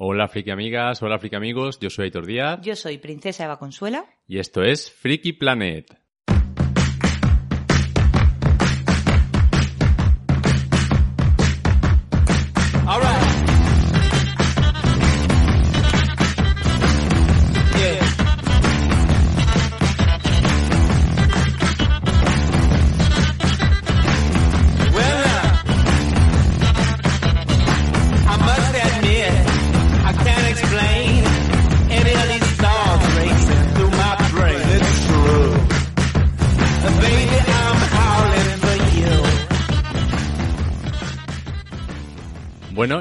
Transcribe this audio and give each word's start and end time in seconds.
Hola 0.00 0.28
friki 0.28 0.52
amigas, 0.52 1.02
hola 1.02 1.18
friki 1.18 1.34
amigos, 1.34 1.80
yo 1.80 1.90
soy 1.90 2.04
Aitor 2.04 2.24
Díaz 2.24 2.60
Yo 2.62 2.76
soy 2.76 2.98
Princesa 2.98 3.44
Eva 3.44 3.58
Consuela. 3.58 4.04
y 4.28 4.38
esto 4.38 4.62
es 4.62 4.92
Friki 4.92 5.32
Planet. 5.32 5.97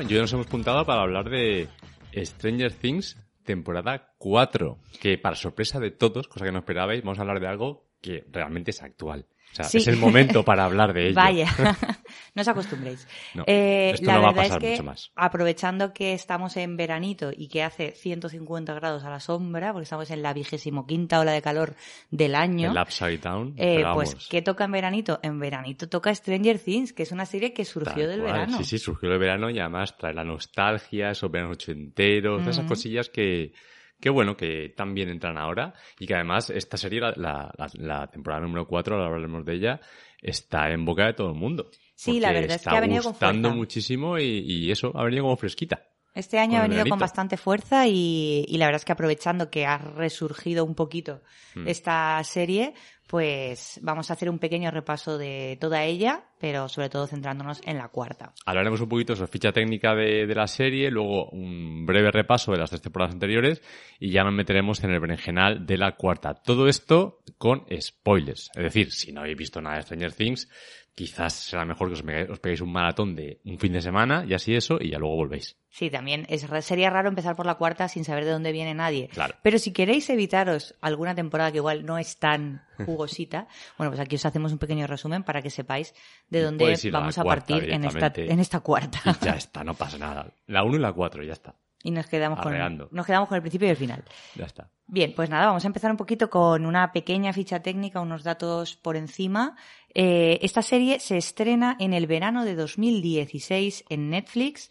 Yo 0.07 0.21
nos 0.21 0.31
hemos 0.31 0.47
puntado 0.47 0.85
para 0.85 1.01
hablar 1.01 1.29
de 1.29 1.67
Stranger 2.15 2.71
Things 2.71 3.17
temporada 3.43 4.13
4, 4.17 4.77
que 5.01 5.17
para 5.17 5.35
sorpresa 5.35 5.79
de 5.79 5.91
todos, 5.91 6.27
cosa 6.27 6.45
que 6.45 6.51
no 6.51 6.59
esperabais, 6.59 7.03
vamos 7.03 7.17
a 7.17 7.21
hablar 7.21 7.39
de 7.39 7.47
algo 7.47 7.89
que 8.01 8.25
realmente 8.31 8.71
es 8.71 8.81
actual. 8.81 9.25
Sea, 9.57 9.65
Sí. 9.65 9.77
es 9.79 9.87
el 9.87 9.97
momento 9.97 10.43
para 10.43 10.65
hablar 10.65 10.93
de 10.93 11.07
ello. 11.07 11.15
Vaya, 11.15 11.47
no 12.35 12.41
os 12.41 12.47
acostumbréis. 12.47 13.07
No, 13.33 13.43
Eh, 13.47 13.91
esto 13.95 14.05
la 14.07 14.13
no 14.15 14.21
va 14.21 14.29
a 14.29 14.31
verdad 14.31 14.43
pasar 14.43 14.57
es 14.63 14.63
que, 14.65 14.71
mucho 14.71 14.83
más. 14.83 15.11
aprovechando 15.15 15.93
que 15.93 16.13
estamos 16.13 16.55
en 16.57 16.77
veranito 16.77 17.31
y 17.35 17.47
que 17.47 17.63
hace 17.63 17.91
150 17.91 18.73
grados 18.75 19.03
a 19.03 19.09
la 19.09 19.19
sombra, 19.19 19.71
porque 19.73 19.83
estamos 19.83 20.09
en 20.11 20.21
la 20.21 20.33
vigésimo 20.33 20.85
quinta 20.85 21.19
ola 21.19 21.31
de 21.31 21.41
calor 21.41 21.75
del 22.11 22.35
año, 22.35 22.71
El 22.71 22.77
Upside 22.77 23.17
Down, 23.17 23.53
eh, 23.57 23.83
pues, 23.93 24.27
¿qué 24.29 24.41
toca 24.41 24.65
en 24.65 24.71
veranito? 24.71 25.19
En 25.23 25.39
veranito 25.39 25.89
toca 25.89 26.13
Stranger 26.13 26.59
Things, 26.59 26.93
que 26.93 27.03
es 27.03 27.11
una 27.11 27.25
serie 27.25 27.53
que 27.53 27.65
surgió 27.65 27.93
tal 28.03 28.07
del 28.09 28.21
cual. 28.21 28.33
verano. 28.33 28.57
Sí, 28.59 28.63
sí, 28.63 28.77
surgió 28.77 29.09
del 29.09 29.19
verano 29.19 29.49
y 29.49 29.59
además 29.59 29.97
trae 29.97 30.13
la 30.13 30.23
nostalgia, 30.23 31.09
esos 31.11 31.31
veranos 31.31 31.55
ochenteros, 31.57 32.41
esas 32.43 32.59
Ujú. 32.59 32.67
cosillas 32.67 33.09
que, 33.09 33.53
que 33.99 34.09
bueno, 34.09 34.35
que 34.37 34.73
también 34.75 35.09
entran 35.09 35.37
ahora 35.37 35.73
y 35.99 36.05
que 36.07 36.15
además 36.15 36.49
esta 36.49 36.77
serie, 36.77 36.99
la, 37.01 37.13
la, 37.17 37.51
la- 37.73 38.07
temporada 38.07 38.41
número 38.43 38.67
4, 38.67 38.95
ahora 38.95 39.07
hablaremos 39.07 39.43
de 39.45 39.53
ella, 39.55 39.81
está 40.21 40.71
en 40.71 40.85
boca 40.85 41.05
de 41.05 41.13
todo 41.13 41.29
el 41.29 41.35
mundo. 41.35 41.69
Sí, 41.95 42.19
la 42.19 42.31
verdad 42.31 42.55
es 42.57 42.61
que 42.63 42.69
ha 42.75 42.79
venido 42.79 43.03
con 43.03 43.11
gustando 43.13 43.49
fuerza. 43.49 43.57
muchísimo 43.57 44.17
y, 44.19 44.39
y 44.45 44.71
eso, 44.71 44.91
ha 44.95 45.03
venido 45.03 45.23
como 45.23 45.37
fresquita. 45.37 45.81
Este 46.17 46.39
año 46.39 46.59
ha 46.59 46.63
venido 46.63 46.85
con 46.87 46.99
bastante 46.99 47.37
fuerza 47.37 47.87
y, 47.87 48.45
y 48.47 48.57
la 48.57 48.65
verdad 48.65 48.81
es 48.81 48.85
que 48.85 48.91
aprovechando 48.91 49.49
que 49.49 49.65
ha 49.65 49.77
resurgido 49.77 50.65
un 50.65 50.75
poquito 50.75 51.21
Mm. 51.57 51.67
esta 51.67 52.23
serie, 52.23 52.73
pues 53.07 53.79
vamos 53.81 54.09
a 54.09 54.13
hacer 54.13 54.29
un 54.29 54.37
pequeño 54.37 54.69
repaso 54.69 55.17
de 55.17 55.57
toda 55.59 55.83
ella, 55.83 56.25
pero 56.39 56.67
sobre 56.69 56.89
todo 56.89 57.07
centrándonos 57.07 57.61
en 57.65 57.77
la 57.77 57.87
cuarta. 57.87 58.33
Hablaremos 58.45 58.81
un 58.81 58.89
poquito 58.89 59.15
sobre 59.15 59.31
ficha 59.31 59.51
técnica 59.51 59.95
de, 59.95 60.27
de 60.27 60.35
la 60.35 60.47
serie, 60.47 60.91
luego 60.91 61.29
un 61.29 61.85
breve 61.85 62.11
repaso 62.11 62.51
de 62.51 62.59
las 62.59 62.69
tres 62.69 62.81
temporadas 62.81 63.13
anteriores 63.13 63.61
y 63.99 64.11
ya 64.11 64.23
nos 64.23 64.33
meteremos 64.33 64.83
en 64.83 64.91
el 64.91 64.99
berenjenal 64.99 65.65
de 65.65 65.77
la 65.77 65.95
cuarta. 65.95 66.35
Todo 66.35 66.67
esto 66.67 67.19
con 67.37 67.65
spoilers. 67.79 68.49
Es 68.55 68.63
decir, 68.63 68.91
si 68.91 69.11
no 69.11 69.21
habéis 69.21 69.37
visto 69.37 69.61
nada 69.61 69.77
de 69.77 69.81
Stranger 69.83 70.13
Things, 70.13 70.49
quizás 70.97 71.33
será 71.33 71.63
mejor 71.63 71.89
que 71.89 71.93
os, 71.93 72.03
me- 72.03 72.23
os 72.23 72.39
peguéis 72.39 72.61
un 72.61 72.71
maratón 72.71 73.15
de 73.15 73.39
un 73.45 73.59
fin 73.59 73.71
de 73.71 73.81
semana 73.81 74.25
y 74.27 74.33
así 74.33 74.55
eso 74.55 74.79
y 74.81 74.89
ya 74.89 74.97
luego 74.97 75.15
volvéis. 75.15 75.55
Sí, 75.69 75.91
también 75.91 76.25
es, 76.27 76.47
sería 76.61 76.89
raro 76.89 77.07
empezar 77.07 77.35
por 77.35 77.45
la 77.45 77.53
cuarta 77.53 77.87
sin 77.87 78.03
saber 78.03 78.25
de 78.25 78.31
dónde 78.31 78.51
viene 78.51 78.73
nadie. 78.73 79.07
Claro. 79.09 79.35
Pero 79.43 79.59
si 79.59 79.71
queréis 79.73 80.09
evitaros 80.09 80.73
alguna 80.81 81.13
temporada 81.13 81.51
que 81.51 81.57
igual 81.57 81.85
no 81.85 81.99
es 81.99 82.17
tan 82.17 82.63
jugosita, 82.85 83.47
bueno, 83.77 83.91
pues 83.91 83.99
aquí 83.99 84.15
os 84.15 84.25
hacemos 84.25 84.51
un 84.51 84.57
pequeño 84.57 84.87
resumen 84.87 85.21
para 85.21 85.43
que 85.43 85.51
sepáis 85.51 85.93
de 86.29 86.41
dónde 86.41 86.73
a 86.73 86.91
vamos 86.91 87.17
a 87.19 87.23
partir 87.23 87.69
en 87.71 87.83
esta, 87.83 87.99
directamente. 88.09 88.33
en 88.33 88.39
esta 88.39 88.59
cuarta. 88.61 88.99
Y 89.05 89.23
ya 89.25 89.33
está, 89.35 89.63
no 89.63 89.75
pasa 89.75 89.99
nada. 89.99 90.33
La 90.47 90.63
1 90.63 90.77
y 90.77 90.79
la 90.79 90.93
4, 90.93 91.23
ya 91.23 91.33
está. 91.33 91.53
Y 91.83 91.91
nos 91.91 92.07
quedamos 92.07 92.39
con, 92.41 92.53
nos 92.91 93.05
quedamos 93.05 93.29
con 93.29 93.35
el 93.35 93.41
principio 93.41 93.67
y 93.67 93.71
el 93.71 93.77
final. 93.77 94.03
Ya 94.35 94.45
está. 94.45 94.69
Bien, 94.87 95.13
pues 95.15 95.29
nada, 95.29 95.45
vamos 95.47 95.63
a 95.63 95.67
empezar 95.67 95.91
un 95.91 95.97
poquito 95.97 96.29
con 96.29 96.65
una 96.65 96.91
pequeña 96.91 97.33
ficha 97.33 97.61
técnica, 97.61 98.01
unos 98.01 98.23
datos 98.23 98.75
por 98.77 98.95
encima. 98.95 99.55
Eh, 99.93 100.39
esta 100.41 100.61
serie 100.61 100.99
se 100.99 101.17
estrena 101.17 101.75
en 101.79 101.93
el 101.93 102.07
verano 102.07 102.45
de 102.45 102.55
2016 102.55 103.85
en 103.89 104.09
Netflix 104.09 104.69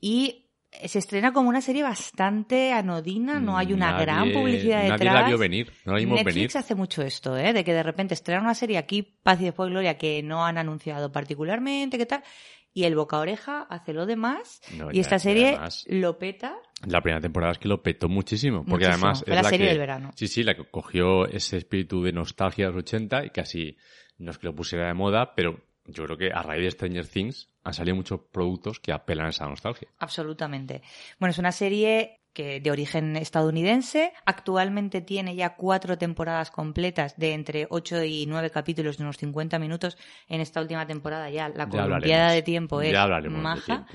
y 0.00 0.42
se 0.84 0.98
estrena 0.98 1.32
como 1.32 1.48
una 1.48 1.62
serie 1.62 1.82
bastante 1.82 2.70
anodina, 2.72 3.40
no 3.40 3.56
hay 3.56 3.72
una 3.72 3.92
Nadie- 3.92 4.02
gran 4.02 4.32
publicidad 4.32 4.78
Nadie 4.82 4.92
detrás. 4.92 5.14
la 5.14 5.26
vio 5.28 5.38
venir, 5.38 5.72
no 5.86 5.92
la 5.92 5.98
vimos 5.98 6.16
Netflix 6.16 6.34
venir. 6.34 6.50
hace 6.58 6.74
mucho 6.74 7.00
esto, 7.02 7.34
¿eh? 7.36 7.54
De 7.54 7.64
que 7.64 7.72
de 7.72 7.82
repente 7.82 8.12
estrena 8.12 8.42
una 8.42 8.54
serie 8.54 8.76
aquí, 8.76 9.02
Paz 9.02 9.40
y 9.40 9.44
después 9.44 9.70
Gloria, 9.70 9.96
que 9.96 10.22
no 10.22 10.44
han 10.44 10.58
anunciado 10.58 11.10
particularmente, 11.10 11.96
¿qué 11.96 12.04
tal? 12.04 12.22
Y 12.76 12.84
el 12.84 12.94
boca 12.94 13.16
oreja 13.18 13.62
hace 13.70 13.94
lo 13.94 14.04
demás. 14.04 14.60
No, 14.76 14.90
y 14.92 14.96
ya- 14.96 15.00
esta 15.00 15.18
serie 15.18 15.48
además- 15.48 15.86
lo 15.88 16.18
peta. 16.18 16.58
La 16.86 17.00
primera 17.00 17.22
temporada 17.22 17.52
es 17.52 17.58
que 17.58 17.68
lo 17.68 17.82
petó 17.82 18.10
muchísimo, 18.10 18.66
porque 18.66 18.84
Muchísimo. 18.84 19.06
además 19.06 19.24
Fue 19.24 19.34
es 19.34 19.42
la 19.42 19.48
serie 19.48 19.66
que, 19.66 19.70
del 19.70 19.78
verano. 19.78 20.10
Sí, 20.14 20.28
sí, 20.28 20.42
la 20.42 20.54
que 20.54 20.68
cogió 20.70 21.26
ese 21.26 21.56
espíritu 21.56 22.02
de 22.02 22.12
nostalgia 22.12 22.66
de 22.66 22.72
los 22.72 22.80
80 22.80 23.24
y 23.24 23.30
casi 23.30 23.78
no 24.18 24.30
es 24.30 24.36
que 24.36 24.46
lo 24.48 24.54
pusiera 24.54 24.88
de 24.88 24.92
moda, 24.92 25.34
pero 25.34 25.58
yo 25.86 26.04
creo 26.04 26.18
que 26.18 26.30
a 26.32 26.42
raíz 26.42 26.64
de 26.64 26.70
Stranger 26.72 27.06
Things 27.08 27.48
han 27.64 27.72
salido 27.72 27.96
muchos 27.96 28.20
productos 28.30 28.78
que 28.78 28.92
apelan 28.92 29.24
a 29.26 29.30
esa 29.30 29.46
nostalgia. 29.46 29.88
Absolutamente. 29.98 30.82
Bueno, 31.18 31.30
es 31.30 31.38
una 31.38 31.52
serie 31.52 32.20
que 32.36 32.60
de 32.60 32.70
origen 32.70 33.16
estadounidense. 33.16 34.12
Actualmente 34.26 35.00
tiene 35.00 35.34
ya 35.34 35.56
cuatro 35.56 35.96
temporadas 35.96 36.50
completas 36.50 37.16
de 37.16 37.32
entre 37.32 37.66
ocho 37.70 38.04
y 38.04 38.26
nueve 38.26 38.50
capítulos 38.50 38.98
de 38.98 39.04
unos 39.04 39.16
50 39.16 39.58
minutos. 39.58 39.96
En 40.28 40.42
esta 40.42 40.60
última 40.60 40.86
temporada 40.86 41.30
ya 41.30 41.48
la 41.48 41.66
columpiada 41.66 42.32
de 42.32 42.42
tiempo 42.42 42.82
es 42.82 42.94
maja. 43.30 43.86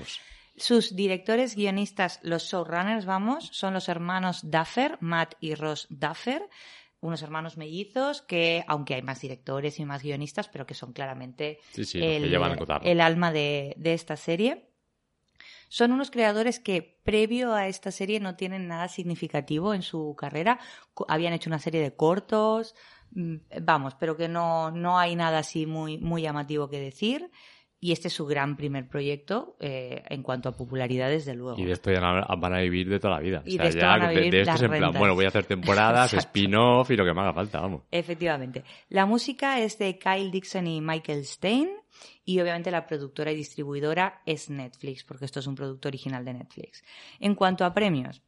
Sus 0.56 0.96
directores, 0.96 1.54
guionistas, 1.54 2.18
los 2.24 2.42
showrunners, 2.42 3.06
vamos, 3.06 3.48
son 3.52 3.74
los 3.74 3.88
hermanos 3.88 4.50
Duffer, 4.50 4.98
Matt 5.00 5.34
y 5.40 5.54
Ross 5.54 5.86
Duffer, 5.88 6.42
unos 7.00 7.22
hermanos 7.22 7.56
mellizos 7.56 8.22
que, 8.22 8.64
aunque 8.66 8.94
hay 8.94 9.02
más 9.02 9.20
directores 9.20 9.78
y 9.78 9.84
más 9.84 10.02
guionistas, 10.02 10.48
pero 10.48 10.66
que 10.66 10.74
son 10.74 10.92
claramente 10.92 11.60
Sí, 11.70 11.84
sí, 11.84 11.98
los 12.00 12.08
que 12.08 12.28
llevan 12.28 12.58
el 12.82 13.00
alma 13.00 13.30
de, 13.30 13.74
de 13.76 13.94
esta 13.94 14.16
serie. 14.16 14.71
Son 15.74 15.90
unos 15.90 16.10
creadores 16.10 16.60
que 16.60 17.00
previo 17.02 17.54
a 17.54 17.66
esta 17.66 17.90
serie 17.90 18.20
no 18.20 18.36
tienen 18.36 18.68
nada 18.68 18.88
significativo 18.88 19.72
en 19.72 19.80
su 19.80 20.14
carrera. 20.18 20.60
Habían 21.08 21.32
hecho 21.32 21.48
una 21.48 21.58
serie 21.58 21.80
de 21.80 21.96
cortos, 21.96 22.74
mm, 23.12 23.36
vamos, 23.62 23.94
pero 23.98 24.14
que 24.14 24.28
no, 24.28 24.70
no 24.70 24.98
hay 24.98 25.16
nada 25.16 25.38
así 25.38 25.64
muy, 25.64 25.96
muy 25.96 26.20
llamativo 26.20 26.68
que 26.68 26.78
decir. 26.78 27.30
Y 27.80 27.92
este 27.92 28.08
es 28.08 28.14
su 28.14 28.26
gran 28.26 28.58
primer 28.58 28.86
proyecto 28.86 29.56
eh, 29.60 30.02
en 30.10 30.22
cuanto 30.22 30.50
a 30.50 30.52
popularidad, 30.52 31.08
desde 31.08 31.34
luego. 31.34 31.58
Y 31.58 31.64
de 31.64 31.72
esto 31.72 31.90
ya 31.90 32.00
van 32.00 32.54
a- 32.54 32.60
vivir 32.60 32.90
de 32.90 33.00
toda 33.00 33.14
la 33.14 33.20
vida. 33.20 33.42
Y 33.46 33.54
o 33.54 33.56
sea, 33.56 33.62
de 33.62 33.68
esto 33.70 33.80
ya 33.80 33.86
van 33.88 34.02
a 34.02 34.10
vivir 34.10 34.30
de 34.30 34.40
esto 34.42 34.54
es 34.54 34.62
en 34.62 34.68
plan, 34.68 34.82
rentas. 34.82 34.98
bueno, 35.00 35.14
voy 35.14 35.24
a 35.24 35.28
hacer 35.28 35.46
temporadas, 35.46 36.12
spin-off 36.28 36.90
y 36.90 36.96
lo 36.96 37.06
que 37.06 37.14
me 37.14 37.22
haga 37.22 37.32
falta, 37.32 37.60
vamos. 37.62 37.82
Efectivamente. 37.90 38.62
La 38.90 39.06
música 39.06 39.58
es 39.58 39.78
de 39.78 39.98
Kyle 39.98 40.30
Dixon 40.30 40.66
y 40.66 40.82
Michael 40.82 41.24
Stein. 41.24 41.70
Y 42.24 42.40
obviamente 42.40 42.70
la 42.70 42.86
productora 42.86 43.32
y 43.32 43.36
distribuidora 43.36 44.22
es 44.26 44.50
Netflix, 44.50 45.04
porque 45.04 45.24
esto 45.24 45.40
es 45.40 45.46
un 45.46 45.54
producto 45.54 45.88
original 45.88 46.24
de 46.24 46.34
Netflix. 46.34 46.82
En 47.20 47.34
cuanto 47.34 47.64
a 47.64 47.72
premios, 47.74 48.22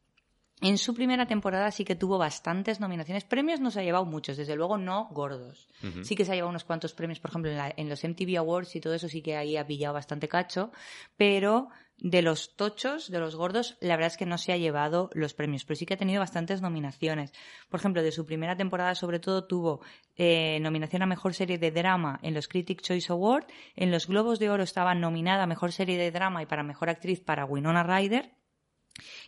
en 0.61 0.77
su 0.77 0.93
primera 0.95 1.27
temporada 1.27 1.69
sí 1.71 1.83
que 1.83 1.95
tuvo 1.95 2.17
bastantes 2.17 2.79
nominaciones. 2.79 3.25
Premios 3.25 3.59
no 3.59 3.71
se 3.71 3.81
ha 3.81 3.83
llevado 3.83 4.05
muchos, 4.05 4.37
desde 4.37 4.55
luego 4.55 4.77
no 4.77 5.09
gordos. 5.11 5.67
Sí 6.03 6.15
que 6.15 6.23
se 6.23 6.31
ha 6.31 6.35
llevado 6.35 6.49
unos 6.49 6.63
cuantos 6.63 6.93
premios, 6.93 7.19
por 7.19 7.29
ejemplo, 7.31 7.51
en, 7.51 7.57
la- 7.57 7.73
en 7.75 7.89
los 7.89 8.03
MTV 8.03 8.37
Awards 8.37 8.75
y 8.75 8.79
todo 8.81 8.93
eso 8.93 9.09
sí 9.09 9.21
que 9.21 9.35
ahí 9.35 9.57
ha 9.57 9.67
pillado 9.67 9.93
bastante 9.93 10.27
cacho, 10.29 10.71
pero 11.17 11.67
de 11.97 12.21
los 12.21 12.55
tochos, 12.55 13.09
de 13.09 13.19
los 13.19 13.35
gordos, 13.35 13.77
la 13.79 13.95
verdad 13.95 14.11
es 14.11 14.17
que 14.17 14.25
no 14.25 14.37
se 14.37 14.51
ha 14.51 14.57
llevado 14.57 15.09
los 15.13 15.33
premios, 15.33 15.63
pero 15.65 15.77
sí 15.77 15.85
que 15.85 15.93
ha 15.93 15.97
tenido 15.97 16.19
bastantes 16.19 16.61
nominaciones. 16.61 17.31
Por 17.69 17.79
ejemplo, 17.79 18.03
de 18.03 18.11
su 18.11 18.25
primera 18.25 18.57
temporada 18.57 18.95
sobre 18.95 19.19
todo 19.19 19.45
tuvo 19.45 19.81
eh, 20.15 20.59
nominación 20.61 21.01
a 21.01 21.07
Mejor 21.07 21.33
Serie 21.33 21.57
de 21.57 21.71
Drama 21.71 22.19
en 22.21 22.33
los 22.33 22.47
Critic 22.47 22.81
Choice 22.81 23.11
Award, 23.11 23.45
en 23.75 23.91
los 23.91 24.07
Globos 24.07 24.39
de 24.39 24.49
Oro 24.49 24.63
estaba 24.63 24.93
nominada 24.93 25.43
a 25.43 25.47
Mejor 25.47 25.71
Serie 25.71 25.97
de 25.97 26.11
Drama 26.11 26.43
y 26.43 26.45
para 26.45 26.63
Mejor 26.63 26.89
Actriz 26.89 27.21
para 27.21 27.45
Winona 27.45 27.83
Ryder, 27.83 28.35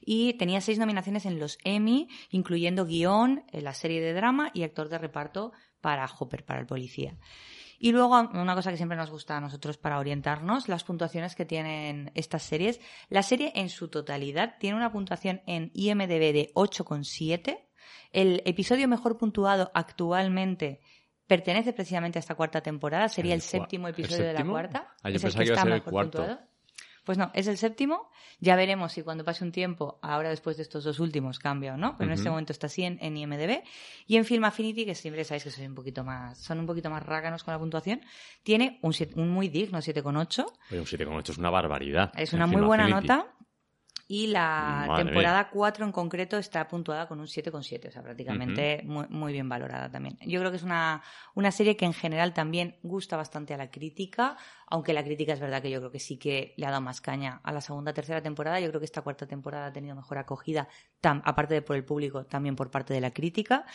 y 0.01 0.33
tenía 0.33 0.61
seis 0.61 0.79
nominaciones 0.79 1.25
en 1.25 1.39
los 1.39 1.57
Emmy, 1.63 2.07
incluyendo 2.29 2.85
guion, 2.85 3.43
en 3.51 3.63
la 3.63 3.73
serie 3.73 4.01
de 4.01 4.13
drama 4.13 4.51
y 4.53 4.63
actor 4.63 4.87
de 4.89 4.97
reparto 4.97 5.51
para 5.81 6.05
Hopper, 6.05 6.45
para 6.45 6.59
el 6.59 6.65
policía. 6.65 7.17
Y 7.79 7.91
luego, 7.91 8.19
una 8.19 8.55
cosa 8.55 8.71
que 8.71 8.77
siempre 8.77 8.97
nos 8.97 9.09
gusta 9.11 9.37
a 9.37 9.41
nosotros 9.41 9.77
para 9.77 9.99
orientarnos, 9.99 10.67
las 10.67 10.83
puntuaciones 10.83 11.35
que 11.35 11.45
tienen 11.45 12.11
estas 12.15 12.43
series. 12.43 12.79
La 13.09 13.21
serie 13.23 13.51
en 13.55 13.69
su 13.69 13.87
totalidad 13.89 14.55
tiene 14.59 14.75
una 14.77 14.91
puntuación 14.91 15.41
en 15.45 15.71
IMDB 15.73 16.33
de 16.33 16.51
8,7. 16.55 17.59
El 18.11 18.41
episodio 18.45 18.87
mejor 18.87 19.17
puntuado 19.17 19.69
actualmente 19.73 20.81
pertenece 21.27 21.73
precisamente 21.73 22.17
a 22.19 22.21
esta 22.21 22.35
cuarta 22.35 22.61
temporada. 22.61 23.09
Sería 23.09 23.33
el, 23.33 23.41
¿El 23.41 23.45
cua- 23.45 23.49
séptimo 23.49 23.87
el 23.87 23.93
episodio 23.93 24.25
de 24.25 24.33
la 24.33 24.45
cuarta. 24.45 24.93
Ah, 25.03 25.09
yo 25.09 25.17
Es 25.17 25.23
el 25.23 25.31
pensaba 25.33 25.43
que 25.43 25.47
iba 25.51 25.59
a 25.59 25.63
ser 25.63 25.71
el 25.73 25.83
cuarto. 25.83 26.17
puntuado. 26.19 26.41
Pues 27.07 27.17
no, 27.17 27.31
es 27.33 27.47
el 27.47 27.57
séptimo. 27.57 28.11
Ya 28.41 28.57
veremos 28.57 28.91
si 28.91 29.01
cuando 29.01 29.23
pase 29.23 29.45
un 29.45 29.53
tiempo, 29.53 29.97
ahora 30.01 30.27
después 30.29 30.57
de 30.57 30.63
estos 30.63 30.83
dos 30.83 30.99
últimos, 30.99 31.39
cambia 31.39 31.73
o 31.73 31.77
no. 31.77 31.95
Pero 31.97 32.09
en 32.11 32.13
este 32.15 32.29
momento 32.29 32.51
está 32.51 32.67
así 32.67 32.83
en, 32.83 32.99
en 33.01 33.15
IMDB. 33.15 33.63
Y 34.07 34.17
en 34.17 34.25
Film 34.25 34.43
Affinity, 34.43 34.85
que 34.85 34.93
siempre 34.93 35.23
sabéis 35.23 35.45
que 35.45 35.51
soy 35.51 35.65
un 35.65 35.73
poquito 35.73 36.03
más, 36.03 36.37
son 36.37 36.59
un 36.59 36.65
poquito 36.65 36.89
más 36.89 37.01
rácanos 37.03 37.45
con 37.45 37.53
la 37.53 37.59
puntuación, 37.59 38.01
tiene 38.43 38.77
un, 38.81 38.91
siete- 38.91 39.13
un 39.19 39.29
muy 39.29 39.47
digno 39.47 39.79
7,8. 39.79 40.45
Oye, 40.71 40.79
un 40.81 40.85
7,8 40.85 41.29
es 41.31 41.37
una 41.37 41.49
barbaridad. 41.49 42.11
Es 42.17 42.33
una 42.33 42.43
En 42.43 42.49
muy 42.49 42.57
Film 42.57 42.67
buena 42.67 42.83
Affinity. 42.83 43.07
nota. 43.07 43.33
Y 44.09 44.27
la 44.27 44.85
Madre 44.87 45.03
temporada 45.03 45.49
4 45.49 45.83
en 45.85 45.91
concreto 45.91 46.37
está 46.37 46.65
puntuada 46.69 47.09
con 47.09 47.19
un 47.19 47.27
7,7, 47.27 47.89
o 47.89 47.91
sea, 47.91 48.01
prácticamente 48.01 48.81
muy, 48.85 49.05
muy 49.09 49.33
bien 49.33 49.49
valorada 49.49 49.91
también. 49.91 50.17
Yo 50.25 50.39
creo 50.39 50.49
que 50.49 50.55
es 50.55 50.63
una, 50.63 51.01
una 51.35 51.51
serie 51.51 51.75
que 51.75 51.83
en 51.83 51.93
general 51.93 52.33
también 52.33 52.77
gusta 52.83 53.17
bastante 53.17 53.53
a 53.53 53.57
la 53.57 53.69
crítica, 53.69 54.37
aunque 54.67 54.93
la 54.93 55.03
crítica 55.03 55.33
es 55.33 55.41
verdad 55.41 55.61
que 55.61 55.69
yo 55.69 55.79
creo 55.79 55.91
que 55.91 55.99
sí 55.99 56.17
que 56.17 56.53
le 56.55 56.65
ha 56.65 56.69
dado 56.69 56.81
más 56.81 57.01
caña 57.01 57.41
a 57.43 57.51
la 57.51 57.59
segunda, 57.59 57.91
tercera 57.93 58.21
temporada. 58.21 58.61
Yo 58.61 58.69
creo 58.69 58.79
que 58.79 58.85
esta 58.85 59.01
cuarta 59.01 59.27
temporada 59.27 59.65
ha 59.67 59.73
tenido 59.73 59.93
mejor 59.93 60.19
acogida, 60.19 60.69
tam- 61.01 61.21
aparte 61.25 61.55
de 61.55 61.61
por 61.61 61.75
el 61.75 61.83
público, 61.83 62.25
también 62.25 62.55
por 62.55 62.71
parte 62.71 62.93
de 62.93 63.01
la 63.01 63.11
crítica. 63.11 63.65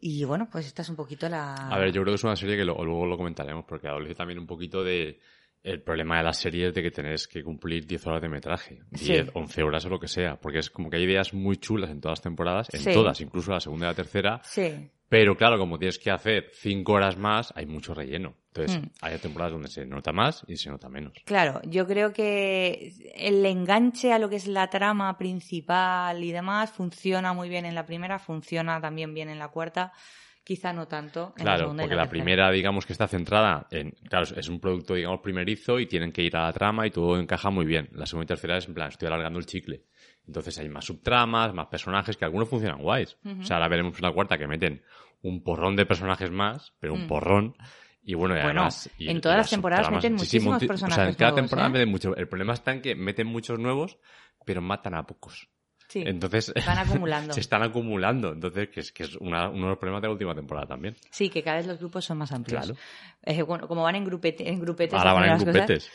Y 0.00 0.24
bueno, 0.24 0.48
pues 0.50 0.66
esta 0.66 0.80
es 0.80 0.88
un 0.88 0.96
poquito 0.96 1.28
la... 1.28 1.54
A 1.68 1.78
ver, 1.78 1.92
yo 1.92 2.00
creo 2.00 2.12
que 2.12 2.16
es 2.16 2.24
una 2.24 2.34
serie 2.36 2.56
que 2.56 2.64
lo- 2.64 2.82
luego 2.82 3.04
lo 3.04 3.18
comentaremos, 3.18 3.66
porque 3.66 3.88
adolece 3.88 4.14
también 4.14 4.38
un 4.38 4.46
poquito 4.46 4.82
de 4.82 5.20
el 5.62 5.82
problema 5.82 6.16
de 6.18 6.22
las 6.24 6.38
series 6.38 6.72
de 6.72 6.82
que 6.82 6.90
tenés 6.90 7.28
que 7.28 7.42
cumplir 7.42 7.86
10 7.86 8.06
horas 8.06 8.22
de 8.22 8.28
metraje, 8.28 8.80
Sí. 8.94 9.12
10, 9.12 9.30
11 9.34 9.62
horas 9.62 9.84
o 9.84 9.88
lo 9.90 10.00
que 10.00 10.08
sea, 10.08 10.36
porque 10.36 10.58
es 10.60 10.70
como 10.70 10.88
que 10.88 10.96
hay 10.96 11.04
ideas 11.04 11.34
muy 11.34 11.56
chulas 11.58 11.90
en 11.90 12.00
todas 12.00 12.18
las 12.18 12.22
temporadas, 12.22 12.68
en 12.72 12.80
Sí. 12.80 12.92
todas, 12.92 13.20
incluso 13.20 13.52
la 13.52 13.60
segunda 13.60 13.86
y 13.86 13.90
la 13.90 13.94
tercera, 13.94 14.40
Sí, 14.42 14.88
pero 15.08 15.36
claro, 15.36 15.58
como 15.58 15.78
tienes 15.78 15.98
que 15.98 16.10
hacer 16.10 16.50
5 16.54 16.92
horas 16.94 17.18
más, 17.18 17.52
hay 17.56 17.66
mucho 17.66 17.92
relleno. 17.94 18.34
Entonces, 18.54 18.80
Mm. 18.80 18.86
hay 19.02 19.18
temporadas 19.18 19.52
donde 19.52 19.68
se 19.68 19.84
nota 19.86 20.12
más 20.12 20.44
y 20.48 20.56
se 20.56 20.70
nota 20.70 20.88
menos. 20.88 21.12
Claro, 21.24 21.60
yo 21.66 21.86
creo 21.86 22.12
que 22.12 22.92
el 23.14 23.44
enganche 23.46 24.12
a 24.12 24.18
lo 24.18 24.28
que 24.28 24.36
es 24.36 24.46
la 24.48 24.68
trama 24.70 25.16
principal 25.18 26.22
y 26.24 26.32
demás 26.32 26.70
funciona 26.70 27.32
muy 27.32 27.48
bien 27.48 27.64
en 27.66 27.74
la 27.74 27.86
primera, 27.86 28.18
funciona 28.18 28.80
también 28.80 29.14
bien 29.14 29.28
en 29.28 29.38
la 29.38 29.48
cuarta, 29.48 29.92
quizá 30.50 30.72
no 30.72 30.88
tanto 30.88 31.32
en 31.38 31.44
la 31.46 31.54
Claro, 31.56 31.76
porque 31.76 31.94
la 31.94 32.08
primera, 32.08 32.50
digamos 32.50 32.84
que 32.84 32.92
está 32.92 33.06
centrada 33.06 33.68
en, 33.70 33.92
claro, 34.08 34.26
es 34.34 34.48
un 34.48 34.58
producto, 34.58 34.94
digamos, 34.94 35.20
primerizo 35.20 35.78
y 35.78 35.86
tienen 35.86 36.10
que 36.10 36.22
ir 36.24 36.36
a 36.36 36.46
la 36.46 36.52
trama 36.52 36.88
y 36.88 36.90
todo 36.90 37.20
encaja 37.20 37.50
muy 37.50 37.64
bien. 37.64 37.88
La 37.92 38.04
segunda 38.04 38.24
y 38.24 38.26
tercera 38.26 38.56
es 38.56 38.66
en 38.66 38.74
plan, 38.74 38.88
estoy 38.88 39.06
alargando 39.06 39.38
el 39.38 39.46
chicle. 39.46 39.84
Entonces 40.26 40.58
hay 40.58 40.68
más 40.68 40.84
subtramas, 40.86 41.54
más 41.54 41.68
personajes 41.68 42.16
que 42.16 42.24
algunos 42.24 42.48
funcionan 42.48 42.82
guays. 42.82 43.16
O 43.24 43.44
sea, 43.44 43.58
ahora 43.58 43.68
veremos 43.68 43.96
en 43.96 44.02
la 44.02 44.12
cuarta 44.12 44.36
que 44.38 44.48
meten 44.48 44.82
un 45.22 45.44
porrón 45.44 45.76
de 45.76 45.86
personajes 45.86 46.32
más, 46.32 46.72
pero 46.80 46.94
un 46.94 47.04
Mm. 47.04 47.06
porrón. 47.06 47.54
Y 48.02 48.14
bueno, 48.14 48.34
y 48.36 48.42
Bueno, 48.42 48.62
además, 48.62 48.90
y 48.98 49.08
en 49.08 49.20
todas 49.20 49.36
las 49.38 49.44
las 49.44 49.50
temporadas 49.50 49.88
meten 49.92 50.18
Sí, 50.18 50.24
sí, 50.26 50.36
muchísimos 50.40 50.54
multi- 50.54 50.64
O 50.64 50.68
personajes 50.68 50.96
sea, 50.96 51.08
en 51.10 51.14
cada 51.14 51.30
nuevos, 51.30 51.40
temporada 51.48 51.68
¿eh? 51.68 51.72
meten 51.74 51.88
muchos. 51.90 52.16
El 52.16 52.26
problema 52.28 52.54
está 52.54 52.72
en 52.72 52.82
que 52.82 52.96
meten 52.96 53.26
muchos 53.28 53.56
nuevos, 53.60 53.98
pero 54.44 54.60
matan 54.62 54.94
a 54.96 55.06
pocos. 55.06 55.48
Sí, 55.90 56.04
Entonces, 56.06 56.52
van 56.64 56.78
acumulando. 56.78 57.32
se 57.34 57.40
están 57.40 57.62
acumulando. 57.64 58.32
Entonces, 58.32 58.68
que 58.68 58.78
es, 58.80 58.92
que 58.92 59.02
es 59.02 59.16
una- 59.16 59.48
uno 59.48 59.62
de 59.62 59.68
los 59.70 59.78
problemas 59.78 60.00
de 60.00 60.06
la 60.08 60.12
última 60.12 60.34
temporada 60.36 60.66
también. 60.68 60.94
Sí, 61.10 61.28
que 61.28 61.42
cada 61.42 61.56
vez 61.56 61.66
los 61.66 61.78
grupos 61.80 62.04
son 62.04 62.18
más 62.18 62.30
amplios. 62.30 62.64
Claro. 62.66 62.78
Eh, 63.24 63.42
bueno, 63.42 63.66
como 63.66 63.82
van 63.82 63.96
en, 63.96 64.04
grupete, 64.04 64.48
en 64.48 64.60
grupetes. 64.60 64.96
Ahora 64.96 65.12
van 65.14 65.24
en 65.40 65.44
cosas. 65.44 65.90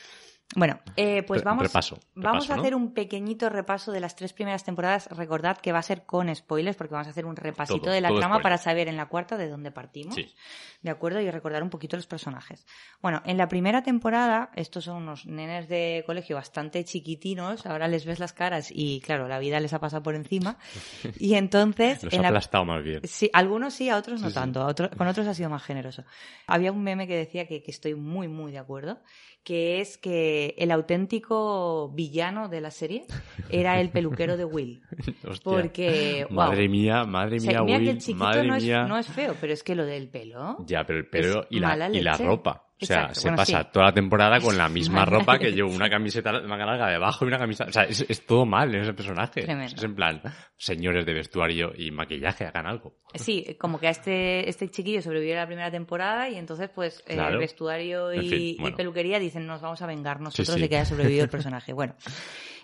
Bueno, 0.55 0.79
eh, 0.95 1.23
pues 1.23 1.43
vamos, 1.43 1.63
repaso, 1.63 1.99
vamos 2.13 2.49
a 2.49 2.55
¿no? 2.55 2.61
hacer 2.61 2.75
un 2.75 2.93
pequeñito 2.93 3.49
repaso 3.49 3.91
de 3.91 3.99
las 3.99 4.15
tres 4.15 4.31
primeras 4.31 4.63
temporadas. 4.63 5.07
Recordad 5.09 5.57
que 5.57 5.71
va 5.73 5.79
a 5.79 5.81
ser 5.83 6.05
con 6.05 6.33
spoilers 6.33 6.77
porque 6.77 6.93
vamos 6.93 7.07
a 7.07 7.09
hacer 7.09 7.25
un 7.25 7.35
repasito 7.35 7.79
Todo, 7.81 7.93
de 7.93 7.99
la 7.99 8.09
trama 8.09 8.25
spoiler. 8.35 8.41
para 8.43 8.57
saber 8.59 8.87
en 8.87 8.95
la 8.95 9.07
cuarta 9.07 9.37
de 9.37 9.49
dónde 9.49 9.71
partimos. 9.71 10.15
Sí. 10.15 10.33
¿De 10.81 10.91
acuerdo? 10.91 11.19
Y 11.19 11.29
recordar 11.31 11.63
un 11.63 11.69
poquito 11.71 11.97
los 11.97 12.05
personajes. 12.07 12.65
Bueno, 13.01 13.21
en 13.25 13.37
la 13.37 13.47
primera 13.49 13.81
temporada, 13.81 14.51
estos 14.55 14.85
son 14.85 14.97
unos 14.97 15.25
nenes 15.25 15.67
de 15.67 16.03
colegio 16.05 16.35
bastante 16.37 16.85
chiquitinos. 16.85 17.65
Ahora 17.65 17.87
les 17.87 18.05
ves 18.05 18.19
las 18.19 18.31
caras 18.31 18.69
y, 18.71 19.01
claro, 19.01 19.27
la 19.27 19.39
vida 19.39 19.59
les 19.59 19.73
ha 19.73 19.79
pasado 19.79 20.03
por 20.03 20.15
encima. 20.15 20.57
Y 21.19 21.33
entonces, 21.35 22.03
Los 22.03 22.13
en 22.13 22.19
ha 22.19 22.23
la, 22.23 22.27
aplastado 22.29 22.65
más 22.65 22.83
bien. 22.83 23.01
Sí, 23.03 23.29
algunos 23.33 23.73
sí, 23.73 23.89
a 23.89 23.97
otros 23.97 24.21
no 24.21 24.27
Sí, 24.27 24.33
sí. 24.33 24.39
tanto. 24.39 24.61
a 24.61 24.67
otro- 24.67 24.89
con 24.91 25.07
otros 25.07 25.25
ha 25.27 25.33
sido 25.33 25.49
más 25.49 25.63
generoso. 25.63 26.03
Había 26.47 26.71
un 26.71 26.83
meme 26.83 27.07
que 27.07 27.17
decía 27.17 27.47
que, 27.47 27.63
que 27.63 27.71
estoy 27.71 27.95
muy, 27.95 28.27
muy 28.27 28.51
de 28.51 28.59
acuerdo, 28.59 28.99
que 29.45 29.79
es 29.79 29.97
que 29.99 30.55
el 30.57 30.71
auténtico 30.71 31.91
villano 31.93 32.49
de 32.49 32.61
la 32.61 32.71
serie 32.71 33.05
era 33.49 33.79
el 33.79 33.91
peluquero 33.91 34.37
de 34.37 34.43
Will. 34.43 34.81
Hostia. 35.23 35.39
Porque, 35.43 36.25
wow. 36.29 36.37
Madre 36.49 36.67
mía, 36.67 37.03
madre 37.05 37.37
O 37.37 37.39
sea, 37.39 37.61
mía, 37.61 37.79
que 37.79 37.91
el 37.91 37.99
chiquito 37.99 38.25
madre 38.25 38.47
no 38.47 38.55
es, 38.55 38.63
mía. 38.63 38.85
no 38.85 38.97
es 38.97 39.07
feo, 39.07 39.35
pero 39.39 39.53
es 39.53 39.61
que 39.61 39.75
lo 39.75 39.85
del 39.85 40.09
pelo... 40.09 40.57
Ya, 40.65 40.83
pero 40.83 40.97
el 40.99 41.07
pelo 41.07 41.41
Es 41.43 41.47
y 41.51 41.59
la, 41.59 41.89
y 41.89 42.01
la 42.01 42.17
ropa. 42.17 42.65
O 42.81 42.85
sea, 42.85 42.97
Exacto, 43.03 43.19
se 43.21 43.27
bueno, 43.29 43.37
pasa 43.37 43.61
sí. 43.63 43.69
toda 43.71 43.85
la 43.85 43.93
temporada 43.93 44.39
con 44.41 44.57
la 44.57 44.67
misma 44.69 45.05
ropa 45.05 45.39
que 45.39 45.51
llevo 45.53 45.71
una 45.71 45.89
camiseta 45.89 46.33
manga 46.41 46.65
larga 46.65 46.89
debajo 46.89 47.23
y 47.23 47.29
una 47.29 47.37
camisa. 47.39 47.65
O 47.69 47.71
sea, 47.71 47.83
es, 47.83 48.05
es 48.09 48.25
todo 48.25 48.45
mal 48.45 48.75
en 48.75 48.81
ese 48.81 48.93
personaje. 48.93 49.43
Tremendo. 49.43 49.75
Es 49.77 49.83
en 49.83 49.95
plan, 49.95 50.21
señores 50.57 51.05
de 51.05 51.13
vestuario 51.13 51.71
y 51.77 51.91
maquillaje, 51.91 52.45
hagan 52.45 52.67
algo. 52.67 52.97
Sí, 53.13 53.55
como 53.59 53.79
que 53.79 53.87
a 53.87 53.91
este, 53.91 54.49
este 54.49 54.69
chiquillo 54.69 55.01
sobrevivió 55.01 55.35
la 55.35 55.45
primera 55.47 55.71
temporada 55.71 56.27
y 56.29 56.35
entonces 56.35 56.69
pues 56.69 57.01
eh, 57.07 57.13
Claro. 57.13 57.39
vestuario 57.39 58.13
y, 58.13 58.17
En 58.17 58.29
fin, 58.29 58.39
y 58.41 58.57
bueno. 58.59 58.75
peluquería 58.77 59.19
dicen 59.19 59.47
nos 59.47 59.61
vamos 59.61 59.81
a 59.81 59.85
vengar 59.87 60.19
nosotros 60.19 60.55
sí. 60.55 60.59
de 60.61 60.67
que 60.67 60.75
haya 60.75 60.85
sobrevivido 60.85 61.23
el 61.23 61.29
personaje. 61.29 61.71
Bueno, 61.71 61.95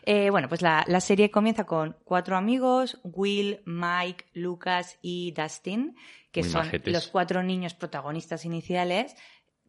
Eh, 0.03 0.29
bueno 0.29 0.49
pues 0.49 0.61
la, 0.61 0.83
la 0.87 0.99
serie 0.99 1.31
comienza 1.31 1.65
con 1.65 1.95
cuatro 2.03 2.35
amigos, 2.35 2.99
Will, 3.03 3.61
Mike, 3.65 4.25
Lucas 4.33 4.97
y 5.01 5.31
Dustin, 5.31 5.95
que 6.33 6.41
Muy 6.41 6.49
son 6.49 6.65
majetes. 6.65 6.91
los 6.93 7.07
cuatro 7.07 7.43
niños 7.43 7.75
protagonistas 7.75 8.43
iniciales, 8.45 9.15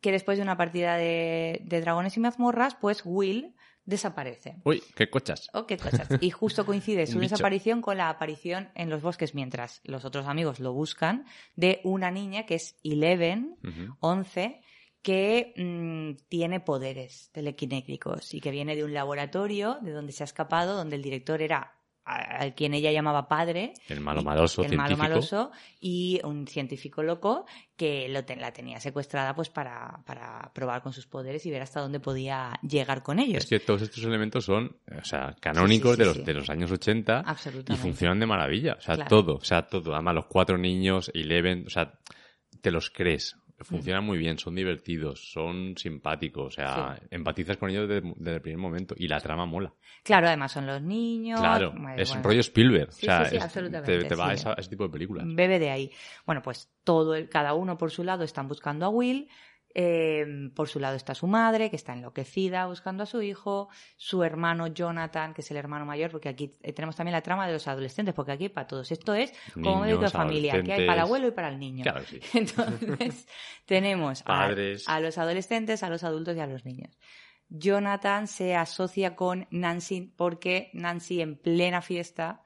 que 0.03 0.13
después 0.13 0.37
de 0.37 0.43
una 0.43 0.59
partida 0.59 0.97
de, 0.97 1.63
de 1.65 1.81
dragones 1.81 2.17
y 2.19 2.21
mazmorras, 2.21 2.75
pues 2.75 3.03
Will 3.05 3.55
desaparece. 3.85 4.57
Uy, 4.65 4.83
qué 4.95 5.09
cochas. 5.09 5.49
Oh, 5.55 5.67
qué 5.67 5.77
cosas. 5.77 6.09
Y 6.21 6.31
justo 6.31 6.67
coincide 6.67 7.07
su 7.07 7.19
desaparición 7.19 7.81
con 7.81 7.97
la 7.97 8.11
aparición 8.11 8.71
en 8.75 8.91
los 8.91 9.01
bosques 9.01 9.35
mientras 9.35 9.81
los 9.85 10.05
otros 10.05 10.27
amigos 10.27 10.61
lo 10.61 10.73
buscan 10.73 11.25
de 11.57 11.81
una 11.85 12.11
niña 12.11 12.45
que 12.45 12.57
es 12.57 12.77
Eleven, 12.85 13.57
Ujú. 13.63 13.97
11, 14.01 14.61
que 15.03 15.55
mm, 15.57 16.29
tiene 16.29 16.61
poderes 16.61 17.31
telequinéticos 17.33 18.35
y 18.35 18.41
que 18.41 18.51
viene 18.51 18.77
de 18.77 18.85
un 18.85 18.95
laboratorio 18.95 19.79
de 19.83 19.93
donde 19.93 20.13
se 20.13 20.23
ha 20.23 20.27
escapado, 20.27 20.77
donde 20.77 20.97
el 20.97 21.03
director 21.03 21.43
era 21.43 21.77
al 22.05 22.55
quien 22.55 22.75
ella 22.75 22.91
llamaba 22.91 23.29
padre, 23.29 23.75
El 23.89 24.01
malo 24.01 24.21
y- 24.21 24.25
maloso, 24.25 24.65
el 24.65 24.77
malo 24.77 24.97
maloso 24.97 25.53
y 25.81 26.21
un 26.25 26.47
científico 26.49 27.03
loco 27.03 27.47
que 27.77 28.09
lo 28.09 28.25
ten- 28.25 28.41
la 28.41 28.53
tenía 28.53 28.81
secuestrada 28.81 29.35
pues 29.35 29.49
para, 29.51 30.01
para 30.05 30.51
probar 30.53 30.83
con 30.83 30.93
sus 30.93 31.07
poderes 31.07 31.47
y 31.47 31.51
ver 31.51 31.63
hasta 31.63 31.81
dónde 31.81 32.01
podía 32.01 32.59
llegar 32.63 33.03
con 33.03 33.19
ellos. 33.21 33.45
Es 33.45 33.47
que 33.51 33.61
todos 33.61 33.83
estos 33.83 34.03
elementos 34.05 34.45
son, 34.45 34.77
o 35.01 35.05
sea, 35.05 35.37
canónicos 35.41 35.97
Sí, 35.97 35.97
sí, 35.97 36.03
sí, 36.03 36.11
de, 36.11 36.19
los, 36.19 36.27
de 36.27 36.35
los 36.35 36.51
años 36.51 36.73
80 36.73 37.25
y 37.69 37.77
funcionan 37.77 38.19
de 38.19 38.27
maravilla. 38.27 38.75
O 38.79 38.81
sea, 38.81 38.97
Claro. 38.97 39.09
todo, 39.09 39.35
o 39.37 39.45
sea, 39.45 39.63
todo. 39.67 39.95
Además, 39.95 40.15
los 40.17 40.27
cuatro 40.27 40.59
niños, 40.59 41.11
Eleven, 41.15 41.65
o 41.67 41.71
sea, 41.71 41.99
te 42.61 42.71
los 42.71 42.91
crees. 42.91 43.37
Mm. 43.63 43.77
Funcionan 43.77 44.05
muy 44.05 44.19
bien, 44.19 44.39
son 44.39 44.55
divertidos, 44.55 45.31
son 45.33 45.75
simpáticos, 45.77 46.47
o 46.47 46.51
sea, 46.51 46.99
empatizas 47.11 47.57
con 47.57 47.71
ellos 47.71 47.89
desde, 47.89 48.13
desde 48.17 48.35
el 48.37 48.41
primer 48.43 48.59
momento 48.59 48.95
y 48.99 49.09
la 49.09 49.21
trama 49.21 49.47
mola. 49.47 49.73
Claro, 50.03 50.27
además 50.29 50.53
son 50.53 50.67
los 50.67 50.83
niños. 50.83 51.41
Claro, 51.41 51.73
bueno, 51.73 51.95
es 51.97 52.11
un 52.15 52.23
rollo 52.23 52.41
Spielberg, 52.41 52.93
Sí, 52.93 53.07
o 53.07 53.11
sea, 53.11 53.25
sí, 53.27 53.37
es- 53.37 53.43
absolutamente, 53.43 53.99
te, 54.01 54.05
te 54.09 54.15
va 54.15 54.31
a, 54.31 54.35
esa- 54.35 54.51
a 54.51 54.55
ese 54.59 54.71
tipo 54.71 54.85
de 54.85 54.91
películas. 54.91 55.25
Bebe 55.29 55.59
de 55.59 55.71
ahí. 55.71 55.91
Bueno, 56.27 56.43
pues 56.43 56.71
todo 56.85 57.15
el, 57.15 57.29
cada 57.29 57.55
uno 57.55 57.79
por 57.79 57.91
su 57.91 58.05
lado 58.05 58.25
están 58.25 58.49
buscando 58.49 58.87
a 58.87 58.89
Will. 58.89 59.29
Eh, 59.75 60.51
por 60.55 60.69
su 60.69 60.79
lado 60.81 60.97
está 60.97 61.15
su 61.15 61.27
madre, 61.27 61.71
que 61.71 61.77
está 61.77 61.93
enloquecida 61.93 62.67
buscando 62.67 63.03
a 63.05 63.07
su 63.07 63.23
hijo, 63.23 63.69
su 63.97 64.23
hermano 64.23 64.67
Jonathan, 64.67 65.33
que 65.35 65.41
es 65.41 65.51
el 65.51 65.57
hermano 65.57 65.87
mayor, 65.87 66.11
porque 66.11 66.29
aquí 66.29 66.57
eh, 66.63 66.73
tenemos 66.73 66.97
también 66.97 67.13
la 67.13 67.23
trama 67.23 67.47
de 67.47 67.55
los 67.55 67.67
adolescentes, 67.69 68.15
porque 68.15 68.33
aquí 68.33 68.49
para 68.49 68.67
todos 68.67 68.91
esto 68.93 69.15
es 69.15 69.33
como 69.55 69.81
médico 69.81 70.03
de 70.03 70.11
familia, 70.11 70.63
que 70.63 70.73
hay 70.73 70.87
para 70.87 70.95
el 70.95 71.07
abuelo 71.07 71.29
y 71.29 71.31
para 71.31 71.49
el 71.49 71.59
niño. 71.59 71.83
Claro 71.85 72.03
sí. 72.05 72.21
Entonces, 72.35 73.27
tenemos 73.67 74.21
a- 74.23 74.25
Padres. 74.25 74.89
A, 74.89 75.01
los 75.01 75.19
adolescentes, 75.19 75.83
a 75.83 75.89
los 75.89 76.05
adultos 76.05 76.37
y 76.37 76.41
a 76.41 76.47
los 76.47 76.65
niños. 76.65 76.99
Jonathan 77.49 78.27
se 78.29 78.57
asocia 78.57 79.15
con 79.15 79.47
Nancy 79.51 80.13
porque 80.17 80.71
Nancy 80.73 81.21
en 81.21 81.37
plena 81.37 81.83
fiesta, 81.83 82.43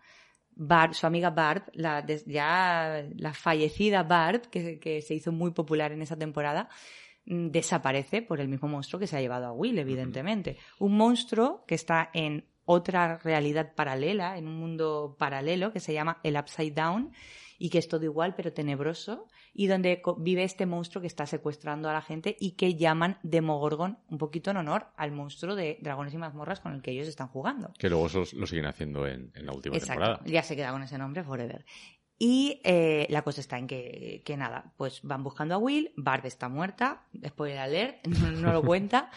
Barb, 0.58 0.94
su 0.94 1.06
amiga 1.06 1.30
Barb, 1.30 1.64
la, 1.74 2.04
ya 2.26 3.04
la 3.14 3.32
fallecida 3.34 4.02
Barb, 4.02 4.48
que, 4.50 4.80
que 4.80 5.02
se 5.02 5.14
hizo 5.14 5.30
muy 5.30 5.52
popular 5.52 5.92
en 5.92 6.02
esa 6.02 6.16
temporada, 6.16 6.68
desaparece 7.26 8.22
por 8.22 8.40
el 8.40 8.48
mismo 8.48 8.68
monstruo 8.68 9.00
que 9.00 9.06
se 9.06 9.16
ha 9.16 9.20
llevado 9.20 9.46
a 9.46 9.52
Will, 9.52 9.78
evidentemente. 9.78 10.56
Un 10.78 10.96
monstruo 10.96 11.64
que 11.66 11.74
está 11.74 12.10
en 12.14 12.46
otra 12.64 13.18
realidad 13.18 13.74
paralela, 13.74 14.38
en 14.38 14.48
un 14.48 14.58
mundo 14.58 15.16
paralelo 15.18 15.72
que 15.72 15.80
se 15.80 15.92
llama 15.92 16.18
el 16.22 16.36
Upside 16.36 16.72
Down 16.72 17.12
y 17.58 17.70
que 17.70 17.78
es 17.78 17.88
todo 17.88 18.04
igual 18.04 18.34
pero 18.36 18.52
tenebroso 18.52 19.26
y 19.54 19.66
donde 19.68 20.02
vive 20.18 20.44
este 20.44 20.66
monstruo 20.66 21.00
que 21.00 21.06
está 21.06 21.24
secuestrando 21.26 21.88
a 21.88 21.92
la 21.92 22.02
gente 22.02 22.36
y 22.38 22.52
que 22.52 22.74
llaman 22.74 23.18
Demogorgon 23.22 23.98
un 24.10 24.18
poquito 24.18 24.50
en 24.50 24.58
honor 24.58 24.88
al 24.96 25.12
monstruo 25.12 25.54
de 25.54 25.78
Dragones 25.80 26.12
y 26.12 26.18
Mazmorras 26.18 26.60
con 26.60 26.74
el 26.74 26.82
que 26.82 26.90
ellos 26.90 27.08
están 27.08 27.28
jugando. 27.28 27.72
Que 27.78 27.88
luego 27.88 28.06
eso 28.06 28.24
lo 28.36 28.46
siguen 28.46 28.66
haciendo 28.66 29.06
en, 29.06 29.32
en 29.34 29.46
la 29.46 29.52
última 29.52 29.76
Exacto, 29.76 30.02
temporada. 30.02 30.22
ya 30.26 30.42
se 30.42 30.56
queda 30.56 30.72
con 30.72 30.82
ese 30.82 30.98
nombre 30.98 31.24
forever. 31.24 31.64
Y 32.18 32.60
eh, 32.64 33.06
la 33.10 33.22
cosa 33.22 33.40
está 33.40 33.58
en 33.58 33.66
que, 33.66 34.22
nada, 34.38 34.72
pues 34.76 35.00
van 35.02 35.22
buscando 35.22 35.54
a 35.54 35.58
Will, 35.58 35.92
Barb 35.96 36.24
está 36.24 36.48
muerta, 36.48 37.06
spoiler 37.26 37.58
alert, 37.58 38.06
no, 38.06 38.30
no 38.30 38.52
lo 38.52 38.62
cuenta. 38.62 39.10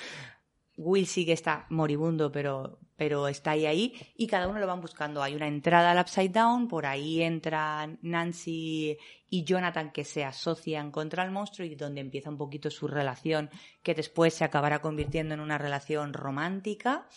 Will 0.76 1.08
sí 1.08 1.26
que 1.26 1.34
está 1.34 1.66
moribundo, 1.70 2.32
pero, 2.32 2.80
pero 2.96 3.28
está 3.28 3.52
ahí 3.52 3.66
ahí, 3.66 3.94
y 4.16 4.28
cada 4.28 4.48
uno 4.48 4.60
lo 4.60 4.68
van 4.68 4.82
buscando. 4.82 5.22
Hay 5.22 5.36
una 5.36 5.48
entrada 5.48 5.92
al 5.92 6.00
Upside 6.00 6.30
Down, 6.30 6.68
por 6.68 6.86
ahí 6.86 7.22
entran 7.22 8.00
Nancy 8.02 8.98
y 9.30 9.44
Jonathan 9.44 9.92
que 9.92 10.04
se 10.04 10.24
asocian 10.24 10.92
contra 10.92 11.24
el 11.24 11.32
monstruo 11.32 11.68
y 11.68 11.76
donde 11.76 12.02
empieza 12.02 12.30
un 12.30 12.38
poquito 12.38 12.70
su 12.70 12.88
relación, 12.88 13.50
que 13.84 13.94
después 13.94 14.34
se 14.34 14.46
acabará 14.46 14.80
convirtiendo 14.82 15.34
en 15.34 15.42
una 15.42 15.58
relación 15.58 16.14
romántica. 16.14 17.08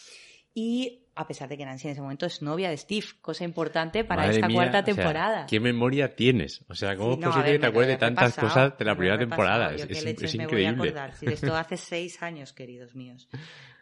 Y 0.55 1.02
a 1.15 1.27
pesar 1.27 1.49
de 1.49 1.57
que 1.59 1.65
Nancy 1.65 1.89
en 1.89 1.93
ese 1.93 2.01
momento 2.01 2.27
es 2.27 2.41
novia 2.43 2.71
de 2.71 2.77
Steve, 2.77 3.07
cosa 3.21 3.45
importante 3.45 4.05
para 4.05 4.23
Madre 4.23 4.37
esta 4.37 4.49
mía, 4.49 4.57
cuarta 4.57 4.79
o 4.81 4.85
sea, 4.85 4.95
temporada. 4.95 5.47
¿Qué 5.47 5.61
memoria 5.61 6.15
tienes? 6.17 6.65
O 6.69 6.75
sea, 6.75 6.97
¿cómo 6.97 7.11
Sí, 7.11 7.15
es 7.15 7.21
no, 7.21 7.27
posible 7.29 7.49
ver, 7.51 7.57
que 7.57 7.61
te 7.61 7.67
acuerdes 7.67 7.89
de 7.93 7.99
tantas 7.99 8.35
cosas 8.37 8.79
de 8.79 8.85
la 8.85 8.93
me 8.93 8.97
primera 8.99 9.19
temporada? 9.19 9.75
Es, 9.75 9.83
es- 9.89 10.05
es 10.23 10.35
me 10.37 10.47
voy 10.47 10.65
a 10.65 10.71
increíble. 10.71 10.89
acordar. 10.91 11.15
Si 11.15 11.27
de 11.27 11.35
esto 11.35 11.55
hace 11.57 11.77
seis 11.77 12.23
años, 12.23 12.53
queridos 12.53 12.95
míos. 12.95 13.29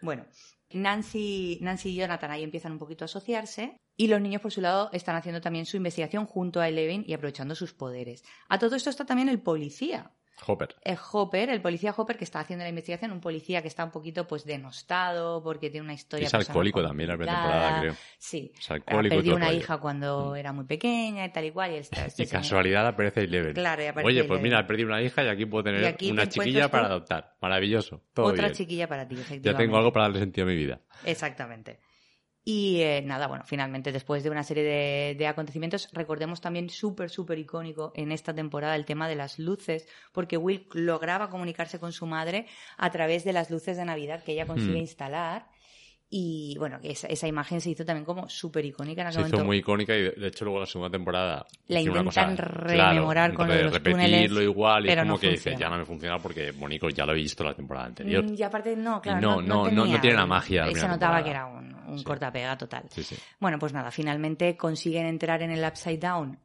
Bueno, 0.02 0.26
Nancy, 0.74 1.58
Nancy 1.60 1.90
y 1.90 1.94
Jonathan 1.96 2.30
ahí 2.30 2.42
empiezan 2.44 2.72
un 2.72 2.78
poquito 2.78 3.04
a 3.04 3.06
asociarse 3.06 3.76
y 3.96 4.06
los 4.06 4.20
niños 4.20 4.40
por 4.40 4.52
su 4.52 4.60
lado 4.60 4.88
están 4.92 5.16
haciendo 5.16 5.40
también 5.40 5.66
su 5.66 5.76
investigación 5.76 6.26
junto 6.26 6.60
a 6.60 6.68
Eleven 6.68 7.04
y 7.06 7.12
aprovechando 7.12 7.54
sus 7.54 7.72
poderes. 7.74 8.24
A 8.48 8.58
todo 8.58 8.76
esto 8.76 8.88
está 8.90 9.04
también 9.04 9.28
el 9.28 9.40
policía, 9.40 10.12
Hopper. 10.46 10.76
el 10.82 10.96
Hopper, 11.12 11.50
el 11.50 11.60
policía 11.60 11.94
Hopper 11.96 12.16
que 12.16 12.24
está 12.24 12.40
haciendo 12.40 12.62
la 12.64 12.68
investigación, 12.68 13.12
un 13.12 13.20
policía 13.20 13.62
que 13.62 13.68
está 13.68 13.84
un 13.84 13.90
poquito 13.90 14.26
pues 14.26 14.44
denostado 14.44 15.42
porque 15.42 15.70
tiene 15.70 15.84
una 15.84 15.94
historia 15.94 16.26
Es 16.26 16.32
personal 16.32 16.50
alcohólico 16.50 16.82
también 16.82 17.08
la 17.10 17.16
primera 17.16 17.36
temporada, 17.36 17.68
complicada. 17.70 17.80
creo. 17.96 18.14
Sí, 18.18 18.52
Es 18.58 18.70
alcohólico 18.70 19.16
perdió 19.16 19.36
una 19.36 19.52
hija 19.52 19.78
cuando 19.78 20.30
Mm. 20.32 20.36
era 20.36 20.52
muy 20.52 20.64
pequeña 20.64 21.24
y 21.26 21.32
tal 21.32 21.44
y 21.44 21.50
cual 21.50 21.72
y 21.72 21.76
está- 21.76 22.06
este 22.06 22.22
Y 22.22 22.26
señor- 22.26 22.42
casualidad 22.42 22.86
aparece 22.86 23.20
Eleven. 23.22 23.54
Claro, 23.54 23.82
y 23.82 23.86
aparece 23.86 24.06
Oye, 24.08 24.24
pues 24.24 24.40
mira, 24.40 24.66
perdido 24.66 24.88
una 24.88 25.02
hija 25.02 25.22
y 25.24 25.28
aquí 25.28 25.46
puedo 25.46 25.64
tener 25.64 25.84
aquí 25.84 26.10
una 26.10 26.24
te 26.24 26.30
chiquilla 26.30 26.70
para 26.70 26.86
adoptar. 26.86 27.36
Maravilloso. 27.40 28.02
Todo 28.14 28.26
Otra 28.26 28.44
bien. 28.46 28.54
chiquilla 28.54 28.88
para 28.88 29.06
ti, 29.06 29.14
efectivamente. 29.14 29.50
Ya 29.50 29.56
tengo 29.56 29.76
algo 29.76 29.92
para 29.92 30.04
darle 30.06 30.20
sentido 30.20 30.46
a 30.46 30.50
mi 30.50 30.56
vida. 30.56 30.80
Exactamente. 31.04 31.80
Y 32.42 32.80
eh, 32.80 33.02
nada, 33.04 33.26
bueno, 33.28 33.44
finalmente, 33.46 33.92
después 33.92 34.22
de 34.24 34.30
una 34.30 34.42
serie 34.42 34.64
de, 34.64 35.14
de 35.16 35.26
acontecimientos, 35.26 35.88
recordemos 35.92 36.40
también 36.40 36.70
súper, 36.70 37.10
súper 37.10 37.38
icónico 37.38 37.92
en 37.94 38.12
esta 38.12 38.34
temporada 38.34 38.76
el 38.76 38.86
tema 38.86 39.08
de 39.08 39.14
las 39.16 39.38
luces, 39.38 39.86
porque 40.12 40.38
Will 40.38 40.66
lograba 40.72 41.28
comunicarse 41.28 41.78
con 41.78 41.92
su 41.92 42.06
madre 42.06 42.46
a 42.78 42.90
través 42.90 43.24
de 43.24 43.34
las 43.34 43.50
luces 43.50 43.76
de 43.76 43.84
Navidad 43.84 44.22
que 44.24 44.32
ella 44.32 44.46
consigue 44.46 44.78
Hmm. 44.78 44.82
instalar. 44.82 45.50
Y 46.12 46.56
bueno, 46.58 46.80
esa, 46.82 47.06
esa 47.06 47.28
imagen 47.28 47.60
se 47.60 47.70
hizo 47.70 47.84
también 47.84 48.04
como 48.04 48.28
súper 48.28 48.64
icónica 48.64 49.02
en 49.02 49.06
aquel 49.06 49.22
Se 49.22 49.28
hizo 49.28 49.36
momento. 49.36 49.46
muy 49.46 49.56
icónica 49.58 49.94
y 49.96 50.02
de 50.10 50.26
hecho 50.26 50.44
luego 50.44 50.58
la 50.58 50.66
segunda 50.66 50.90
temporada 50.90 51.46
La 51.68 51.80
intentan 51.80 52.36
rememorar 52.36 53.32
con 53.32 53.46
lo 53.46 53.54
de 53.54 53.62
los 53.62 53.72
repetirlo 53.74 54.02
túneles, 54.04 54.42
igual 54.42 54.84
y 54.84 54.88
es 54.88 54.92
pero 54.92 55.02
como 55.02 55.12
no 55.14 55.20
que 55.20 55.28
funciona. 55.30 55.58
ya 55.58 55.68
no 55.70 55.78
me 55.78 55.84
funciona 55.84 56.18
porque 56.18 56.52
Mónico 56.52 56.88
ya 56.88 57.06
lo 57.06 57.12
he 57.12 57.16
visto 57.16 57.44
la 57.44 57.54
temporada 57.54 57.86
anterior. 57.86 58.24
Mm, 58.24 58.34
Y 58.36 58.42
aparte, 58.42 58.74
no, 58.76 59.00
claro, 59.00 59.20
no, 59.20 59.36
no, 59.36 59.42
no, 59.42 59.64
no- 59.64 59.70
no 59.70 59.82
tenía- 59.84 60.00
tiene 60.00 60.16
la 60.16 60.26
magia 60.26 60.64
Se 60.66 60.72
notaba 60.88 61.22
temporada. 61.22 61.22
que 61.24 61.30
era 61.30 61.46
un, 61.46 61.74
un 61.92 61.98
Sí. 61.98 62.04
cortapega 62.04 62.58
total. 62.58 62.84
Sí, 62.90 63.04
sí. 63.04 63.16
Bueno, 63.38 63.58
pues 63.60 63.72
nada, 63.72 63.92
finalmente 63.92 64.56
consiguen 64.56 65.06
entrar 65.06 65.42
en 65.42 65.52
el 65.52 65.64
Upside 65.64 65.98
Down 65.98 66.38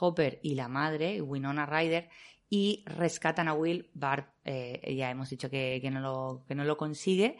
Hopper 0.00 0.38
y 0.44 0.54
la 0.54 0.68
madre, 0.68 1.20
Winona 1.20 1.66
Ryder, 1.66 2.08
y 2.50 2.84
rescatan 2.86 3.48
a 3.48 3.54
Will. 3.54 3.90
Bart, 3.94 4.28
eh, 4.44 4.94
ya 4.96 5.10
hemos 5.10 5.28
dicho 5.28 5.50
que, 5.50 5.80
que 5.82 5.90
no 5.90 5.98
lo, 6.00 6.44
que 6.46 6.54
no 6.54 6.62
lo 6.64 6.76
consigue. 6.76 7.36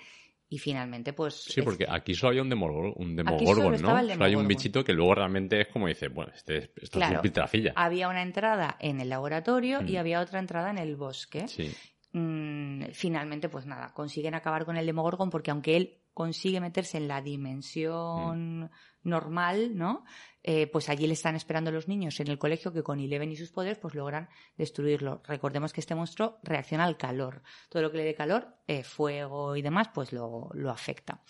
Y 0.50 0.58
finalmente, 0.58 1.12
pues. 1.12 1.34
Sí, 1.44 1.60
es- 1.60 1.64
porque 1.64 1.86
aquí 1.88 2.14
solo 2.14 2.30
había 2.30 2.42
un 2.42 2.48
Demogorgon, 2.48 2.94
un 2.96 3.08
solo 3.08 3.14
Demogorgon 3.16 3.64
¿no? 3.64 3.72
el 3.72 3.78
Solo 3.80 3.96
hay 3.98 4.02
un 4.06 4.08
Demogorgon. 4.18 4.48
bichito 4.48 4.82
que 4.84 4.92
luego 4.94 5.14
realmente 5.14 5.60
es 5.60 5.68
como 5.68 5.88
dice, 5.88 6.08
bueno, 6.08 6.32
este, 6.34 6.56
esto 6.58 6.80
es 6.82 6.90
Claro. 6.90 7.16
un 7.16 7.22
piltrafilla. 7.22 7.72
había 7.76 8.08
una 8.08 8.22
entrada 8.22 8.76
en 8.80 9.00
el 9.00 9.10
laboratorio 9.10 9.80
y 9.86 9.92
Mm. 9.92 9.98
había 9.98 10.20
otra 10.20 10.38
entrada 10.38 10.70
en 10.70 10.78
el 10.78 10.96
bosque. 10.96 11.46
Sí. 11.48 11.70
Mm, 12.12 12.84
finalmente, 12.94 13.50
pues 13.50 13.66
nada, 13.66 13.92
consiguen 13.92 14.34
acabar 14.34 14.64
con 14.64 14.78
el 14.78 14.86
Demogorgon 14.86 15.28
porque 15.28 15.50
aunque 15.50 15.76
él 15.76 15.98
consigue 16.14 16.60
meterse 16.60 16.96
en 16.96 17.06
la 17.08 17.20
dimensión 17.20 18.62
Mm. 18.64 18.70
normal, 19.04 19.76
¿no? 19.76 20.04
Eh, 20.50 20.66
pues 20.66 20.88
allí 20.88 21.06
le 21.06 21.12
están 21.12 21.36
esperando 21.36 21.70
los 21.70 21.88
niños 21.88 22.18
en 22.20 22.28
el 22.28 22.38
colegio 22.38 22.72
que 22.72 22.82
con 22.82 22.98
Eleven 23.00 23.30
y 23.30 23.36
sus 23.36 23.50
poderes 23.50 23.76
pues 23.76 23.94
logran 23.94 24.30
destruirlo. 24.56 25.20
Recordemos 25.26 25.74
que 25.74 25.80
este 25.82 25.94
monstruo 25.94 26.38
reacciona 26.42 26.84
al 26.84 26.96
calor. 26.96 27.42
Todo 27.68 27.82
lo 27.82 27.92
que 27.92 27.98
le 27.98 28.04
dé 28.04 28.14
calor, 28.14 28.56
eh, 28.66 28.82
fuego 28.82 29.56
y 29.56 29.60
demás, 29.60 29.90
pues 29.92 30.10
lo, 30.10 30.48
lo 30.54 30.70
afecta. 30.70 31.20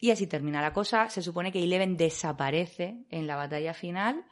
Y 0.00 0.10
así 0.10 0.26
termina 0.26 0.60
la 0.60 0.72
cosa. 0.72 1.08
Se 1.10 1.22
supone 1.22 1.52
que 1.52 1.62
Eleven 1.62 1.96
desaparece 1.96 3.04
en 3.08 3.28
la 3.28 3.36
batalla 3.36 3.72
final, 3.72 4.24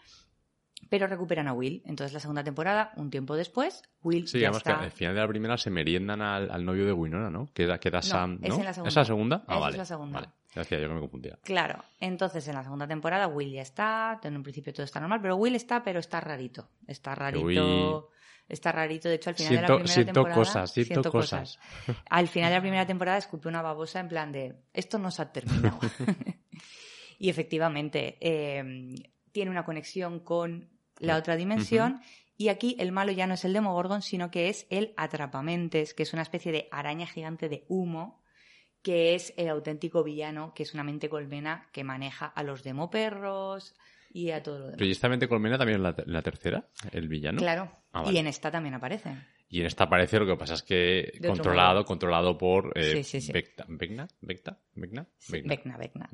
pero 0.88 1.06
recuperan 1.06 1.46
a 1.46 1.52
Will. 1.52 1.80
Entonces, 1.86 2.12
la 2.12 2.18
segunda 2.18 2.42
temporada, 2.42 2.90
un 2.96 3.08
tiempo 3.08 3.36
después, 3.36 3.84
Will 4.02 4.26
Sí, 4.26 4.40
ya 4.40 4.48
además 4.48 4.62
está... 4.62 4.78
que 4.80 4.84
al 4.86 4.90
final 4.90 5.14
de 5.14 5.20
la 5.20 5.28
primera 5.28 5.56
se 5.56 5.70
meriendan 5.70 6.20
al, 6.22 6.50
al 6.50 6.64
novio 6.64 6.86
de 6.86 6.92
Winona, 6.92 7.30
¿no? 7.30 7.46
Que 7.54 7.62
era, 7.62 7.78
que 7.78 7.86
era 7.86 8.02
Sam, 8.02 8.40
¿no? 8.40 8.48
es 8.48 8.58
en 8.58 8.64
la 8.64 8.72
segunda. 8.72 8.88
¿Es 8.88 8.96
la 8.96 9.04
segunda? 9.04 9.44
Ah, 9.46 9.54
Esa 9.54 9.54
es 9.54 9.60
vale. 9.60 9.76
la 9.76 9.84
segunda. 9.84 10.20
Vale. 10.22 10.39
Yo 10.54 10.64
que 10.64 10.88
me 10.88 11.00
confundía. 11.00 11.38
Claro, 11.44 11.84
entonces 12.00 12.46
en 12.48 12.54
la 12.54 12.64
segunda 12.64 12.88
temporada 12.88 13.28
Will 13.28 13.52
ya 13.52 13.62
está, 13.62 14.20
en 14.22 14.36
un 14.36 14.42
principio 14.42 14.72
todo 14.72 14.84
está 14.84 14.98
normal, 14.98 15.20
pero 15.22 15.36
Will 15.36 15.54
está, 15.54 15.82
pero 15.82 16.00
está 16.00 16.20
rarito. 16.20 16.68
Está 16.86 17.14
rarito. 17.14 18.10
Está 18.48 18.72
rarito, 18.72 19.08
de 19.08 19.14
hecho 19.14 19.30
al 19.30 19.36
final 19.36 19.54
de 19.54 19.60
la 19.60 19.66
primera 19.68 19.86
siento 19.86 20.12
temporada. 20.12 20.34
cosas, 20.34 20.72
siento, 20.72 21.12
cosas. 21.12 21.58
Al 22.10 22.26
final 22.26 22.50
de 22.50 22.56
la 22.56 22.60
primera 22.60 22.84
temporada 22.84 23.16
escupió 23.16 23.48
una 23.48 23.62
babosa 23.62 24.00
en 24.00 24.08
plan 24.08 24.32
de 24.32 24.56
esto 24.74 24.98
no 24.98 25.12
se 25.12 25.22
ha 25.22 25.30
terminado. 25.30 25.78
y 27.20 27.30
efectivamente, 27.30 28.18
eh, 28.20 28.96
tiene 29.30 29.52
una 29.52 29.64
conexión 29.64 30.18
con 30.18 30.68
la 30.98 31.16
otra 31.16 31.36
dimensión. 31.36 32.00
Y 32.36 32.48
aquí 32.48 32.74
el 32.78 32.90
malo 32.90 33.12
ya 33.12 33.26
no 33.26 33.34
es 33.34 33.44
el 33.44 33.52
Demogorgon, 33.52 34.02
sino 34.02 34.30
que 34.30 34.48
es 34.48 34.66
el 34.70 34.94
Atrapamentes, 34.96 35.94
que 35.94 36.02
es 36.02 36.12
una 36.12 36.22
especie 36.22 36.52
de 36.52 36.68
araña 36.70 37.06
gigante 37.06 37.48
de 37.48 37.64
humo, 37.68 38.19
que 38.82 39.14
es 39.14 39.34
el 39.36 39.48
auténtico 39.48 40.02
villano, 40.02 40.52
que 40.54 40.62
es 40.62 40.74
una 40.74 40.84
mente 40.84 41.08
colmena 41.08 41.68
que 41.72 41.84
maneja 41.84 42.26
a 42.26 42.42
los 42.42 42.62
demoperros 42.62 43.74
y 44.12 44.30
a 44.30 44.42
todo 44.42 44.58
lo 44.58 44.64
demás. 44.66 44.76
Pero 44.78 44.88
¿y 44.88 44.92
esta 44.92 45.08
mente 45.08 45.28
colmena 45.28 45.58
también 45.58 45.76
en 45.76 45.82
la, 45.82 45.94
en 45.96 46.12
la 46.12 46.22
tercera? 46.22 46.66
¿El 46.92 47.08
villano? 47.08 47.38
Claro. 47.38 47.70
Ah, 47.92 48.04
Y 48.10 48.18
en 48.18 48.26
esta 48.26 48.50
también 48.50 48.74
aparece. 48.74 49.16
Y 49.48 49.60
en 49.60 49.66
esta 49.66 49.84
aparece 49.84 50.18
lo 50.20 50.26
que 50.26 50.36
pasa 50.36 50.54
es 50.54 50.62
que 50.62 51.12
De 51.18 51.28
controlado, 51.28 51.84
controlado 51.84 52.38
por 52.38 52.72
eh, 52.76 52.96
Sí, 52.96 53.04
sí, 53.04 53.20
sí. 53.20 53.32
Vecta. 53.32 53.64
¿Vecna? 53.68 54.06
¿Vecta? 54.20 54.58
¿Vecna? 54.74 55.06
Sí, 55.18 55.32
Vecna. 55.32 55.48
Vecna, 55.48 55.76
Vecna. 55.76 56.08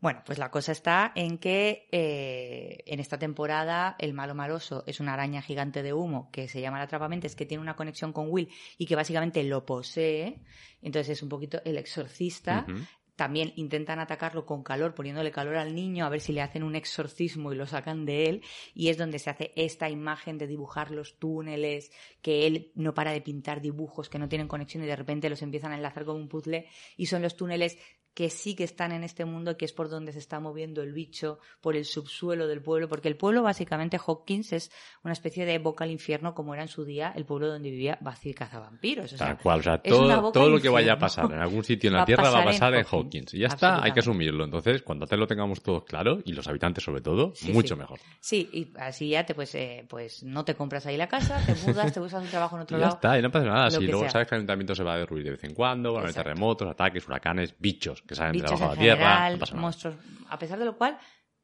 Bueno, 0.00 0.22
pues 0.24 0.38
la 0.38 0.50
cosa 0.50 0.72
está 0.72 1.12
en 1.14 1.36
que 1.36 1.86
eh, 1.92 2.82
en 2.86 3.00
esta 3.00 3.18
temporada 3.18 3.96
el 3.98 4.14
malo 4.14 4.34
maloso 4.34 4.82
es 4.86 4.98
una 4.98 5.12
araña 5.12 5.42
gigante 5.42 5.82
de 5.82 5.92
humo 5.92 6.30
que 6.32 6.48
se 6.48 6.62
llama 6.62 6.78
el 6.78 6.84
atrapamentes, 6.84 7.36
que 7.36 7.44
tiene 7.44 7.60
una 7.60 7.76
conexión 7.76 8.12
con 8.12 8.30
Will 8.30 8.48
y 8.78 8.86
que 8.86 8.96
básicamente 8.96 9.42
lo 9.44 9.66
posee. 9.66 10.40
Entonces 10.80 11.18
es 11.18 11.22
un 11.22 11.28
poquito 11.28 11.60
el 11.66 11.76
exorcista. 11.76 12.66
También 13.14 13.52
intentan 13.56 13.98
atacarlo 13.98 14.46
con 14.46 14.62
calor, 14.62 14.94
poniéndole 14.94 15.30
calor 15.30 15.58
al 15.58 15.74
niño, 15.74 16.06
a 16.06 16.08
ver 16.08 16.22
si 16.22 16.32
le 16.32 16.40
hacen 16.40 16.62
un 16.62 16.74
exorcismo 16.74 17.52
y 17.52 17.54
lo 17.54 17.66
sacan 17.66 18.06
de 18.06 18.24
él. 18.30 18.42
Y 18.72 18.88
es 18.88 18.96
donde 18.96 19.18
se 19.18 19.28
hace 19.28 19.52
esta 19.56 19.90
imagen 19.90 20.38
de 20.38 20.46
dibujar 20.46 20.90
los 20.90 21.18
túneles, 21.18 21.92
que 22.22 22.46
él 22.46 22.72
no 22.74 22.94
para 22.94 23.12
de 23.12 23.20
pintar 23.20 23.60
dibujos 23.60 24.08
que 24.08 24.18
no 24.18 24.30
tienen 24.30 24.48
conexión 24.48 24.82
y 24.82 24.86
de 24.86 24.96
repente 24.96 25.28
los 25.28 25.42
empiezan 25.42 25.72
a 25.72 25.76
enlazar 25.76 26.06
como 26.06 26.18
un 26.18 26.28
puzzle. 26.28 26.66
Y 26.96 27.04
son 27.04 27.20
los 27.20 27.36
túneles 27.36 27.76
que 28.14 28.28
sí 28.28 28.54
que 28.56 28.64
están 28.64 28.92
en 28.92 29.04
este 29.04 29.24
mundo, 29.24 29.56
que 29.56 29.64
es 29.64 29.72
por 29.72 29.88
donde 29.88 30.12
se 30.12 30.18
está 30.18 30.40
moviendo 30.40 30.82
el 30.82 30.92
bicho, 30.92 31.38
por 31.60 31.76
el 31.76 31.84
subsuelo 31.84 32.46
del 32.48 32.60
pueblo, 32.60 32.88
porque 32.88 33.08
el 33.08 33.16
pueblo 33.16 33.42
básicamente 33.42 33.98
Hawkins 34.04 34.52
es 34.52 34.72
una 35.04 35.12
especie 35.12 35.46
de 35.46 35.58
boca 35.58 35.84
al 35.84 35.90
infierno 35.90 36.34
como 36.34 36.52
era 36.54 36.62
en 36.62 36.68
su 36.68 36.84
día 36.84 37.12
el 37.14 37.24
pueblo 37.24 37.48
donde 37.48 37.70
vivía 37.70 37.98
Buffy 38.00 38.34
cazavampiros. 38.34 39.12
O 39.12 39.16
sea, 39.16 39.28
Tal 39.28 39.38
cual, 39.38 39.60
o 39.60 39.62
sea, 39.62 39.78
todo, 39.78 40.32
todo 40.32 40.50
lo 40.50 40.60
que 40.60 40.68
vaya 40.68 40.94
a 40.94 40.98
pasar 40.98 41.26
en 41.32 41.38
algún 41.38 41.62
sitio 41.64 41.88
en 41.88 41.96
la 41.96 42.04
Tierra 42.04 42.30
va 42.30 42.40
a 42.40 42.44
pasar 42.44 42.74
en 42.74 42.84
Hawkins. 42.84 43.34
Y 43.34 43.38
ya 43.40 43.46
está, 43.46 43.82
hay 43.82 43.92
que 43.92 44.00
asumirlo. 44.00 44.44
Entonces, 44.44 44.82
cuando 44.82 45.04
antes 45.04 45.18
lo 45.18 45.26
tengamos 45.26 45.62
todo 45.62 45.84
claro, 45.84 46.18
y 46.24 46.32
los 46.32 46.46
habitantes 46.48 46.84
sobre 46.84 47.00
todo, 47.00 47.32
Sí, 47.34 47.52
mucho 47.52 47.74
sí. 47.74 47.80
mejor. 47.80 48.00
Sí, 48.20 48.48
y 48.52 48.72
así 48.78 49.10
ya 49.10 49.24
te 49.24 49.34
pues, 49.34 49.54
eh, 49.54 49.86
pues 49.88 50.22
no 50.24 50.44
te 50.44 50.54
compras 50.54 50.84
ahí 50.86 50.96
la 50.96 51.08
casa, 51.08 51.40
te 51.46 51.54
mudas, 51.66 51.92
te 51.92 52.00
buscas 52.00 52.22
un 52.22 52.28
trabajo 52.28 52.56
en 52.56 52.62
otro 52.62 52.76
Y 52.76 52.80
ya 52.80 52.86
lado. 52.86 52.96
está, 52.96 53.18
y 53.18 53.22
no 53.22 53.30
pasa 53.30 53.46
nada. 53.46 53.70
Si 53.70 53.84
luego 53.86 54.00
sea. 54.02 54.10
sabes 54.10 54.28
que 54.28 54.34
el 54.34 54.40
ayuntamiento 54.40 54.74
se 54.74 54.82
va 54.82 54.94
a 54.94 54.98
derruir 54.98 55.24
de 55.24 55.30
vez 55.30 55.44
en 55.44 55.54
cuando, 55.54 55.92
van 55.92 56.00
a 56.00 56.02
haber 56.04 56.14
terremotos, 56.14 56.68
ataques, 56.68 57.06
huracanes, 57.06 57.54
bichos 57.58 57.99
que 58.06 58.14
salen 58.14 58.32
de 58.32 58.42
Bichos 58.42 58.60
de 58.60 58.66
la 58.66 58.76
tierra. 58.76 59.30
no 59.30 59.60
monstruos. 59.60 59.96
A 60.28 60.38
pesar 60.38 60.58
de 60.58 60.64
lo 60.64 60.76
cual, 60.76 60.98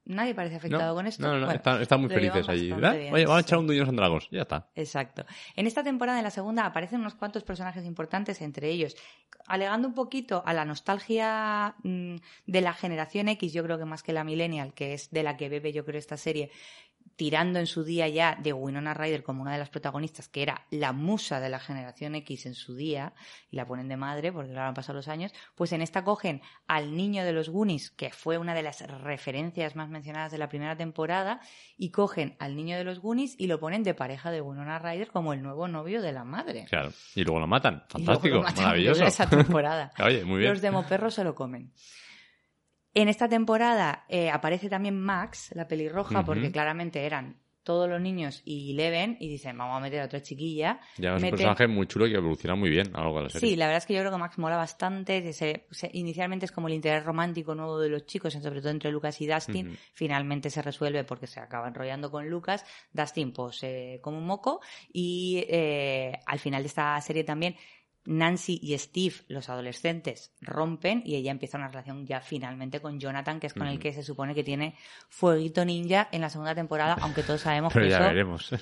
nadie 0.07 0.35
parece 0.35 0.57
afectado 0.57 0.89
No, 0.89 0.95
con 0.95 1.07
esto. 1.07 1.23
No, 1.23 1.33
no, 1.33 1.41
no, 1.41 1.47
Bueno, 1.47 1.57
están, 1.57 1.83
están 1.83 2.01
muy 2.01 2.11
felices 2.11 2.49
allí. 2.49 2.71
¿Eh? 2.71 3.11
Oye, 3.13 3.25
vamos 3.25 3.39
a 3.39 3.41
echar 3.41 3.59
un 3.59 3.67
Dungeons 3.67 3.89
and 3.89 3.99
Dragons. 3.99 4.29
Ya 4.31 4.43
está. 4.43 4.71
Exacto. 4.75 5.27
En 5.55 5.67
esta 5.67 5.83
temporada, 5.83 6.19
en 6.19 6.25
la 6.25 6.31
segunda, 6.31 6.65
aparecen 6.65 7.01
unos 7.01 7.15
cuantos 7.15 7.43
personajes 7.45 7.85
importantes, 7.85 8.41
entre 8.41 8.71
ellos, 8.71 8.97
alegando 9.47 9.89
un 9.89 9.95
poquito 9.95 10.43
a 10.47 10.53
la 10.53 10.65
nostalgia 10.65 11.75
mm, 11.83 12.17
de 12.47 12.61
la 12.61 12.73
generación 12.73 13.29
X, 13.29 13.53
yo 13.53 13.63
creo 13.65 13.79
que 13.79 13.85
más 13.85 14.03
que 14.03 14.13
la 14.13 14.25
millennial, 14.25 14.75
que 14.75 14.95
es 14.95 15.11
de 15.11 15.23
la 15.23 15.37
que 15.37 15.49
bebe 15.49 15.73
yo 15.73 15.85
creo 15.85 15.99
esta 15.99 16.17
serie, 16.17 16.51
tirando 17.17 17.59
en 17.59 17.67
su 17.67 17.83
día 17.83 18.09
ya 18.09 18.37
de 18.41 18.53
Winona 18.53 18.95
Ryder 18.95 19.23
como 19.23 19.43
una 19.43 19.53
de 19.53 19.59
las 19.59 19.71
protagonistas, 19.71 20.29
que 20.29 20.43
era 20.43 20.67
la 20.71 20.93
musa 20.93 21.41
de 21.41 21.49
la 21.49 21.59
generación 21.59 22.15
X 22.15 22.47
en 22.47 22.55
su 22.55 22.77
día, 22.77 23.15
y 23.51 23.57
la 23.57 23.67
ponen 23.67 23.89
de 23.89 23.97
madre 23.97 24.33
porque 24.33 24.51
ahora 24.51 24.69
han 24.69 24.75
pasado 24.75 24.97
los 24.97 25.09
años, 25.09 25.33
pues 25.55 25.73
en 25.73 25.83
esta 25.83 26.05
cogen 26.05 26.43
al 26.67 26.97
niño 26.97 27.25
de 27.25 27.33
los 27.33 27.49
Goonies, 27.49 27.91
que 27.91 28.11
fue 28.11 28.39
una 28.39 28.55
de 28.55 28.63
las 28.63 28.81
referencias 29.03 29.77
más 29.77 29.89
mencionadas 29.89 30.31
de 30.31 30.39
la 30.39 30.49
primera 30.49 30.77
temporada, 30.77 31.41
y 31.79 31.91
cogen 31.91 32.37
al 32.39 32.55
niño 32.55 32.77
de 32.77 32.85
los 32.85 33.01
Goonies 33.01 33.35
y 33.39 33.47
lo 33.47 33.59
ponen 33.59 33.83
de 33.83 33.95
pareja 33.95 34.31
de 34.31 34.41
Winona 34.41 34.79
Ryder 34.79 35.09
como 35.09 35.33
el 35.33 35.43
nuevo 35.43 35.69
novio 35.69 36.03
de 36.03 36.13
la 36.13 36.25
madre. 36.25 36.67
Claro. 36.69 36.93
Y 37.15 37.25
luego 37.25 37.41
lo 37.41 37.47
matan. 37.47 37.85
Y 37.95 38.05
luego 38.05 38.21
Fantástico. 38.21 38.37
lo 38.37 38.43
matan 38.43 38.65
Maravilloso. 38.65 39.05
esa 39.05 39.29
temporada. 39.29 39.93
Oye, 40.05 40.25
muy 40.25 40.39
bien. 40.41 40.51
Los 40.53 40.61
demoperros 40.61 41.15
se 41.15 41.25
lo 41.25 41.35
comen. 41.35 41.73
En 42.99 43.09
esta 43.11 43.29
temporada 43.29 44.07
eh, 44.09 44.31
aparece 44.31 44.71
también 44.71 44.99
Max, 44.99 45.51
la 45.55 45.69
pelirroja, 45.69 46.25
porque 46.25 46.51
claramente 46.51 47.05
eran 47.05 47.37
todos 47.63 47.89
los 47.91 48.01
niños 48.01 48.43
y 48.45 48.73
Leven, 48.75 49.17
y 49.21 49.29
dicen, 49.29 49.59
vamos 49.59 49.77
a 49.77 49.81
meter 49.81 50.01
a 50.01 50.05
otra 50.05 50.23
chiquilla. 50.23 50.79
Ya 50.97 51.11
es 51.11 51.17
un 51.17 51.21
personaje 51.31 51.67
muy 51.67 51.87
chulo 51.89 52.07
y 52.07 52.11
que 52.13 52.17
evoluciona 52.17 52.55
muy 52.55 52.71
bien 52.71 52.87
a 52.95 52.99
lo 52.99 53.05
largo 53.05 53.19
de 53.19 53.25
la 53.25 53.29
serie. 53.31 53.51
Sí, 53.51 53.57
la 53.57 53.67
verdad 53.67 53.79
es 53.79 53.87
que 53.87 53.93
yo 53.95 54.01
creo 54.01 54.13
que 54.13 54.19
Max 54.19 54.39
mola 54.39 54.57
bastante. 54.57 55.23
que 55.23 55.33
se- 55.33 55.67
se- 55.73 55.91
inicialmente 55.93 56.47
es 56.47 56.53
como 56.53 56.69
el 56.69 56.75
interés 56.75 57.05
romántico 57.05 57.55
nuevo 57.57 57.79
de 57.81 57.89
los 57.91 58.07
chicos, 58.07 58.33
sobre 58.33 58.61
todo 58.61 58.71
entre 58.71 58.91
Lucas 58.93 59.21
y 59.21 59.27
Dustin. 59.27 59.77
Finalmente 59.93 60.49
se 60.49 60.63
resuelve 60.63 61.03
porque 61.05 61.27
se 61.27 61.41
acaba 61.41 61.67
enrollando 61.69 62.11
con 62.11 62.31
Lucas. 62.31 62.65
Dustin, 62.93 63.33
pues, 63.33 63.59
eh, 63.65 63.99
como 64.01 64.17
un 64.19 64.27
moco. 64.27 64.61
Y 64.93 65.45
eh, 65.49 66.19
al 66.25 66.39
final 66.39 66.63
de 66.63 66.69
esta 66.69 66.99
serie 67.03 67.25
también, 67.25 67.57
Nancy 68.07 68.59
y 68.63 68.77
Steve, 68.79 69.17
los 69.29 69.49
adolescentes, 69.49 70.33
rompen 70.41 71.03
y 71.05 71.17
ella 71.17 71.31
empieza 71.31 71.59
una 71.59 71.69
relación 71.69 72.07
ya 72.07 72.21
finalmente 72.21 72.81
con 72.81 72.99
Jonathan, 73.01 73.41
que 73.41 73.49
es 73.49 73.55
con 73.55 73.67
el 73.67 73.79
que 73.79 73.93
se 73.93 74.03
supone 74.03 74.35
que 74.35 74.45
tiene 74.45 74.75
fueguito 75.09 75.65
ninja 75.65 76.09
en 76.13 76.21
la 76.21 76.31
segunda 76.31 76.55
temporada, 76.55 76.97
aunque 77.01 77.23
todos 77.23 77.41
sabemos 77.41 77.73
Pero 77.73 77.87
que 77.87 77.91
ya 77.91 77.99
eso 77.99 78.09
veremos. 78.09 78.53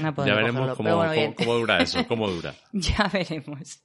no 0.00 0.26
ya 0.26 0.34
veremos 0.34 0.60
bueno, 0.60 0.76
cómo 0.76 1.54
dura 1.54 1.78
eso, 1.78 2.04
cómo 2.08 2.28
dura. 2.30 2.54
Ya 2.72 3.08
veremos. 3.12 3.82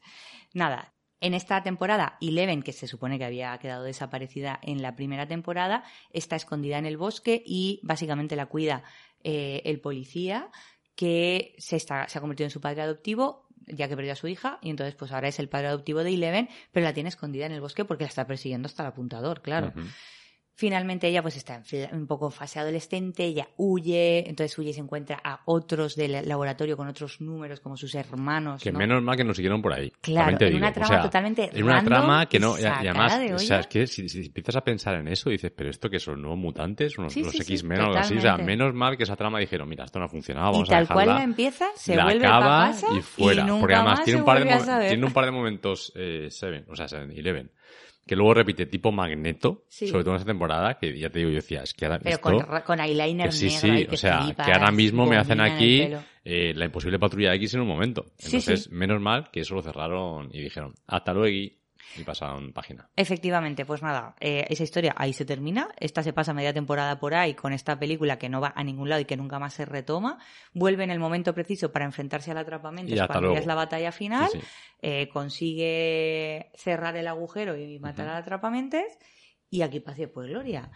Nada, 0.53 0.93
en 1.19 1.33
esta 1.33 1.63
temporada, 1.63 2.17
Eleven, 2.21 2.61
que 2.61 2.73
se 2.73 2.87
supone 2.87 3.17
que 3.17 3.25
había 3.25 3.57
quedado 3.57 3.83
desaparecida 3.83 4.59
en 4.61 4.81
la 4.81 4.95
primera 4.95 5.27
temporada, 5.27 5.83
está 6.11 6.35
escondida 6.35 6.77
en 6.77 6.85
el 6.85 6.97
bosque 6.97 7.41
y 7.43 7.79
básicamente 7.83 8.35
la 8.35 8.45
cuida 8.45 8.83
eh, 9.23 9.63
el 9.65 9.79
policía 9.79 10.49
que 10.95 11.55
se, 11.57 11.75
está, 11.75 12.07
se 12.07 12.17
ha 12.17 12.21
convertido 12.21 12.45
en 12.45 12.51
su 12.51 12.61
padre 12.61 12.81
adoptivo 12.83 13.46
ya 13.65 13.87
que 13.87 13.95
perdió 13.95 14.13
a 14.13 14.15
su 14.15 14.27
hija 14.27 14.59
y 14.61 14.69
entonces 14.69 14.95
pues 14.95 15.11
ahora 15.11 15.27
es 15.27 15.39
el 15.39 15.49
padre 15.49 15.67
adoptivo 15.67 16.03
de 16.03 16.13
Eleven 16.13 16.49
pero 16.71 16.83
la 16.83 16.93
tiene 16.93 17.09
escondida 17.09 17.45
en 17.45 17.51
el 17.51 17.61
bosque 17.61 17.85
porque 17.85 18.03
la 18.03 18.09
está 18.09 18.27
persiguiendo 18.27 18.67
hasta 18.67 18.83
el 18.83 18.89
apuntador, 18.89 19.41
claro. 19.41 19.73
Finalmente 20.59 21.07
ella 21.07 21.21
pues 21.21 21.37
está 21.37 21.61
un 21.91 22.07
poco 22.07 22.25
en 22.25 22.31
fase 22.31 22.59
adolescente, 22.59 23.25
ella 23.25 23.47
huye, 23.57 24.27
entonces 24.27 24.57
huye 24.57 24.71
y 24.71 24.73
se 24.73 24.79
encuentra 24.79 25.21
a 25.23 25.41
otros 25.45 25.95
del 25.95 26.27
laboratorio 26.27 26.75
con 26.75 26.87
otros 26.87 27.21
números 27.21 27.59
como 27.59 27.77
sus 27.77 27.93
hermanos. 27.93 28.63
Que 28.63 28.71
¿no? 28.71 28.79
menos 28.79 29.03
mal 29.03 29.15
que 29.15 29.23
nos 29.23 29.35
siguieron 29.35 29.61
por 29.61 29.73
ahí. 29.73 29.93
Claro, 30.01 30.31
en 30.31 30.37
digo. 30.39 30.57
una 30.57 30.69
O 30.69 30.73
trama 30.73 30.87
sea, 30.87 31.01
totalmente 31.03 31.51
En 31.53 31.63
una 31.63 31.83
trama 31.83 32.25
que 32.25 32.37
y 32.37 32.39
no. 32.39 32.57
Y, 32.57 32.63
y 32.63 32.65
además, 32.65 33.19
o 33.35 33.37
sea, 33.37 33.59
es 33.59 33.67
que 33.67 33.85
si, 33.85 34.09
si 34.09 34.25
empiezas 34.25 34.55
a 34.55 34.61
pensar 34.61 34.95
en 34.95 35.07
eso, 35.09 35.29
dices, 35.29 35.51
pero 35.55 35.69
esto 35.69 35.91
que 35.91 35.99
son 35.99 36.23
nuevos 36.23 36.39
mutantes, 36.39 36.97
unos, 36.97 37.13
Sí, 37.13 37.21
los 37.21 37.33
sí, 37.33 37.43
sí, 37.43 37.53
X-Men 37.53 37.79
o 37.79 37.83
algo 37.83 37.97
así. 37.99 38.17
O 38.17 38.21
sea, 38.21 38.37
menos 38.37 38.73
mal 38.73 38.97
que 38.97 39.03
esa 39.03 39.15
trama 39.15 39.37
dijeron, 39.37 39.69
mira, 39.69 39.85
esto 39.85 39.99
no 39.99 40.05
ha 40.05 40.09
funcionado, 40.09 40.49
y 40.49 40.53
vamos 40.53 40.69
a 40.69 40.73
tal 40.73 40.87
cual 40.87 41.09
la 41.09 41.21
empieza, 41.23 41.67
se 41.75 41.95
la 41.95 42.05
vuelve 42.05 42.25
acaba 42.25 42.45
para 42.45 42.71
casa 42.71 42.87
y 42.97 43.01
fuera. 43.01 43.43
nunca 43.43 43.59
porque 43.59 43.75
además 43.75 43.99
más 43.99 44.07
un, 44.07 44.25
par 44.25 44.39
de, 44.43 44.87
tiene 44.87 45.05
un 45.05 45.13
par 45.13 45.25
de 45.25 45.31
momentos 45.31 45.91
eh, 45.95 46.29
Seven, 46.31 46.65
o 46.67 46.75
sea, 46.75 46.87
Seven, 46.87 47.11
Eleven, 47.11 47.51
que 48.07 48.15
luego 48.15 48.33
repite 48.33 48.65
tipo 48.65 48.91
Magneto, 48.91 49.65
Sí. 49.67 49.87
sobre 49.87 50.03
todo 50.03 50.13
en 50.15 50.17
esa 50.17 50.25
temporada, 50.25 50.77
que 50.79 50.97
ya 50.97 51.09
te 51.09 51.19
digo, 51.19 51.29
yo 51.31 51.35
decía, 51.35 51.61
es 51.63 51.73
que 51.73 51.85
ahora 51.85 51.99
Pero 51.99 52.15
esto- 52.15 52.21
con, 52.47 52.61
con 52.61 52.79
eyeliner 52.79 53.31
sí, 53.33 53.45
negro 53.47 53.59
sí, 53.59 53.69
ahí 53.69 53.87
o 53.91 53.97
sea, 53.97 54.21
flipas, 54.23 54.45
que 54.47 54.53
ahora 54.53 54.71
mismo 54.71 55.05
me 55.05 55.17
hacen 55.17 55.41
aquí 55.41 55.89
eh, 56.23 56.53
la 56.55 56.65
imposible 56.65 56.97
patrulla 56.99 57.33
X 57.35 57.53
en 57.53 57.61
un 57.61 57.67
momento. 57.67 58.05
Sí, 58.17 58.27
Entonces, 58.27 58.63
sí. 58.63 58.69
menos 58.71 58.99
mal 59.01 59.29
que 59.31 59.41
eso 59.41 59.53
lo 59.55 59.61
cerraron 59.61 60.29
y 60.33 60.41
dijeron, 60.41 60.73
hasta 60.87 61.13
luego 61.13 61.27
y, 61.95 62.03
pasaron 62.03 62.53
página. 62.53 62.89
Efectivamente, 62.95 63.65
pues 63.65 63.81
nada, 63.81 64.15
eh, 64.19 64.45
esa 64.49 64.63
historia 64.63 64.93
ahí 64.97 65.13
se 65.13 65.25
termina. 65.25 65.69
Esta 65.77 66.03
se 66.03 66.13
pasa 66.13 66.33
media 66.33 66.53
temporada 66.53 66.99
por 66.99 67.13
ahí 67.13 67.33
con 67.33 67.53
esta 67.53 67.79
película 67.79 68.17
que 68.17 68.29
no 68.29 68.41
va 68.41 68.53
a 68.55 68.63
ningún 68.63 68.89
lado 68.89 69.01
y 69.01 69.05
que 69.05 69.17
nunca 69.17 69.39
más 69.39 69.53
se 69.53 69.65
retoma. 69.65 70.19
Vuelve 70.53 70.83
en 70.83 70.91
el 70.91 70.99
momento 70.99 71.33
preciso 71.33 71.71
para 71.71 71.85
enfrentarse 71.85 72.31
al 72.31 72.37
atrapamiento 72.37 72.93
cuando 73.07 73.33
ya 73.33 73.39
es 73.39 73.45
la 73.45 73.55
batalla 73.55 73.91
final. 73.91 74.29
Sí, 74.31 74.39
sí. 74.39 74.47
Eh, 74.81 75.09
consigue 75.09 76.51
cerrar 76.55 76.95
el 76.97 77.07
agujero 77.07 77.57
y 77.57 77.79
matar 77.79 78.09
al 78.09 78.17
atrapamentes. 78.17 78.97
Y 79.49 79.61
aquí 79.61 79.79
pase 79.79 80.07
pues 80.07 80.27
gloria. 80.27 80.71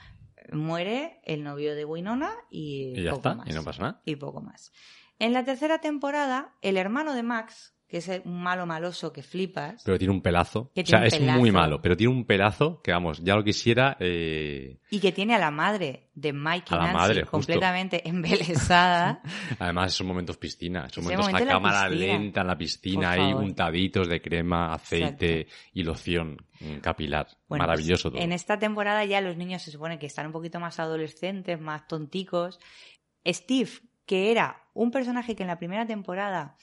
Muere 0.51 1.19
el 1.23 1.43
novio 1.43 1.75
de 1.75 1.85
Winona 1.85 2.31
y, 2.49 2.93
Y 2.99 3.03
ya 3.03 3.11
poco 3.11 3.29
está, 3.29 3.35
más. 3.35 3.49
y 3.49 3.53
no 3.53 3.63
pasa 3.63 3.81
nada. 3.81 4.01
y 4.05 4.15
poco 4.15 4.41
más. 4.41 4.71
En 5.19 5.33
la 5.33 5.45
tercera 5.45 5.79
temporada, 5.79 6.55
el 6.61 6.77
hermano 6.77 7.13
de 7.13 7.21
Max, 7.21 7.75
que 7.91 7.97
es 7.97 8.09
un 8.23 8.41
malo 8.41 8.65
maloso 8.65 9.11
que 9.11 9.21
flipas, 9.21 9.83
Pero 9.83 9.99
tiene 9.99 10.13
un 10.13 10.21
pelazo. 10.21 10.71
Que 10.73 10.79
o 10.79 10.85
sea, 10.85 11.05
es 11.05 11.19
muy 11.19 11.51
malo, 11.51 11.81
pero 11.81 11.97
tiene 11.97 12.13
un 12.13 12.23
pelazo 12.23 12.81
que, 12.81 12.93
vamos, 12.93 13.21
ya 13.21 13.35
lo 13.35 13.43
quisiera. 13.43 13.97
Eh... 13.99 14.77
y 14.89 14.99
que 15.01 15.11
tiene 15.11 15.35
a 15.35 15.37
la 15.37 15.51
madre 15.51 16.07
de 16.15 16.31
Mike 16.31 16.67
y 16.71 16.73
A 16.73 16.77
la 16.77 16.83
Nancy 16.85 16.97
madre, 16.97 17.25
completamente 17.25 18.07
embelesada. 18.07 19.21
Además, 19.59 19.93
esos 19.93 20.07
momentos 20.07 20.37
piscina, 20.37 20.85
esos 20.89 21.03
momentos 21.03 21.27
a 21.27 21.31
momento 21.31 21.43
en 21.43 21.47
la 21.49 21.53
cámara 21.53 21.89
piscina. 21.89 22.13
lenta 22.13 22.41
en 22.41 22.47
la 22.47 22.57
piscina, 22.57 23.11
ahí 23.11 23.33
untaditos 23.33 24.07
de 24.07 24.21
crema, 24.21 24.73
aceite 24.73 25.47
y 25.73 25.83
loción 25.83 26.37
capilar. 26.81 27.27
Bueno, 27.49 27.65
Maravilloso 27.65 28.09
pues, 28.09 28.19
todo. 28.19 28.23
En 28.23 28.31
esta 28.31 28.57
temporada 28.57 29.03
ya 29.03 29.19
los 29.19 29.35
niños 29.35 29.63
se 29.63 29.71
supone 29.71 29.99
que 29.99 30.05
están 30.05 30.27
un 30.27 30.31
poquito 30.31 30.61
más 30.61 30.79
adolescentes, 30.79 31.59
más 31.59 31.87
tonticos. 31.87 32.57
Steve, 33.27 33.71
que 34.05 34.31
era 34.31 34.63
un 34.73 34.91
personaje 34.91 35.35
que 35.35 35.43
en 35.43 35.47
la 35.47 35.59
primera 35.59 35.85
temporada 35.85 36.55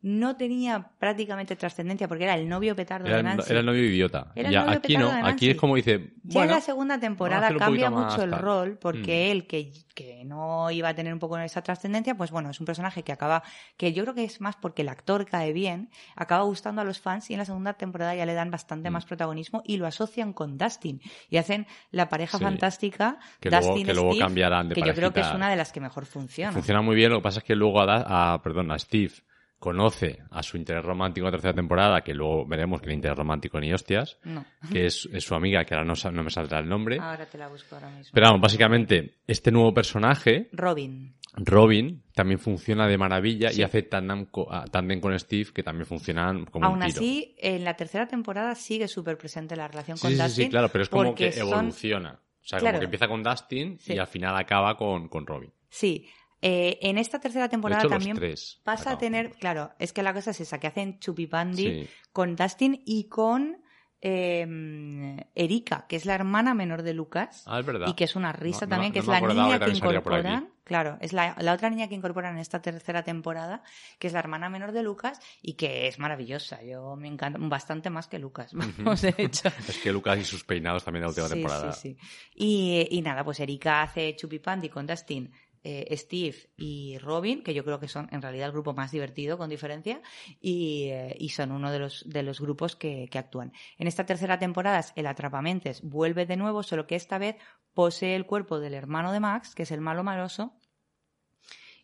no 0.00 0.36
tenía 0.36 0.92
prácticamente 0.98 1.56
trascendencia 1.56 2.06
porque 2.06 2.22
era 2.24 2.34
el 2.36 2.48
novio 2.48 2.76
petardo 2.76 3.08
Era, 3.08 3.16
de 3.16 3.22
Nancy. 3.24 3.50
era 3.50 3.60
el 3.60 3.66
novio 3.66 3.82
idiota. 3.84 4.30
Era 4.36 4.48
el 4.48 4.54
novio 4.54 4.70
aquí 4.78 4.94
no, 4.96 5.00
petardo 5.08 5.08
de 5.10 5.18
aquí 5.18 5.24
Nancy. 5.46 5.50
es 5.50 5.56
como 5.56 5.74
dice, 5.74 6.12
Ya 6.22 6.34
bueno, 6.34 6.50
en 6.52 6.56
la 6.56 6.60
segunda 6.60 7.00
temporada 7.00 7.52
cambia 7.56 7.90
más 7.90 8.12
mucho 8.12 8.22
el 8.22 8.30
tal. 8.30 8.40
rol 8.40 8.78
porque 8.80 9.26
Mm. 9.28 9.30
él, 9.32 9.46
que, 9.48 9.72
que 9.96 10.24
no 10.24 10.70
iba 10.70 10.88
a 10.90 10.94
tener 10.94 11.12
un 11.12 11.18
poco 11.18 11.36
esa 11.38 11.62
trascendencia, 11.62 12.14
pues 12.14 12.30
bueno, 12.30 12.48
es 12.50 12.60
un 12.60 12.66
personaje 12.66 13.02
que 13.02 13.10
acaba, 13.10 13.42
que 13.76 13.92
yo 13.92 14.04
creo 14.04 14.14
que 14.14 14.22
es 14.22 14.40
más 14.40 14.54
porque 14.54 14.82
el 14.82 14.88
actor 14.88 15.26
cae 15.26 15.52
bien, 15.52 15.90
acaba 16.14 16.44
gustando 16.44 16.80
a 16.80 16.84
los 16.84 17.00
fans 17.00 17.28
y 17.30 17.34
en 17.34 17.40
la 17.40 17.44
segunda 17.44 17.72
temporada 17.74 18.14
ya 18.14 18.24
le 18.24 18.34
dan 18.34 18.52
bastante 18.52 18.90
Mm. 18.90 18.92
más 18.92 19.04
protagonismo 19.04 19.62
y 19.64 19.78
lo 19.78 19.86
asocian 19.88 20.32
con 20.32 20.58
Dustin 20.58 21.00
y 21.28 21.38
hacen 21.38 21.66
la 21.90 22.08
pareja 22.08 22.38
Sí. 22.38 22.44
fantástica 22.44 23.18
que 23.40 23.50
luego, 23.50 23.74
que 23.74 23.92
luego 23.94 24.10
Steve, 24.12 24.24
cambiarán 24.24 24.68
de 24.68 24.74
que 24.76 24.82
yo 24.82 24.94
creo 24.94 25.12
que 25.12 25.20
es 25.20 25.32
una 25.34 25.50
de 25.50 25.56
las 25.56 25.72
que 25.72 25.80
mejor 25.80 26.06
funciona. 26.06 26.52
Funciona 26.52 26.82
muy 26.82 26.94
bien, 26.94 27.10
lo 27.10 27.18
que 27.18 27.22
pasa 27.24 27.38
es 27.40 27.44
que 27.44 27.56
luego 27.56 27.80
a, 27.80 27.86
Da- 27.86 28.34
a- 28.34 28.42
perdón, 28.42 28.70
a 28.70 28.78
Steve 28.78 29.12
conoce 29.58 30.18
a 30.30 30.42
su 30.42 30.56
interés 30.56 30.84
romántico 30.84 31.26
en 31.26 31.32
la 31.32 31.36
tercera 31.38 31.54
temporada, 31.54 32.02
que 32.02 32.14
luego 32.14 32.46
veremos 32.46 32.80
que 32.80 32.88
el 32.88 32.94
interés 32.94 33.16
romántico 33.18 33.58
ni 33.60 33.72
hostias, 33.72 34.18
No, 34.24 34.44
que 34.72 34.86
es, 34.86 35.08
es 35.12 35.24
su 35.24 35.34
amiga, 35.34 35.64
que 35.64 35.74
ahora 35.74 35.86
no, 35.86 36.22
me 36.22 36.30
saldrá 36.30 36.60
el 36.60 36.68
nombre. 36.68 36.98
ahora 37.00 37.26
te 37.26 37.38
la 37.38 37.48
busco 37.48 37.74
ahora 37.74 37.90
mismo. 37.90 38.10
Pero 38.14 38.26
vamos, 38.28 38.40
básicamente, 38.40 39.18
este 39.26 39.50
nuevo 39.50 39.74
personaje, 39.74 40.48
Robin. 40.52 41.14
Robin, 41.36 42.02
también 42.14 42.38
funciona 42.40 42.86
de 42.88 42.98
maravilla 42.98 43.50
Sí. 43.50 43.60
y 43.60 43.64
hace 43.64 43.88
ah, 43.92 44.64
tándem 44.70 45.00
con 45.00 45.16
Steve, 45.18 45.50
que 45.54 45.62
también 45.62 45.86
funcionan 45.86 46.46
como 46.46 46.66
Aún 46.66 46.78
un 46.82 46.86
tiro. 46.86 46.98
así, 47.00 47.36
en 47.38 47.64
la 47.64 47.74
tercera 47.74 48.06
temporada 48.08 48.54
sigue 48.54 48.88
súper 48.88 49.16
presente 49.18 49.54
la 49.54 49.68
relación 49.68 49.98
con 49.98 50.10
sí, 50.10 50.16
sí, 50.16 50.22
Dustin. 50.22 50.44
sí, 50.46 50.50
claro, 50.50 50.68
pero 50.70 50.82
es 50.82 50.88
como 50.88 51.14
que 51.14 51.30
son- 51.32 51.48
evoluciona. 51.52 52.12
O 52.42 52.46
sea, 52.48 52.58
Claro. 52.60 52.74
como 52.76 52.80
que 52.80 52.84
empieza 52.86 53.08
con 53.08 53.22
Dustin 53.22 53.78
y 53.86 53.98
al 53.98 54.06
final 54.06 54.34
acaba 54.36 54.76
con, 54.76 55.08
con 55.08 55.26
Robin. 55.26 55.52
Sí, 55.68 56.08
eh, 56.42 56.78
en 56.82 56.98
esta 56.98 57.18
tercera 57.18 57.48
temporada 57.48 57.88
también 57.88 58.16
tres 58.16 58.60
pasa 58.64 58.92
a 58.92 58.98
tener, 58.98 59.30
claro, 59.32 59.72
es 59.78 59.92
que 59.92 60.02
la 60.02 60.12
cosa 60.14 60.30
es 60.30 60.40
esa, 60.40 60.58
que 60.60 60.66
hacen 60.68 60.98
chupipandi 61.00 61.62
Sí. 61.84 61.88
con 62.12 62.36
Dustin 62.36 62.82
y 62.86 63.08
con 63.08 63.62
eh, 64.00 65.26
Erika, 65.34 65.86
que 65.88 65.96
es 65.96 66.06
la 66.06 66.14
hermana 66.14 66.54
menor 66.54 66.82
de 66.82 66.94
Lucas. 66.94 67.42
Ah, 67.46 67.58
es 67.60 67.66
verdad. 67.66 67.88
Y 67.88 67.94
que 67.94 68.04
es 68.04 68.14
una 68.16 68.32
risa 68.32 68.60
No- 68.66 68.66
no- 68.66 68.70
también, 68.70 68.92
que 68.92 69.00
no 69.00 69.12
es 69.14 69.20
la 69.22 69.28
niña 69.34 69.58
que 69.58 69.70
incorporan. 69.72 70.50
Claro, 70.64 70.98
es 71.00 71.12
la, 71.14 71.34
la 71.40 71.54
otra 71.54 71.70
niña 71.70 71.88
que 71.88 71.94
incorporan 71.94 72.34
en 72.34 72.40
esta 72.40 72.60
tercera 72.60 73.02
temporada, 73.02 73.62
que 73.98 74.06
es 74.06 74.12
la 74.12 74.18
hermana 74.18 74.50
menor 74.50 74.72
de 74.72 74.82
Lucas 74.82 75.18
y 75.40 75.54
que 75.54 75.88
es 75.88 75.98
maravillosa. 75.98 76.62
Yo 76.62 76.94
me 76.94 77.08
encanta, 77.08 77.38
bastante 77.40 77.88
más 77.90 78.06
que 78.06 78.18
Lucas, 78.18 78.52
vamos, 78.78 79.00
de 79.02 79.14
hecho. 79.16 79.48
Es 79.68 79.78
que 79.78 79.90
Lucas 79.92 80.18
y 80.18 80.24
sus 80.24 80.44
peinados 80.44 80.84
también 80.84 81.00
de 81.00 81.06
la 81.06 81.08
última 81.08 81.26
Sí, 81.28 81.34
temporada. 81.34 81.72
sí, 81.72 81.96
sí. 81.98 82.08
Y, 82.34 82.86
y 82.90 83.00
nada, 83.02 83.24
pues 83.24 83.40
Erika 83.40 83.82
hace 83.82 84.14
Chupipandi 84.14 84.68
con 84.68 84.86
Dustin, 84.86 85.32
eh, 85.64 85.96
Steve 85.96 86.50
y 86.56 86.98
Robin, 86.98 87.42
que 87.42 87.54
yo 87.54 87.64
creo 87.64 87.78
que 87.80 87.88
son 87.88 88.08
en 88.12 88.22
realidad 88.22 88.46
el 88.46 88.52
grupo 88.52 88.74
más 88.74 88.90
divertido, 88.90 89.38
con 89.38 89.50
diferencia, 89.50 90.00
y, 90.40 90.88
eh, 90.90 91.28
son 91.30 91.52
uno 91.52 91.70
de 91.70 91.78
los, 91.78 92.04
de 92.08 92.22
los 92.22 92.40
grupos 92.40 92.76
que, 92.76 93.08
que 93.10 93.18
actúan. 93.18 93.52
En 93.76 93.86
esta 93.86 94.06
tercera 94.06 94.38
temporada, 94.38 94.84
el 94.96 95.06
Atrapamentes 95.06 95.82
vuelve 95.82 96.26
de 96.26 96.36
nuevo, 96.36 96.62
solo 96.62 96.86
que 96.86 96.96
esta 96.96 97.18
vez 97.18 97.36
posee 97.74 98.16
el 98.16 98.26
cuerpo 98.26 98.60
del 98.60 98.74
hermano 98.74 99.12
de 99.12 99.20
Max, 99.20 99.54
que 99.54 99.62
es 99.62 99.70
el 99.70 99.80
malo 99.80 100.02
maloso, 100.02 100.58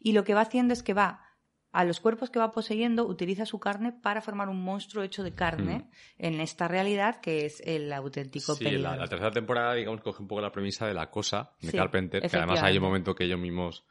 y 0.01 0.13
lo 0.13 0.25
que 0.25 0.35
va 0.35 0.43
haciendo 0.43 0.75
es 0.75 0.83
que 0.83 0.95
va 0.95 1.24
a 1.75 1.85
los 1.85 1.99
cuerpos 1.99 2.31
que 2.31 2.39
va 2.39 2.53
poseyendo, 2.53 3.05
utiliza 3.05 3.45
su 3.47 3.59
carne 3.59 3.93
para 3.93 4.23
formar 4.23 4.49
un 4.49 4.63
monstruo 4.63 5.03
hecho 5.03 5.25
de 5.25 5.35
carne 5.35 5.91
en 6.19 6.41
esta 6.41 6.69
realidad 6.69 7.21
que 7.21 7.47
es 7.47 7.61
el 7.67 7.93
auténtico 7.93 8.53
Mm. 8.53 8.57
Sí, 8.57 8.65
peligro. 8.65 8.91
la, 8.91 8.97
la 8.97 9.09
tercera 9.09 9.33
temporada, 9.33 9.75
digamos, 9.75 10.01
coge 10.01 10.23
un 10.23 10.29
poco 10.29 10.41
la 10.41 10.53
premisa 10.53 10.87
de 10.87 10.95
la 10.95 11.11
cosa 11.11 11.51
de 11.61 11.73
Sí, 11.73 11.77
Carpenter, 11.77 12.23
que 12.23 12.37
además 12.37 12.63
hay 12.63 12.77
un 12.77 12.85
momento 12.85 13.15
que 13.17 13.25
ellos 13.25 13.41
mismos 13.41 13.85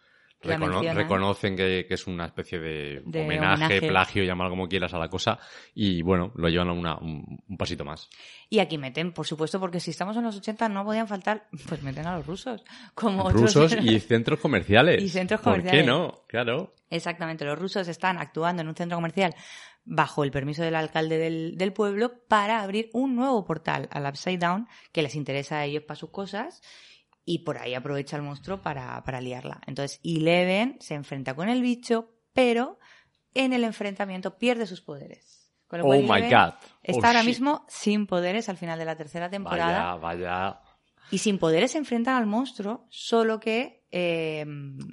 recono- 0.44 0.94
reconocen 0.94 1.56
que, 1.56 1.86
que 1.88 1.94
es 1.94 2.08
una 2.08 2.26
especie 2.26 2.60
de, 2.60 3.02
De 3.06 3.22
homenaje, 3.22 3.64
homenaje. 3.66 3.88
plagio, 3.88 4.24
llámalo 4.24 4.50
como 4.50 4.68
quieras 4.68 4.94
a 4.94 5.00
la 5.00 5.10
cosa, 5.10 5.40
y 5.74 6.02
bueno, 6.02 6.32
lo 6.36 6.50
llevan 6.50 6.70
a 6.70 6.74
una- 6.74 6.98
un, 6.98 7.40
un 7.48 7.58
pasito 7.58 7.86
más. 7.86 8.10
Y 8.50 8.60
aquí 8.60 8.78
meten, 8.78 9.14
por 9.14 9.26
supuesto, 9.26 9.60
porque 9.60 9.80
si 9.80 9.92
estamos 9.92 10.16
en 10.18 10.24
los 10.24 10.36
80 10.38 10.70
no 10.70 10.84
podían 10.86 11.08
faltar, 11.08 11.48
pues 11.68 11.82
meten 11.82 12.06
a 12.08 12.18
los 12.18 12.26
rusos. 12.28 12.64
Como 12.94 13.24
otros- 13.24 13.54
Rusos 13.56 13.76
y 13.82 14.00
centros 14.00 14.40
comerciales. 14.40 15.02
Y 15.02 15.10
centros 15.10 15.42
¿Por 15.42 15.54
comerciales. 15.54 15.82
qué 15.84 15.88
no? 15.88 16.24
Claro. 16.28 16.74
Exactamente, 16.90 17.44
los 17.46 17.58
rusos 17.58 17.88
están 17.88 18.18
actuando 18.20 18.62
en 18.62 18.68
un 18.68 18.76
centro 18.76 18.98
comercial 18.98 19.34
bajo 19.86 20.24
el 20.24 20.32
permiso 20.32 20.64
del 20.64 20.76
alcalde 20.76 21.18
del, 21.18 21.58
del 21.58 21.74
pueblo 21.74 22.14
para 22.28 22.62
abrir 22.62 22.90
un 22.94 23.16
nuevo 23.16 23.44
portal 23.44 23.90
al 23.92 24.06
Upside 24.06 24.38
Down 24.38 24.68
que 24.94 25.02
les 25.02 25.16
interesa 25.16 25.58
a 25.58 25.66
ellos 25.66 25.84
para 25.84 26.00
sus 26.00 26.10
cosas 26.12 26.62
y 27.26 27.40
por 27.40 27.58
ahí 27.58 27.74
aprovecha 27.74 28.18
el 28.18 28.24
monstruo 28.24 28.62
para, 28.62 29.02
para 29.04 29.22
liarla. 29.22 29.62
Entonces, 29.68 30.00
Eleven 30.04 30.78
se 30.80 30.96
enfrenta 30.96 31.36
con 31.36 31.50
el 31.50 31.62
bicho, 31.62 32.12
pero 32.34 32.80
en 33.34 33.54
el 33.54 33.64
enfrentamiento 33.64 34.38
pierde 34.38 34.66
sus 34.68 34.82
poderes. 34.82 35.52
Con 35.68 35.80
lo 35.80 35.86
Oh 35.86 35.88
cual 35.90 36.02
my 36.04 36.10
Eleven 36.10 36.30
God. 36.30 36.54
Está 36.84 37.00
Oh, 37.02 37.06
ahora 37.08 37.20
shit. 37.22 37.28
mismo 37.30 37.66
sin 37.68 38.06
poderes 38.08 38.50
al 38.50 38.58
final 38.58 38.78
de 38.78 38.86
la 38.86 38.96
tercera 38.96 39.30
temporada. 39.30 39.96
Vaya, 39.96 40.26
vaya. 40.30 40.60
Y 41.12 41.18
sin 41.20 41.38
poderes 41.40 41.72
se 41.72 41.78
enfrentan 41.78 42.16
al 42.16 42.26
monstruo, 42.26 42.86
solo 42.90 43.40
que 43.40 43.84
eh, 43.92 44.46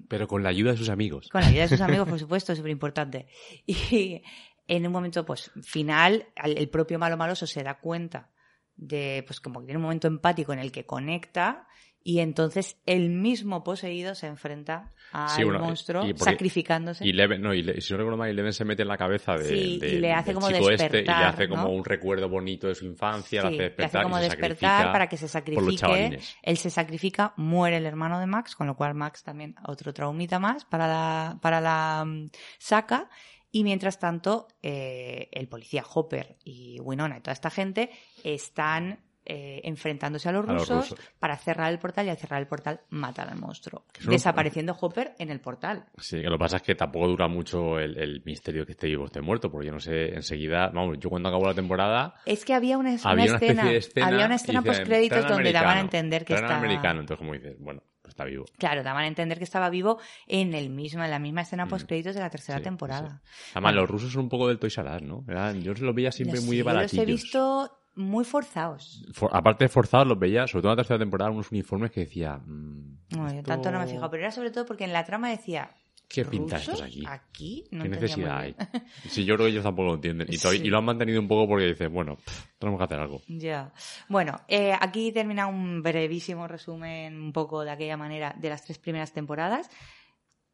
Pero 0.08 0.28
con 0.28 0.42
la 0.42 0.50
ayuda 0.50 0.72
de 0.72 0.76
sus 0.76 0.90
amigos. 0.90 1.28
con 1.30 1.40
la 1.40 1.46
ayuda 1.48 1.62
de 1.62 1.68
sus 1.68 1.80
amigos, 1.80 2.06
por 2.08 2.18
supuesto, 2.18 2.54
súper 2.54 2.70
importante. 2.70 3.28
Y 3.66 4.22
en 4.68 4.86
un 4.86 4.92
momento, 4.92 5.24
pues, 5.24 5.50
final, 5.62 6.26
al- 6.36 6.56
el 6.58 6.68
propio 6.68 6.98
malo 6.98 7.16
maloso 7.16 7.46
se 7.46 7.62
da 7.62 7.78
cuenta 7.80 8.30
de, 8.76 9.24
pues, 9.26 9.40
como 9.40 9.60
que 9.60 9.66
tiene 9.66 9.78
un 9.78 9.82
momento 9.84 10.06
empático 10.08 10.52
en 10.52 10.58
el 10.60 10.70
que 10.72 10.84
conecta 10.86 11.66
y 12.02 12.20
entonces 12.20 12.78
el 12.86 13.10
mismo 13.10 13.62
poseído 13.62 14.14
se 14.14 14.26
enfrenta 14.26 14.92
al 15.12 15.28
Sí, 15.30 15.44
bueno, 15.44 15.58
monstruo 15.60 16.04
y 16.06 16.14
porque- 16.14 16.30
sacrificándose. 16.32 17.04
Y 17.06 17.10
Eleven, 17.10 17.42
no, 17.42 17.52
y 17.52 17.62
Le- 17.62 17.80
si 17.80 17.92
no 17.92 17.98
recuerdo 17.98 18.16
mal, 18.16 18.30
Eleven 18.30 18.52
se 18.52 18.64
mete 18.64 18.82
en 18.82 18.88
la 18.88 18.96
cabeza 18.96 19.34
de, 19.34 19.44
Sí, 19.44 19.78
de- 19.78 19.88
y 19.94 19.98
le 19.98 20.12
hace 20.12 20.26
del 20.26 20.34
como 20.36 20.50
chico 20.50 20.70
este 20.70 21.00
y 21.00 21.04
le 21.04 21.12
hace 21.12 21.48
como 21.48 21.64
¿no? 21.64 21.70
un 21.70 21.84
recuerdo 21.84 22.28
bonito 22.28 22.68
de 22.68 22.74
su 22.74 22.86
infancia, 22.86 23.42
Sí, 23.42 23.48
le 23.48 23.54
hace 23.54 23.62
despertar 23.64 24.02
como 24.04 24.16
y 24.18 24.22
se 24.22 24.28
despertar 24.28 24.92
para 24.92 25.08
que 25.08 25.16
se 25.16 25.28
sacrifique. 25.28 26.20
Él 26.42 26.56
se 26.56 26.70
sacrifica, 26.70 27.34
muere 27.36 27.76
el 27.76 27.86
hermano 27.86 28.18
de 28.18 28.26
Max, 28.26 28.56
con 28.56 28.66
lo 28.66 28.76
cual 28.76 28.94
Max 28.94 29.22
también 29.22 29.54
otro 29.66 29.92
traumita 29.92 30.38
más 30.38 30.64
para 30.64 30.86
la, 30.86 31.38
para 31.42 31.60
la 31.60 32.04
mm, 32.06 32.30
saca. 32.58 33.08
Y 33.52 33.64
mientras 33.64 33.98
tanto, 33.98 34.46
eh, 34.62 35.28
el 35.32 35.48
policía 35.48 35.84
Hopper 35.92 36.36
y 36.44 36.78
Winona 36.80 37.18
y 37.18 37.20
toda 37.20 37.32
esta 37.32 37.50
gente 37.50 37.90
están 38.22 39.00
eh, 39.32 39.60
enfrentándose 39.62 40.28
a 40.28 40.32
los, 40.32 40.48
A 40.48 40.52
los 40.54 40.68
rusos 40.68 40.98
para 41.20 41.36
cerrar 41.36 41.70
el 41.72 41.78
portal 41.78 42.06
y 42.06 42.08
al 42.10 42.16
cerrar 42.16 42.40
el 42.40 42.48
portal 42.48 42.80
matan 42.90 43.28
al 43.28 43.38
monstruo. 43.38 43.84
Desapareciendo 44.04 44.76
Hopper 44.80 45.14
en 45.20 45.30
el 45.30 45.40
portal. 45.40 45.84
Sí, 45.98 46.16
que 46.16 46.24
lo 46.26 46.32
que 46.32 46.38
pasa 46.40 46.56
es 46.56 46.62
que 46.62 46.74
tampoco 46.74 47.06
dura 47.06 47.28
mucho 47.28 47.78
el, 47.78 47.96
el 47.96 48.22
misterio 48.24 48.66
que 48.66 48.72
esté 48.72 48.88
vivo 48.88 49.04
o 49.04 49.06
esté 49.06 49.20
muerto, 49.20 49.50
porque 49.50 49.68
yo 49.68 49.72
no 49.72 49.78
sé, 49.80 50.14
enseguida, 50.14 50.68
vamos, 50.74 50.98
yo 50.98 51.08
cuando 51.10 51.28
acabó 51.28 51.46
la 51.46 51.54
temporada, 51.54 52.14
Es 52.26 52.44
que 52.44 52.54
había 52.54 52.76
una, 52.76 52.90
una 52.90 53.00
había 53.04 53.24
una 53.26 53.34
escena, 53.36 53.52
especie 53.62 53.70
de 53.72 53.76
escena. 53.78 54.06
había 54.08 54.26
una 54.26 54.34
escena 54.34 54.58
y 54.58 54.62
dicen, 54.62 54.74
post 54.78 54.88
créditos 54.88 55.18
"Tren 55.20 55.32
donde 55.32 55.52
daban 55.52 55.76
a 55.76 55.80
entender 55.80 56.24
que 56.24 56.34
estaba 56.34 56.56
americano, 56.58 57.00
entonces 57.00 57.18
como 57.18 57.32
dices, 57.34 57.56
bueno, 57.60 57.82
pues 58.02 58.12
está 58.12 58.24
vivo. 58.24 58.46
Claro, 58.58 58.82
daban 58.82 59.04
a 59.04 59.06
entender 59.06 59.38
que 59.38 59.44
estaba 59.44 59.70
vivo 59.70 59.98
en 60.26 60.54
el 60.54 60.70
mismo, 60.70 61.04
en 61.04 61.10
la 61.10 61.18
misma 61.20 61.42
escena 61.42 61.66
Mm. 61.66 61.68
post 61.68 61.86
créditos 61.86 62.14
de 62.14 62.20
la 62.20 62.30
tercera 62.30 62.58
Sí, 62.58 62.64
temporada. 62.64 63.22
Además, 63.52 63.72
Bueno. 63.74 63.80
los 63.82 63.90
rusos 63.90 64.12
son 64.12 64.22
un 64.22 64.28
poco 64.28 64.48
del 64.48 64.58
Toys 64.58 64.76
R 64.78 64.96
Us, 64.96 65.02
¿no? 65.02 65.24
Yo 65.60 65.72
los 65.74 65.94
veía 65.94 66.10
siempre 66.10 66.36
Los- 66.38 66.46
muy 66.46 66.56
Los 66.58 66.66
baratillos. 66.66 67.02
he 67.02 67.06
visto 67.06 67.76
muy 68.00 68.24
forzados. 68.24 69.04
For- 69.12 69.30
aparte 69.32 69.64
de 69.64 69.68
forzados, 69.68 70.06
los 70.06 70.18
veía, 70.18 70.46
sobre 70.46 70.62
todo 70.62 70.72
en 70.72 70.76
la 70.76 70.82
tercera 70.82 70.98
temporada, 70.98 71.30
unos 71.30 71.50
uniformes 71.52 71.90
que 71.90 72.00
decía... 72.00 72.38
mm, 72.38 72.98
No, 73.16 73.28
yo 73.28 73.38
esto- 73.38 73.42
tanto 73.42 73.70
no 73.70 73.78
me 73.78 73.84
he 73.84 73.88
fijado, 73.88 74.10
pero 74.10 74.22
era 74.22 74.32
sobre 74.32 74.50
todo 74.50 74.66
porque 74.66 74.84
en 74.84 74.92
la 74.92 75.04
trama 75.04 75.30
decía. 75.30 75.70
¿Qué 76.08 76.24
pinta 76.24 76.56
¿rusos? 76.56 76.80
estos 76.82 77.06
aquí? 77.06 77.64
No 77.70 77.84
¿Qué 77.84 77.88
necesidad 77.90 78.38
hay? 78.38 78.56
Sí, 79.08 79.24
yo 79.24 79.36
creo 79.36 79.46
que 79.46 79.52
ellos 79.52 79.62
tampoco 79.62 79.90
lo 79.90 79.94
entienden. 79.94 80.26
Y, 80.28 80.38
todavía- 80.38 80.60
Sí. 80.60 80.66
y 80.66 80.70
lo 80.70 80.78
han 80.78 80.84
mantenido 80.84 81.20
un 81.20 81.28
poco 81.28 81.46
porque 81.46 81.66
dicen, 81.66 81.92
bueno, 81.94 82.16
pff, 82.16 82.46
tenemos 82.58 82.78
que 82.80 82.84
hacer 82.84 82.98
algo. 82.98 83.20
Ya. 83.28 83.72
Bueno, 84.08 84.40
eh, 84.48 84.72
aquí 84.80 85.12
termina 85.12 85.46
un 85.46 85.82
brevísimo 85.84 86.48
resumen, 86.48 87.20
un 87.20 87.32
poco 87.32 87.62
de 87.62 87.70
aquella 87.70 87.96
manera, 87.96 88.34
de 88.36 88.48
las 88.48 88.64
tres 88.64 88.78
primeras 88.78 89.12
temporadas. 89.12 89.70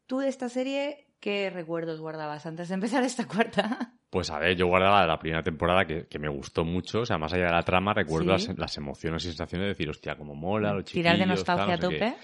¿Tú 0.07 0.19
de 0.19 0.29
esta 0.29 0.51
serie 0.51 1.07
qué 1.21 1.49
recuerdos 1.49 2.01
guardabas 2.01 2.45
antes 2.45 2.69
de 2.69 2.75
empezar 2.75 3.03
esta 3.03 3.27
cuarta? 3.27 3.95
Pues 4.11 4.31
a 4.31 4.39
ver, 4.39 4.57
yo 4.57 4.67
guardaba 4.67 5.05
la 5.07 5.19
primera 5.19 5.43
temporada 5.43 5.85
que, 5.85 6.07
que 6.07 6.19
me 6.19 6.29
gustó 6.29 6.65
mucho. 6.65 7.01
O 7.01 7.07
sea, 7.07 7.19
más 7.19 7.33
allá 7.33 7.47
de 7.47 7.53
la 7.53 7.63
trama, 7.63 7.93
recuerdo 7.93 8.39
Sí. 8.39 8.49
las, 8.49 8.59
las 8.59 8.77
emociones 8.77 9.25
y 9.25 9.29
sensaciones 9.29 9.65
de 9.65 9.69
decir, 9.71 9.91
hostia, 9.91 10.17
como 10.17 10.35
mola, 10.35 10.73
los 10.73 10.85
chiquillos... 10.85 11.03
Tirar 11.03 11.15
de 11.17 11.21
tal, 11.21 11.29
nostalgia 11.29 11.75
a 11.75 11.79
qué. 11.79 12.15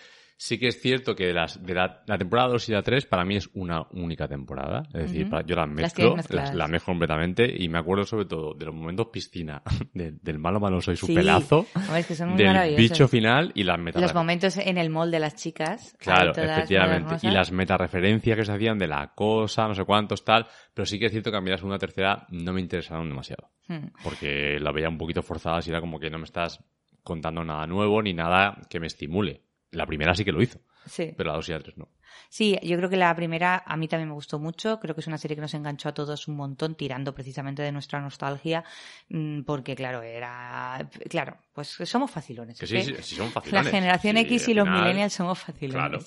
Sí 0.44 0.58
que 0.58 0.66
es 0.66 0.80
cierto 0.80 1.14
que 1.14 1.26
de, 1.26 1.34
las, 1.34 1.64
de 1.64 1.72
la, 1.72 2.02
la 2.04 2.18
temporada 2.18 2.48
2 2.48 2.68
y 2.68 2.72
la 2.72 2.82
3 2.82 3.06
para 3.06 3.24
mí 3.24 3.36
es 3.36 3.48
una 3.54 3.86
única 3.92 4.26
temporada. 4.26 4.82
Es 4.92 5.02
decir, 5.04 5.30
para- 5.30 5.46
yo 5.46 5.54
las 5.54 5.68
Las 5.68 5.76
mezclo, 5.76 6.06
las, 6.08 6.16
mezcladas. 6.16 6.54
las 6.56 6.68
mezclo 6.68 6.86
completamente 6.92 7.54
y 7.62 7.68
me 7.68 7.78
acuerdo 7.78 8.02
sobre 8.04 8.24
todo 8.24 8.52
de 8.54 8.66
los 8.66 8.74
momentos 8.74 9.06
piscina, 9.12 9.62
de- 9.94 10.10
del 10.20 10.38
malo 10.40 10.58
maloso 10.58 10.90
y 10.90 10.96
su 10.96 11.06
Sí. 11.06 11.14
pelazo, 11.14 11.66
Hombre, 11.76 12.00
es 12.00 12.06
que 12.08 12.16
son 12.16 12.30
muy 12.30 12.38
del 12.42 12.74
bicho 12.74 13.06
final 13.06 13.52
y 13.54 13.62
las 13.62 13.78
meta 13.78 14.00
Los 14.00 14.14
momentos 14.14 14.56
en 14.56 14.78
el 14.78 14.90
mall 14.90 15.12
de 15.12 15.20
las 15.20 15.36
chicas. 15.36 15.96
Claro, 16.00 16.32
todas 16.32 16.58
efectivamente. 16.58 17.18
Y 17.22 17.30
las 17.30 17.52
metareferencias 17.52 18.36
que 18.36 18.44
se 18.44 18.52
hacían 18.52 18.78
de 18.78 18.88
la 18.88 19.12
cosa, 19.14 19.68
no 19.68 19.74
sé 19.76 19.84
cuántos, 19.84 20.24
tal. 20.24 20.48
Pero 20.74 20.86
sí 20.86 20.98
que 20.98 21.06
es 21.06 21.12
cierto 21.12 21.30
que 21.30 21.36
a 21.36 21.40
mí 21.40 21.50
la 21.50 21.56
segunda 21.58 21.78
tercera 21.78 22.26
no 22.30 22.52
me 22.52 22.60
interesaron 22.60 23.08
demasiado. 23.08 23.50
Hmm. 23.68 23.90
Porque 24.02 24.58
la 24.58 24.72
veía 24.72 24.88
un 24.88 24.98
poquito 24.98 25.22
forzadas 25.22 25.68
y 25.68 25.70
era 25.70 25.80
como 25.80 26.00
que 26.00 26.10
no 26.10 26.18
me 26.18 26.24
estás 26.24 26.58
contando 27.04 27.44
nada 27.44 27.64
nuevo 27.68 28.02
ni 28.02 28.12
nada 28.12 28.58
que 28.68 28.80
me 28.80 28.88
estimule. 28.88 29.42
La 29.72 29.84
primera 29.86 30.14
sí 30.14 30.24
que 30.24 30.32
lo 30.32 30.40
hizo, 30.42 30.60
Sí. 30.86 31.12
pero 31.16 31.30
la 31.30 31.36
dos 31.36 31.48
y 31.48 31.52
la 31.52 31.60
tres 31.60 31.76
no. 31.76 31.88
Sí, 32.28 32.58
yo 32.62 32.76
creo 32.76 32.88
que 32.90 32.96
la 32.96 33.14
primera 33.16 33.62
a 33.66 33.76
mí 33.76 33.88
también 33.88 34.08
me 34.08 34.14
gustó 34.14 34.38
mucho. 34.38 34.78
Creo 34.80 34.94
que 34.94 35.00
es 35.00 35.06
una 35.06 35.18
serie 35.18 35.34
que 35.34 35.40
nos 35.40 35.54
enganchó 35.54 35.88
a 35.88 35.94
todos 35.94 36.28
un 36.28 36.36
montón, 36.36 36.74
tirando 36.74 37.14
precisamente 37.14 37.62
de 37.62 37.72
nuestra 37.72 38.00
nostalgia, 38.00 38.64
mm, 39.08 39.42
porque 39.42 39.74
claro, 39.74 40.02
era. 40.02 40.88
Claro, 41.08 41.36
pues 41.54 41.68
somos 41.84 42.10
facilones. 42.10 42.58
Que 42.58 42.66
¿ok? 42.66 42.70
sí, 42.70 42.82
sí, 42.82 42.94
sí 43.02 43.14
son 43.16 43.26
La 43.26 43.32
facilones. 43.32 43.70
generación 43.70 44.16
Sí, 44.16 44.22
X 44.22 44.48
y 44.48 44.54
los 44.54 44.64
final- 44.66 44.80
millennials 44.82 45.12
somos 45.14 45.38
facilones. 45.38 45.74
Claro. 45.74 45.98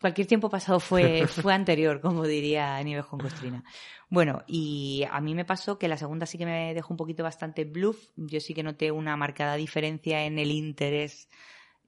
Cualquier 0.00 0.26
tiempo 0.26 0.48
pasado 0.48 0.80
fue, 0.80 1.26
fue 1.50 1.52
anterior, 1.54 2.00
como 2.00 2.26
diría 2.26 2.82
Nieves 2.82 3.04
con 3.06 3.20
Costrina. 3.20 3.62
Bueno, 4.08 4.42
y 4.46 5.04
a 5.10 5.20
mí 5.20 5.34
me 5.34 5.44
pasó 5.44 5.78
que 5.78 5.88
la 5.88 5.96
segunda 5.98 6.24
sí 6.26 6.38
que 6.38 6.46
me 6.46 6.72
dejó 6.74 6.92
un 6.94 6.96
poquito 6.96 7.22
bastante 7.22 7.64
bluff. 7.64 8.08
Yo 8.16 8.40
sí 8.40 8.54
que 8.54 8.62
noté 8.62 8.90
una 8.90 9.16
marcada 9.16 9.56
diferencia 9.56 10.24
en 10.24 10.38
el 10.38 10.50
interés 10.50 11.28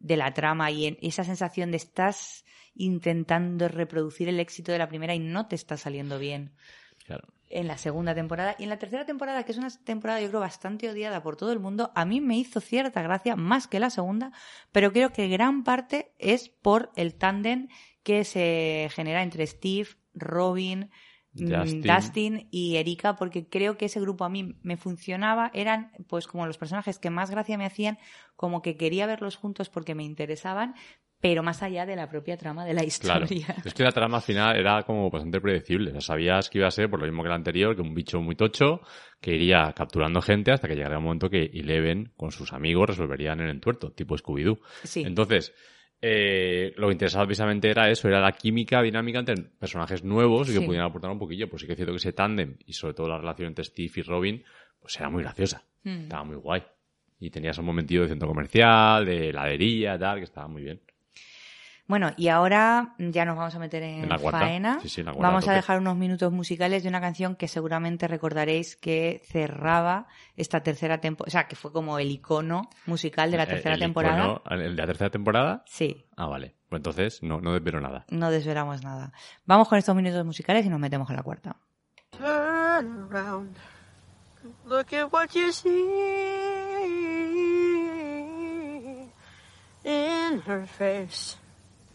de 0.03 0.17
la 0.17 0.35
trama 0.35 0.71
y 0.71 0.87
en 0.87 0.99
esa 1.01 1.25
sensación 1.25 1.71
de 1.71 1.77
estás 1.77 2.45
intentando 2.75 3.69
reproducir 3.69 4.29
el 4.29 4.41
éxito 4.41 4.73
de 4.73 4.79
la 4.79 4.89
primera 4.89 5.15
y 5.15 5.19
no 5.19 5.47
te 5.47 5.55
está 5.55 5.77
saliendo 5.77 6.19
bien 6.19 6.53
Claro. 7.07 7.29
en 7.49 7.67
la 7.67 7.79
segunda 7.79 8.15
temporada. 8.15 8.55
Y 8.59 8.65
en 8.65 8.69
la 8.69 8.79
tercera 8.79 9.05
temporada, 9.05 9.45
que 9.45 9.53
es 9.53 9.59
una 9.59 9.71
temporada 9.71 10.21
yo 10.21 10.29
creo 10.29 10.41
bastante 10.41 10.89
odiada 10.89 11.23
por 11.23 11.37
todo 11.37 11.53
el 11.53 11.61
mundo, 11.61 11.93
a 11.95 12.05
mí 12.05 12.21
me 12.21 12.37
hizo 12.37 12.61
cierta 12.61 13.03
gracia 13.03 13.37
más 13.37 13.67
que 13.67 13.81
la 13.81 13.91
segunda, 13.91 14.33
pero 14.73 14.93
creo 14.93 15.13
que 15.13 15.29
gran 15.29 15.65
parte 15.65 16.13
es 16.19 16.49
por 16.49 16.91
el 16.97 17.15
tándem 17.15 17.69
que 18.03 18.25
se 18.25 18.89
genera 18.93 19.23
entre 19.23 19.47
Steve, 19.47 19.89
Robin, 20.15 20.91
Justin. 21.35 21.83
Dustin 21.83 22.49
y 22.51 22.77
Erika, 22.77 23.17
porque 23.17 23.49
creo 23.49 23.77
que 23.79 23.87
ese 23.87 24.01
grupo 24.01 24.25
a 24.25 24.29
mí 24.29 24.55
me 24.63 24.77
funcionaba, 24.77 25.51
eran 25.55 25.91
pues 26.09 26.27
como 26.27 26.47
los 26.47 26.59
personajes 26.59 26.99
que 26.99 27.11
más 27.11 27.31
gracia 27.31 27.57
me 27.59 27.65
hacían, 27.67 27.99
como 28.37 28.63
que 28.63 28.77
quería 28.77 29.07
verlos 29.07 29.37
juntos 29.37 29.69
porque 29.69 29.95
me 29.95 30.05
interesaban, 30.05 30.75
pero 31.21 31.45
más 31.45 31.63
allá 31.63 31.87
de 31.87 31.95
la 31.95 32.09
propia 32.11 32.37
trama 32.37 32.65
de 32.65 32.75
la 32.75 32.83
Claro. 33.01 33.25
historia. 33.27 33.55
Es 33.65 33.75
que 33.75 33.85
la 33.85 33.93
trama 33.93 34.17
al 34.17 34.23
final 34.25 34.57
era 34.57 34.83
como 34.83 35.09
bastante 35.09 35.41
predecible. 35.41 35.91
O 35.91 35.93
sea, 35.93 36.01
sabías 36.01 36.51
que 36.51 36.59
iba 36.59 36.67
a 36.67 36.71
ser 36.73 36.91
por 36.91 36.99
lo 36.99 37.07
mismo 37.07 37.23
que 37.23 37.29
la 37.29 37.37
anterior, 37.37 37.77
que 37.77 37.83
un 37.83 37.95
bicho 37.95 38.21
muy 38.21 38.35
tocho 38.35 38.81
que 39.21 39.37
iría 39.37 39.73
capturando 39.73 40.21
gente 40.21 40.51
hasta 40.51 40.67
que 40.67 40.75
llegaría 40.75 40.99
un 40.99 41.05
momento 41.05 41.31
que 41.31 41.45
Eleven 41.55 42.13
con 42.17 42.33
sus 42.33 42.53
amigos 42.53 42.89
resolverían 42.89 43.41
el 43.41 43.51
entuerto, 43.51 43.93
tipo 43.93 44.17
Scooby-Doo. 44.19 44.59
Sí. 44.83 45.03
Entonces, 45.03 45.55
eh, 46.05 46.75
lo 46.77 46.89
que 46.89 46.93
interesaba 46.95 47.25
precisamente 47.27 47.71
era 47.71 47.89
eso, 47.89 48.09
era 48.09 48.21
la 48.21 48.33
química 48.33 48.83
dinámica 48.83 49.21
entre 49.21 49.37
personajes 49.37 50.03
nuevos 50.03 50.49
y 50.51 50.53
que 50.53 50.59
Sí. 50.59 50.67
pudieran 50.67 50.89
aportar 50.89 51.11
un 51.13 51.19
poquillo. 51.19 51.49
Pues 51.49 51.61
sí 51.63 51.67
que 51.67 51.73
es 51.75 51.77
cierto 51.77 51.93
que 51.93 51.99
ese 51.99 52.13
tándem 52.13 52.57
y 52.67 52.73
sobre 52.73 52.95
todo 52.95 53.09
la 53.09 53.19
relación 53.19 53.49
entre 53.49 53.65
Steve 53.65 53.93
y 53.97 54.03
Robin, 54.03 54.43
pues 54.81 54.99
era 54.99 55.09
muy 55.09 55.23
graciosa. 55.23 55.63
Mm. 55.85 56.03
Estaba 56.03 56.25
muy 56.25 56.37
guay. 56.37 56.63
Y 57.21 57.31
tenías 57.31 57.57
un 57.59 57.67
momentillo 57.67 58.03
de 58.03 58.09
centro 58.09 58.27
comercial, 58.27 59.07
de 59.07 59.29
heladería, 59.29 59.97
tal, 59.97 60.19
que 60.19 60.25
estaba 60.25 60.49
muy 60.49 60.63
bien. 60.65 60.81
Bueno, 61.89 62.13
y 62.17 62.29
ahora 62.29 62.95
ya 62.99 63.25
nos 63.25 63.37
vamos 63.37 63.55
a 63.55 63.59
meter 63.59 63.83
en, 63.83 64.05
En 64.05 64.09
la 64.09 64.17
cuarta. 64.19 64.39
faena. 64.41 64.79
Sí, 64.81 64.89
sí, 64.89 65.01
en 65.01 65.07
la 65.07 65.13
cuarta, 65.13 65.29
vamos 65.29 65.49
a 65.49 65.53
dejar 65.53 65.79
unos 65.79 65.97
minutos 65.97 66.33
musicales 66.33 66.83
de 66.85 66.89
una 66.89 67.01
canción 67.01 67.37
que 67.37 67.49
seguramente 67.49 68.09
recordaréis 68.09 68.77
que 68.77 69.21
cerraba 69.27 70.07
esta 70.37 70.63
tercera 70.63 71.01
temporada, 71.01 71.29
o 71.29 71.31
sea, 71.33 71.49
que 71.49 71.57
fue 71.57 71.73
como 71.73 71.99
el 71.99 72.11
icono 72.11 72.71
musical 72.87 73.31
de 73.31 73.37
la 73.37 73.43
El- 73.43 73.49
tercera 73.51 73.75
el 73.75 73.81
temporada. 73.81 74.17
icono- 74.25 74.43
¿El 74.51 74.77
de 74.77 74.83
la 74.83 74.87
tercera 74.87 75.11
temporada? 75.11 75.65
Sí, 75.67 76.07
Ah, 76.17 76.27
vale. 76.27 76.55
Pues 76.69 76.79
entonces 76.81 77.23
no, 77.23 77.41
no 77.41 77.53
desvelo 77.53 77.81
nada. 77.81 78.07
no 78.11 78.31
desvelamos 78.31 78.83
nada. 78.83 79.13
Vamos 79.45 79.69
con 79.69 79.77
estos 79.77 79.95
minutos 79.95 80.25
musicales 80.25 80.65
y 80.65 80.69
nos 80.71 80.81
metemos 80.81 81.11
en 81.11 81.17
la 81.17 81.23
cuarta. 81.23 81.57
Turn 82.17 83.09
around. 83.11 83.57
Look 84.67 84.95
at 84.95 85.13
what 85.13 85.29
you 85.35 85.53
see 85.53 85.69
in 89.85 90.41
her 90.47 90.67
face. 90.67 91.37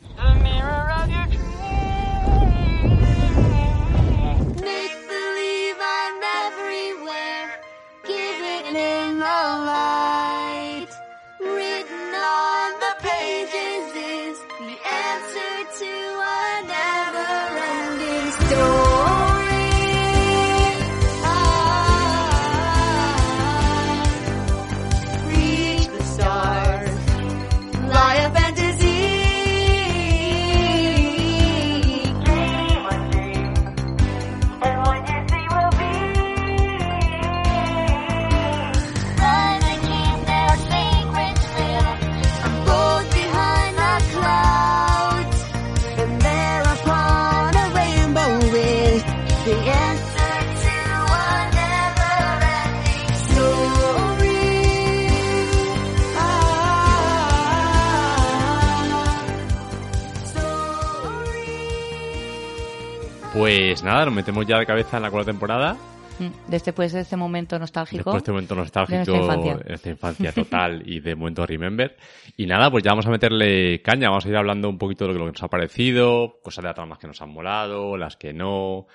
The 0.01 0.35
mirror 0.43 0.91
of 0.91 1.09
your 1.09 1.36
Pues 63.37 63.83
nada, 63.83 64.05
nos 64.05 64.15
metemos 64.15 64.47
ya 64.47 64.57
de 64.57 64.65
cabeza 64.65 64.97
en 64.97 65.03
la 65.03 65.11
cuarta 65.11 65.29
temporada. 65.31 65.77
Mm, 66.17 66.49
Después 66.49 66.91
de 66.91 67.01
este 67.01 67.15
momento 67.15 67.59
nostálgico. 67.59 67.97
Después 67.97 68.15
de 68.15 68.17
este 68.17 68.31
momento 68.31 68.55
nostálgico, 68.55 68.97
de 68.97 69.05
nuestra 69.05 69.35
infancia. 69.35 69.65
nuestra 69.67 69.91
infancia 69.91 70.31
total 70.31 70.81
y 70.83 70.99
de 71.01 71.15
momento 71.15 71.45
remember. 71.45 71.95
Y 72.35 72.47
nada, 72.47 72.71
pues 72.71 72.83
ya 72.83 72.93
vamos 72.93 73.05
a 73.05 73.11
meterle 73.11 73.79
caña, 73.83 74.09
vamos 74.09 74.25
a 74.25 74.29
ir 74.29 74.35
hablando 74.35 74.67
un 74.69 74.79
poquito 74.79 75.05
de 75.05 75.13
lo 75.13 75.25
que 75.25 75.33
nos 75.33 75.43
ha 75.43 75.49
parecido, 75.49 76.39
cosas 76.41 76.63
de 76.63 76.69
las 76.69 76.75
tramas 76.75 76.97
que 76.97 77.05
nos 77.05 77.21
han 77.21 77.29
molado, 77.29 77.95
las 77.95 78.17
que 78.17 78.33
no, 78.33 78.87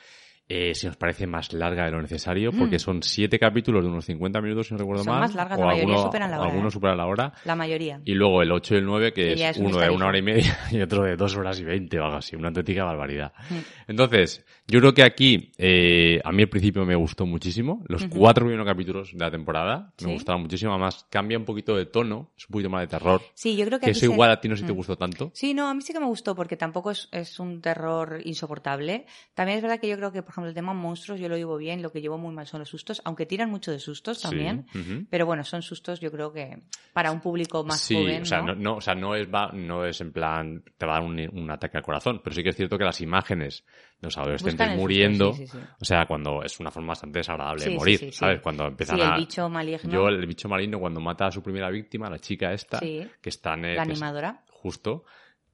eh, 0.48 0.74
si 0.74 0.86
nos 0.86 0.96
parece 0.96 1.26
más 1.26 1.52
larga 1.52 1.86
de 1.86 1.92
lo 1.92 2.02
necesario, 2.02 2.52
porque 2.52 2.78
son 2.78 3.02
siete 3.02 3.38
capítulos 3.38 3.82
de 3.84 3.90
unos 3.90 4.04
50 4.04 4.40
minutos, 4.42 4.66
si 4.66 4.74
no 4.74 4.78
recuerdo. 4.78 5.02
Son 5.04 5.12
mal. 5.12 5.20
más 5.20 5.34
largas, 5.34 5.58
o 5.58 5.62
la 5.62 5.66
mayoría 5.68 5.94
alguno- 5.94 6.02
superan 6.06 6.30
la 6.30 6.38
hora, 6.40 6.48
Algunos 6.50 6.72
¿eh? 6.72 6.74
superan 6.74 6.96
la 6.98 7.06
hora. 7.06 7.32
La 7.44 7.56
mayoría. 7.56 8.00
Y 8.04 8.14
luego 8.14 8.42
el 8.42 8.52
8 8.52 8.74
y 8.74 8.78
el 8.78 8.84
9, 8.84 9.12
que, 9.12 9.22
Que 9.22 9.32
es 9.32 9.40
es 9.42 9.56
un 9.58 9.66
uno 9.66 9.78
de 9.78 9.90
una 9.90 10.06
hora 10.08 10.18
y 10.18 10.22
media 10.22 10.58
y 10.70 10.80
otro 10.80 11.04
de 11.04 11.16
dos 11.16 11.36
horas 11.36 11.58
y 11.60 11.64
veinte 11.64 11.98
o 11.98 12.04
algo 12.04 12.16
así, 12.18 12.36
una 12.36 12.48
auténtica 12.48 12.84
barbaridad. 12.84 13.32
Mm. 13.48 13.54
Entonces, 13.88 14.44
yo 14.68 14.80
creo 14.80 14.94
que 14.94 15.02
aquí, 15.02 15.52
eh, 15.58 16.20
a 16.24 16.32
mí 16.32 16.42
al 16.42 16.48
principio 16.48 16.84
me 16.86 16.94
gustó 16.94 17.26
muchísimo. 17.26 17.84
Los 17.88 18.04
cuatro 18.06 18.44
primeros 18.46 18.66
capítulos 18.66 19.12
de 19.12 19.18
la 19.18 19.30
temporada 19.30 19.92
me 20.02 20.12
gustaron 20.12 20.42
muchísimo. 20.42 20.70
Además, 20.72 21.06
cambia 21.10 21.36
un 21.36 21.44
poquito 21.44 21.76
de 21.76 21.86
tono, 21.86 22.30
es 22.36 22.46
un 22.48 22.52
poquito 22.52 22.70
más 22.70 22.80
de 22.82 22.86
terror. 22.86 23.20
Sí, 23.34 23.56
yo 23.56 23.66
creo 23.66 23.78
que 23.80 23.86
Que 23.86 23.90
eso 23.92 24.00
se- 24.00 24.06
igual 24.06 24.30
a 24.30 24.40
ti 24.40 24.48
no 24.48 24.56
sé 24.56 24.60
si 24.60 24.66
te 24.66 24.72
Mm. 24.72 24.76
gustó 24.76 24.96
tanto. 24.96 25.30
Sí, 25.34 25.52
no, 25.52 25.68
a 25.68 25.74
mí 25.74 25.82
sí 25.82 25.92
que 25.92 26.00
me 26.00 26.06
gustó 26.06 26.34
porque 26.34 26.56
tampoco 26.56 26.90
es, 26.90 27.08
es 27.12 27.38
un 27.38 27.60
terror 27.60 28.20
insoportable. 28.24 29.06
También 29.34 29.56
es 29.58 29.62
verdad 29.62 29.80
que 29.80 29.88
yo 29.88 29.96
creo 29.96 30.12
que, 30.12 30.22
por 30.22 30.30
ejemplo, 30.32 30.48
el 30.48 30.54
tema 30.54 30.72
monstruos 30.74 31.20
yo 31.20 31.28
lo 31.28 31.36
llevo 31.36 31.56
bien, 31.56 31.82
lo 31.82 31.90
que 31.92 32.00
llevo 32.00 32.16
muy 32.18 32.34
mal 32.34 32.46
son 32.46 32.60
los 32.60 32.68
sustos, 32.68 33.02
aunque 33.04 33.26
tiran 33.26 33.50
mucho 33.50 33.72
de 33.72 33.78
sustos 33.80 34.18
Sí, 34.18 34.22
también. 34.22 34.66
Pero 35.10 35.26
bueno, 35.26 35.44
son 35.44 35.62
sustos 35.62 36.00
yo 36.00 36.10
creo 36.10 36.32
que 36.32 36.62
para 36.92 37.10
un 37.12 37.20
público 37.20 37.64
más 37.64 37.80
sí, 37.80 37.94
joven, 37.94 38.22
o 38.22 38.24
sea, 38.24 38.40
¿no? 38.40 38.54
no, 38.54 38.54
no, 38.54 38.76
o 38.76 38.80
sea, 38.80 38.94
no 38.94 39.14
es, 39.14 39.26
va- 39.28 39.50
no 39.52 39.84
es 39.84 40.00
en 40.00 40.12
plan, 40.12 40.62
te 40.78 40.86
va 40.86 40.96
a 40.96 41.00
dar 41.00 41.08
un, 41.08 41.18
un 41.38 41.50
ataque 41.50 41.76
al 41.76 41.82
corazón, 41.82 42.20
pero 42.22 42.34
sí 42.34 42.42
que 42.42 42.50
es 42.50 42.56
cierto 42.56 42.78
que 42.78 42.84
las 42.84 43.00
imágenes 43.00 43.64
los 44.02 44.18
adolescentes 44.18 44.76
muriendo, 44.76 45.32
sí, 45.32 45.46
sí, 45.46 45.58
sí. 45.58 45.64
o 45.80 45.84
sea, 45.84 46.06
cuando 46.06 46.42
es 46.42 46.58
una 46.60 46.70
forma 46.70 46.88
bastante 46.88 47.20
desagradable 47.20 47.64
de 47.64 47.70
morir. 47.70 48.12
¿sabes? 48.12 48.40
Cuando 48.40 48.66
empiezan 48.66 48.98
el 48.98 49.06
a... 49.06 49.16
bicho 49.16 49.48
maligno. 49.48 49.90
Yo, 49.90 50.08
el 50.08 50.26
bicho 50.26 50.48
marino, 50.48 50.78
cuando 50.78 51.00
mata 51.00 51.26
a 51.26 51.30
su 51.30 51.42
primera 51.42 51.70
víctima, 51.70 52.10
la 52.10 52.18
chica 52.18 52.52
esta, 52.52 52.78
que 52.80 53.08
está 53.24 53.54
en 53.54 53.64
el- 53.64 53.76
La 53.76 53.82
es- 53.84 53.88
animadora. 53.90 54.42
justo, 54.50 55.04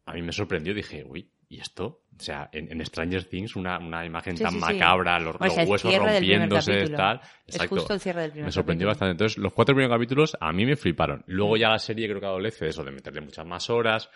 a 0.06 0.14
mí 0.14 0.22
me 0.22 0.32
sorprendió. 0.32 0.74
Dije, 0.74 1.04
uy, 1.06 1.30
¿y 1.50 1.60
esto? 1.60 2.02
O 2.18 2.20
sea, 2.20 2.48
en, 2.52 2.72
en 2.72 2.84
Stranger 2.84 3.24
Things, 3.24 3.54
una, 3.54 3.78
una 3.78 4.04
imagen 4.04 4.36
Sí, 4.36 4.42
tan 4.42 4.52
sí, 4.54 4.58
sí. 4.60 4.64
macabra, 4.74 5.20
los, 5.20 5.36
O 5.38 5.48
sea, 5.50 5.64
huesos 5.64 5.94
rompiéndose, 5.96 6.88
tal. 6.88 7.20
Es 7.46 7.54
Exacto. 7.56 7.76
justo 7.76 7.94
el 7.94 8.00
cierre 8.00 8.22
del 8.22 8.30
primer 8.32 8.46
Me 8.46 8.52
sorprendió 8.52 8.88
capítulo. 8.88 8.90
bastante. 9.06 9.10
Entonces, 9.12 9.38
los 9.38 9.52
cuatro 9.52 9.74
primeros 9.74 9.94
capítulos 9.96 10.36
a 10.40 10.52
mí 10.52 10.66
me 10.66 10.74
fliparon. 10.76 11.22
Luego 11.26 11.56
ya 11.56 11.68
la 11.68 11.78
serie 11.78 12.08
creo 12.08 12.18
que 12.20 12.26
adolece 12.26 12.64
de 12.64 12.70
eso, 12.70 12.82
de 12.82 12.90
meterle 12.90 13.20
muchas 13.20 13.46
más 13.46 13.70
horas, 13.70 14.10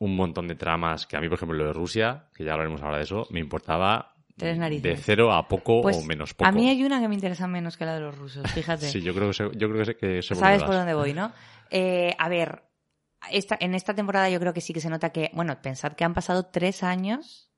un 0.00 0.16
montón 0.16 0.48
de 0.48 0.54
tramas 0.56 1.06
que 1.06 1.16
a 1.16 1.20
mí, 1.20 1.28
por 1.28 1.36
ejemplo, 1.36 1.56
lo 1.56 1.66
de 1.66 1.72
Rusia, 1.72 2.24
que 2.34 2.42
ya 2.44 2.52
hablaremos 2.52 2.82
ahora 2.82 2.96
de 2.96 3.04
eso, 3.04 3.26
me 3.30 3.38
importaba 3.40 4.14
Tres 4.36 4.56
narices. 4.58 4.82
de 4.82 4.96
cero 4.96 5.32
a 5.32 5.46
poco 5.46 5.82
Pues 5.82 5.98
o 5.98 6.02
menos 6.04 6.32
poco. 6.34 6.48
a 6.48 6.52
mí 6.52 6.68
hay 6.68 6.82
una 6.82 7.00
que 7.00 7.08
me 7.08 7.14
interesa 7.14 7.46
menos 7.46 7.76
que 7.76 7.84
la 7.84 7.94
de 7.94 8.00
los 8.00 8.16
rusos, 8.16 8.42
fíjate. 8.54 8.88
Sí, 8.88 9.02
yo 9.02 9.14
creo 9.14 9.30
que 9.30 9.56
yo 9.58 9.68
creo 9.70 9.78
que 9.78 9.84
sé, 9.84 9.96
que 9.96 10.20
por 10.30 10.36
Sabes 10.38 10.62
por 10.62 10.74
dónde 10.74 10.94
voy, 10.94 11.12
¿no? 11.12 11.30
Eh, 11.70 12.14
a 12.18 12.28
ver, 12.30 12.62
esta, 13.30 13.56
en 13.60 13.74
esta 13.74 13.94
temporada 13.94 14.30
yo 14.30 14.40
creo 14.40 14.54
que 14.54 14.62
sí 14.62 14.72
que 14.72 14.80
se 14.80 14.88
nota 14.88 15.10
que, 15.10 15.30
bueno, 15.34 15.60
pensad 15.60 15.92
que 15.92 16.04
han 16.04 16.14
pasado 16.14 16.46
tres 16.46 16.82
años, 16.82 17.49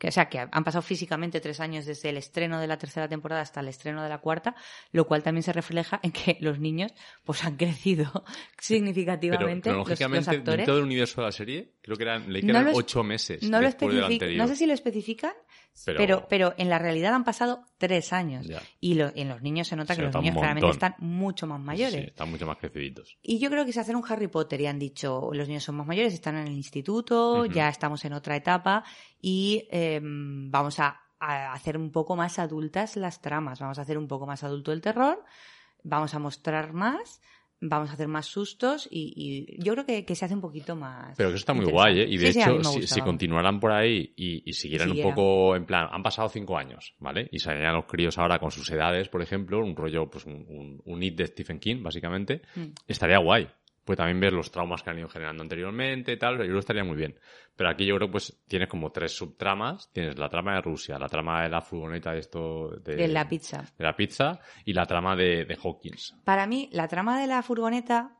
que, 0.00 0.08
o 0.08 0.12
sea, 0.12 0.30
que 0.30 0.38
han 0.38 0.64
pasado 0.64 0.80
físicamente 0.80 1.40
tres 1.42 1.60
años 1.60 1.84
desde 1.84 2.08
el 2.08 2.16
estreno 2.16 2.58
de 2.58 2.66
la 2.66 2.78
tercera 2.78 3.06
temporada 3.06 3.42
hasta 3.42 3.60
el 3.60 3.68
estreno 3.68 4.02
de 4.02 4.08
la 4.08 4.18
cuarta, 4.18 4.56
lo 4.92 5.06
cual 5.06 5.22
también 5.22 5.42
se 5.42 5.52
refleja 5.52 6.00
en 6.02 6.10
que 6.10 6.38
los 6.40 6.58
niños 6.58 6.94
pues 7.22 7.44
han 7.44 7.56
crecido 7.56 8.10
Pero 8.24 8.24
significativamente 8.58 9.68
los, 9.68 9.76
los 9.76 9.98
cronológicamente, 9.98 10.30
actores. 10.30 10.56
dentro 10.56 10.76
del 10.76 10.84
universo 10.84 11.20
de 11.20 11.26
la 11.26 11.32
serie, 11.32 11.72
creo 11.82 11.96
que 11.96 12.02
eran, 12.02 12.32
leí 12.32 12.42
que 12.42 12.48
No 12.48 12.52
eran 12.52 12.64
lo 12.66 12.70
es- 12.72 12.76
ocho 12.78 13.02
meses 13.02 13.42
No 13.42 13.60
lo 13.60 13.68
del 13.70 14.04
anterior. 14.04 14.36
no 14.38 14.48
sé 14.48 14.56
si 14.56 14.66
lo 14.66 14.74
especifican, 14.74 15.32
Pero- 15.84 15.98
pero... 15.98 16.26
pero, 16.28 16.54
en 16.58 16.68
la 16.68 16.78
realidad 16.78 17.14
han 17.14 17.24
pasado 17.24 17.64
tres 17.78 18.12
años. 18.12 18.46
Ya. 18.46 18.60
Y 18.80 18.94
lo- 18.94 19.10
en 19.14 19.28
los 19.28 19.40
niños 19.42 19.68
se 19.68 19.76
nota 19.76 19.94
Se 19.94 20.00
que 20.00 20.06
los 20.06 20.14
nota 20.14 20.20
niños 20.22 20.36
claramente 20.36 20.68
están 20.70 20.94
mucho 20.98 21.46
más 21.46 21.60
mayores. 21.60 21.94
Sí, 22.00 22.06
están 22.08 22.30
mucho 22.30 22.46
más 22.46 22.58
creciditos. 22.58 23.16
Y 23.22 23.38
yo 23.38 23.48
creo 23.50 23.64
que 23.64 23.72
se 23.72 23.80
hacen 23.80 23.96
un 23.96 24.04
Harry 24.08 24.28
Potter 24.28 24.60
y 24.60 24.66
han 24.66 24.78
dicho, 24.78 25.30
los 25.32 25.48
niños 25.48 25.64
son 25.64 25.76
más 25.76 25.86
mayores, 25.86 26.12
están 26.12 26.36
en 26.36 26.46
el 26.48 26.52
instituto, 26.52 27.46
ya 27.46 27.68
estamos 27.68 28.04
en 28.04 28.12
otra 28.12 28.36
etapa 28.36 28.84
y 29.20 29.66
em, 29.70 30.50
vamos 30.50 30.78
a, 30.80 31.00
a 31.18 31.52
hacer 31.52 31.76
un 31.76 31.90
poco 31.92 32.16
más 32.16 32.38
adultas 32.38 32.96
las 32.96 33.20
tramas, 33.20 33.60
vamos 33.60 33.78
a 33.78 33.82
hacer 33.82 33.96
un 33.98 34.08
poco 34.08 34.26
más 34.26 34.42
adulto 34.44 34.72
el 34.72 34.80
terror, 34.80 35.22
vamos 35.82 36.14
a 36.14 36.18
mostrar 36.18 36.72
más, 36.72 37.20
vamos 37.60 37.90
a 37.90 37.92
hacer 37.92 38.08
más 38.08 38.26
sustos 38.26 38.88
y, 38.90 39.12
y 39.58 39.62
yo 39.62 39.74
creo 39.74 39.84
que, 39.84 40.04
que 40.04 40.14
se 40.14 40.24
hace 40.24 40.34
un 40.34 40.40
poquito 40.40 40.76
más. 40.76 41.14
Pero 41.16 41.28
que 41.28 41.34
eso 41.34 41.42
está 41.42 41.52
muy 41.54 41.66
guay, 41.66 42.00
¿eh? 42.00 42.06
Y 42.08 42.16
de 42.16 42.32
Sí, 42.32 42.40
hecho, 42.40 42.62
si, 42.64 43.00
continuaran 43.02 43.60
por 43.60 43.72
ahí 43.72 44.12
y, 44.16 44.48
y 44.48 44.52
siguieran 44.54 44.90
un 44.90 45.00
poco 45.02 45.54
en 45.56 45.66
plan, 45.66 45.88
han 45.90 46.02
pasado 46.02 46.28
cinco 46.28 46.56
años, 46.56 46.94
¿vale? 46.98 47.28
Y 47.32 47.38
salían 47.38 47.74
los 47.74 47.84
críos 47.84 48.16
ahora 48.18 48.38
con 48.38 48.50
sus 48.50 48.70
edades, 48.70 49.08
por 49.08 49.20
ejemplo, 49.22 49.58
un 49.58 49.76
rollo, 49.76 50.08
pues 50.10 50.24
un, 50.26 50.44
un, 50.48 50.80
un 50.84 51.02
hit 51.02 51.16
de 51.16 51.26
Stephen 51.26 51.58
King, 51.60 51.82
básicamente, 51.82 52.42
Mm. 52.56 52.66
estaría 52.88 53.18
guay. 53.18 53.48
Pues 53.90 53.96
también 53.96 54.20
ver 54.20 54.32
los 54.32 54.52
traumas 54.52 54.84
que 54.84 54.90
han 54.90 55.00
ido 55.00 55.08
generando 55.08 55.42
anteriormente 55.42 56.12
y 56.12 56.16
tal, 56.16 56.34
yo 56.36 56.42
creo 56.44 56.52
que 56.52 56.58
estaría 56.60 56.84
muy 56.84 56.94
bien. 56.94 57.18
Pero 57.56 57.70
aquí 57.70 57.84
yo 57.84 57.96
creo 57.96 58.08
pues 58.08 58.40
tienes 58.46 58.68
como 58.68 58.92
tres 58.92 59.10
subtramas. 59.16 59.90
Tienes 59.92 60.16
la 60.16 60.28
trama 60.28 60.54
de 60.54 60.60
Rusia, 60.60 60.96
la 60.96 61.08
trama 61.08 61.42
de 61.42 61.48
la 61.48 61.60
furgoneta 61.60 62.12
de 62.12 62.20
esto... 62.20 62.68
De, 62.84 62.94
De 62.94 63.08
la 63.08 63.28
pizza. 63.28 63.64
de 63.76 63.84
la 63.84 63.96
pizza 63.96 64.38
y 64.64 64.74
la 64.74 64.86
trama 64.86 65.16
de, 65.16 65.44
de 65.44 65.58
Hawkins. 65.60 66.14
Para 66.22 66.46
mí, 66.46 66.68
la 66.70 66.86
trama 66.86 67.20
de 67.20 67.26
la 67.26 67.42
furgoneta, 67.42 68.12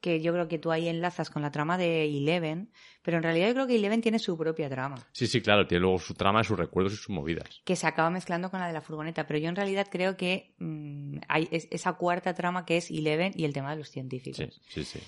que 0.00 0.20
yo 0.20 0.32
creo 0.32 0.46
que 0.48 0.58
tú 0.58 0.70
ahí 0.72 0.88
enlazas 0.88 1.30
con 1.30 1.42
la 1.42 1.50
trama 1.50 1.78
de 1.78 2.04
Eleven, 2.04 2.70
pero 3.02 3.16
en 3.16 3.22
realidad 3.22 3.48
yo 3.48 3.54
creo 3.54 3.66
que 3.66 3.76
Eleven 3.76 4.00
tiene 4.02 4.18
su 4.18 4.36
propia 4.36 4.68
trama, 4.68 4.96
Sí, 5.12 5.26
sí, 5.26 5.40
claro, 5.40 5.66
tiene 5.66 5.82
luego 5.82 5.98
su 5.98 6.14
trama, 6.14 6.44
sus 6.44 6.58
recuerdos 6.58 6.92
y 6.92 6.96
sus 6.96 7.10
movidas. 7.10 7.62
que 7.64 7.76
se 7.76 7.86
acaba 7.86 8.10
mezclando 8.10 8.50
con 8.50 8.60
la 8.60 8.66
de 8.66 8.72
la 8.72 8.80
furgoneta, 8.82 9.26
pero 9.26 9.38
yo 9.38 9.48
en 9.48 9.56
realidad 9.56 9.86
creo 9.90 10.16
que 10.16 10.54
mm, 10.58 11.18
hay 11.28 11.48
es- 11.50 11.68
esa 11.70 11.94
cuarta 11.94 12.34
trama 12.34 12.64
que 12.64 12.76
es 12.76 12.90
Eleven 12.90 13.32
y 13.34 13.44
el 13.44 13.52
tema 13.52 13.70
de 13.70 13.76
los 13.78 13.90
científicos. 13.90 14.38
Sí, 14.64 14.84
sí, 14.84 14.84
sí. 14.84 15.00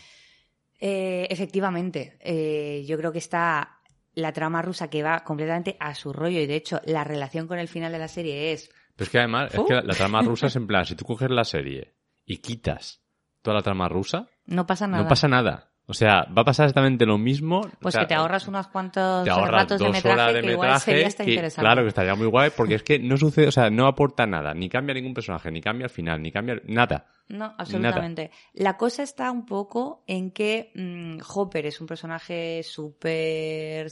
Eh, 0.80 1.26
efectivamente, 1.30 2.16
eh, 2.20 2.84
yo 2.86 2.96
creo 2.96 3.10
que 3.12 3.18
está 3.18 3.80
la 4.14 4.32
trama 4.32 4.62
rusa 4.62 4.88
que 4.90 5.02
va 5.02 5.24
completamente 5.24 5.76
a 5.80 5.94
su 5.94 6.12
rollo 6.12 6.40
y 6.40 6.46
de 6.46 6.54
hecho 6.56 6.80
la 6.84 7.04
relación 7.04 7.46
con 7.46 7.58
el 7.58 7.68
final 7.68 7.92
de 7.92 7.98
la 7.98 8.08
serie 8.08 8.52
es 8.52 8.68
Pero 8.96 9.04
es 9.04 9.10
que 9.10 9.18
además, 9.18 9.52
es 9.52 9.58
¿Oh? 9.60 9.64
que 9.66 9.74
la, 9.74 9.82
la 9.82 9.94
trama 9.94 10.22
rusa 10.22 10.46
es 10.46 10.56
en 10.56 10.66
plan, 10.68 10.84
si 10.86 10.94
tú 10.94 11.04
coges 11.04 11.30
la 11.30 11.44
serie 11.44 11.94
y 12.24 12.38
quitas 12.38 13.02
toda 13.42 13.56
la 13.56 13.62
trama 13.62 13.88
rusa, 13.88 14.28
no 14.48 14.66
pasa 14.66 14.86
nada. 14.86 15.02
no 15.02 15.08
pasa 15.08 15.28
nada. 15.28 15.68
O 15.90 15.94
sea, 15.94 16.26
va 16.36 16.42
a 16.42 16.44
pasar 16.44 16.66
exactamente 16.66 17.06
lo 17.06 17.16
mismo. 17.16 17.62
Pues 17.80 17.94
o 17.94 17.98
sea, 17.98 18.00
que 18.02 18.08
te 18.08 18.14
ahorras 18.14 18.46
unos 18.46 18.66
cuantos 18.66 19.24
te 19.24 19.30
ahorras 19.30 19.62
ratos 19.62 19.78
de 19.78 19.86
dos 19.86 19.92
metraje 19.94 20.20
horas 20.20 20.34
de 20.34 20.40
que 20.42 20.52
igual 20.52 20.68
metraje 20.68 20.84
sería 20.84 21.06
hasta 21.06 21.24
que, 21.24 21.30
interesante. 21.30 21.64
claro 21.64 21.82
que 21.82 21.88
estaría 21.88 22.14
muy 22.14 22.26
guay 22.26 22.50
porque 22.54 22.74
es 22.74 22.82
que 22.82 22.98
no 22.98 23.16
sucede, 23.16 23.48
o 23.48 23.52
sea, 23.52 23.70
no 23.70 23.86
aporta 23.86 24.26
nada, 24.26 24.52
ni 24.52 24.68
cambia 24.68 24.94
ningún 24.94 25.14
personaje, 25.14 25.50
ni 25.50 25.62
cambia 25.62 25.86
al 25.86 25.90
final, 25.90 26.20
ni 26.20 26.30
cambia 26.30 26.60
nada. 26.66 27.06
No, 27.28 27.54
absolutamente. 27.56 28.30
La 28.52 28.76
cosa 28.76 29.02
está 29.02 29.30
un 29.30 29.46
poco 29.46 30.04
en 30.06 30.30
que 30.30 30.72
mm, 30.74 31.20
Hopper 31.34 31.64
es 31.64 31.80
un 31.80 31.86
personaje 31.86 32.62
súper 32.62 33.90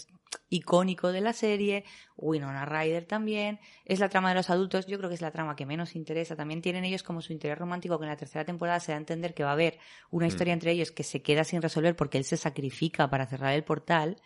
icónico 0.49 1.13
de 1.13 1.21
la 1.21 1.33
serie, 1.33 1.85
Winona 2.17 2.65
Ryder 2.65 3.05
también, 3.05 3.59
es 3.85 4.01
la 4.01 4.09
trama 4.09 4.31
de 4.31 4.37
los 4.37 4.51
adultos, 4.51 4.87
yo 4.87 4.99
creo 4.99 5.09
que 5.09 5.15
es 5.15 5.21
la 5.21 5.31
trama 5.31 5.57
que 5.57 5.67
menos 5.67 5.97
interesa, 5.97 6.37
también 6.37 6.63
tienen 6.63 6.85
ellos 6.85 7.03
como 7.03 7.21
su 7.21 7.33
interés 7.33 7.59
romántico 7.59 7.99
que 7.99 8.05
en 8.05 8.11
la 8.11 8.17
tercera 8.17 8.45
temporada 8.45 8.81
se 8.81 8.93
da 8.93 8.97
a 8.97 9.01
entender 9.01 9.35
que 9.35 9.45
va 9.45 9.51
a 9.51 9.55
haber 9.55 9.79
una 10.11 10.27
historia 10.27 10.53
entre 10.53 10.73
ellos 10.73 10.91
que 10.91 11.03
se 11.03 11.23
queda 11.23 11.45
sin 11.45 11.63
resolver 11.63 11.97
porque 11.97 12.19
él 12.19 12.25
se 12.25 12.37
sacrifica 12.37 13.09
para 13.11 13.27
cerrar 13.27 13.55
el 13.55 13.65
portal 13.65 14.17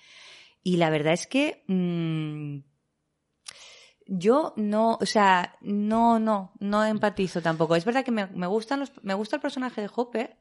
y 0.63 0.77
la 0.77 0.91
verdad 0.91 1.15
es 1.15 1.27
que 1.27 1.65
mm, 1.67 2.59
yo 4.07 4.53
no, 4.57 4.99
o 5.01 5.07
sea, 5.07 5.57
no, 5.61 6.19
no, 6.19 6.53
no 6.59 6.85
empatizo 6.85 7.41
tampoco. 7.41 7.77
Es 7.77 7.85
verdad 7.85 8.05
que 8.05 8.11
me, 8.11 8.27
me 8.27 8.47
gustan 8.47 8.81
los, 8.81 8.93
me 9.03 9.15
gusta 9.15 9.37
el 9.37 9.43
personaje 9.43 9.81
de 9.81 9.91
Hopper 9.95 10.37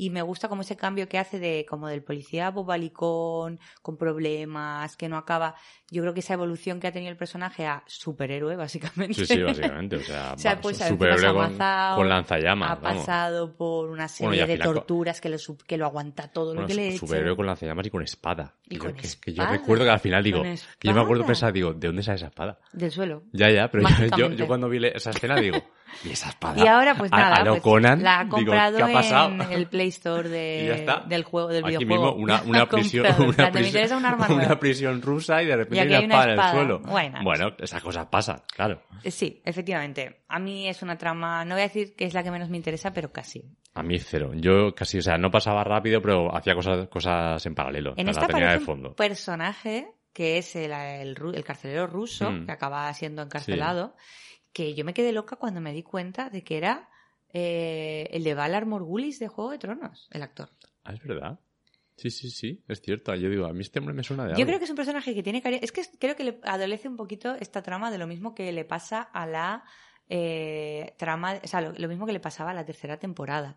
y 0.00 0.10
me 0.10 0.22
gusta 0.22 0.48
como 0.48 0.62
ese 0.62 0.76
cambio 0.76 1.08
que 1.08 1.18
hace 1.18 1.40
de 1.40 1.66
como 1.68 1.88
del 1.88 2.04
policía 2.04 2.50
bobalicón, 2.52 3.58
con 3.82 3.96
problemas, 3.98 4.96
que 4.96 5.08
no 5.08 5.16
acaba. 5.16 5.56
Yo 5.90 6.02
creo 6.02 6.14
que 6.14 6.20
esa 6.20 6.34
evolución 6.34 6.78
que 6.78 6.86
ha 6.86 6.92
tenido 6.92 7.10
el 7.10 7.16
personaje 7.16 7.66
a 7.66 7.82
superhéroe, 7.86 8.54
básicamente. 8.54 9.14
Sí, 9.14 9.26
sí, 9.26 9.42
básicamente. 9.42 9.96
O 9.96 10.00
sea, 10.00 10.34
O 10.34 10.38
sea, 10.38 10.60
pues 10.60 10.78
superhéroe 10.78 11.34
con, 11.34 11.56
con 11.96 12.08
lanzallamas. 12.08 12.70
ha 12.70 12.74
vamos. 12.76 12.98
pasado 13.06 13.56
por 13.56 13.86
una 13.88 14.06
Bueno, 14.06 14.08
serie 14.08 14.42
al 14.42 14.48
de 14.48 14.54
final 14.54 14.74
torturas 14.74 15.20
que 15.20 15.28
lo, 15.30 15.36
que 15.66 15.76
lo 15.76 15.86
aguanta 15.86 16.28
todo 16.30 16.54
lo 16.54 16.60
Bueno, 16.60 16.68
que 16.68 16.74
le 16.74 16.96
superhéroe 16.96 17.34
con 17.34 17.46
lanzallamas 17.46 17.86
y 17.86 17.90
con 17.90 18.02
espada. 18.02 18.54
Y 18.68 18.76
con 18.78 18.90
yo, 18.90 18.96
que, 18.96 19.08
que 19.20 19.32
yo 19.32 19.42
espada, 19.42 19.58
recuerdo 19.58 19.84
que 19.84 19.90
al 19.90 20.00
final 20.00 20.22
digo, 20.22 20.42
que 20.78 20.88
yo 20.88 20.94
me 20.94 21.00
acuerdo 21.00 21.22
espada. 21.22 21.26
pensar, 21.26 21.52
digo, 21.52 21.72
¿de 21.74 21.86
dónde 21.88 22.02
sale 22.04 22.16
esa 22.16 22.26
espada? 22.26 22.60
Del 22.72 22.92
suelo. 22.92 23.24
Ya, 23.32 23.50
ya, 23.50 23.68
pero 23.68 23.82
yo, 24.16 24.30
yo, 24.30 24.46
cuando 24.46 24.68
vi 24.68 24.78
esa 24.94 25.10
escena 25.10 25.40
digo, 25.40 25.58
¿y 26.04 26.10
esa 26.10 26.28
espada? 26.30 26.62
Y 26.62 26.66
ahora, 26.66 26.94
pues 26.96 27.12
A- 27.12 27.16
nada, 27.16 27.36
a 27.36 27.44
lo 27.44 27.50
pues, 27.52 27.62
Conan, 27.62 28.02
la 28.02 28.20
ha 28.20 28.24
digo, 28.24 28.36
comprado 28.36 28.76
¿qué 28.78 28.82
ha 28.84 28.92
pasado? 28.92 29.30
en 29.30 29.40
el 29.52 29.66
Play 29.66 29.88
Store 29.88 30.28
de, 30.28 30.86
del 31.06 31.24
juego, 31.24 31.48
del 31.48 31.64
Aquí 31.64 31.76
videojuego. 31.76 32.14
mismo 32.16 32.22
una, 32.22 32.42
una 32.46 32.66
prisión, 32.66 33.06
una, 33.18 33.32
plan, 33.32 33.52
Me 33.52 33.60
prisión, 33.60 34.04
arma 34.04 34.26
una 34.26 34.34
nueva. 34.36 34.58
prisión 34.60 35.02
rusa 35.02 35.42
y 35.42 35.46
de 35.46 35.56
repente 35.56 35.76
Y 35.76 35.78
hay 35.80 35.94
hay 35.94 36.04
una 36.04 36.14
una 36.14 36.14
espada, 36.14 36.24
en 36.24 36.30
el 36.30 36.38
espada. 36.38 36.52
suelo. 36.52 36.78
Bueno. 36.80 37.18
bueno, 37.22 37.56
esas 37.58 37.82
cosas 37.82 38.06
pasan, 38.06 38.42
claro. 38.54 38.82
Eh, 39.02 39.10
Sí, 39.10 39.42
efectivamente. 39.44 40.22
A 40.28 40.38
mí 40.38 40.68
es 40.68 40.82
una 40.82 40.96
trama, 40.98 41.44
no 41.44 41.54
voy 41.54 41.62
a 41.62 41.68
decir 41.68 41.94
que 41.96 42.04
es 42.04 42.14
la 42.14 42.22
que 42.22 42.30
menos 42.30 42.48
me 42.50 42.56
interesa, 42.56 42.92
pero 42.92 43.10
casi. 43.12 43.42
A 43.74 43.82
mí 43.82 43.98
cero. 43.98 44.32
Yo 44.34 44.74
casi, 44.74 44.98
o 44.98 45.02
sea, 45.02 45.18
no 45.18 45.30
pasaba 45.30 45.62
rápido, 45.64 46.00
pero 46.02 46.34
hacía 46.36 46.54
cosas, 46.54 46.88
cosas 46.88 47.44
en 47.46 47.54
paralelo. 47.54 47.94
En 47.96 48.08
o 48.08 48.12
sea, 48.12 48.22
esta 48.22 48.32
tenía 48.34 48.52
de 48.52 48.60
fondo. 48.60 48.88
un 48.90 48.94
personaje 48.94 49.88
que 50.12 50.38
es 50.38 50.56
el, 50.56 50.72
el 50.72 51.16
el 51.34 51.44
carcelero 51.44 51.86
ruso, 51.86 52.30
Mm. 52.30 52.46
que 52.46 52.52
acaba 52.52 52.92
siendo 52.94 53.22
encarcelado, 53.22 53.94
que 54.52 54.74
yo 54.74 54.84
me 54.84 54.94
quedé 54.94 55.12
loca 55.12 55.36
cuando 55.36 55.60
me 55.60 55.72
di 55.72 55.82
cuenta 55.82 56.30
de 56.30 56.42
que 56.44 56.56
era 56.56 56.88
eh, 57.32 58.08
el 58.12 58.24
de 58.24 58.34
Valar 58.34 58.66
Morgulis 58.66 59.18
de 59.18 59.28
Juego 59.28 59.50
de 59.50 59.58
Tronos, 59.58 60.08
el 60.12 60.22
actor. 60.22 60.50
Ah, 60.84 60.92
es 60.94 61.02
verdad. 61.02 61.38
Sí, 61.96 62.10
sí, 62.10 62.30
sí, 62.30 62.62
es 62.68 62.80
cierto. 62.80 63.14
Yo 63.16 63.28
digo, 63.28 63.46
a 63.46 63.52
mí 63.52 63.60
este 63.60 63.80
hombre 63.80 63.92
me 63.94 64.04
suena 64.04 64.22
de 64.24 64.30
algo. 64.30 64.38
Yo 64.40 64.46
creo 64.46 64.58
que 64.58 64.64
es 64.64 64.70
un 64.70 64.76
personaje 64.76 65.14
que 65.14 65.22
tiene 65.22 65.42
cari- 65.42 65.58
Es 65.60 65.72
que 65.72 65.82
creo 65.98 66.14
que 66.16 66.24
le 66.24 66.38
adolece 66.44 66.88
un 66.88 66.96
poquito 66.96 67.34
esta 67.34 67.60
trama 67.62 67.90
de 67.90 67.98
lo 67.98 68.06
mismo 68.06 68.34
que 68.34 68.52
le 68.52 68.64
pasa 68.64 69.02
a 69.02 69.26
la 69.26 69.64
eh, 70.08 70.94
trama, 70.96 71.40
o 71.42 71.46
sea, 71.46 71.60
lo, 71.60 71.72
lo 71.72 71.88
mismo 71.88 72.06
que 72.06 72.12
le 72.12 72.20
pasaba 72.20 72.52
a 72.52 72.54
la 72.54 72.64
tercera 72.64 72.98
temporada. 72.98 73.56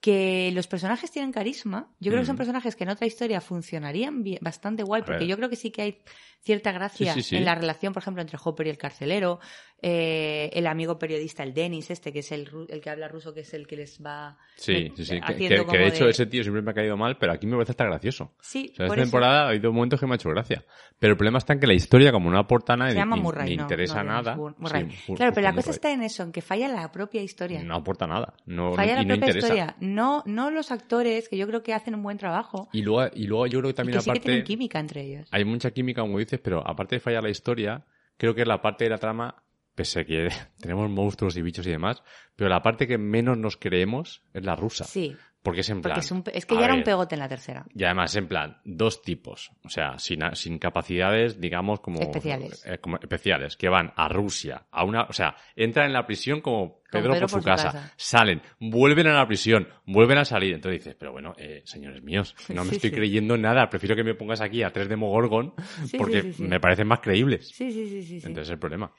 Que 0.00 0.50
los 0.54 0.66
personajes 0.66 1.10
tienen 1.10 1.30
carisma. 1.30 1.94
Yo 2.00 2.10
creo 2.10 2.22
que 2.22 2.26
son 2.26 2.34
Mm. 2.36 2.38
personajes 2.38 2.74
que 2.74 2.84
en 2.84 2.90
otra 2.90 3.06
historia 3.06 3.40
funcionarían 3.40 4.22
bien- 4.22 4.38
bastante 4.40 4.82
guay, 4.82 5.02
porque 5.02 5.26
yo 5.26 5.36
creo 5.36 5.48
que 5.50 5.56
sí 5.56 5.70
que 5.70 5.82
hay 5.82 6.02
cierta 6.42 6.72
gracia 6.72 7.12
Sí, 7.14 7.22
sí, 7.22 7.28
sí. 7.30 7.36
en 7.36 7.44
la 7.44 7.54
relación, 7.54 7.92
por 7.92 8.02
ejemplo, 8.02 8.22
entre 8.22 8.38
Hopper 8.42 8.66
y 8.66 8.70
el 8.70 8.78
carcelero, 8.78 9.40
eh, 9.82 10.50
el 10.52 10.66
amigo 10.66 10.98
periodista, 10.98 11.42
el 11.42 11.54
Dennis, 11.54 11.90
este, 11.90 12.12
que 12.12 12.18
es 12.20 12.32
el, 12.32 12.48
el 12.68 12.80
que 12.80 12.90
habla 12.90 13.08
ruso, 13.08 13.32
que 13.32 13.40
es 13.40 13.54
el 13.54 13.66
que 13.66 13.76
les 13.76 13.98
va 14.04 14.36
Sí, 14.56 14.72
me- 14.90 14.96
sí, 14.96 15.04
sí. 15.06 15.20
Que, 15.20 15.34
que- 15.36 15.48
de 15.48 15.86
hecho 15.88 16.04
de- 16.04 16.10
ese 16.10 16.26
tío 16.26 16.42
siempre 16.42 16.60
me 16.62 16.70
ha 16.70 16.74
caído 16.74 16.96
mal, 16.96 17.16
pero 17.18 17.32
aquí 17.32 17.46
me 17.46 17.54
parece 17.54 17.72
hasta 17.72 17.84
gracioso. 17.84 18.34
Sí, 18.40 18.70
O 18.72 18.76
sea, 18.76 18.86
por 18.86 18.96
esta 18.96 19.02
eso. 19.02 19.10
temporada 19.10 19.44
ha 19.44 19.48
habido 19.48 19.72
momentos 19.72 19.98
que 20.00 20.06
me 20.06 20.12
ha 20.12 20.16
hecho 20.16 20.28
gracia. 20.30 20.64
Pero 20.98 21.12
el 21.12 21.16
problema 21.16 21.38
está 21.38 21.54
en 21.54 21.60
que 21.60 21.66
la 21.66 21.72
historia, 21.72 22.12
como 22.12 22.30
no 22.30 22.38
aporta 22.38 22.76
nada, 22.76 22.92
ni, 22.92 23.20
Murray, 23.22 23.56
no, 23.56 23.62
interesa 23.62 24.02
no 24.02 24.10
Dennis, 24.10 24.26
nada. 24.26 24.36
Murray. 24.36 24.88
Claro, 25.16 25.32
pero 25.34 25.42
la 25.46 25.54
cosa 25.54 25.70
está 25.70 25.90
en 25.92 26.02
eso, 26.02 26.22
en 26.24 26.32
que 26.32 26.42
falla 26.42 26.68
la 26.68 26.92
propia 26.92 27.22
historia. 27.22 27.62
No 27.62 27.76
aporta 27.76 28.06
nada. 28.06 28.34
No, 28.44 28.74
falla 28.74 28.96
la 28.96 29.02
y 29.02 29.06
no 29.06 29.16
propia 29.16 29.38
historia. 29.38 29.76
No, 29.80 30.22
no 30.26 30.50
los 30.50 30.70
actores, 30.70 31.28
que 31.30 31.38
yo 31.38 31.46
creo 31.46 31.62
que 31.62 31.72
hacen 31.72 31.94
un 31.94 32.02
buen 32.02 32.18
trabajo. 32.18 32.68
Y 32.72 32.82
luego, 32.82 33.10
y 33.14 33.26
luego 33.26 33.46
yo 33.46 33.60
creo 33.60 33.68
que 33.68 33.70
Y 33.70 33.74
también 33.74 33.98
que 33.98 34.02
sí 34.02 34.04
que 34.06 34.10
aparte... 34.10 34.26
tienen 34.26 34.44
química 34.44 34.78
entre 34.78 35.02
ellos. 35.02 35.28
hay 35.30 35.44
mucha 35.46 35.70
química, 35.70 36.02
como 36.02 36.18
pero 36.38 36.66
aparte 36.66 36.96
de 36.96 37.00
fallar 37.00 37.22
la 37.22 37.30
historia, 37.30 37.86
creo 38.16 38.34
que 38.34 38.44
la 38.44 38.62
parte 38.62 38.84
de 38.84 38.90
la 38.90 38.98
trama, 38.98 39.42
pese 39.74 40.00
a 40.00 40.04
que 40.04 40.28
tenemos 40.60 40.88
monstruos 40.90 41.36
y 41.36 41.42
bichos 41.42 41.66
y 41.66 41.70
demás, 41.70 42.02
pero 42.36 42.50
la 42.50 42.62
parte 42.62 42.86
que 42.86 42.98
menos 42.98 43.38
nos 43.38 43.56
creemos 43.56 44.22
es 44.32 44.44
la 44.44 44.56
rusa. 44.56 44.84
Sí, 44.84 45.16
Porque 45.42 45.60
es 45.62 45.70
en 45.70 45.80
plan... 45.80 45.94
porque 45.94 46.04
es, 46.04 46.10
un 46.12 46.22
es 46.34 46.44
que 46.44 46.54
ya 46.54 46.64
era 46.66 46.74
un 46.74 46.82
pegote 46.82 47.14
en 47.14 47.20
la 47.20 47.28
tercera. 47.28 47.64
Y 47.74 47.84
además, 47.84 48.14
en 48.14 48.28
plan, 48.28 48.58
dos 48.64 49.00
tipos. 49.00 49.50
O 49.64 49.70
sea, 49.70 49.98
sin, 49.98 50.20
sin 50.34 50.58
capacidades, 50.58 51.40
digamos, 51.40 51.80
como... 51.80 51.98
Especiales. 52.00 52.62
eh, 52.66 52.78
como 52.78 52.96
especiales, 52.98 53.56
que 53.56 53.68
van 53.70 53.92
a 53.96 54.08
Rusia, 54.08 54.66
a 54.70 54.84
una... 54.84 55.04
O 55.04 55.12
sea, 55.14 55.34
entran 55.56 55.86
en 55.86 55.94
la 55.94 56.04
prisión 56.06 56.42
como 56.42 56.82
Pedro, 56.90 57.12
Pedro 57.12 57.20
por, 57.20 57.28
su, 57.30 57.34
por 57.36 57.42
su 57.42 57.46
casa, 57.48 57.72
casa. 57.72 57.94
salen, 57.96 58.42
vuelven 58.58 59.06
a 59.06 59.14
la 59.14 59.26
prisión, 59.26 59.66
vuelven 59.86 60.18
a 60.18 60.24
salir. 60.26 60.52
Entonces 60.54 60.80
dices, 60.84 60.96
pero 60.98 61.12
bueno, 61.12 61.32
eh, 61.38 61.62
señores 61.64 62.02
míos, 62.02 62.34
no 62.50 62.62
me 62.64 62.70
Sí, 62.70 62.76
estoy 62.76 62.90
sí. 62.90 62.96
creyendo 62.96 63.38
nada. 63.38 63.70
Prefiero 63.70 63.96
que 63.96 64.04
me 64.04 64.14
pongas 64.14 64.42
aquí 64.42 64.62
a 64.62 64.72
tres 64.72 64.88
Demogorgon 64.90 65.54
Sí, 65.86 65.96
porque 65.96 66.34
sí, 66.34 66.42
me 66.42 66.60
parecen 66.60 66.86
más 66.86 67.00
creíbles. 67.00 67.48
Sí, 67.48 67.72
sí, 67.72 67.86
sí, 67.88 68.02
sí. 68.02 68.20
sí. 68.20 68.26
Entonces 68.26 68.48
es 68.48 68.50
el 68.50 68.58
problema. 68.58 68.92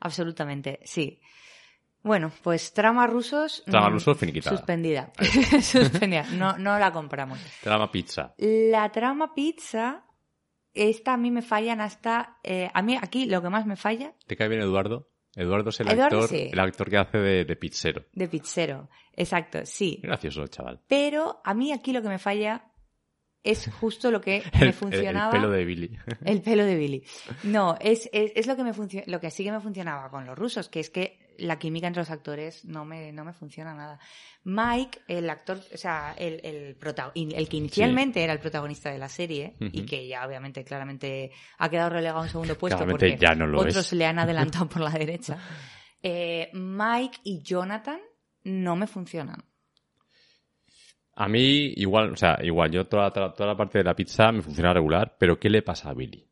Absolutamente, 0.00 0.80
sí. 0.84 1.20
Bueno, 2.06 2.30
pues 2.42 2.72
trama 2.72 3.06
rusos. 3.06 3.62
Trama 3.66 3.90
mm, 3.90 3.92
rusos 3.92 4.16
finiquitada. 4.18 4.56
Suspendida. 4.56 5.12
suspendida. 5.60 6.22
No, 6.32 6.56
no 6.56 6.78
la 6.78 6.92
compramos. 6.92 7.38
Trama 7.62 7.90
pizza. 7.90 8.34
La 8.38 8.90
trama 8.92 9.34
pizza, 9.34 10.04
esta 10.72 11.14
a 11.14 11.16
mí 11.16 11.30
me 11.30 11.42
fallan 11.42 11.80
hasta... 11.80 12.38
eh, 12.42 12.70
a 12.72 12.82
mí 12.82 12.96
aquí 13.00 13.26
lo 13.26 13.42
que 13.42 13.48
más 13.50 13.66
me 13.66 13.76
falla 13.76 14.14
¿Te 14.26 14.36
cae 14.36 14.48
bien 14.48 14.60
Eduardo? 14.62 15.10
Eduardo 15.34 15.68
es 15.70 15.80
el 15.80 15.88
Eduardo, 15.90 16.20
actor, 16.22 16.28
sí. 16.30 16.48
el 16.50 16.58
actor 16.60 16.88
que 16.88 16.96
hace 16.96 17.18
de, 17.18 17.44
de 17.44 17.56
pizzero. 17.56 18.06
de 18.12 18.26
pizzero. 18.28 18.88
Exacto, 19.12 19.58
sí. 19.64 20.00
Gracioso 20.02 20.46
chaval. 20.46 20.80
Pero 20.88 21.40
a 21.44 21.52
mí 21.52 21.72
aquí 21.72 21.92
lo 21.92 22.00
que 22.00 22.08
me 22.08 22.18
falla 22.18 22.72
es 23.42 23.70
justo 23.80 24.10
lo 24.10 24.20
que 24.20 24.38
El- 24.38 24.44
me 24.60 24.66
el- 24.68 24.72
funcionaba. 24.72 25.32
El, 25.34 25.40
pelo 25.42 25.50
de 25.52 25.64
Billy. 25.64 25.98
El 26.24 26.40
pelo 26.40 26.64
de 26.64 26.76
Billy. 26.76 27.04
No, 27.42 27.76
es, 27.80 28.08
es, 28.14 28.32
es 28.34 28.46
lo 28.46 28.56
que 28.56 28.64
me 28.64 28.72
lo 29.06 29.20
que 29.20 29.30
sí 29.30 29.44
que 29.44 29.52
me 29.52 29.60
funcionaba 29.60 30.08
con 30.10 30.24
los 30.24 30.38
rusos, 30.38 30.68
que 30.70 30.80
es 30.80 30.88
que 30.88 31.25
la 31.38 31.58
química 31.58 31.86
entre 31.86 32.00
los 32.02 32.10
actores 32.10 32.64
no 32.64 32.84
me, 32.84 33.12
no 33.12 33.24
me 33.24 33.32
funciona 33.32 33.74
nada. 33.74 33.98
Mike, 34.44 35.00
el 35.08 35.28
actor, 35.30 35.58
o 35.72 35.76
sea, 35.76 36.14
el, 36.18 36.40
el, 36.44 36.76
prota- 36.76 37.12
el 37.14 37.48
que 37.48 37.56
inicialmente 37.56 38.22
era 38.22 38.32
el 38.32 38.38
protagonista 38.40 38.90
de 38.90 38.98
la 38.98 39.08
serie 39.08 39.56
y 39.60 39.84
que 39.86 40.06
ya 40.06 40.26
obviamente 40.26 40.64
claramente 40.64 41.32
ha 41.58 41.68
quedado 41.68 41.90
relegado 41.90 42.18
a 42.20 42.22
un 42.22 42.28
segundo 42.28 42.56
puesto 42.56 42.78
Claramente 42.78 43.10
porque 43.10 43.24
ya 43.24 43.34
no 43.34 43.46
lo 43.46 43.60
otros 43.60 43.86
es. 43.86 43.92
le 43.92 44.06
han 44.06 44.18
adelantado 44.20 44.68
por 44.68 44.82
la 44.82 44.90
derecha. 44.90 45.38
Eh, 46.02 46.50
Mike 46.52 47.18
y 47.24 47.42
Jonathan 47.42 48.00
no 48.44 48.76
me 48.76 48.86
funcionan. 48.86 49.42
A 51.18 51.28
mí, 51.28 51.72
igual, 51.76 52.12
o 52.12 52.16
sea, 52.16 52.38
igual, 52.42 52.70
yo 52.70 52.86
toda, 52.86 53.10
toda, 53.10 53.32
toda 53.32 53.48
la 53.50 53.56
parte 53.56 53.78
de 53.78 53.84
la 53.84 53.94
pizza 53.96 54.30
me 54.32 54.42
funciona 54.42 54.74
regular, 54.74 55.16
pero 55.18 55.38
¿qué 55.38 55.48
le 55.48 55.62
pasa 55.62 55.88
a 55.90 55.94
Billy? 55.94 56.25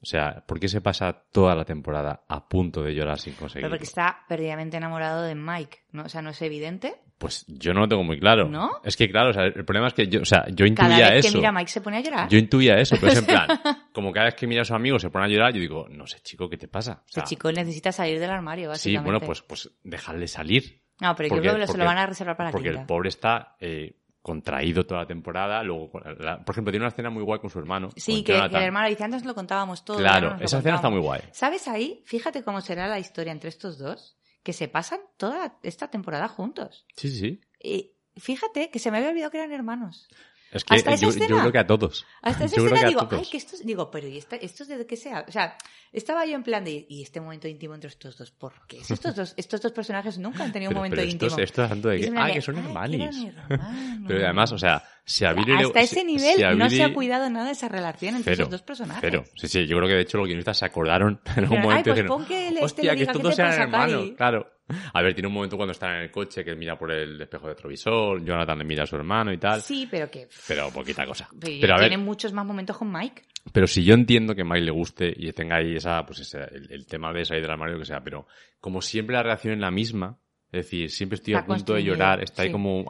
O 0.00 0.06
sea, 0.06 0.44
¿por 0.46 0.60
qué 0.60 0.68
se 0.68 0.80
pasa 0.80 1.24
toda 1.32 1.54
la 1.56 1.64
temporada 1.64 2.22
a 2.28 2.48
punto 2.48 2.82
de 2.82 2.94
llorar 2.94 3.18
sin 3.18 3.32
Pero 3.32 3.40
conseguirlo? 3.40 3.70
porque 3.70 3.84
está 3.84 4.20
perdidamente 4.28 4.76
enamorado 4.76 5.22
de 5.24 5.34
Mike, 5.34 5.78
¿no? 5.92 6.04
O 6.04 6.08
sea, 6.08 6.22
no 6.22 6.30
es 6.30 6.40
evidente. 6.42 6.94
Pues 7.18 7.44
yo 7.48 7.74
no 7.74 7.80
lo 7.80 7.88
tengo 7.88 8.04
muy 8.04 8.20
claro. 8.20 8.48
¿No? 8.48 8.80
Es 8.84 8.96
que 8.96 9.10
claro, 9.10 9.30
o 9.30 9.32
sea, 9.32 9.42
el 9.44 9.64
problema 9.64 9.88
es 9.88 9.94
que 9.94 10.06
yo, 10.06 10.20
o 10.22 10.24
sea, 10.24 10.44
yo 10.50 10.64
Cada 10.72 10.88
intuía 10.90 11.10
vez 11.10 11.24
eso. 11.24 11.32
que 11.32 11.38
mira 11.38 11.48
a 11.48 11.52
Mike 11.52 11.70
se 11.70 11.80
pone 11.80 11.96
a 11.96 12.00
llorar. 12.00 12.28
Yo 12.28 12.38
intuía 12.38 12.78
eso, 12.78 12.94
pero 13.00 13.10
es 13.12 13.18
en 13.18 13.26
plan, 13.26 13.48
como 13.92 14.12
cada 14.12 14.26
vez 14.26 14.34
que 14.36 14.46
mira 14.46 14.62
a 14.62 14.64
su 14.64 14.72
amigo 14.74 15.00
se 15.00 15.10
pone 15.10 15.24
a 15.24 15.28
llorar, 15.28 15.52
yo 15.52 15.60
digo, 15.60 15.88
no 15.90 16.06
sé, 16.06 16.20
chico, 16.20 16.48
¿qué 16.48 16.56
te 16.56 16.68
pasa? 16.68 17.02
O 17.02 17.08
Ese 17.08 17.22
chico 17.24 17.50
necesita 17.50 17.90
salir 17.90 18.20
del 18.20 18.30
armario, 18.30 18.66
sí, 18.66 18.94
básicamente. 18.94 19.04
bueno, 19.04 19.20
pues, 19.26 19.42
pues 19.42 19.68
dejarle 19.82 20.28
salir. 20.28 20.80
No, 21.00 21.16
pero 21.16 21.34
yo 21.34 21.40
creo 21.40 21.54
que 21.56 21.60
se 21.62 21.66
porque- 21.66 21.78
lo 21.80 21.84
van 21.86 21.98
a 21.98 22.06
reservar 22.06 22.36
para 22.36 22.48
la 22.50 22.52
Porque 22.52 22.68
quinta. 22.68 22.80
el 22.82 22.86
pobre 22.86 23.08
está 23.08 23.56
eh, 23.58 23.96
contraído 24.28 24.86
toda 24.86 25.00
la 25.02 25.06
temporada. 25.06 25.62
Luego, 25.62 25.90
la- 26.18 26.44
por 26.44 26.54
ejemplo, 26.54 26.70
tiene 26.70 26.84
una 26.84 26.90
escena 26.90 27.10
muy 27.10 27.22
guay 27.22 27.40
con 27.40 27.50
su 27.50 27.58
hermano. 27.58 27.88
Sí, 27.96 28.22
que, 28.22 28.36
el 28.36 28.54
hermano 28.54 28.88
dice, 28.88 29.04
antes 29.04 29.24
lo 29.24 29.34
contábamos 29.34 29.84
todo. 29.84 29.96
Claro, 29.98 30.36
esa 30.40 30.58
escena 30.58 30.76
está 30.76 30.90
muy 30.90 31.00
contamos". 31.00 31.20
guay. 31.22 31.32
¿Sabes 31.32 31.66
ahí? 31.68 32.02
Fíjate 32.06 32.42
cómo 32.44 32.60
será 32.60 32.86
la 32.86 32.98
historia 32.98 33.32
entre 33.32 33.48
estos 33.48 33.78
dos, 33.78 34.16
que 34.42 34.52
se 34.52 34.68
pasan 34.68 35.00
toda 35.16 35.58
esta 35.62 35.88
temporada 35.88 36.28
juntos. 36.28 36.86
Sí, 36.96 37.10
sí, 37.10 37.18
sí. 37.18 37.40
Y 37.60 37.92
fíjate 38.20 38.70
que 38.70 38.78
se 38.78 38.90
me 38.90 38.98
había 38.98 39.10
olvidado 39.10 39.30
que 39.30 39.38
eran 39.38 39.52
hermanos. 39.52 40.08
Es 40.50 40.64
que 40.64 40.76
¿Hasta 40.76 40.94
esa 40.94 41.02
yo, 41.02 41.10
yo 41.12 41.16
escena? 41.22 41.40
creo 41.40 41.52
que 41.52 41.58
a 41.58 41.66
todos. 41.66 42.06
Hasta 42.22 42.44
esa 42.46 42.56
Yo 42.56 42.64
creo 42.64 42.74
escena 42.76 42.80
que 42.80 42.94
digo, 43.06 43.08
ay, 43.22 43.28
que 43.30 43.36
estos, 43.36 43.64
digo, 43.66 43.90
pero 43.90 44.08
¿y 44.08 44.16
esta- 44.16 44.36
estos 44.36 44.66
de 44.68 44.86
qué 44.86 44.96
sea? 44.96 45.26
O 45.28 45.30
sea, 45.30 45.58
estaba 45.92 46.24
yo 46.24 46.34
en 46.36 46.42
plan 46.42 46.64
de, 46.64 46.86
¿y 46.88 47.02
este 47.02 47.20
momento 47.20 47.48
íntimo 47.48 47.74
entre 47.74 47.88
estos 47.90 48.16
dos? 48.16 48.30
¿Por 48.30 48.54
qué? 48.66 48.78
Estos 48.88 49.14
dos, 49.14 49.34
estos 49.36 49.60
dos 49.60 49.72
personajes 49.72 50.16
nunca 50.18 50.44
han 50.44 50.52
tenido 50.52 50.70
Pero, 50.70 50.80
un 50.80 50.86
momento 50.86 50.96
pero 50.96 51.10
íntimo. 51.10 51.28
estos, 51.38 51.42
estos 51.68 51.82
de 51.82 51.96
Y 51.96 52.00
que, 52.00 52.06
es 52.06 52.12
ah, 52.16 52.26
de, 52.26 52.32
que 52.32 52.40
son 52.40 52.56
"Ay, 52.56 52.62
que 52.62 52.96
eran 52.96 53.26
hermanos". 53.26 54.04
Pero 54.08 54.24
además, 54.24 54.52
o 54.52 54.58
sea, 54.58 54.82
si 55.04 55.24
a 55.26 55.32
Billy 55.34 55.52
le- 55.56 55.64
Hasta 55.64 55.80
si- 55.80 55.84
ese 55.96 56.04
nivel 56.04 56.36
si 56.36 56.42
a 56.42 56.52
no 56.54 56.70
se 56.70 56.82
ha 56.82 56.86
Billy- 56.86 56.94
cuidado 56.94 57.28
nada 57.28 57.46
de 57.46 57.52
esa 57.52 57.68
relación 57.68 58.16
entre 58.16 58.32
Cero, 58.34 58.44
esos 58.44 58.50
dos 58.50 58.62
personajes. 58.62 59.00
Cero. 59.02 59.24
Sí, 59.36 59.48
sí, 59.48 59.66
yo 59.66 59.76
creo 59.76 59.88
que 59.88 59.94
de 59.96 60.00
hecho 60.02 60.16
los 60.18 60.26
guionistas 60.26 60.56
se 60.58 60.64
acordaron 60.64 61.20
en 61.26 61.44
algún 61.44 61.60
momento 61.60 61.76
"Ay, 61.76 61.82
pues 61.84 61.94
dijeron, 61.96 62.08
pon 62.18 62.26
que 62.26 62.48
el 62.48 62.54
este 62.54 62.64
hostia, 62.64 62.84
le 62.84 62.90
que 62.90 63.00
diga, 63.00 63.12
estos 63.12 63.22
"¿Qué 63.22 63.28
dos 63.28 63.36
pasa, 63.36 63.62
hermanos, 63.64 63.92
Cari?". 64.00 64.14
claro. 64.16 64.52
A 64.92 65.02
ver, 65.02 65.14
tiene 65.14 65.28
un 65.28 65.34
momento 65.34 65.56
cuando 65.56 65.72
están 65.72 65.96
en 65.96 66.02
el 66.02 66.10
coche 66.10 66.44
que 66.44 66.54
mira 66.54 66.78
por 66.78 66.90
el 66.92 67.20
espejo 67.20 67.46
de 67.48 67.54
retrovisor, 67.54 68.22
Jonathan 68.24 68.58
le 68.58 68.64
mira 68.64 68.82
a 68.84 68.86
su 68.86 68.96
hermano 68.96 69.32
y 69.32 69.38
tal, 69.38 69.60
Sí, 69.62 69.88
pero 69.90 70.10
que... 70.10 70.28
pero 70.46 70.70
poquita 70.70 71.04
cosa. 71.06 71.28
Pero, 71.40 71.56
Pero 71.60 71.74
a 71.74 71.78
ver, 71.78 71.88
tiene 71.88 72.02
muchos 72.02 72.32
más 72.32 72.44
momentos 72.46 72.76
con 72.76 72.90
Mike. 72.92 73.22
pero 73.52 73.66
si 73.66 73.82
yo 73.84 73.94
entiendo 73.94 74.34
que 74.34 74.44
Mike 74.44 74.60
le 74.66 74.70
guste 74.70 75.12
y 75.16 75.32
tenga 75.32 75.56
ahí 75.56 75.76
esa, 75.76 76.04
pues 76.04 76.20
ese, 76.20 76.38
el, 76.52 76.70
el 76.70 76.86
tema 76.86 77.12
de 77.12 77.24
salir 77.24 77.42
del 77.42 77.50
armario, 77.52 77.74
lo 77.74 77.80
que 77.80 77.86
sea, 77.86 78.00
pero 78.02 78.26
como 78.60 78.80
siempre 78.82 79.14
la 79.16 79.22
reacción 79.22 79.54
es 79.54 79.60
la 79.60 79.70
misma, 79.70 80.18
Es 80.50 80.64
decir, 80.64 80.90
siempre 80.90 81.16
estoy 81.16 81.34
Está 81.34 81.44
a 81.44 81.46
punto 81.56 81.74
de 81.74 81.82
llorar. 81.84 82.22
Está 82.22 82.42
ahí 82.42 82.50
como, 82.50 82.84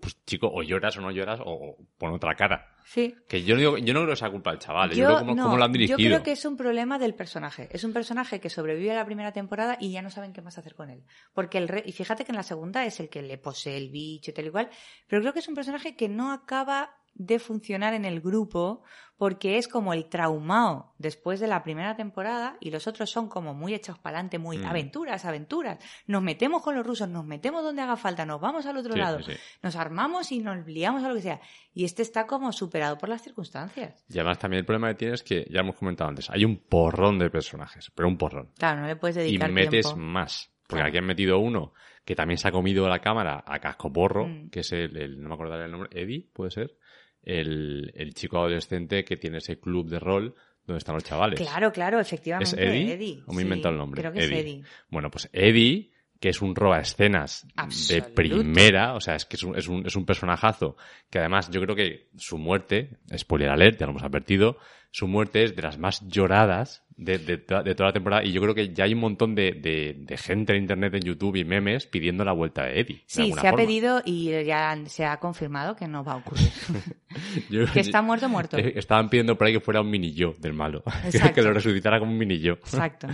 pues 0.00 0.18
chico, 0.26 0.50
o 0.52 0.62
lloras 0.64 0.96
o 0.96 1.00
no 1.00 1.12
lloras, 1.12 1.40
o 1.44 1.76
pon 1.96 2.12
otra 2.12 2.34
cara. 2.34 2.66
Sí. 2.86 3.14
Que 3.28 3.42
yo 3.44 3.54
no, 3.54 3.60
digo, 3.60 3.78
yo 3.78 3.94
no 3.94 4.00
creo 4.00 4.10
que 4.12 4.16
sea 4.16 4.30
culpa 4.30 4.50
del 4.50 4.58
chaval, 4.58 4.90
yo, 4.90 4.96
Yo, 4.96 5.06
creo 5.06 5.18
cómo, 5.20 5.34
no, 5.36 5.42
cómo 5.44 5.56
lo 5.56 5.64
han 5.64 5.72
dirigido. 5.72 5.96
yo 5.98 6.06
creo 6.08 6.22
que 6.24 6.32
es 6.32 6.44
un 6.44 6.56
problema 6.56 6.98
del 6.98 7.14
personaje. 7.14 7.68
Es 7.72 7.84
un 7.84 7.92
personaje 7.92 8.40
que 8.40 8.50
sobrevive 8.50 8.90
a 8.90 8.96
la 8.96 9.06
primera 9.06 9.32
temporada 9.32 9.76
y 9.80 9.92
ya 9.92 10.02
no 10.02 10.10
saben 10.10 10.32
qué 10.32 10.42
más 10.42 10.58
hacer 10.58 10.74
con 10.74 10.90
él. 10.90 11.04
Porque 11.32 11.58
el 11.58 11.68
re- 11.68 11.84
y 11.86 11.92
fíjate 11.92 12.24
que 12.24 12.32
en 12.32 12.36
la 12.36 12.42
segunda 12.42 12.84
es 12.84 12.98
el 13.00 13.08
que 13.08 13.22
le 13.22 13.38
posee 13.38 13.76
el 13.76 13.90
bicho 13.90 14.32
y 14.32 14.34
tal 14.34 14.46
y 14.46 14.50
cual, 14.50 14.68
pero 15.06 15.22
creo 15.22 15.32
que 15.32 15.38
es 15.38 15.48
un 15.48 15.54
personaje 15.54 15.94
que 15.96 16.08
no 16.08 16.32
acaba 16.32 16.90
de 17.14 17.38
funcionar 17.38 17.94
en 17.94 18.04
el 18.04 18.20
grupo 18.20 18.82
porque 19.16 19.58
es 19.58 19.68
como 19.68 19.92
el 19.92 20.06
traumado 20.08 20.92
después 20.98 21.38
de 21.38 21.46
la 21.46 21.62
primera 21.62 21.94
temporada 21.94 22.56
y 22.60 22.72
los 22.72 22.88
otros 22.88 23.08
son 23.10 23.28
como 23.28 23.54
muy 23.54 23.72
echados 23.72 24.00
para 24.00 24.16
adelante, 24.16 24.38
muy 24.40 24.58
Mm. 24.58 24.66
aventuras, 24.66 25.24
aventuras. 25.24 25.78
Nos 26.08 26.20
metemos 26.22 26.62
con 26.62 26.74
los 26.74 26.84
rusos, 26.84 27.08
nos 27.08 27.24
metemos 27.24 27.62
donde 27.62 27.82
haga 27.82 27.96
falta, 27.96 28.26
nos 28.26 28.40
vamos 28.40 28.66
al 28.66 28.76
otro 28.76 28.94
Sí, 28.94 28.98
lado, 28.98 29.22
sí, 29.22 29.32
nos 29.62 29.76
armamos 29.76 30.32
y 30.32 30.40
nos 30.40 30.66
liamos 30.66 31.04
a 31.04 31.08
lo 31.08 31.14
que 31.14 31.22
sea. 31.22 31.40
Y 31.72 31.84
este 31.84 32.02
está 32.02 32.26
como 32.26 32.50
superado 32.52 32.98
por 32.98 33.08
las 33.08 33.22
circunstancias. 33.22 34.04
Y 34.08 34.18
además 34.18 34.38
también 34.40 34.58
el 34.60 34.66
problema 34.66 34.88
que 34.88 34.94
tiene 34.96 35.14
es 35.14 35.22
que, 35.22 35.46
ya 35.48 35.60
hemos 35.60 35.76
comentado 35.76 36.10
antes, 36.10 36.28
hay 36.30 36.44
un 36.44 36.56
porrón 36.58 37.18
de 37.20 37.30
personajes, 37.30 37.92
pero 37.94 38.08
un 38.08 38.18
porrón. 38.18 38.50
Claro, 38.58 38.80
no 38.80 38.86
le 38.88 38.96
puedes 38.96 39.16
Y 39.18 39.20
dedicar 39.20 39.52
metes 39.52 39.86
tiempo. 39.86 39.96
más. 40.00 40.50
Porque 40.66 40.76
Claro. 40.80 40.88
aquí 40.88 40.98
han 40.98 41.04
metido 41.04 41.38
uno 41.38 41.72
que 42.06 42.14
también 42.16 42.38
se 42.38 42.48
ha 42.48 42.52
comido 42.52 42.88
la 42.88 42.98
cámara 43.00 43.44
a 43.46 43.58
casco 43.60 43.92
porro, 43.92 44.26
Mm. 44.26 44.48
que 44.50 44.60
es 44.60 44.72
el, 44.72 44.96
el- 44.96 45.20
no 45.22 45.28
me 45.28 45.34
acordaré 45.34 45.66
el 45.66 45.70
nombre, 45.70 45.90
Eddie, 45.92 46.26
puede 46.32 46.50
ser, 46.50 46.76
el, 47.24 47.92
el 47.94 48.14
chico 48.14 48.38
adolescente 48.38 49.04
que 49.04 49.16
tiene 49.16 49.38
ese 49.38 49.58
club 49.58 49.88
de 49.88 49.98
rol 49.98 50.34
donde 50.66 50.78
están 50.78 50.94
los 50.94 51.04
chavales. 51.04 51.40
Claro, 51.40 51.72
claro, 51.72 52.00
efectivamente. 52.00 52.56
¿Es 52.56 52.58
Eddie? 52.58 53.22
¿O 53.26 53.32
me 53.32 53.38
he 53.38 53.40
sí, 53.40 53.42
inventado 53.42 53.72
el 53.72 53.78
nombre? 53.78 54.00
Creo 54.00 54.12
que 54.12 54.20
Eddie. 54.20 54.34
es 54.34 54.40
Eddie. 54.40 54.62
Bueno, 54.88 55.10
pues 55.10 55.28
Eddie, 55.32 55.92
que 56.20 56.30
es 56.30 56.40
un 56.40 56.54
roba 56.54 56.78
escenas 56.78 57.46
de 57.88 58.02
primera, 58.02 58.94
o 58.94 59.00
sea, 59.00 59.14
es 59.14 59.26
que 59.26 59.36
es 59.36 59.42
un, 59.42 59.56
es, 59.58 59.68
un, 59.68 59.86
es 59.86 59.94
un 59.94 60.06
personajazo, 60.06 60.76
que 61.10 61.18
además 61.18 61.50
yo 61.50 61.60
creo 61.60 61.76
que 61.76 62.08
su 62.16 62.38
muerte, 62.38 62.96
spoiler 63.16 63.50
alert, 63.50 63.78
ya 63.78 63.86
lo 63.86 63.92
hemos 63.92 64.04
advertido, 64.04 64.56
su 64.90 65.06
muerte 65.06 65.42
es 65.42 65.54
de 65.54 65.62
las 65.62 65.76
más 65.76 66.06
lloradas 66.06 66.83
de, 66.96 67.18
de, 67.18 67.36
de 67.38 67.74
toda 67.74 67.88
la 67.88 67.92
temporada 67.92 68.24
y 68.24 68.32
yo 68.32 68.40
creo 68.40 68.54
que 68.54 68.72
ya 68.72 68.84
hay 68.84 68.94
un 68.94 69.00
montón 69.00 69.34
de, 69.34 70.06
gente 70.18 70.54
en 70.54 70.62
internet, 70.62 70.94
en 70.94 71.00
YouTube 71.02 71.36
y 71.36 71.44
memes 71.44 71.86
pidiendo 71.86 72.24
la 72.24 72.32
vuelta 72.32 72.64
de 72.64 72.80
Eddie. 72.80 73.02
Sí, 73.06 73.32
se 73.32 73.40
ha 73.46 73.50
forma. 73.50 73.56
pedido 73.56 74.02
y 74.04 74.30
ya 74.44 74.76
se 74.86 75.04
ha 75.04 75.18
confirmado 75.18 75.74
que 75.76 75.88
no 75.88 76.04
va 76.04 76.12
a 76.12 76.16
ocurrir. 76.16 76.48
Yo- 77.50 77.66
que 77.72 77.80
está 77.80 78.02
muerto, 78.02 78.28
muerto. 78.28 78.56
Estaban 78.58 79.08
pidiendo 79.10 79.36
por 79.36 79.46
ahí 79.46 79.52
que 79.54 79.60
fuera 79.60 79.80
un 79.80 79.90
mini 79.90 80.12
yo 80.12 80.34
del 80.38 80.52
malo. 80.54 80.82
Que 81.34 81.42
lo 81.42 81.52
resucitara 81.52 81.98
como 81.98 82.12
un 82.12 82.18
mini 82.18 82.38
yo. 82.38 82.52
Exacto. 82.54 83.08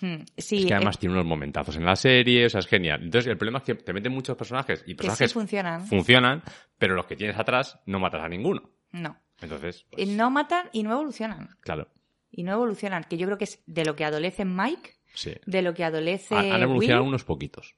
Hmm, 0.00 0.16
Sí, 0.36 0.58
es 0.58 0.66
que 0.66 0.74
además 0.74 0.96
eh, 0.96 1.00
tiene 1.00 1.14
unos 1.14 1.24
momentazos 1.26 1.76
en 1.76 1.84
la 1.84 1.96
serie, 1.96 2.46
o 2.46 2.50
sea, 2.50 2.60
es 2.60 2.66
genial. 2.66 3.00
Entonces, 3.02 3.30
el 3.30 3.38
problema 3.38 3.58
es 3.58 3.64
que 3.64 3.74
te 3.76 3.92
meten 3.92 4.12
muchos 4.12 4.36
personajes 4.36 4.80
y 4.82 4.84
que 4.84 4.90
sí 4.90 4.94
personajes 5.06 5.32
funcionan. 5.32 5.86
funcionan, 5.86 6.42
pero 6.78 6.94
los 6.94 7.06
que 7.06 7.16
tienes 7.16 7.38
atrás 7.38 7.78
no 7.86 7.98
matas 8.00 8.22
a 8.22 8.28
ninguno. 8.28 8.70
no. 8.92 9.16
Entonces, 9.40 9.84
Eh, 9.90 9.96
pues, 9.96 10.08
No 10.08 10.30
matan 10.30 10.68
y 10.72 10.82
no 10.84 10.92
evolucionan. 10.92 11.48
claro, 11.60 11.88
Y 12.36 12.42
no 12.42 12.52
evolucionan, 12.52 13.04
que 13.04 13.16
yo 13.16 13.26
creo 13.26 13.38
que 13.38 13.44
es 13.44 13.62
de 13.66 13.84
lo 13.84 13.94
que 13.94 14.04
adolece 14.04 14.44
Mike, 14.44 14.90
sí. 15.14 15.32
de 15.46 15.62
lo 15.62 15.72
que 15.74 15.84
adolece 15.84 16.34
Han, 16.34 16.52
han 16.52 16.62
evolucionado 16.62 17.02
Will. 17.02 17.08
unos 17.08 17.24
poquitos. 17.24 17.74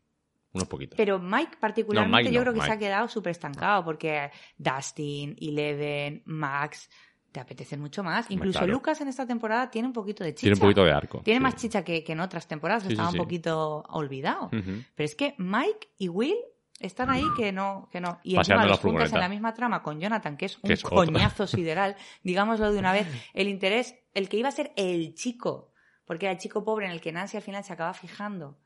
Unos 0.53 0.69
poquitos. 0.69 0.97
Pero 0.97 1.19
Mike 1.19 1.59
particularmente 1.61 2.11
No, 2.11 2.17
Mike 2.23 2.33
yo 2.35 2.41
no, 2.41 2.51
creo 2.51 2.55
que 2.55 2.67
se 2.67 2.73
ha 2.73 2.79
quedado 2.79 3.09
súper 3.09 3.33
estancado 3.33 3.85
porque 3.85 4.31
Dustin, 4.57 5.37
Eleven, 5.39 6.23
Max, 6.25 6.89
te 7.31 7.41
apetecen 7.41 7.81
mucho 7.81 8.03
más. 8.03 8.31
Incluso 8.31 8.61
claro. 8.61 8.73
Lucas 8.73 8.99
en 9.03 9.09
esta 9.09 9.27
temporada 9.27 9.71
tiene 9.71 9.89
un 9.89 9.93
poquito 9.93 10.25
de 10.25 10.31
chicha. 10.31 10.41
Tiene 10.41 10.55
un 10.55 10.61
poquito 10.61 10.85
de 10.85 10.93
arco. 10.93 11.21
Tiene 11.23 11.41
sí. 11.41 11.43
más 11.43 11.57
chicha 11.57 11.85
que, 11.85 12.03
que 12.03 12.13
en 12.13 12.21
otras 12.21 12.49
temporadas, 12.49 12.85
Sí, 12.85 12.93
estaba 12.93 13.11
sí. 13.11 13.19
un 13.19 13.25
poquito 13.25 13.83
olvidado. 13.91 14.49
Pero 14.51 15.05
es 15.05 15.15
que 15.15 15.35
Mike 15.37 15.89
y 15.99 16.09
Will 16.09 16.39
están 16.81 17.11
ahí 17.11 17.25
que 17.37 17.53
no, 17.53 17.89
que 17.93 18.01
no. 18.01 18.19
Y 18.23 18.37
Paseando 18.37 18.69
encima 18.69 18.91
juntas 18.91 19.13
en 19.13 19.21
la 19.21 19.29
misma 19.29 19.53
trama 19.55 19.83
con 19.83 20.01
Jonathan, 20.01 20.37
que 20.37 20.47
es 20.47 20.57
un 20.57 20.63
Que 20.69 20.75
es 20.75 20.83
coñazo 20.83 21.47
sideral, 21.47 21.97
digámoslo 22.23 22.73
de 22.73 22.79
una 22.79 22.93
vez. 22.93 23.07
El 23.35 23.49
interés, 23.49 23.95
el 24.17 24.29
que 24.29 24.39
iba 24.39 24.49
a 24.49 24.53
ser 24.53 24.73
el 24.77 25.15
chico, 25.15 25.73
porque 26.07 26.27
era 26.27 26.33
el 26.33 26.39
chico 26.39 26.65
pobre 26.65 26.87
en 26.87 26.93
el 26.93 27.01
que 27.01 27.13
Nancy 27.13 27.37
al 27.37 27.43
final 27.43 27.63
se 27.63 27.73
acaba 27.73 27.93
fijando. 27.93 28.59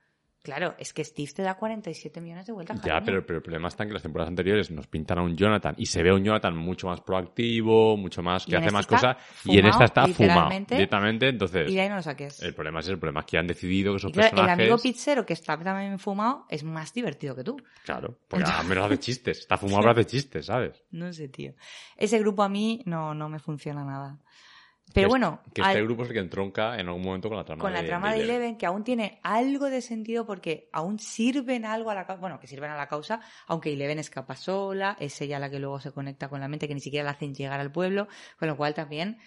Claro, 0.43 0.75
es 0.79 0.95
que 0.95 1.05
Steve 1.05 1.31
te 1.35 1.43
da 1.43 1.55
47 1.57 2.19
millones 2.23 2.47
de 2.47 2.53
vueltas. 2.55 2.81
Ya, 2.83 3.03
pero, 3.05 3.27
pero 3.27 3.39
el 3.39 3.43
problema 3.43 3.69
está 3.69 3.83
en 3.83 3.91
que 3.91 3.93
las 3.95 4.03
temporadas 4.03 4.31
anteriores 4.31 4.71
nos 4.71 4.87
pintan 4.87 5.19
a 5.19 5.23
un 5.23 5.37
Jonathan 5.37 5.75
y 5.77 5.85
se 5.85 6.03
ve 6.03 6.11
a 6.11 6.15
un 6.15 6.25
Jonathan 6.25 6.57
mucho 6.57 6.87
más 6.87 7.03
proactivo, 7.03 7.99
mucho 7.99 8.23
más, 8.23 8.47
que 8.47 8.57
hace 8.57 8.67
esta 8.69 8.79
más 8.79 8.87
cosas, 8.87 9.17
y 9.45 9.59
en 9.59 9.67
esta 9.67 9.85
está 9.85 10.07
fumado 10.07 10.49
directamente. 10.67 11.29
Entonces, 11.29 11.69
Y 11.69 11.75
de 11.75 11.83
ahí 11.83 11.89
no 11.91 11.97
lo 11.97 12.03
saques. 12.03 12.43
el 12.43 12.55
problema 12.55 12.81
es 12.81 12.89
el 12.89 12.99
problema 12.99 13.21
es 13.21 13.27
que 13.27 13.37
han 13.37 13.47
decidido 13.47 13.93
que 13.93 13.99
esos 13.99 14.13
claro, 14.13 14.29
el 14.29 14.31
personajes. 14.31 14.63
amigo 14.63 14.79
pizzero 14.79 15.27
que 15.27 15.35
está 15.35 15.59
también 15.59 15.99
fumado 15.99 16.47
es 16.49 16.65
más 16.65 16.95
divertido 16.95 17.37
que 17.37 17.45
tú. 17.45 17.59
Claro, 17.85 18.17
porque 18.27 18.51
al 18.51 18.67
menos 18.67 18.87
hace 18.87 18.99
chistes. 18.99 19.41
Está 19.41 19.59
fumado, 19.59 19.81
pero 19.81 19.91
hace 20.01 20.07
chistes, 20.07 20.47
¿sabes? 20.47 20.83
No 20.91 21.13
sé, 21.13 21.29
tío. 21.29 21.53
Ese 21.99 22.19
grupo 22.19 22.43
a 22.43 22.49
mí 22.49 22.83
no, 22.87 23.13
no 23.13 23.29
me 23.29 23.41
funciona 23.41 23.85
nada. 23.85 24.19
Pero 24.93 25.07
es- 25.07 25.11
bueno, 25.11 25.41
Que 25.55 25.63
al- 25.63 25.71
este 25.71 25.83
grupo 25.85 26.03
es 26.03 26.09
el 26.09 26.15
que 26.15 26.21
entronca 26.21 26.79
en 26.79 26.89
algún 26.89 27.03
momento 27.03 27.29
con 27.29 27.39
la 27.39 27.45
trama 27.45 27.61
con 27.63 27.73
la 27.73 27.83
de, 27.83 27.89
trama 27.89 28.13
de 28.13 28.23
Eleven. 28.23 28.57
Que 28.59 28.67
aún 28.67 28.83
tiene 28.85 29.21
algo 29.23 29.71
de 29.71 29.81
sentido 29.83 30.27
porque 30.27 30.69
aún 30.73 30.99
sirven 30.99 31.65
algo 31.65 31.91
a 31.91 31.95
la 31.95 32.07
causa, 32.07 32.21
bueno, 32.21 32.41
que 32.41 32.47
sirven 32.47 32.71
a 32.71 32.77
la 32.77 32.89
causa, 32.89 33.21
aunque 33.47 33.73
Eleven 33.73 33.99
escapa 33.99 34.35
sola, 34.37 34.97
es 34.99 35.21
ella 35.21 35.39
la 35.39 35.49
que 35.51 35.59
luego 35.61 35.81
se 35.81 35.93
conecta 35.93 36.29
con 36.29 36.41
la 36.41 36.49
mente, 36.49 36.67
que 36.69 36.75
ni 36.75 36.81
siquiera 36.81 37.05
la 37.05 37.13
hacen 37.13 37.35
llegar 37.35 37.61
al 37.61 37.71
pueblo, 37.73 38.09
con 38.39 38.49
lo 38.49 38.57
cual 38.57 38.75
también, 38.75 39.19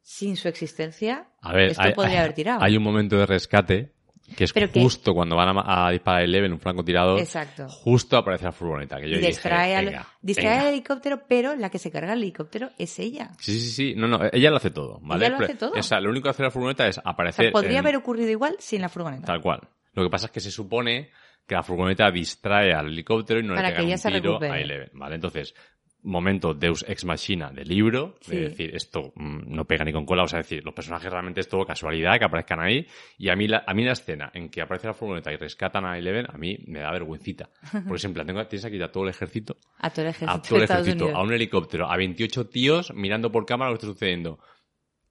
sin 0.00 0.36
su 0.36 0.48
existencia, 0.48 1.28
A 1.40 1.52
ver, 1.52 1.70
esto 1.70 1.82
hay, 1.82 1.94
podría 1.94 2.20
haber 2.20 2.32
tirado. 2.32 2.62
hay 2.62 2.76
un 2.76 2.82
momento 2.82 3.16
de 3.16 3.26
rescate 3.26 3.92
que 4.36 4.44
es 4.44 4.52
Pero 4.52 4.70
que- 4.70 4.80
justo 4.80 5.14
cuando 5.14 5.36
van 5.36 5.56
a, 5.58 5.86
a 5.86 5.90
disparar 5.90 6.20
a 6.20 6.24
Eleven, 6.24 6.52
un 6.52 6.60
francotirador, 6.60 7.18
Exacto. 7.20 7.68
justo 7.68 8.16
aparece 8.16 8.44
la 8.46 8.52
furgoneta. 8.52 8.96
Que 8.96 9.08
yo 9.08 9.14
Y 9.14 9.18
dije, 9.18 9.28
distrae, 9.28 9.76
al, 9.76 10.04
distrae 10.20 10.48
venga. 10.50 10.60
al 10.68 10.72
helicóptero, 10.74 11.22
pero 11.28 11.54
la 11.56 11.70
que 11.70 11.78
se 11.78 11.90
carga 11.90 12.12
el 12.12 12.22
helicóptero 12.22 12.70
es 12.78 12.98
ella. 12.98 13.30
Sí, 13.38 13.58
sí, 13.60 13.70
sí. 13.70 13.94
No, 13.96 14.06
no, 14.08 14.20
ella 14.32 14.50
lo 14.50 14.56
hace 14.56 14.70
todo, 14.70 14.98
¿vale? 15.02 15.26
Ella 15.26 15.38
lo 15.38 15.44
hace 15.44 15.54
todo. 15.54 15.72
O 15.76 15.82
sea, 15.82 16.00
lo 16.00 16.10
único 16.10 16.24
que 16.24 16.30
hace 16.30 16.42
la 16.42 16.50
furgoneta 16.50 16.86
es 16.86 16.98
O 16.98 17.02
aparecer. 17.04 17.46
sea, 17.46 17.52
podría 17.52 17.72
en- 17.72 17.78
haber 17.78 17.96
ocurrido 17.96 18.30
igual 18.30 18.56
sin 18.58 18.80
la 18.82 18.88
furgoneta. 18.88 19.26
Tal 19.26 19.40
cual. 19.40 19.60
Lo 19.94 20.02
que 20.04 20.10
pasa 20.10 20.26
es 20.26 20.32
que 20.32 20.40
se 20.40 20.50
supone 20.50 21.10
que 21.46 21.54
la 21.54 21.62
furgoneta 21.62 22.10
distrae 22.10 22.72
al 22.72 22.86
helicóptero 22.86 23.40
y 23.40 23.42
no 23.42 23.54
Para 23.54 23.68
le 23.68 23.74
que 23.74 23.76
pega 23.78 23.86
ella 23.86 23.94
un 23.94 23.98
se 23.98 24.08
tiro 24.10 24.22
recupere. 24.32 24.52
a 24.52 24.58
Eleven, 24.60 24.90
¿vale? 24.94 25.14
Entonces, 25.16 25.54
momento 26.02 26.52
Deus 26.54 26.84
Ex 26.88 27.04
Machina 27.04 27.50
de 27.50 27.64
libro, 27.64 28.16
Sí. 28.20 28.34
de 28.36 28.48
decir, 28.48 28.74
esto 28.74 29.12
mm, 29.14 29.54
no 29.54 29.64
pega 29.66 29.84
ni 29.84 29.92
con 29.92 30.04
cola, 30.04 30.24
o 30.24 30.28
sea, 30.28 30.38
decir, 30.38 30.64
los 30.64 30.74
personajes 30.74 31.10
realmente 31.10 31.40
es 31.40 31.48
todo 31.48 31.64
casualidad 31.64 32.18
que 32.18 32.24
aparezcan 32.24 32.60
ahí, 32.60 32.86
y 33.18 33.28
a 33.28 33.36
mí 33.36 33.46
la, 33.46 33.62
a 33.66 33.72
mí 33.74 33.84
la 33.84 33.92
escena 33.92 34.30
en 34.34 34.48
que 34.48 34.62
aparece 34.62 34.88
la 34.88 34.94
furgoneta 34.94 35.32
y 35.32 35.36
rescatan 35.36 35.84
a 35.84 35.96
Eleven, 35.96 36.26
a 36.28 36.36
mí 36.38 36.58
me 36.66 36.80
da 36.80 36.90
vergüencita. 36.90 37.50
Porque 37.72 37.94
es 37.96 38.04
en 38.04 38.14
plan, 38.14 38.26
tengo, 38.26 38.44
tienes 38.46 38.64
aquí 38.64 38.78
ya 38.78 38.90
todo 38.90 39.04
el 39.04 39.10
ejército, 39.10 39.56
A 39.78 39.90
todo 39.90 40.02
el 40.04 40.10
ejército, 40.10 40.32
a 40.32 40.42
todo 40.42 40.56
el 40.58 40.64
ejército, 40.64 41.16
a 41.16 41.22
un 41.22 41.32
helicóptero, 41.32 41.90
a 41.90 41.96
28 41.96 42.48
tíos 42.48 42.92
mirando 42.94 43.30
por 43.30 43.46
cámara 43.46 43.70
lo 43.70 43.76
que 43.76 43.86
está 43.86 43.92
sucediendo. 43.92 44.38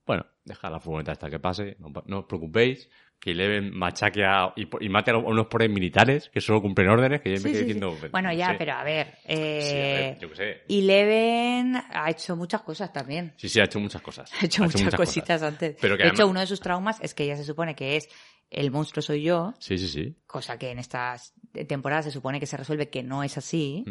Bueno, 0.05 0.25
deja 0.43 0.69
la 0.69 0.79
furgoneta 0.79 1.11
hasta 1.13 1.29
que 1.29 1.39
pase, 1.39 1.77
no, 1.79 1.91
no 2.05 2.19
os 2.19 2.25
preocupéis, 2.25 2.89
que 3.21 3.31
Eleven 3.31 3.71
machaque 3.77 4.25
a, 4.25 4.51
y, 4.55 4.67
y 4.83 4.89
mate 4.89 5.11
a 5.11 5.17
unos 5.17 5.45
pobres 5.45 5.69
militares 5.69 6.29
que 6.33 6.41
solo 6.41 6.59
cumplen 6.61 6.89
órdenes, 6.89 7.21
que 7.21 7.29
ya 7.29 7.35
me 7.35 7.37
Sí, 7.39 7.43
quedé 7.43 7.53
sí, 7.53 7.59
sí. 7.59 7.65
diciendo... 7.65 7.95
Bueno, 8.11 8.29
no 8.29 8.33
ya, 8.35 8.47
sé. 8.47 8.55
pero 8.57 8.73
a 8.73 8.83
ver. 8.83 9.07
Sí, 9.07 9.29
a 9.29 9.33
Eh, 9.35 9.93
ver, 10.09 10.19
yo 10.19 10.29
qué 10.29 10.35
sé. 10.35 10.61
Eleven 10.67 11.75
ha 11.91 12.09
hecho 12.09 12.35
muchas 12.35 12.61
cosas 12.63 12.91
también. 12.91 13.33
Sí, 13.37 13.47
sí, 13.47 13.59
ha 13.59 13.65
hecho 13.65 13.79
muchas 13.79 14.01
cosas. 14.01 14.31
Ha 14.41 14.45
hecho 14.45 14.63
muchas, 14.63 14.95
cositas 14.95 15.43
antes. 15.43 15.77
Pero 15.79 15.97
que 15.97 16.03
de 16.03 16.09
hecho, 16.09 16.27
uno 16.27 16.39
de 16.39 16.47
sus 16.47 16.59
traumas 16.59 16.99
es 17.01 17.13
que 17.13 17.23
ella 17.25 17.35
se 17.37 17.43
supone 17.43 17.75
que 17.75 17.95
es 17.97 18.09
el 18.49 18.71
monstruo 18.71 19.01
soy 19.03 19.21
yo, 19.23 19.53
Sí, 19.59 19.77
sí, 19.77 19.87
sí. 19.87 20.15
cosa 20.25 20.57
que 20.57 20.71
en 20.71 20.79
estas 20.79 21.33
temporadas 21.67 22.05
se 22.05 22.11
supone 22.11 22.39
que 22.39 22.45
se 22.47 22.57
resuelve 22.57 22.89
que 22.89 23.01
no 23.03 23.23
es 23.23 23.37
así, 23.37 23.85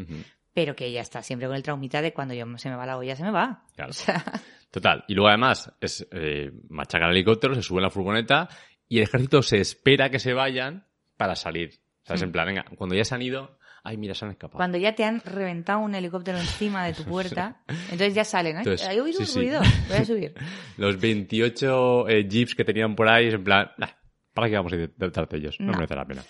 pero 0.52 0.74
que 0.76 0.86
ella 0.86 1.00
está 1.02 1.22
siempre 1.22 1.46
con 1.46 1.56
el 1.56 1.62
traumita 1.62 2.02
de 2.02 2.12
cuando 2.12 2.34
yo 2.34 2.44
se 2.58 2.68
me 2.68 2.74
va 2.76 2.84
la 2.84 2.98
olla, 2.98 3.14
se 3.16 3.22
me 3.22 3.30
va. 3.30 3.64
Claro. 3.76 3.90
O 3.90 3.94
sea, 3.94 4.22
Total. 4.70 5.04
Y 5.08 5.14
luego 5.14 5.28
además 5.28 5.72
es 5.80 6.06
eh, 6.12 6.50
el 6.52 7.10
helicóptero, 7.10 7.54
se 7.54 7.62
suben 7.62 7.84
a 7.84 7.86
la 7.86 7.90
furgoneta 7.90 8.48
y 8.90 8.98
el 8.98 9.04
ejército 9.04 9.40
se 9.42 9.58
espera 9.58 10.10
que 10.10 10.18
se 10.18 10.34
vayan 10.34 10.86
para 11.16 11.34
salir. 11.36 11.80
O 12.02 12.06
sea, 12.06 12.16
es 12.16 12.22
en 12.22 12.32
plan, 12.32 12.46
venga, 12.46 12.64
cuando 12.76 12.94
ya 12.96 13.04
se 13.04 13.14
han 13.14 13.22
ido, 13.22 13.56
ay, 13.84 13.96
mira, 13.96 14.14
se 14.14 14.24
han 14.24 14.32
escapado. 14.32 14.56
Hmm. 14.56 14.58
cuando 14.58 14.78
ya 14.78 14.94
te 14.94 15.04
han 15.04 15.20
reventado 15.20 15.78
un 15.78 15.94
helicóptero 15.94 16.38
encima 16.38 16.84
de 16.84 16.92
tu 16.94 17.04
puerta, 17.14 17.62
entonces 17.68 18.14
ya 18.14 18.24
salen, 18.24 18.56
¿eh? 18.56 18.58
Entonces, 18.60 18.88
He 18.88 19.00
oído 19.00 19.18
sí, 19.18 19.22
un 19.22 19.26
sí. 19.28 19.38
ruido, 19.38 19.60
voy 19.88 19.96
a 19.96 20.04
subir. 20.04 20.34
Los 20.76 21.00
28 21.00 22.08
eh, 22.08 22.28
jeeps 22.28 22.54
que 22.54 22.64
tenían 22.64 22.94
por 22.96 23.08
ahí 23.08 23.28
es 23.28 23.34
en 23.34 23.44
plan, 23.44 23.70
"Nah, 23.78 23.88
¿para 24.34 24.48
qué 24.48 24.56
vamos 24.56 24.72
a 24.72 24.76
ir 24.76 24.92
detrás 24.96 25.28
de 25.28 25.36
ellos? 25.38 25.56
No, 25.60 25.66
No. 25.72 25.78
merece 25.78 25.94
la 25.94 26.04
pena. 26.04 26.22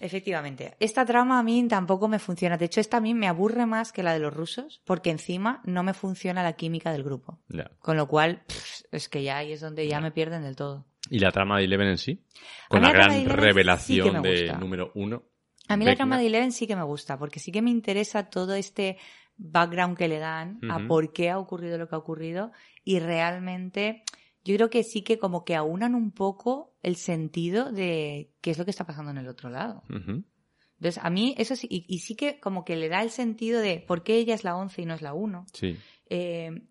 Efectivamente. 0.00 0.74
Esta 0.80 1.06
trama 1.06 1.38
a 1.38 1.42
mí 1.42 1.66
tampoco 1.68 2.08
me 2.08 2.18
funciona. 2.18 2.58
De 2.58 2.66
hecho, 2.66 2.80
esta 2.80 2.98
a 2.98 3.00
mí 3.00 3.14
me 3.14 3.26
aburre 3.28 3.64
más 3.64 3.90
que 3.92 4.02
la 4.02 4.12
de 4.12 4.18
los 4.18 4.34
rusos, 4.34 4.82
porque 4.84 5.10
encima 5.10 5.62
no 5.64 5.82
me 5.82 5.94
funciona 5.94 6.42
la 6.42 6.54
química 6.54 6.92
del 6.92 7.04
grupo. 7.04 7.40
Con 7.78 7.96
lo 7.96 8.06
cual, 8.06 8.42
pff, 8.46 8.82
es 8.92 9.08
que 9.08 9.22
ya 9.22 9.38
ahí 9.38 9.52
es 9.52 9.60
donde 9.62 9.86
ya 9.88 10.00
me 10.00 10.10
pierden 10.10 10.42
del 10.42 10.56
todo. 10.56 10.86
¿Y 11.10 11.18
la 11.18 11.30
trama 11.30 11.58
de 11.58 11.64
Eleven 11.64 11.88
en 11.88 11.98
sí? 11.98 12.24
Con 12.68 12.82
la 12.82 12.92
gran 12.92 13.10
de 13.10 13.20
sí 13.20 13.26
revelación 13.26 14.22
de 14.22 14.52
número 14.58 14.90
uno. 14.94 15.24
A 15.68 15.76
mí 15.76 15.84
la 15.84 15.96
trama 15.96 16.18
de 16.18 16.26
Eleven 16.26 16.52
sí 16.52 16.66
que 16.66 16.76
me 16.76 16.82
gusta, 16.82 17.18
porque 17.18 17.40
sí 17.40 17.52
que 17.52 17.62
me 17.62 17.70
interesa 17.70 18.28
todo 18.28 18.54
este 18.54 18.98
background 19.36 19.96
que 19.96 20.08
le 20.08 20.18
dan 20.18 20.60
a 20.70 20.86
por 20.86 21.12
qué 21.12 21.30
ha 21.30 21.38
ocurrido 21.38 21.78
lo 21.78 21.88
que 21.88 21.94
ha 21.94 21.98
ocurrido 21.98 22.52
y 22.84 23.00
realmente 23.00 24.04
yo 24.44 24.54
creo 24.56 24.70
que 24.70 24.84
sí 24.84 25.02
que 25.02 25.18
como 25.18 25.44
que 25.44 25.56
aunan 25.56 25.94
un 25.94 26.12
poco 26.12 26.76
el 26.82 26.96
sentido 26.96 27.72
de 27.72 28.30
qué 28.40 28.50
es 28.50 28.58
lo 28.58 28.64
que 28.64 28.70
está 28.70 28.86
pasando 28.86 29.10
en 29.10 29.18
el 29.18 29.28
otro 29.28 29.48
lado. 29.48 29.82
Entonces, 29.88 31.02
a 31.02 31.08
mí 31.08 31.34
eso 31.38 31.56
sí, 31.56 31.66
y, 31.70 31.86
y 31.88 32.00
sí 32.00 32.14
que 32.14 32.40
como 32.40 32.64
que 32.64 32.76
le 32.76 32.88
da 32.88 33.02
el 33.02 33.10
sentido 33.10 33.60
de 33.60 33.80
por 33.80 34.02
qué 34.02 34.16
ella 34.16 34.34
es 34.34 34.44
la 34.44 34.56
11 34.56 34.82
y 34.82 34.86
no 34.86 34.94
es 34.94 35.02
la 35.02 35.14
1. 35.14 35.46
Sí. 35.52 35.78
Eh, 36.10 36.62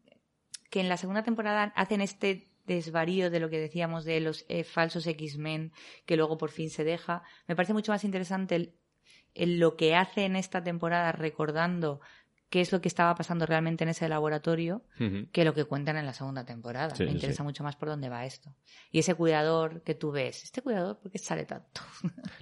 que 0.69 0.81
en 0.81 0.89
la 0.89 0.97
segunda 0.97 1.23
temporada 1.23 1.73
hacen 1.75 2.01
este 2.01 2.52
desvarío 2.65 3.29
de 3.29 3.39
lo 3.39 3.49
que 3.49 3.59
decíamos 3.59 4.05
de 4.05 4.19
los 4.19 4.45
eh, 4.49 4.63
falsos 4.63 5.05
X-Men, 5.07 5.71
que 6.05 6.17
luego 6.17 6.37
por 6.37 6.49
fin 6.51 6.69
se 6.69 6.83
deja. 6.83 7.23
Me 7.47 7.55
parece 7.55 7.73
mucho 7.73 7.91
más 7.91 8.03
interesante 8.03 8.55
el, 8.55 8.75
el 9.33 9.59
lo 9.59 9.75
que 9.75 9.95
hace 9.95 10.25
en 10.25 10.35
esta 10.35 10.63
temporada 10.63 11.11
recordando 11.11 11.99
qué 12.49 12.61
es 12.61 12.71
lo 12.71 12.81
que 12.81 12.87
estaba 12.87 13.15
pasando 13.15 13.47
realmente 13.47 13.83
en 13.83 13.89
ese 13.89 14.07
laboratorio 14.07 14.83
que 15.31 15.43
lo 15.43 15.55
que 15.55 15.65
cuentan 15.65 15.97
en 15.97 16.05
la 16.05 16.13
segunda 16.13 16.45
temporada. 16.45 16.93
Sí, 16.93 17.03
Me 17.03 17.09
interesa 17.11 17.37
sí. 17.37 17.43
mucho 17.43 17.63
más 17.63 17.75
por 17.75 17.89
dónde 17.89 18.09
va 18.09 18.25
esto. 18.27 18.55
Y 18.91 18.99
ese 18.99 19.15
cuidador 19.15 19.81
que 19.81 19.95
tú 19.95 20.11
ves, 20.11 20.43
este 20.43 20.61
cuidador, 20.61 20.99
¿por 20.99 21.11
qué 21.11 21.17
sale 21.17 21.45
tanto? 21.45 21.81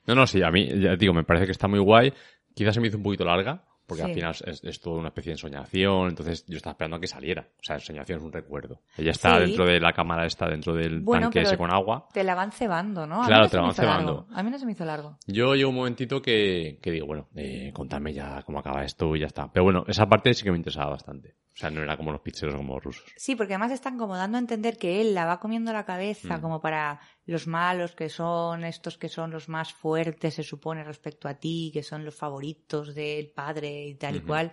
No, 0.05 0.13
no, 0.15 0.27
sí, 0.27 0.43
a 0.43 0.51
mí, 0.51 0.67
ya 0.81 0.97
digo, 0.97 1.13
me 1.13 1.23
parece 1.23 1.45
que 1.45 1.53
está 1.53 1.69
muy 1.69 1.79
guay. 1.79 2.13
Quizás 2.53 2.73
se 2.75 2.81
me 2.81 2.89
hizo 2.89 2.97
un 2.97 3.03
poquito 3.03 3.23
larga, 3.23 3.63
porque 3.85 4.03
Sí. 4.03 4.09
al 4.09 4.15
final 4.15 4.35
es, 4.45 4.63
es 4.63 4.79
toda 4.79 4.99
una 4.99 5.09
especie 5.09 5.31
de 5.31 5.33
ensoñación, 5.33 6.09
entonces 6.09 6.45
yo 6.47 6.57
estaba 6.57 6.71
esperando 6.71 6.97
a 6.97 6.99
que 6.99 7.07
saliera. 7.07 7.47
O 7.59 7.63
sea, 7.63 7.75
ensoñación 7.75 8.19
es 8.19 8.23
un 8.25 8.31
recuerdo. 8.31 8.81
Ella 8.97 9.11
está 9.11 9.35
Sí. 9.39 9.45
dentro 9.47 9.65
de 9.65 9.79
la 9.79 9.91
cámara, 9.93 10.25
está 10.25 10.47
dentro 10.47 10.73
del 10.73 11.01
Bueno, 11.01 11.27
tanque 11.27 11.41
ese 11.41 11.57
con 11.57 11.71
agua. 11.73 12.07
Te 12.13 12.23
la 12.23 12.35
van 12.35 12.51
cebando, 12.51 13.05
¿no? 13.05 13.21
Claro, 13.25 13.43
no 13.43 13.49
te 13.49 13.57
la 13.57 13.63
van 13.63 13.73
cebando. 13.73 14.27
A 14.33 14.43
mí 14.43 14.49
no 14.51 14.57
se 14.57 14.65
me 14.65 14.71
hizo 14.71 14.85
largo. 14.85 15.17
Yo 15.27 15.55
llevo 15.55 15.69
un 15.71 15.75
momentito 15.77 16.21
que, 16.21 16.79
que 16.81 16.91
digo, 16.91 17.05
bueno, 17.07 17.27
eh, 17.35 17.71
contadme 17.73 18.13
ya 18.13 18.41
cómo 18.43 18.59
acaba 18.59 18.83
esto 18.83 19.15
y 19.15 19.19
ya 19.21 19.27
está. 19.27 19.51
Pero 19.51 19.63
bueno, 19.65 19.83
esa 19.87 20.05
parte 20.07 20.33
sí 20.33 20.43
que 20.43 20.51
me 20.51 20.57
interesaba 20.57 20.91
bastante. 20.91 21.35
O 21.53 21.57
sea, 21.57 21.69
no 21.69 21.81
era 21.83 21.97
como 21.97 22.11
los 22.13 22.21
pizzeros 22.21 22.55
como 22.55 22.75
los 22.75 22.83
rusos. 22.83 23.03
Sí, 23.17 23.35
porque 23.35 23.53
además 23.53 23.71
están 23.73 23.97
como 23.97 24.15
dando 24.15 24.37
a 24.37 24.39
entender 24.41 24.77
que 24.77 25.01
él 25.01 25.13
la 25.13 25.25
va 25.25 25.39
comiendo 25.39 25.73
la 25.73 25.85
cabeza 25.85 26.37
Mm. 26.37 26.41
como 26.41 26.61
para 26.61 27.01
los 27.25 27.45
malos 27.45 27.91
que 27.93 28.07
son, 28.09 28.63
estos 28.63 28.97
que 28.97 29.09
son 29.09 29.31
los 29.31 29.49
más 29.49 29.73
fuertes, 29.73 30.35
se 30.35 30.43
supone, 30.43 30.83
respecto 30.83 31.27
a 31.27 31.33
ti, 31.35 31.69
que 31.73 31.83
son 31.83 32.05
los 32.05 32.15
favoritos 32.15 32.95
del 32.95 33.29
padre 33.31 33.85
y 33.87 33.95
tal 33.95 34.15
y 34.15 34.21
cual. 34.21 34.51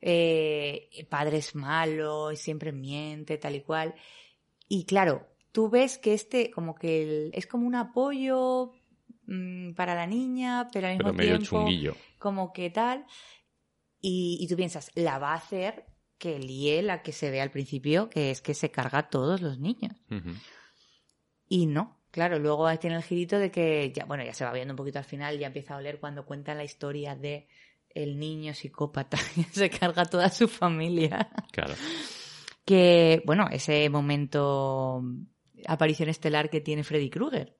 Eh, 0.00 0.88
el 0.94 1.06
padre 1.06 1.36
es 1.38 1.54
malo 1.54 2.32
y 2.32 2.36
siempre 2.36 2.72
miente, 2.72 3.36
tal 3.36 3.54
y 3.56 3.60
cual. 3.60 3.94
Y 4.66 4.86
claro, 4.86 5.26
tú 5.52 5.68
ves 5.68 5.98
que 5.98 6.14
este 6.14 6.50
como 6.50 6.74
que 6.74 7.02
el- 7.02 7.30
es 7.34 7.46
como 7.46 7.66
un 7.66 7.74
apoyo 7.74 8.72
mm, 9.26 9.74
para 9.74 9.94
la 9.94 10.06
niña, 10.06 10.68
pero 10.72 10.86
al 10.86 10.94
mismo 10.94 11.04
Pero 11.12 11.16
medio 11.18 11.38
tiempo 11.38 11.58
chunguillo. 11.58 11.94
como 12.18 12.52
que 12.52 12.70
tal. 12.70 13.04
Y, 14.00 14.38
y 14.40 14.48
tú 14.48 14.56
piensas, 14.56 14.90
la 14.94 15.18
va 15.18 15.32
a 15.32 15.36
hacer 15.36 15.84
que 16.20 16.38
líe 16.38 16.82
la 16.82 17.02
que 17.02 17.12
se 17.12 17.30
ve 17.30 17.40
al 17.40 17.50
principio, 17.50 18.10
que 18.10 18.30
es 18.30 18.42
que 18.42 18.52
se 18.52 18.70
carga 18.70 18.98
a 18.98 19.08
todos 19.08 19.40
los 19.40 19.58
niños. 19.58 19.96
Y 21.48 21.66
no, 21.66 21.98
claro, 22.10 22.38
luego 22.38 22.66
ahí 22.66 22.76
tiene 22.76 22.96
el 22.96 23.02
girito 23.02 23.38
de 23.38 23.50
que 23.50 23.90
ya, 23.90 24.04
bueno, 24.04 24.22
ya 24.22 24.34
se 24.34 24.44
va 24.44 24.52
viendo 24.52 24.74
un 24.74 24.76
poquito 24.76 24.98
al 24.98 25.06
final, 25.06 25.38
ya 25.38 25.46
empieza 25.46 25.74
a 25.74 25.78
oler 25.78 25.98
cuando 25.98 26.26
cuentan 26.26 26.58
la 26.58 26.64
historia 26.64 27.16
de 27.16 27.48
el 27.88 28.18
niño 28.18 28.52
psicópata 28.52 29.16
que 29.34 29.44
se 29.44 29.70
carga 29.70 30.02
a 30.02 30.04
toda 30.04 30.28
su 30.28 30.46
familia. 30.46 31.30
Claro. 31.52 31.74
Que, 32.66 33.22
bueno, 33.24 33.48
ese 33.50 33.88
momento 33.88 35.02
aparición 35.66 36.10
estelar 36.10 36.50
que 36.50 36.60
tiene 36.60 36.84
Freddy 36.84 37.08
Krueger. 37.08 37.56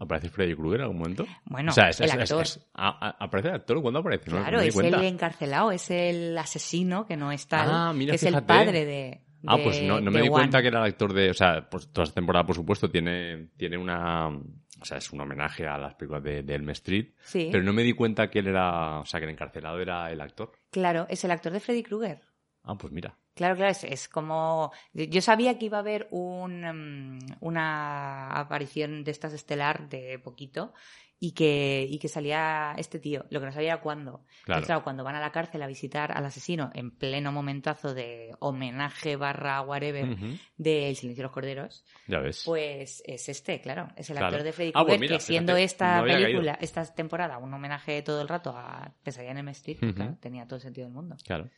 ¿Aparece 0.00 0.28
Freddy 0.28 0.54
Krueger 0.54 0.80
en 0.80 0.82
algún 0.84 0.98
momento? 0.98 1.26
Bueno, 1.44 1.70
o 1.70 1.74
sea, 1.74 1.88
es, 1.88 2.00
el 2.00 2.06
es- 2.06 2.14
es- 2.14 2.20
actor. 2.30 2.42
es- 2.42 2.70
a- 2.74 3.08
a- 3.08 3.24
¿Aparece 3.24 3.48
el 3.48 3.54
actor? 3.56 3.82
¿Cuándo 3.82 3.98
aparece? 4.00 4.30
No- 4.30 4.36
Claro, 4.38 4.58
no 4.58 4.62
es 4.62 4.74
cuenta. 4.74 4.98
el 4.98 5.04
encarcelado, 5.04 5.72
es 5.72 5.90
el 5.90 6.38
asesino 6.38 7.04
que 7.06 7.16
no 7.16 7.32
es 7.32 7.46
tal, 7.48 7.68
Ah, 7.70 7.92
mira, 7.92 8.14
es 8.14 8.22
el 8.22 8.42
padre 8.44 8.84
de. 8.84 9.20
Ah, 9.46 9.56
de- 9.56 9.62
pues 9.64 9.82
no, 9.82 10.00
no 10.00 10.10
me 10.10 10.22
di 10.22 10.28
cuenta 10.28 10.60
que 10.62 10.68
era 10.68 10.80
el 10.80 10.86
actor 10.86 11.12
de. 11.12 11.30
O 11.30 11.34
sea, 11.34 11.68
pues 11.68 11.88
toda 11.92 12.04
esta 12.04 12.14
temporada, 12.14 12.44
por 12.46 12.54
supuesto, 12.56 12.88
tiene, 12.90 13.48
tiene 13.56 13.76
una. 13.76 14.28
O 14.28 14.84
sea, 14.84 14.98
es 14.98 15.12
un 15.12 15.20
homenaje 15.20 15.66
a 15.66 15.76
las 15.78 15.94
películas 15.96 16.22
de, 16.22 16.42
de 16.44 16.54
Elm 16.54 16.70
Street. 16.70 17.08
Sí, 17.20 17.48
Pero 17.50 17.64
no 17.64 17.72
me 17.72 17.82
di 17.82 17.92
cuenta 17.92 18.30
que 18.30 18.38
él 18.38 18.46
era. 18.48 19.00
O 19.00 19.04
sea, 19.04 19.18
que 19.18 19.26
el 19.26 19.32
encarcelado 19.32 19.80
era 19.80 20.10
el 20.12 20.20
actor. 20.20 20.52
claro, 20.70 21.06
es 21.08 21.24
el 21.24 21.32
actor 21.32 21.52
de 21.52 21.58
Freddy 21.60 21.82
Krueger. 21.82 22.20
Ah, 22.62 22.76
pues 22.78 22.92
mira. 22.92 23.16
Claro, 23.38 23.54
claro, 23.56 23.70
es, 23.70 23.84
es 23.84 24.08
como... 24.08 24.72
Yo 24.92 25.22
sabía 25.22 25.58
que 25.58 25.66
iba 25.66 25.78
a 25.78 25.80
haber 25.80 26.08
un, 26.10 27.16
mm, 27.18 27.36
una 27.40 28.28
aparición 28.38 29.04
de 29.04 29.10
estas 29.12 29.32
estelar 29.32 29.88
de 29.88 30.18
poquito 30.18 30.74
y 31.20 31.32
que, 31.32 31.84
y 31.90 31.98
que 31.98 32.06
salía 32.08 32.74
este 32.78 33.00
tío. 33.00 33.24
Lo 33.30 33.40
que 33.40 33.46
no 33.46 33.52
sabía 33.52 33.72
era 33.74 33.80
cuándo. 33.80 34.20
Claro. 34.44 34.60
Entonces, 34.60 34.66
claro, 34.66 34.84
cuando 34.84 35.02
van 35.02 35.16
a 35.16 35.20
la 35.20 35.32
cárcel 35.32 35.60
a 35.62 35.66
visitar 35.66 36.12
al 36.16 36.24
asesino 36.24 36.70
en 36.74 36.92
pleno 36.92 37.32
momentazo 37.32 37.92
de 37.92 38.30
homenaje 38.38 39.16
barra 39.16 39.60
whatever 39.62 40.16
de 40.56 40.88
El 40.90 40.94
silencio 40.96 41.22
de 41.22 41.26
los 41.26 41.32
corderos, 41.32 41.84
Ya 42.06 42.20
ves. 42.20 42.42
pues 42.44 43.02
es 43.04 43.28
este, 43.28 43.60
claro. 43.60 43.88
Es 43.96 44.10
el 44.10 44.16
Claro. 44.16 44.26
actor 44.28 44.44
de 44.44 44.52
Freddy 44.52 44.70
Ah, 44.74 44.84
pues 44.84 44.96
Krueger 44.96 45.00
mira, 45.00 45.14
que 45.16 45.20
siendo 45.24 45.52
fíjate, 45.54 45.64
esta 45.64 45.96
no 45.98 46.04
película, 46.04 46.52
caído. 46.52 46.64
esta 46.64 46.94
temporada, 46.94 47.38
un 47.38 47.52
homenaje 47.52 48.02
todo 48.02 48.20
el 48.22 48.28
rato 48.28 48.50
a 48.56 48.92
Pesadilla 49.02 49.32
en 49.32 49.38
M 49.38 49.50
Street, 49.52 49.78
claro, 49.94 50.16
tenía 50.20 50.44
todo 50.46 50.56
el 50.56 50.62
sentido 50.62 50.86
del 50.86 50.94
mundo. 50.94 51.16
Claro. 51.24 51.48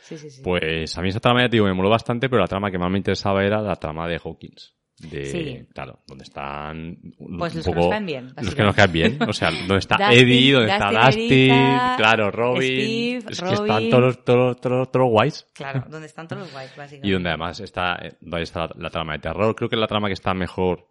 Sí, 0.00 0.16
sí, 0.16 0.30
sí. 0.30 0.42
Pues 0.42 0.96
a 0.96 1.02
mí 1.02 1.08
esa 1.08 1.20
trama, 1.20 1.42
ya 1.42 1.48
te 1.48 1.56
digo, 1.56 1.66
me 1.66 1.74
moló 1.74 1.90
bastante, 1.90 2.28
pero 2.28 2.40
la 2.40 2.48
trama 2.48 2.70
que 2.70 2.78
más 2.78 2.90
me 2.90 2.98
interesaba 2.98 3.44
era 3.44 3.60
la 3.60 3.76
trama 3.76 4.08
de 4.08 4.20
Hawkins. 4.22 4.74
De, 4.98 5.26
Sí. 5.26 5.66
Claro, 5.72 6.00
donde 6.08 6.24
están 6.24 6.98
Pues 7.38 7.54
los 7.54 7.64
que 7.64 7.72
nos 7.72 7.88
caen 7.88 8.06
bien, 8.06 8.32
Los 8.42 8.54
que 8.54 8.62
nos 8.64 8.74
caen 8.74 8.92
bien. 8.92 9.18
O 9.28 9.32
sea, 9.32 9.50
donde 9.52 9.78
está 9.78 9.96
Dustin, 9.98 10.18
Eddie, 10.18 10.52
donde 10.52 10.72
está 10.72 10.90
Dustin, 10.90 11.52
Erika, 11.52 11.94
claro, 11.96 12.30
Robin. 12.32 12.62
Steve, 12.62 13.24
es 13.30 13.40
que 13.40 13.54
están 13.54 13.90
todos, 13.90 14.24
todos, 14.24 14.60
todos, 14.60 14.90
todos 14.90 15.08
guays. 15.08 15.46
Claro, 15.54 15.84
donde 15.88 16.06
están 16.06 16.26
todos 16.26 16.42
los 16.42 16.52
guays, 16.52 16.76
básicamente. 16.76 17.08
Y 17.08 17.12
donde 17.12 17.28
además 17.28 17.60
está, 17.60 17.96
donde 18.20 18.42
está 18.42 18.60
la, 18.60 18.70
la 18.76 18.90
trama 18.90 19.12
de 19.12 19.18
terror. 19.20 19.54
Creo 19.54 19.68
que 19.68 19.76
es 19.76 19.80
la 19.80 19.86
trama 19.86 20.08
que 20.08 20.14
está 20.14 20.34
mejor. 20.34 20.88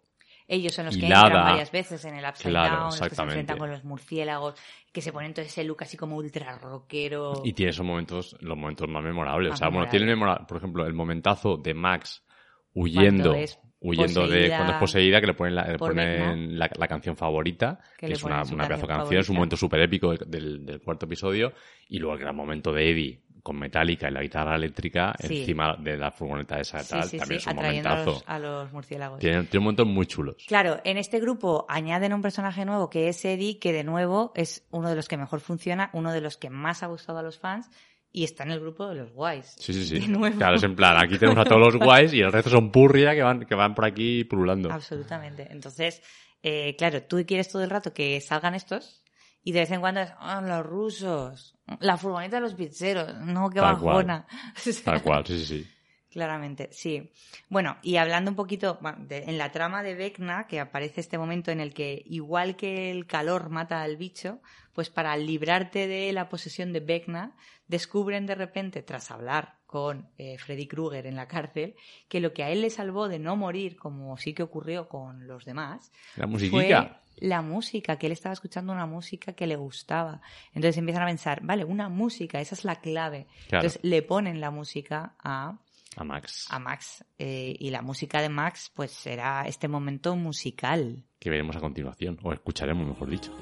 Ellos 0.50 0.72
son 0.72 0.86
los 0.86 0.96
que 0.96 1.04
entran 1.06 1.30
varias 1.30 1.70
veces 1.70 2.02
en 2.06 2.14
el 2.16 2.24
Upside 2.24 2.50
Claro, 2.50 2.76
Down, 2.76 2.84
los 2.86 3.00
que 3.00 3.14
se 3.14 3.22
enfrentan 3.22 3.58
con 3.58 3.70
los 3.70 3.84
murciélagos, 3.84 4.54
que 4.90 5.02
se 5.02 5.12
ponen 5.12 5.34
todo 5.34 5.44
ese 5.44 5.62
look 5.62 5.82
así 5.82 5.98
como 5.98 6.16
ultra 6.16 6.56
rockero. 6.58 7.42
Y 7.44 7.52
tiene 7.52 7.70
esos 7.70 7.84
momentos, 7.84 8.34
los 8.40 8.56
momentos 8.56 8.88
más 8.88 9.04
memorables. 9.04 9.50
Más 9.50 9.60
o 9.60 9.62
sea, 9.64 9.68
bueno, 9.68 9.90
tiene 9.90 10.06
memora- 10.06 10.46
por 10.46 10.56
ejemplo, 10.56 10.86
el 10.86 10.94
momentazo 10.94 11.58
de 11.58 11.74
Max 11.74 12.24
huyendo, 12.72 13.34
huyendo 13.80 14.26
de 14.26 14.48
cuando 14.48 14.72
es 14.72 14.78
poseída, 14.78 15.20
que 15.20 15.26
le 15.26 15.34
ponen 15.34 15.54
la, 15.54 15.68
le 15.68 15.78
ponen 15.78 16.58
la, 16.58 16.70
la 16.78 16.88
canción 16.88 17.14
favorita, 17.16 17.80
Que 17.98 18.06
es 18.06 18.22
una, 18.22 18.42
una 18.42 18.44
pedazo 18.44 18.62
de 18.64 18.68
canción 18.68 18.88
canción, 18.88 19.20
es 19.20 19.28
un 19.28 19.36
momento 19.36 19.56
súper 19.56 19.80
épico 19.80 20.14
del 20.14 20.80
cuarto 20.82 21.04
episodio, 21.04 21.52
y 21.88 21.98
luego 21.98 22.14
el 22.14 22.20
gran 22.20 22.34
momento 22.34 22.72
de 22.72 22.90
Eddie 22.90 23.22
con 23.42 23.58
Metallica 23.58 24.08
y 24.08 24.12
la 24.12 24.22
guitarra 24.22 24.56
eléctrica 24.56 25.14
Sí. 25.18 25.40
encima 25.40 25.76
de 25.76 25.96
la 25.96 26.10
furgoneta 26.10 26.60
esa 26.60 26.80
sí, 26.80 26.90
tal, 26.90 27.02
sí, 27.04 27.18
también 27.18 27.38
es 27.40 27.46
un 27.46 27.52
a 27.52 27.54
momentazo. 27.54 28.04
los, 28.12 28.24
a 28.26 28.38
los 28.38 28.72
murciélagos. 28.72 29.18
Tiene, 29.20 29.44
tiene 29.44 29.64
momentos 29.64 29.86
muy 29.86 30.06
chulos. 30.06 30.36
Claro, 30.46 30.80
en 30.84 30.96
este 30.98 31.20
grupo 31.20 31.66
añaden 31.68 32.12
un 32.12 32.22
personaje 32.22 32.64
nuevo 32.64 32.90
que 32.90 33.08
es 33.08 33.24
Eddie, 33.24 33.58
que 33.58 33.72
de 33.72 33.84
nuevo 33.84 34.32
es 34.34 34.66
uno 34.70 34.88
de 34.90 34.96
los 34.96 35.08
que 35.08 35.16
mejor 35.16 35.40
funciona, 35.40 35.90
uno 35.92 36.12
de 36.12 36.20
los 36.20 36.36
que 36.36 36.50
más 36.50 36.82
ha 36.82 36.86
gustado 36.86 37.18
a 37.18 37.22
los 37.22 37.38
fans 37.38 37.70
y 38.10 38.24
está 38.24 38.42
en 38.44 38.52
el 38.52 38.60
grupo 38.60 38.88
de 38.88 38.94
los 38.96 39.12
guays. 39.12 39.54
Sí, 39.58 39.72
sí, 39.74 39.84
sí. 39.84 40.12
Claro, 40.38 40.56
es 40.56 40.62
en 40.62 40.74
plan, 40.74 40.96
aquí 40.96 41.18
tenemos 41.18 41.38
a 41.38 41.44
todos 41.48 41.60
los 41.74 41.76
guays 41.76 42.12
y 42.14 42.20
el 42.20 42.32
resto 42.32 42.50
son 42.50 42.72
purria 42.72 43.14
que 43.14 43.22
van, 43.22 43.44
que 43.44 43.54
van 43.54 43.74
por 43.74 43.84
aquí 43.84 44.24
pululando. 44.24 44.72
Absolutamente. 44.72 45.46
Entonces, 45.50 46.02
eh, 46.42 46.74
claro, 46.76 47.02
tú 47.02 47.22
quieres 47.26 47.48
todo 47.48 47.62
el 47.62 47.70
rato 47.70 47.92
que 47.92 48.20
salgan 48.20 48.54
estos 48.54 49.02
y 49.48 49.52
de 49.52 49.60
vez 49.60 49.70
en 49.70 49.80
cuando 49.80 50.00
es, 50.02 50.10
"Ah, 50.18 50.42
los 50.42 50.66
rusos, 50.66 51.54
la 51.80 51.96
furgoneta 51.96 52.36
de 52.36 52.42
los 52.42 52.52
pizzeros, 52.54 53.14
no, 53.20 53.48
qué 53.48 53.60
Tal 53.60 53.78
cual. 53.78 53.94
bajona. 54.06 54.26
Sea, 54.56 54.84
Tal 54.84 55.02
cual, 55.02 55.24
sí, 55.26 55.38
sí, 55.38 55.46
sí. 55.46 55.70
Claramente, 56.10 56.68
sí. 56.72 57.12
Bueno, 57.48 57.76
y 57.82 57.96
hablando 57.96 58.30
un 58.30 58.36
poquito 58.36 58.78
bueno, 58.82 58.98
de- 59.06 59.24
en 59.24 59.38
la 59.38 59.50
trama 59.52 59.82
de 59.82 59.94
Vecna, 59.94 60.46
que 60.46 60.60
aparece 60.60 61.00
este 61.00 61.16
momento 61.18 61.50
en 61.50 61.60
el 61.60 61.72
que, 61.72 62.02
igual 62.06 62.56
que 62.56 62.90
el 62.90 63.06
calor 63.06 63.48
mata 63.50 63.82
al 63.82 63.96
bicho, 63.96 64.40
pues 64.74 64.90
para 64.90 65.16
librarte 65.16 65.86
de 65.86 66.12
la 66.12 66.28
posesión 66.28 66.72
de 66.74 66.80
Vecna, 66.80 67.34
descubren 67.68 68.26
de 68.26 68.34
repente, 68.34 68.82
tras 68.82 69.10
hablar 69.10 69.57
con 69.68 70.08
eh, 70.16 70.38
Freddy 70.38 70.66
Krueger 70.66 71.06
en 71.06 71.14
la 71.14 71.28
cárcel, 71.28 71.74
que 72.08 72.20
lo 72.20 72.32
que 72.32 72.42
a 72.42 72.50
él 72.50 72.62
le 72.62 72.70
salvó 72.70 73.06
de 73.06 73.18
no 73.18 73.36
morir, 73.36 73.76
como 73.76 74.16
sí 74.16 74.32
que 74.32 74.42
ocurrió 74.42 74.88
con 74.88 75.26
los 75.28 75.44
demás, 75.44 75.92
La 76.16 76.26
fue 76.26 76.90
la 77.20 77.42
música, 77.42 77.98
que 77.98 78.06
él 78.06 78.12
estaba 78.12 78.32
escuchando 78.32 78.72
una 78.72 78.86
música 78.86 79.34
que 79.34 79.46
le 79.46 79.56
gustaba. 79.56 80.22
Entonces 80.54 80.78
empiezan 80.78 81.02
a 81.02 81.06
pensar, 81.06 81.40
vale, 81.42 81.64
una 81.64 81.90
música, 81.90 82.40
esa 82.40 82.54
es 82.54 82.64
la 82.64 82.76
clave. 82.76 83.26
Claro. 83.48 83.66
Entonces 83.66 83.80
le 83.82 84.00
ponen 84.02 84.40
la 84.40 84.50
música 84.50 85.14
a 85.22 85.58
A 85.96 86.04
Max. 86.04 86.46
a 86.48 86.58
Max. 86.58 87.04
eh, 87.18 87.54
y 87.58 87.68
la 87.70 87.82
música 87.82 88.22
de 88.22 88.30
Max, 88.30 88.70
pues 88.74 88.92
será 88.92 89.44
este 89.46 89.68
momento 89.68 90.16
musical. 90.16 91.02
Que 91.18 91.28
veremos 91.28 91.56
a 91.56 91.60
continuación. 91.60 92.18
O 92.22 92.32
escucharemos, 92.32 92.86
mejor 92.86 93.10
dicho. 93.10 93.32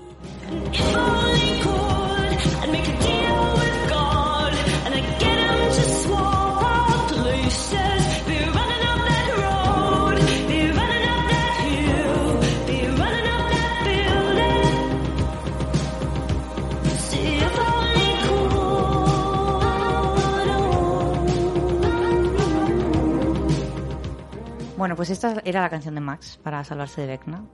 Bueno, 24.87 24.95
pues 24.95 25.11
esta 25.11 25.43
era 25.45 25.63
la 25.63 25.69
canción 25.69 25.97
de 25.97 26.01
Max 26.01 26.39
para 26.41 26.63
salvarse 26.63 27.01
de 27.01 27.09
Vecna. 27.09 27.45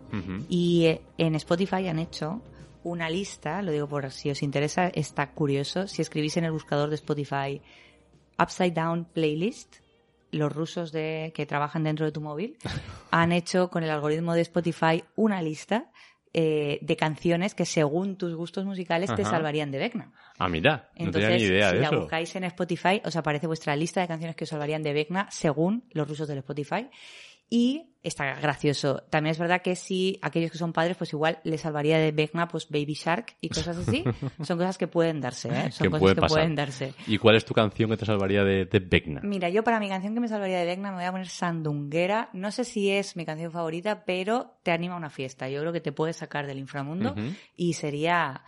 Y 0.50 0.84
eh, 0.84 1.00
en 1.16 1.34
Spotify 1.36 1.88
han 1.88 1.98
hecho 1.98 2.42
una 2.84 3.08
lista, 3.08 3.62
lo 3.62 3.72
digo 3.72 3.88
por 3.88 4.10
si 4.10 4.28
os 4.28 4.42
interesa, 4.42 4.88
está 4.88 5.30
curioso, 5.30 5.86
si 5.88 6.02
escribís 6.02 6.36
en 6.36 6.44
el 6.44 6.52
buscador 6.52 6.90
de 6.90 6.96
Spotify 6.96 7.62
Upside 8.38 8.72
Down 8.72 9.06
Playlist, 9.06 9.76
los 10.30 10.52
rusos 10.52 10.92
de, 10.92 11.32
que 11.34 11.46
trabajan 11.46 11.84
dentro 11.84 12.04
de 12.04 12.12
tu 12.12 12.20
móvil 12.20 12.58
han 13.10 13.32
hecho 13.32 13.70
con 13.70 13.82
el 13.82 13.88
algoritmo 13.88 14.34
de 14.34 14.42
Spotify 14.42 15.02
una 15.16 15.40
lista 15.40 15.90
eh, 16.34 16.78
de 16.80 16.96
canciones 16.96 17.54
que 17.54 17.66
según 17.66 18.16
tus 18.16 18.34
gustos 18.34 18.64
musicales 18.64 19.14
te 19.14 19.24
salvarían 19.24 19.70
de 19.70 19.78
Vecna. 19.78 20.12
Ah, 20.38 20.48
mira, 20.48 20.88
no 20.98 21.06
Entonces, 21.06 21.30
tenía 21.30 21.36
ni 21.36 21.42
idea 21.54 21.68
si 21.68 21.74
de 21.76 21.80
la 21.82 21.88
eso. 21.88 22.00
buscáis 22.00 22.34
en 22.36 22.44
Spotify, 22.44 23.02
os 23.04 23.16
aparece 23.16 23.46
vuestra 23.46 23.76
lista 23.76 24.00
de 24.00 24.08
canciones 24.08 24.34
que 24.34 24.44
os 24.44 24.50
salvarían 24.50 24.82
de 24.82 24.92
Vecna 24.92 25.28
según 25.30 25.84
los 25.92 26.08
rusos 26.08 26.26
del 26.26 26.38
Spotify. 26.38 26.88
Y 27.52 27.92
está 28.02 28.34
gracioso. 28.40 29.02
También 29.10 29.32
es 29.32 29.38
verdad 29.38 29.60
que 29.60 29.76
si 29.76 30.18
aquellos 30.22 30.50
que 30.50 30.56
son 30.56 30.72
padres, 30.72 30.96
pues 30.96 31.12
igual 31.12 31.38
les 31.44 31.60
salvaría 31.60 31.98
de 31.98 32.10
Vecna, 32.10 32.48
pues 32.48 32.66
Baby 32.70 32.94
Shark 32.94 33.36
y 33.42 33.50
cosas 33.50 33.76
así. 33.76 34.04
son 34.42 34.56
cosas 34.56 34.78
que 34.78 34.86
pueden 34.88 35.20
darse, 35.20 35.50
¿eh? 35.50 35.70
Son 35.70 35.88
cosas 35.88 36.00
puede 36.00 36.14
que 36.14 36.20
pasar. 36.22 36.38
pueden 36.38 36.54
darse. 36.54 36.94
¿Y 37.06 37.18
cuál 37.18 37.36
es 37.36 37.44
tu 37.44 37.52
canción 37.52 37.90
que 37.90 37.98
te 37.98 38.06
salvaría 38.06 38.42
de, 38.42 38.64
de 38.64 38.78
Vecna? 38.78 39.20
Mira, 39.22 39.50
yo 39.50 39.62
para 39.62 39.80
mi 39.80 39.90
canción 39.90 40.14
que 40.14 40.20
me 40.20 40.28
salvaría 40.28 40.60
de 40.60 40.64
Vecna 40.64 40.92
me 40.92 40.96
voy 40.96 41.04
a 41.04 41.10
poner 41.12 41.28
Sandunguera. 41.28 42.30
No 42.32 42.50
sé 42.52 42.64
si 42.64 42.90
es 42.90 43.16
mi 43.16 43.26
canción 43.26 43.52
favorita, 43.52 44.06
pero 44.06 44.56
te 44.62 44.70
anima 44.70 44.94
a 44.94 44.96
una 44.96 45.10
fiesta. 45.10 45.50
Yo 45.50 45.60
creo 45.60 45.74
que 45.74 45.82
te 45.82 45.92
puede 45.92 46.14
sacar 46.14 46.46
del 46.46 46.58
inframundo 46.58 47.14
y 47.54 47.74
sería 47.74 48.44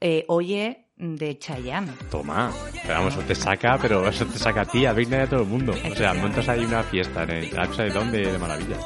eh, 0.00 0.24
Oye 0.28 0.87
de 0.98 1.38
Chayanne. 1.38 1.92
Toma, 2.10 2.50
pero 2.82 2.94
vamos, 2.94 3.14
eso 3.14 3.22
te 3.22 3.34
saca, 3.34 3.78
pero 3.80 4.08
eso 4.08 4.26
te 4.26 4.38
saca 4.38 4.62
a 4.62 4.64
ti, 4.64 4.84
a 4.86 4.92
Vecna 4.92 5.18
y 5.18 5.20
a 5.20 5.26
todo 5.28 5.42
el 5.42 5.48
mundo. 5.48 5.72
O 5.90 5.94
sea, 5.94 6.14
montas 6.14 6.48
ahí 6.48 6.64
una 6.64 6.82
fiesta 6.82 7.22
en 7.24 7.30
el 7.30 7.44
Upside 7.58 7.90
Down 7.90 8.10
de, 8.10 8.32
de 8.32 8.38
maravilla. 8.38 8.76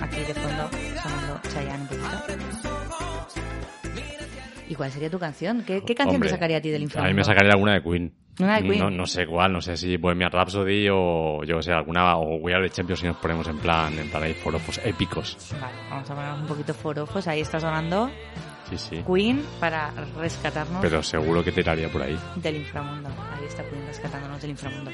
Aquí, 0.00 0.16
aquí 0.16 0.24
de 0.24 0.34
fondo 0.34 0.68
sonando 1.02 1.40
Chayanne 1.48 1.82
un 1.82 1.88
poquito. 1.88 2.34
¿Y 4.66 4.74
cuál 4.74 4.90
sería 4.90 5.10
tu 5.10 5.18
canción? 5.18 5.62
¿Qué, 5.66 5.82
qué 5.86 5.94
canción 5.94 6.16
Hombre, 6.16 6.30
te 6.30 6.34
sacaría 6.34 6.56
a 6.56 6.60
ti 6.60 6.70
del 6.70 6.80
A 6.80 6.84
inframundo? 6.84 7.12
mí 7.12 7.16
me 7.16 7.24
sacaría 7.24 7.52
alguna 7.52 7.74
de 7.74 7.82
Queen. 7.82 8.12
Una 8.40 8.56
de 8.56 8.62
Queen. 8.62 8.78
No, 8.80 8.90
no 8.90 9.06
sé 9.06 9.26
cuál, 9.26 9.52
no 9.52 9.60
sé 9.60 9.76
si 9.76 9.96
Bohemian 9.98 10.30
Rhapsody 10.32 10.88
o 10.90 11.44
yo 11.44 11.56
que 11.58 11.62
sé, 11.62 11.72
alguna, 11.72 12.16
o 12.16 12.36
We 12.36 12.54
Are 12.54 12.66
the 12.66 12.74
Champions 12.74 13.00
si 13.00 13.06
nos 13.06 13.16
ponemos 13.18 13.46
en 13.46 13.58
plan, 13.58 13.96
en 13.98 14.08
plan 14.08 14.22
ahí 14.24 14.34
forofos 14.34 14.80
épicos. 14.84 15.36
Vale, 15.60 15.74
vamos 15.90 16.10
a 16.10 16.14
ponernos 16.14 16.40
un 16.40 16.46
poquito 16.46 16.74
forofos. 16.74 17.28
Ahí 17.28 17.40
está 17.42 17.60
sonando 17.60 18.10
Sí, 18.68 18.78
sí. 18.78 19.04
Queen 19.06 19.44
para 19.60 19.90
rescatarnos 20.16 20.80
Pero 20.80 21.02
seguro 21.02 21.44
que 21.44 21.52
te 21.52 21.62
tiraría 21.62 21.88
por 21.90 22.02
ahí. 22.02 22.18
del 22.36 22.56
inframundo. 22.56 23.08
Ahí 23.08 23.44
está 23.46 23.62
Queen 23.64 23.86
rescatándonos 23.86 24.40
del 24.40 24.50
inframundo. 24.52 24.90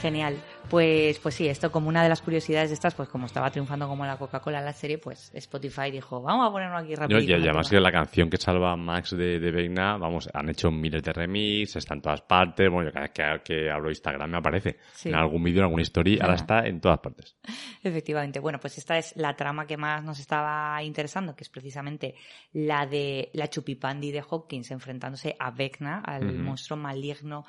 Genial. 0.00 0.36
Pues, 0.68 1.18
pues 1.20 1.34
sí, 1.36 1.46
esto 1.48 1.70
como 1.70 1.88
una 1.88 2.02
de 2.02 2.08
las 2.08 2.20
curiosidades 2.20 2.70
de 2.70 2.74
estas, 2.74 2.94
pues 2.94 3.08
como 3.08 3.26
estaba 3.26 3.50
triunfando 3.50 3.86
como 3.88 4.04
la 4.04 4.16
Coca-Cola 4.18 4.58
en 4.58 4.64
la 4.64 4.72
serie, 4.72 4.98
pues 4.98 5.30
Spotify 5.32 5.90
dijo, 5.92 6.20
vamos 6.20 6.48
a 6.48 6.50
ponerlo 6.52 6.76
aquí 6.76 6.94
rápido. 6.94 7.20
y, 7.20 7.32
además 7.32 7.70
que 7.70 7.80
la 7.80 7.92
canción 7.92 8.28
que 8.28 8.36
salva 8.36 8.72
a 8.72 8.76
Max 8.76 9.16
de, 9.16 9.38
de 9.38 9.50
Vecna, 9.52 9.96
vamos, 9.96 10.28
han 10.34 10.48
hecho 10.48 10.70
miles 10.70 11.02
de 11.02 11.12
remix, 11.12 11.76
está 11.76 11.94
en 11.94 12.02
todas 12.02 12.20
partes, 12.22 12.68
bueno, 12.68 12.88
yo 12.90 12.92
cada 12.92 13.06
vez 13.06 13.12
que, 13.12 13.40
que 13.44 13.70
abro 13.70 13.88
Instagram 13.90 14.28
me 14.30 14.38
aparece. 14.38 14.76
Sí. 14.92 15.08
En 15.08 15.14
algún 15.14 15.42
vídeo, 15.44 15.58
en 15.60 15.64
alguna 15.64 15.82
historia, 15.82 16.18
ahora 16.20 16.32
Ah. 16.34 16.36
está 16.36 16.66
en 16.66 16.80
todas 16.80 16.98
partes. 16.98 17.36
Efectivamente. 17.82 18.40
Bueno, 18.40 18.58
pues 18.60 18.76
esta 18.78 18.98
es 18.98 19.16
la 19.16 19.34
trama 19.36 19.66
que 19.66 19.76
más 19.76 20.02
nos 20.04 20.18
estaba 20.18 20.82
interesando, 20.82 21.34
que 21.36 21.44
es 21.44 21.48
precisamente 21.50 22.16
la 22.52 22.86
de 22.86 23.30
la 23.34 23.48
Chupipandi 23.48 24.10
de 24.10 24.20
Hawkins 24.28 24.70
enfrentándose 24.72 25.36
a 25.38 25.52
Vecna, 25.52 26.00
al 26.04 26.32
monstruo 26.34 26.76
maligno, 26.76 27.46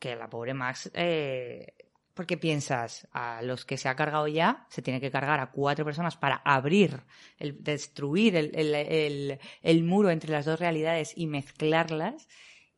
que 0.00 0.16
la 0.16 0.28
pobre 0.28 0.52
Max... 0.52 0.90
Eh, 0.94 1.72
porque 2.16 2.36
piensas, 2.36 3.06
a 3.12 3.42
los 3.42 3.64
que 3.64 3.76
se 3.76 3.88
ha 3.88 3.94
cargado 3.94 4.26
ya, 4.26 4.66
se 4.70 4.82
tiene 4.82 5.00
que 5.00 5.10
cargar 5.12 5.38
a 5.38 5.50
cuatro 5.52 5.84
personas 5.84 6.16
para 6.16 6.36
abrir, 6.44 7.02
el, 7.38 7.62
destruir 7.62 8.34
el, 8.34 8.50
el- 8.56 9.38
el- 9.62 9.84
muro 9.84 10.10
entre 10.10 10.32
las 10.32 10.46
dos 10.46 10.58
realidades 10.58 11.12
y 11.16 11.26
mezclarlas. 11.26 12.26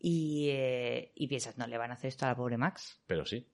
Y, 0.00 0.48
eh, 0.50 1.12
y 1.14 1.26
piensas, 1.28 1.56
no 1.58 1.66
le 1.66 1.78
van 1.78 1.90
a 1.90 1.94
hacer 1.94 2.08
esto 2.08 2.24
a 2.26 2.28
la 2.28 2.36
pobre 2.36 2.56
Max. 2.56 3.00
Pero 3.06 3.24
sí. 3.24 3.46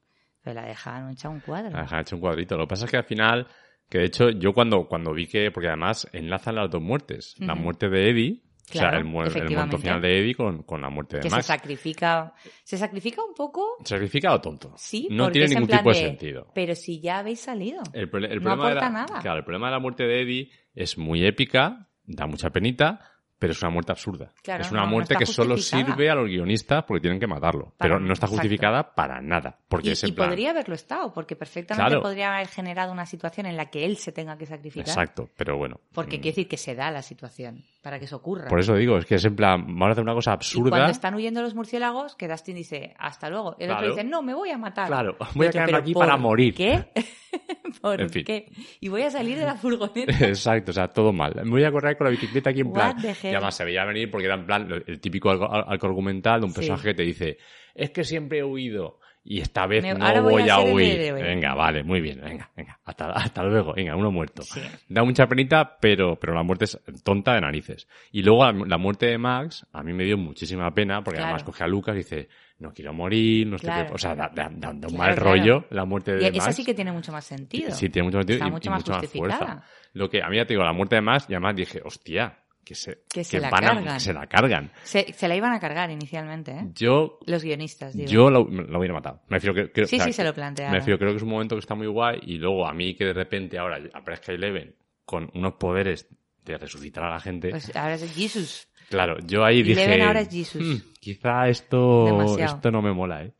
Pero 0.43 0.55
la 0.61 0.66
dejan 0.66 1.11
hecha 1.11 1.28
un 1.28 1.41
cuadro. 1.41 1.70
La 1.70 1.82
han 1.85 2.01
hecho 2.01 2.16
un 2.16 2.20
cuadrito. 2.20 2.57
Lo 2.57 2.64
que 2.64 2.70
pasa 2.70 2.85
es 2.87 2.91
que 2.91 2.97
al 2.99 3.05
final, 3.05 3.47
que 3.89 3.99
de 3.99 4.05
hecho 4.05 4.30
yo 4.30 4.53
cuando, 4.53 4.87
cuando 4.89 5.12
vi 5.14 5.26
que, 5.26 5.51
porque 5.51 5.68
además 5.68 6.09
enlazan 6.12 6.57
las 6.57 6.70
dos 6.70 6.82
muertes, 6.82 7.35
la 7.39 7.55
muerte 7.55 7.89
de 7.89 8.11
Eddie, 8.11 8.43
o 8.71 8.73
sea, 8.73 8.91
el, 8.91 9.05
mu- 9.05 9.23
el 9.23 9.31
final 9.31 10.01
de 10.01 10.19
Eddie 10.21 10.35
con, 10.35 10.62
con 10.62 10.81
la 10.81 10.89
muerte 10.91 11.17
de 11.17 11.23
que 11.23 11.31
se 11.31 11.37
Max. 11.37 11.47
sacrifica 11.47 12.33
se 12.62 12.79
sacrifica 12.79 13.23
un 13.23 13.35
poco 13.35 13.77
¿Sacrificado 13.85 14.41
tonto? 14.41 14.73
sí 14.77 15.09
No 15.11 15.31
tiene 15.31 15.49
ningún 15.49 15.69
tipo 15.69 15.91
de 15.91 15.99
de, 15.99 16.05
sentido. 16.07 16.47
pero 16.55 16.75
si 16.75 17.01
ya 17.01 17.19
habéis 17.19 17.41
salido 17.41 17.83
El, 17.93 18.09
el 18.25 18.43
No 18.43 18.51
de 18.51 18.55
aporta 18.55 18.75
la, 18.87 18.91
nada. 18.91 19.21
Claro, 19.21 19.39
el 19.39 19.45
problema 19.45 19.67
de 19.67 19.73
la 19.73 19.79
muerte 19.81 20.05
de 20.05 20.23
Eddie 20.23 20.51
es 20.75 20.97
muy 20.99 21.25
épica, 21.27 21.89
da 22.05 22.27
mucha 22.27 22.51
penita, 22.51 23.01
pero 23.39 23.53
es 23.53 23.61
una 23.61 23.71
muerte 23.73 23.93
absurda. 23.93 24.33
Claro, 24.43 24.62
es 24.62 24.71
una 24.73 24.83
no- 24.83 24.89
muerte 24.89 25.17
que 25.17 25.27
solo 25.27 25.59
sirve 25.59 26.09
a 26.09 26.15
los 26.15 26.27
guionistas 26.29 26.85
porque 26.85 27.03
tienen 27.03 27.21
que 27.21 27.27
matarlo. 27.27 27.75
Para- 27.77 27.97
pero 27.97 28.01
no 28.01 28.12
está 28.15 28.25
exacto. 28.27 28.37
justificada 28.37 28.95
para 28.95 29.21
nada. 29.21 29.59
Porque 29.69 29.93
y, 29.93 30.12
plan. 30.12 30.29
podría 30.31 30.51
haberlo 30.51 30.75
estado 30.75 31.12
porque 31.12 31.37
perfectamente 31.37 31.87
Claro. 31.91 32.01
podría 32.03 32.35
haber 32.35 32.49
generado 32.49 32.91
una 32.93 33.05
situación 33.05 33.45
en 33.47 33.57
la 33.59 33.67
que 33.67 33.85
él 33.85 33.99
se 33.99 34.12
tenga 34.12 34.39
que 34.39 34.47
sacrificar 34.47 34.89
Exacto, 34.89 35.29
pero 35.37 35.59
bueno. 35.59 35.79
porque 35.93 36.17
mm, 36.17 36.21
quiere 36.23 36.31
decir 36.37 36.49
que 36.49 36.57
se 36.57 36.75
da 36.75 36.91
la 36.91 37.03
situación 37.03 37.65
para 37.85 37.99
que 38.01 38.07
eso 38.07 38.16
ocurra 38.16 38.49
Por 38.49 38.59
eso 38.59 38.74
digo, 38.74 38.97
es 38.99 39.05
que 39.07 39.14
es 39.16 39.24
en 39.26 39.37
plan, 39.37 39.64
vamos 39.66 39.89
a 39.89 39.93
hacer 39.93 40.03
una 40.03 40.14
cosa 40.14 40.30
y 40.30 40.35
absurda. 40.35 40.70
cuando 40.70 40.91
están 40.91 41.14
huyendo 41.14 41.43
los 41.43 41.55
murciélagos 41.55 42.16
que 42.16 42.26
Dustin 42.26 42.57
dice 42.57 42.95
hasta 42.99 43.28
luego 43.30 43.55
el 43.61 43.66
Claro. 43.68 43.80
otro 43.82 43.95
dice 43.95 44.05
no 44.09 44.22
me 44.22 44.35
voy 44.35 44.51
a 44.51 44.59
matar 44.59 44.89
Claro, 44.89 45.16
voy 45.35 45.47
a 45.47 45.51
quedarme 45.51 45.76
aquí 45.76 45.93
¿por 45.93 46.07
para 46.07 46.16
morir. 46.16 46.55
¿qué? 46.55 46.87
¿por 47.80 48.01
En 48.01 48.09
fin. 48.11 48.24
qué? 48.24 48.47
y 48.80 48.89
voy 48.89 49.03
a 49.03 49.11
salir 49.11 49.39
de 49.39 49.45
la 49.45 49.55
furgoneta 49.57 50.12
Exacto, 50.26 50.70
o 50.70 50.74
sea, 50.74 50.89
todo 50.89 51.12
mal. 51.12 51.35
Me 51.45 51.51
voy 51.51 51.64
a 51.64 51.70
correr 51.70 51.97
con 51.97 52.07
la 52.07 52.11
bicicleta 52.11 52.51
aquí 52.51 52.61
en 52.61 52.72
plan. 52.72 52.97
Y 53.22 53.26
además 53.28 53.55
se 53.55 53.64
veía 53.64 53.85
venir 53.85 54.11
porque 54.11 54.26
era 54.26 54.35
en 54.37 54.47
plan 54.47 54.66
el 54.87 55.01
típico 55.01 55.30
arco, 55.30 55.45
argumental 55.87 56.41
de 56.41 56.47
un 56.47 56.53
Sí. 56.53 56.57
personaje 56.57 56.89
que 56.89 56.95
te 56.95 57.03
dice, 57.03 57.39
es 57.74 57.91
que 57.91 58.03
siempre 58.05 58.39
he 58.39 58.45
huido 58.45 58.99
y 59.27 59.41
esta 59.41 59.66
vez 59.66 59.83
Me- 59.83 59.95
no 59.95 60.22
voy 60.22 60.33
voy, 60.43 60.49
a 60.51 60.61
huir. 60.61 61.12
Venga, 61.14 61.55
vale, 61.55 61.83
muy 61.83 62.01
bien, 62.03 62.20
venga, 62.22 62.51
venga, 62.55 62.79
hasta, 62.85 63.11
hasta 63.12 63.43
luego, 63.43 63.72
venga, 63.72 63.97
uno 63.97 64.11
muerto. 64.11 64.43
Sí. 64.43 64.61
Da 64.89 65.03
mucha 65.03 65.27
penita, 65.27 65.79
pero, 65.81 66.16
pero 66.16 66.35
la 66.35 66.43
muerte 66.43 66.66
es 66.66 66.79
tonta 67.03 67.35
de 67.35 67.41
narices. 67.41 67.89
Y 68.12 68.22
luego 68.22 68.45
la, 68.45 68.53
la 68.53 68.77
muerte 68.79 69.07
de 69.07 69.16
Max, 69.18 69.66
a 69.72 69.83
mí 69.83 69.93
me 69.95 70.05
dio 70.05 70.18
muchísima 70.18 70.70
pena 70.75 71.03
porque 71.03 71.16
Claro. 71.16 71.29
además 71.35 71.45
coge 71.45 71.64
a 71.64 71.66
Lucas 71.66 71.95
y 71.95 71.99
dice, 71.99 72.29
no 72.59 72.72
quiero 72.75 72.93
morir, 72.93 73.47
no 73.47 73.57
estoy 73.57 73.68
Claro. 73.68 73.87
pre-". 73.87 73.95
O 73.95 73.99
sea, 73.99 74.14
da, 74.14 74.29
da- 74.35 74.51
da- 74.55 74.70
un 74.70 74.81
Claro, 74.81 74.95
mal 74.97 75.16
rollo 75.16 75.64
la 75.70 75.85
muerte 75.87 76.12
de 76.16 76.20
y 76.27 76.31
Max. 76.31 76.37
esa 76.37 76.53
sí 76.53 76.64
que 76.64 76.75
tiene 76.75 76.93
mucho 76.93 77.11
más 77.11 77.25
sentido 77.25 77.70
Sí, 77.70 77.89
tiene 77.89 78.05
mucho 78.07 78.18
sentido 78.18 78.37
Está 78.37 78.49
y, 78.49 78.51
mucho 78.51 78.68
y 78.68 78.70
más 78.70 78.81
mucha 78.81 78.93
más 78.93 79.01
justificada. 79.01 79.37
fuerza. 79.39 79.62
Lo 79.95 80.11
que 80.11 80.22
a 80.22 80.29
mí 80.29 80.37
ya 80.37 80.45
te 80.45 80.53
digo, 80.55 80.64
la 80.64 80.72
muerte 80.75 80.97
de 80.97 81.01
Max, 81.01 81.27
y 81.31 81.33
además 81.35 81.57
dije, 81.57 81.81
hostia, 81.85 82.41
que 82.65 82.75
se, 82.75 83.03
Que 83.12 83.23
se 83.25 83.39
la 83.41 83.51
van 83.51 83.65
a- 83.65 83.67
cargan. 83.75 83.95
que 83.95 84.01
se 84.01 84.12
la 84.12 84.27
cargan. 84.27 84.73
Se, 84.83 85.12
se 85.12 85.29
la 85.29 85.37
iban 85.37 85.53
a 85.53 85.61
cargar 85.61 85.91
inicialmente, 85.91 86.53
¿eh? 86.53 86.69
Yo, 86.75 87.19
Los 87.27 87.43
guionistas, 87.45 87.95
digo. 87.95 88.09
yo 88.11 88.31
lo, 88.31 88.45
lo 88.49 88.79
hubiera 88.79 88.95
matado. 88.95 89.23
Me 89.29 89.37
refiero 89.37 89.55
que, 89.55 89.71
creo- 89.73 89.87
Sí, 89.87 89.97
o 89.97 89.99
sea, 89.99 90.07
sí, 90.07 90.12
se 90.12 90.25
lo 90.25 90.31
Me 90.31 90.35
plantearon. 90.35 90.75
refiero, 90.75 90.99
creo 90.99 91.11
que 91.11 91.17
es 91.19 91.23
un 91.23 91.29
momento 91.31 91.55
que 91.57 91.61
está 91.61 91.75
muy 91.75 91.87
guay 91.87 92.19
y 92.23 92.39
luego 92.39 92.67
a 92.67 92.73
mí 92.73 92.95
que 92.95 93.05
de 93.05 93.12
repente 93.12 93.59
ahora 93.59 93.79
aparezca 93.93 94.33
Eleven 94.33 94.75
con 95.05 95.31
unos 95.35 95.55
poderes 95.55 96.09
de 96.45 96.59
resucitar 96.59 97.05
a 97.05 97.11
la 97.11 97.21
gente. 97.21 97.51
Pues 97.51 97.75
ahora 97.77 97.95
es 97.95 98.15
Jesus. 98.15 98.69
claro, 98.89 99.17
yo 99.27 99.45
ahí 99.45 99.61
Eleven 99.61 99.91
dije, 99.91 100.03
ahora 100.03 100.21
es 100.21 100.29
Jesus. 100.31 100.62
"Hmm, 100.62 100.93
quizá 101.01 101.49
esto, 101.49 102.05
Demasiado. 102.07 102.57
esto 102.57 102.71
no 102.71 102.83
me 102.83 102.93
mola, 102.93 103.25
¿eh? 103.25 103.33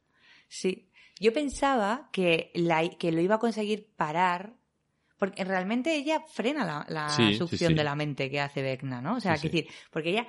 Sí. 0.49 0.91
Yo 1.21 1.33
pensaba 1.33 2.09
que, 2.13 2.51
la, 2.55 2.89
que 2.99 3.13
lo 3.13 3.21
iba 3.21 3.37
a 3.37 3.39
conseguir 3.39 3.89
parar, 3.97 4.55
porque 5.19 5.45
realmente 5.45 5.95
ella 5.95 6.21
frena 6.33 6.65
la, 6.65 6.85
la 6.89 7.09
Sí, 7.11 7.33
sí, 7.33 7.39
succión 7.39 7.71
sí. 7.71 7.75
de 7.75 7.85
la 7.85 7.95
mente 7.95 8.31
que 8.31 8.41
hace 8.41 8.63
Vecna, 8.63 9.01
¿no? 9.01 9.17
O 9.17 9.21
sea, 9.21 9.37
que 9.37 9.49
decir, 9.49 9.69
porque 9.91 10.11
ella 10.11 10.27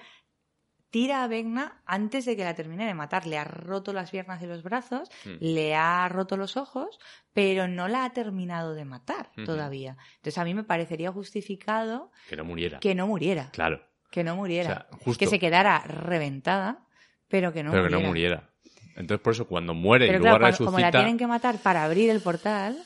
tira 0.89 1.23
a 1.23 1.27
Vecna 1.27 1.81
antes 1.85 2.23
de 2.25 2.37
que 2.37 2.43
la 2.45 2.53
termine 2.55 2.85
de 2.85 2.93
matar. 2.93 3.25
Le 3.27 3.37
ha 3.37 3.43
roto 3.43 3.91
las 3.91 4.11
piernas 4.11 4.41
y 4.41 4.45
los 4.45 4.63
brazos, 4.63 5.09
Hmm. 5.25 5.35
le 5.41 5.75
ha 5.75 6.07
roto 6.07 6.37
los 6.37 6.55
ojos, 6.55 6.99
pero 7.33 7.67
no 7.67 7.87
la 7.89 8.05
ha 8.05 8.13
terminado 8.13 8.73
de 8.75 8.85
matar 8.85 9.29
Ujú. 9.35 9.45
todavía. 9.45 9.97
Entonces 10.17 10.37
a 10.37 10.45
mí 10.45 10.53
me 10.53 10.63
parecería 10.63 11.11
justificado 11.11 12.11
Que 12.29 12.37
no 12.37 12.45
muriera. 12.45 12.79
que 12.79 12.95
no 12.95 13.07
muriera. 13.07 13.49
Claro, 13.51 13.81
Que 14.11 14.23
no 14.23 14.35
muriera. 14.37 14.69
O 14.69 14.73
sea, 14.73 14.87
justo. 15.03 15.19
Que 15.19 15.27
se 15.27 15.39
quedara 15.39 15.79
reventada, 15.79 16.85
pero 17.27 17.51
que 17.51 17.63
no 17.63 17.71
pero 17.71 17.89
que 17.89 17.89
muriera. 17.89 18.01
no 18.03 18.07
muriera. 18.07 18.49
Entonces 18.95 19.21
por 19.21 19.33
eso 19.33 19.45
cuando 19.47 19.73
muere 19.73 20.05
Pero 20.07 20.19
y 20.19 20.21
luego 20.21 20.37
claro, 20.37 20.55
cuando- 20.55 20.57
como 20.71 20.79
la 20.79 20.85
resucita... 20.87 20.99
tienen 20.99 21.17
que 21.17 21.27
matar 21.27 21.57
para 21.57 21.83
abrir 21.83 22.09
el 22.09 22.21
portal, 22.21 22.81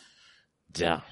Ya, 0.69 1.03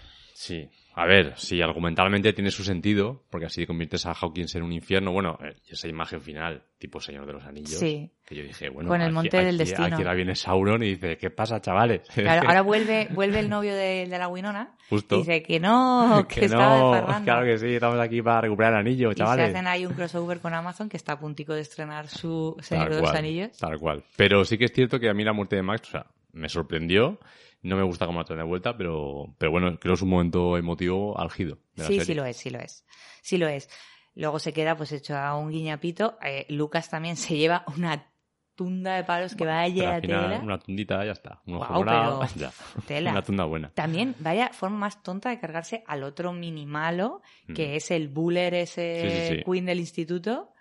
sí. 0.41 0.69
A 0.99 1.05
ver, 1.05 1.33
sí, 1.37 1.61
argumentalmente 1.61 2.33
tiene 2.33 2.49
su 2.49 2.63
sentido, 2.63 3.23
porque 3.29 3.45
así 3.45 3.67
conviertes 3.67 4.07
a 4.07 4.13
Hawkins 4.13 4.55
en 4.55 4.63
un 4.63 4.73
infierno. 4.73 5.11
Bueno, 5.11 5.37
eh, 5.43 5.55
esa 5.69 5.87
imagen 5.87 6.21
final, 6.21 6.63
tipo 6.79 6.99
Señor 6.99 7.27
de 7.27 7.33
los 7.33 7.43
Anillos, 7.43 7.77
Sí. 7.77 8.09
que 8.25 8.35
yo 8.35 8.41
dije, 8.41 8.69
bueno, 8.69 8.89
Con 8.89 9.01
el 9.01 9.07
aquí- 9.07 9.13
monte 9.13 9.37
del 9.37 9.47
aquí- 9.49 9.57
destino. 9.59 9.85
Aquí 9.85 9.93
ahora 9.95 10.15
viene 10.15 10.33
Sauron 10.35 10.81
y 10.81 10.95
dice, 10.95 11.15
¿qué 11.17 11.29
pasa, 11.29 11.61
chavales? 11.61 12.01
Claro, 12.15 12.47
ahora 12.49 12.61
vuelve, 12.63 13.09
vuelve 13.11 13.39
el 13.41 13.47
novio 13.47 13.75
de, 13.75 14.07
de 14.09 14.17
la 14.17 14.27
Winona 14.27 14.75
Justo. 14.89 15.17
y 15.17 15.19
dice 15.19 15.43
que 15.43 15.59
no, 15.59 16.25
que, 16.29 16.39
que 16.39 16.45
estaba 16.45 16.79
no, 16.79 16.95
de 17.19 17.23
claro 17.23 17.45
que 17.45 17.57
sí, 17.59 17.75
estamos 17.75 17.99
aquí 17.99 18.23
para 18.23 18.41
recuperar 18.41 18.73
el 18.73 18.79
anillo, 18.79 19.09
y 19.11 19.13
se 19.13 19.17
chavales. 19.19 19.49
hacen 19.49 19.67
ahí 19.67 19.85
un 19.85 19.93
crossover 19.93 20.39
con 20.39 20.55
Amazon 20.55 20.89
que 20.89 20.97
está 20.97 21.13
a 21.13 21.19
puntico 21.19 21.53
de 21.53 21.61
estrenar 21.61 22.07
su 22.07 22.55
Señor 22.61 22.85
Tal 22.85 22.93
de 22.95 23.01
los 23.01 23.09
cual, 23.11 23.17
Anillos. 23.17 23.55
Tal 23.59 23.77
cual. 23.77 24.03
Pero 24.15 24.43
sí 24.45 24.57
que 24.57 24.65
es 24.65 24.73
cierto 24.73 24.99
que 24.99 25.09
a 25.09 25.13
mí 25.13 25.23
la 25.23 25.33
muerte 25.33 25.57
de 25.57 25.61
Max, 25.61 25.89
o 25.89 25.91
sea, 25.91 26.07
me 26.33 26.49
sorprendió. 26.49 27.19
No 27.63 27.75
me 27.75 27.83
gusta 27.83 28.05
cómo 28.05 28.19
la 28.19 28.25
traen 28.25 28.39
de 28.41 28.45
vuelta, 28.45 28.77
pero, 28.77 29.35
pero 29.37 29.51
bueno, 29.51 29.77
creo 29.79 29.93
que 29.93 29.95
es 29.97 30.01
un 30.01 30.09
momento 30.09 30.57
emotivo 30.57 31.19
álgido. 31.19 31.55
de 31.75 31.83
la 31.83 31.87
Sí, 31.87 31.93
serie. 31.95 32.05
sí 32.05 32.13
lo 32.13 32.25
es, 32.25 32.37
sí 32.37 32.49
lo 32.49 32.59
es. 32.59 32.85
Sí 33.21 33.37
lo 33.37 33.47
es. 33.47 33.69
Luego 34.15 34.39
se 34.39 34.53
queda 34.53 34.75
pues 34.77 34.91
hecho 34.91 35.15
a 35.17 35.35
un 35.37 35.49
guiñapito. 35.51 36.17
Eh, 36.23 36.45
Lucas 36.49 36.89
también 36.89 37.17
se 37.17 37.35
lleva 37.37 37.63
una 37.75 38.11
tunda 38.55 38.95
de 38.95 39.03
palos 39.03 39.35
que 39.35 39.45
vaya 39.45 39.99
final, 40.01 40.29
tela. 40.31 40.39
una 40.43 40.57
tundita, 40.57 41.05
ya 41.05 41.11
está. 41.11 41.41
Un 41.45 41.55
ojo 41.55 41.65
Guau, 41.67 41.79
morado, 41.79 42.19
pero 42.21 42.31
ya. 42.39 42.51
tela. 42.87 43.11
Una 43.11 43.21
tunda 43.21 43.43
buena. 43.45 43.69
También 43.75 44.15
vaya 44.19 44.49
forma 44.53 44.77
más 44.77 45.03
tonta 45.03 45.29
de 45.29 45.39
cargarse 45.39 45.83
al 45.85 46.01
otro 46.03 46.33
mini 46.33 46.65
malo, 46.65 47.21
que 47.53 47.67
Mm. 47.67 47.75
es 47.75 47.91
el 47.91 48.07
buller 48.07 48.53
ese 48.55 49.01
Sí, 49.01 49.09
sí, 49.09 49.35
sí. 49.37 49.43
queen 49.43 49.65
del 49.65 49.79
instituto, 49.79 50.51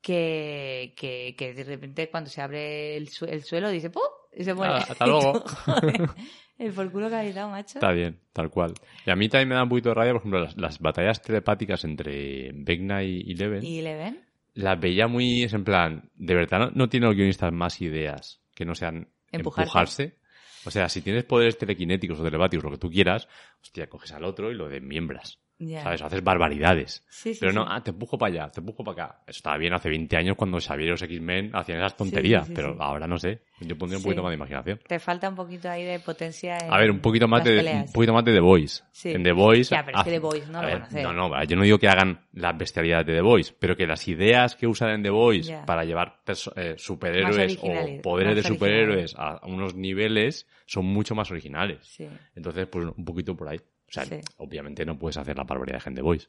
que, 0.00 0.94
que, 0.96 1.34
que 1.36 1.54
de 1.54 1.64
repente 1.64 2.10
cuando 2.10 2.30
se 2.30 2.40
abre 2.42 2.96
el, 2.96 3.08
su- 3.08 3.24
el 3.24 3.42
suelo 3.44 3.70
dice 3.70 3.90
¡pum! 3.90 4.02
Y 4.34 4.44
se 4.44 4.54
muere. 4.54 4.74
Ah, 4.74 4.86
hasta 4.88 5.06
luego. 5.06 5.44
El 6.58 6.72
por 6.72 6.92
culo 6.92 7.08
que 7.08 7.16
ha 7.16 7.32
dado, 7.32 7.50
macho. 7.50 7.78
Está 7.78 7.92
bien, 7.92 8.20
tal 8.32 8.50
cual. 8.50 8.74
Y 9.04 9.10
a 9.10 9.16
mí 9.16 9.28
también 9.28 9.48
me 9.48 9.54
da 9.54 9.64
un 9.64 9.68
poquito 9.68 9.88
de 9.88 9.94
rabia, 9.94 10.12
por 10.12 10.20
ejemplo, 10.20 10.40
las, 10.40 10.56
las 10.56 10.78
batallas 10.78 11.20
telepáticas 11.20 11.84
entre 11.84 12.52
Vecna 12.54 13.02
y, 13.02 13.20
y 13.26 13.34
Leven. 13.34 13.64
¿Y 13.64 13.82
le 13.82 13.96
ven? 13.96 14.24
Las 14.54 14.78
veía 14.78 15.08
muy, 15.08 15.42
es 15.42 15.54
en 15.54 15.64
plan, 15.64 16.10
de 16.14 16.34
verdad, 16.34 16.58
no, 16.58 16.70
no 16.74 16.88
tienen 16.88 17.08
los 17.08 17.16
guionistas 17.16 17.52
más 17.52 17.80
ideas 17.80 18.42
que 18.54 18.64
no 18.64 18.74
sean 18.74 19.08
empujarse. 19.32 20.18
O 20.64 20.70
sea, 20.70 20.88
si 20.88 21.02
tienes 21.02 21.24
poderes 21.24 21.58
telequinéticos 21.58 22.20
o 22.20 22.22
telepáticos, 22.22 22.64
lo 22.64 22.70
que 22.70 22.78
tú 22.78 22.90
quieras, 22.90 23.28
hostia, 23.60 23.88
coges 23.88 24.12
al 24.12 24.24
otro 24.24 24.52
y 24.52 24.54
lo 24.54 24.68
desmiembras. 24.68 25.40
Ya. 25.64 25.82
¿Sabes? 25.82 26.02
Haces 26.02 26.24
barbaridades. 26.24 27.04
Sí, 27.08 27.34
sí, 27.34 27.40
Pero 27.40 27.52
no, 27.52 27.62
sí. 27.62 27.68
ah, 27.70 27.80
te 27.82 27.90
empujo 27.90 28.18
para 28.18 28.32
allá, 28.32 28.50
te 28.50 28.60
empujo 28.60 28.82
para 28.82 29.04
acá. 29.04 29.18
Eso 29.26 29.38
estaba 29.38 29.56
bien 29.58 29.72
hace 29.72 29.88
20 29.88 30.16
años 30.16 30.36
cuando 30.36 30.58
Xavier 30.60 30.88
y 30.88 30.90
los 30.90 31.02
X-Men 31.02 31.50
hacían 31.54 31.78
esas 31.78 31.96
tonterías, 31.96 32.50
pero 32.52 32.76
ahora 32.80 33.06
no 33.06 33.16
sé. 33.16 33.42
Yo 33.60 33.78
pondría 33.78 33.98
un 33.98 34.02
poquito 34.02 34.22
más 34.22 34.30
de 34.30 34.36
imaginación. 34.36 34.80
Te 34.88 34.98
falta 34.98 35.28
un 35.28 35.36
poquito 35.36 35.70
ahí 35.70 35.84
de 35.84 36.00
potencia 36.00 36.58
en 36.58 36.72
A 36.72 36.78
ver, 36.78 36.90
un 36.90 36.98
poquito 36.98 37.28
más 37.28 37.44
de 37.44 37.58
peleas. 37.58 37.86
un 37.86 37.92
poquito 37.92 38.12
más 38.12 38.24
de 38.24 38.32
The 38.32 38.40
Voice. 38.40 38.82
Sí. 38.90 39.10
En 39.10 39.22
The 39.22 39.32
Voice. 39.32 39.74
Ya, 39.74 39.84
pero 39.84 39.98
es 39.98 40.04
que 40.04 40.10
The 40.10 40.18
Voice 40.18 40.46
no 40.50 40.58
a 40.58 40.62
lo 40.62 40.66
ver, 40.66 40.74
van 40.74 40.82
a 40.82 40.86
hacer. 40.86 41.02
No, 41.04 41.12
no, 41.12 41.44
yo 41.44 41.56
no 41.56 41.62
digo 41.62 41.78
que 41.78 41.88
hagan 41.88 42.26
las 42.32 42.58
bestialidades 42.58 43.06
de 43.06 43.14
The 43.14 43.20
Voice, 43.20 43.54
pero 43.56 43.76
que 43.76 43.86
las 43.86 44.08
ideas 44.08 44.56
que 44.56 44.66
usan 44.66 44.90
en 44.90 45.02
The 45.04 45.10
Voice 45.10 45.56
para 45.64 45.84
llevar 45.84 46.22
eh, 46.56 46.74
superhéroes 46.76 47.58
o 47.62 48.02
poderes 48.02 48.34
de 48.34 48.42
superhéroes 48.42 49.14
a 49.16 49.40
unos 49.46 49.74
niveles 49.76 50.48
son 50.66 50.86
mucho 50.86 51.14
más 51.14 51.30
originales. 51.30 51.78
Sí. 51.82 52.08
Entonces, 52.34 52.66
pues 52.66 52.86
un 52.96 53.04
poquito 53.04 53.36
por 53.36 53.48
ahí. 53.48 53.60
O 53.92 53.94
sea, 53.94 54.04
Sí. 54.06 54.20
obviamente 54.38 54.84
no 54.86 54.98
puedes 54.98 55.18
hacer 55.18 55.36
la 55.36 55.44
barbaridad 55.44 55.82
en 55.86 55.94
The 55.94 56.02
Voice. 56.02 56.28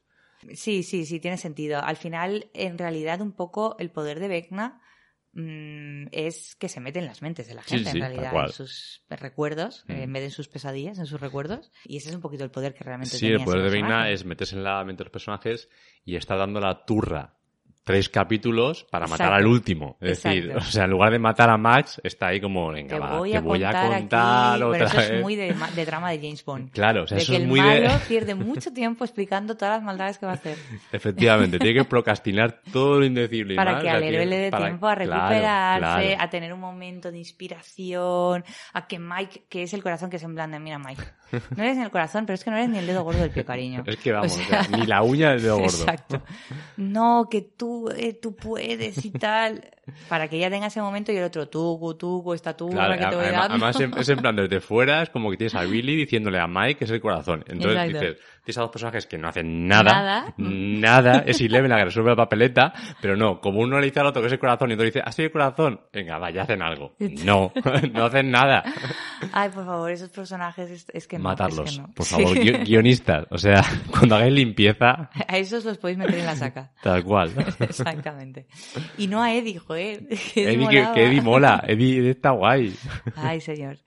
Sí, 0.53 0.83
sí, 0.83 1.05
sí, 1.05 1.19
tiene 1.21 1.37
sentido. 1.37 1.81
Al 1.81 1.95
final, 1.95 2.49
en 2.53 2.77
realidad, 2.77 3.21
un 3.21 3.31
poco 3.31 3.77
el 3.79 3.89
poder 3.91 4.19
de 4.19 4.27
Vecna 4.27 4.81
mm, 5.35 6.09
es 6.11 6.55
que 6.57 6.69
se 6.69 6.79
mete 6.79 6.99
en 6.99 7.05
las 7.05 7.21
mentes 7.23 7.47
de 7.47 7.55
la 7.55 7.63
gente, 7.63 7.89
sí, 7.89 7.97
en 7.97 8.01
realidad, 8.03 8.33
en 8.45 8.51
sus 8.51 9.01
recuerdos, 9.09 9.83
eh, 9.87 9.93
Mm. 9.93 10.01
en 10.03 10.13
vez 10.13 10.21
de 10.21 10.25
en 10.25 10.31
sus 10.31 10.47
pesadillas, 10.47 10.99
en 10.99 11.05
sus 11.07 11.19
recuerdos. 11.21 11.71
Y 11.85 11.97
ese 11.97 12.09
es 12.09 12.15
un 12.15 12.21
poquito 12.21 12.43
el 12.43 12.51
poder 12.51 12.73
que 12.75 12.83
realmente 12.83 13.17
Sí, 13.17 13.27
el 13.27 13.43
poder 13.43 13.63
de 13.63 13.69
Vecna 13.71 14.11
es 14.11 14.25
meterse 14.25 14.55
en 14.55 14.63
la 14.63 14.83
mente 14.83 14.99
de 15.01 15.05
los 15.05 15.11
personajes 15.11 15.69
y 16.05 16.17
está 16.17 16.35
dando 16.35 16.59
la 16.59 16.85
turra 16.85 17.39
tres 17.83 18.07
capítulos 18.09 18.85
para 18.89 19.07
matar 19.07 19.27
Exacto. 19.27 19.35
al 19.35 19.47
último. 19.47 19.97
Es 19.99 20.23
decir, 20.23 20.53
o 20.55 20.61
sea, 20.61 20.85
en 20.85 20.91
lugar 20.91 21.11
de 21.11 21.19
matar 21.19 21.49
a 21.49 21.57
Max, 21.57 21.99
está 22.03 22.27
ahí 22.27 22.39
como, 22.39 22.69
venga, 22.71 22.95
Te 22.95 22.99
va, 22.99 23.17
voy 23.17 23.31
te 23.31 23.37
a 23.37 23.41
voy 23.41 23.63
a 23.63 23.71
contar, 23.71 23.93
aquí, 24.53 24.63
otra 24.63 24.71
pero 24.71 24.85
eso 24.85 24.97
vez. 24.97 25.09
es 25.11 25.21
muy 25.21 25.35
de, 25.35 25.53
ma- 25.53 25.71
de 25.71 25.85
drama 25.85 26.11
de 26.11 26.17
James 26.19 26.45
Bond. 26.45 26.71
Claro, 26.71 27.03
o 27.03 27.07
sea, 27.07 27.17
de 27.17 27.23
eso 27.23 27.31
que 27.33 27.37
es 27.37 27.41
el 27.43 27.47
muy 27.49 27.59
malo 27.59 27.89
de... 27.89 27.99
pierde 28.07 28.35
mucho 28.35 28.71
tiempo 28.71 29.03
explicando 29.03 29.55
todas 29.57 29.75
las 29.77 29.83
maldades 29.83 30.17
que 30.17 30.25
va 30.25 30.31
a 30.31 30.35
hacer. 30.35 30.57
Efectivamente, 30.91 31.59
tiene 31.59 31.79
que 31.79 31.85
procrastinar 31.85 32.61
todo 32.71 32.99
lo 32.99 33.05
indecible 33.05 33.53
y 33.53 33.57
para 33.57 33.73
que 33.73 33.79
o 33.79 33.81
sea, 33.81 33.93
al 33.95 34.03
héroe 34.03 34.25
le 34.25 34.37
dé 34.37 34.49
para- 34.51 34.65
tiempo 34.65 34.87
a 34.87 34.95
recuperarse, 34.95 35.79
claro. 36.07 36.23
a 36.23 36.29
tener 36.29 36.53
un 36.53 36.59
momento 36.61 37.11
de 37.11 37.17
inspiración, 37.17 38.43
a 38.73 38.87
que 38.87 38.99
Mike, 38.99 39.45
que 39.49 39.63
es 39.63 39.73
el 39.73 39.83
corazón 39.83 40.09
que 40.09 40.19
se 40.19 40.25
en 40.25 40.35
plan 40.35 40.51
de, 40.51 40.59
mira 40.59 40.79
Mike, 40.79 41.03
no 41.55 41.63
eres 41.63 41.77
ni 41.77 41.83
el 41.83 41.91
corazón, 41.91 42.25
pero 42.25 42.35
es 42.35 42.43
que 42.43 42.51
no 42.51 42.57
eres 42.57 42.69
ni 42.69 42.77
el 42.77 42.87
dedo 42.87 43.03
gordo 43.03 43.19
del 43.19 43.31
pie, 43.31 43.43
cariño. 43.43 43.83
Es 43.85 43.97
que 43.97 44.11
vamos, 44.11 44.31
O 44.37 44.41
sea, 44.43 44.67
ni 44.69 44.85
la 44.85 45.01
uña 45.01 45.31
del 45.31 45.41
dedo 45.41 45.55
gordo. 45.59 45.65
Exacto. 45.77 46.21
No, 46.77 47.27
que 47.29 47.41
tú, 47.41 47.72
eh, 47.95 48.13
tú 48.13 48.35
puedes 48.35 49.03
y 49.05 49.11
tal. 49.11 49.69
Para 50.07 50.27
que 50.29 50.37
ella 50.37 50.49
tenga 50.49 50.67
ese 50.67 50.81
momento 50.81 51.11
y 51.11 51.17
el 51.17 51.23
otro, 51.25 51.47
tú, 51.49 51.95
tú, 51.99 52.33
esta 52.33 52.55
tú, 52.55 52.69
Claro, 52.69 52.93
que 52.93 52.99
te 53.05 53.15
voy 53.15 53.25
además, 53.25 53.49
dando. 53.49 53.65
además 53.65 53.97
es 53.99 54.09
en 54.09 54.19
plan 54.19 54.35
desde 54.35 54.59
fuera, 54.61 55.01
es 55.01 55.09
como 55.09 55.29
que 55.29 55.37
tienes 55.37 55.55
a 55.55 55.63
Billy 55.63 55.95
diciéndole 55.95 56.39
a 56.39 56.47
Mike 56.47 56.75
que 56.79 56.85
es 56.85 56.91
el 56.91 57.01
corazón. 57.01 57.43
Entonces 57.47 57.71
Exacto. 57.83 57.99
dices, 57.99 58.17
tienes 58.45 58.57
a 58.57 58.61
dos 58.61 58.69
personajes 58.71 59.05
que 59.07 59.17
no 59.17 59.27
hacen 59.27 59.67
nada, 59.67 59.83
Nada. 59.93 60.33
nada, 60.37 61.23
es 61.25 61.41
Eleven 61.41 61.69
la 61.69 61.77
que 61.77 61.85
resuelve 61.85 62.11
la 62.11 62.15
papeleta, 62.15 62.73
pero 63.01 63.15
no, 63.17 63.41
como 63.41 63.59
uno 63.59 63.79
le 63.79 63.85
dice 63.87 63.99
al 63.99 64.07
otro 64.07 64.21
que 64.21 64.27
es 64.27 64.33
el 64.33 64.39
corazón 64.39 64.71
y 64.71 64.73
otro 64.75 64.85
dice, 64.85 65.01
¿has 65.03 65.15
sido 65.15 65.25
el 65.27 65.31
corazón? 65.31 65.81
Venga, 65.91 66.17
vaya, 66.17 66.43
hacen 66.43 66.61
algo. 66.61 66.93
No, 67.25 67.51
no 67.93 68.05
hacen 68.05 68.31
nada. 68.31 68.63
Ay, 69.33 69.49
por 69.49 69.65
favor, 69.65 69.91
esos 69.91 70.09
personajes 70.09 70.69
es, 70.71 70.85
es 70.93 71.07
que 71.07 71.17
no. 71.17 71.23
Matarlos, 71.25 71.69
es 71.69 71.75
que 71.75 71.81
no. 71.81 71.93
por 71.93 72.05
Sí. 72.05 72.15
favor, 72.15 72.37
gui- 72.37 72.63
guionistas. 72.65 73.25
O 73.31 73.37
sea, 73.37 73.63
cuando 73.91 74.15
hagáis 74.15 74.33
limpieza, 74.33 75.09
A 75.27 75.37
esos 75.37 75.65
los 75.65 75.77
podéis 75.77 75.97
meter 75.97 76.19
en 76.19 76.25
la 76.25 76.35
saca. 76.35 76.71
tal 76.81 77.03
cual. 77.03 77.31
Exactamente. 77.59 78.47
Y 78.97 79.07
no 79.07 79.21
a 79.21 79.33
Eddie, 79.33 79.59
joder. 79.73 80.07
que 80.33 80.51
Eddie, 80.53 80.67
que, 80.69 80.87
que 80.93 81.05
Eddie 81.05 81.21
mola, 81.21 81.63
Eddie, 81.67 82.09
está 82.11 82.31
guay. 82.31 82.73
Ay, 83.15 83.41
señor. 83.41 83.77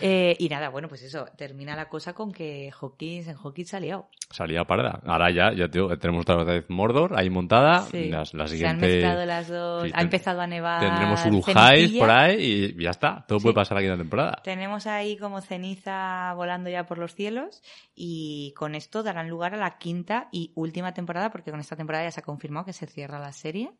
Eh, 0.00 0.36
y 0.38 0.48
nada, 0.48 0.68
bueno, 0.70 0.88
pues 0.88 1.02
eso, 1.02 1.26
termina 1.36 1.76
la 1.76 1.88
cosa 1.88 2.12
con 2.12 2.32
que 2.32 2.70
Hawkins 2.80 3.28
en 3.28 3.36
Hawkins 3.36 3.74
ha 3.74 3.80
liado. 3.80 4.08
Salía 4.30 4.64
parda. 4.64 5.00
Ahora 5.06 5.30
ya, 5.30 5.52
ya 5.52 5.68
te 5.68 5.78
digo, 5.78 5.96
tenemos 5.98 6.22
otra 6.22 6.42
vez 6.42 6.64
Mordor 6.68 7.18
ahí 7.18 7.30
montada. 7.30 7.82
Sí. 7.82 8.08
Las, 8.08 8.34
la 8.34 8.48
Se 8.48 8.66
han 8.66 8.78
mezclado 8.78 9.24
las 9.24 9.48
dos. 9.48 9.84
Sí, 9.84 9.92
ha 9.94 10.02
empezado 10.02 10.40
a 10.40 10.46
nevar. 10.46 10.80
Tendremos 10.80 11.20
ceniciella. 11.20 12.00
por 12.00 12.10
ahí 12.10 12.74
y 12.76 12.82
ya 12.82 12.90
está. 12.90 13.24
Todo 13.28 13.38
Sí. 13.38 13.44
puede 13.44 13.54
pasar 13.54 13.78
aquí 13.78 13.86
en 13.86 13.92
la 13.92 13.98
temporada. 13.98 14.40
Tenemos 14.42 14.86
ahí 14.86 15.16
como 15.16 15.40
ceniza 15.40 16.32
volando 16.34 16.70
ya 16.70 16.86
por 16.86 16.98
los 16.98 17.14
cielos 17.14 17.62
y 17.94 18.52
con 18.56 18.74
esto 18.74 19.02
darán 19.02 19.28
lugar 19.28 19.54
a 19.54 19.58
la 19.58 19.78
quinta 19.78 20.28
y 20.32 20.50
última 20.54 20.92
temporada 20.92 21.30
porque 21.30 21.50
con 21.50 21.60
esta 21.60 21.76
temporada 21.76 22.04
ya 22.04 22.10
se 22.10 22.20
ha 22.20 22.24
confirmado 22.24 22.66
que 22.66 22.72
se 22.72 22.86
cierra 22.86 23.18
la 23.20 23.32
serie. 23.32 23.70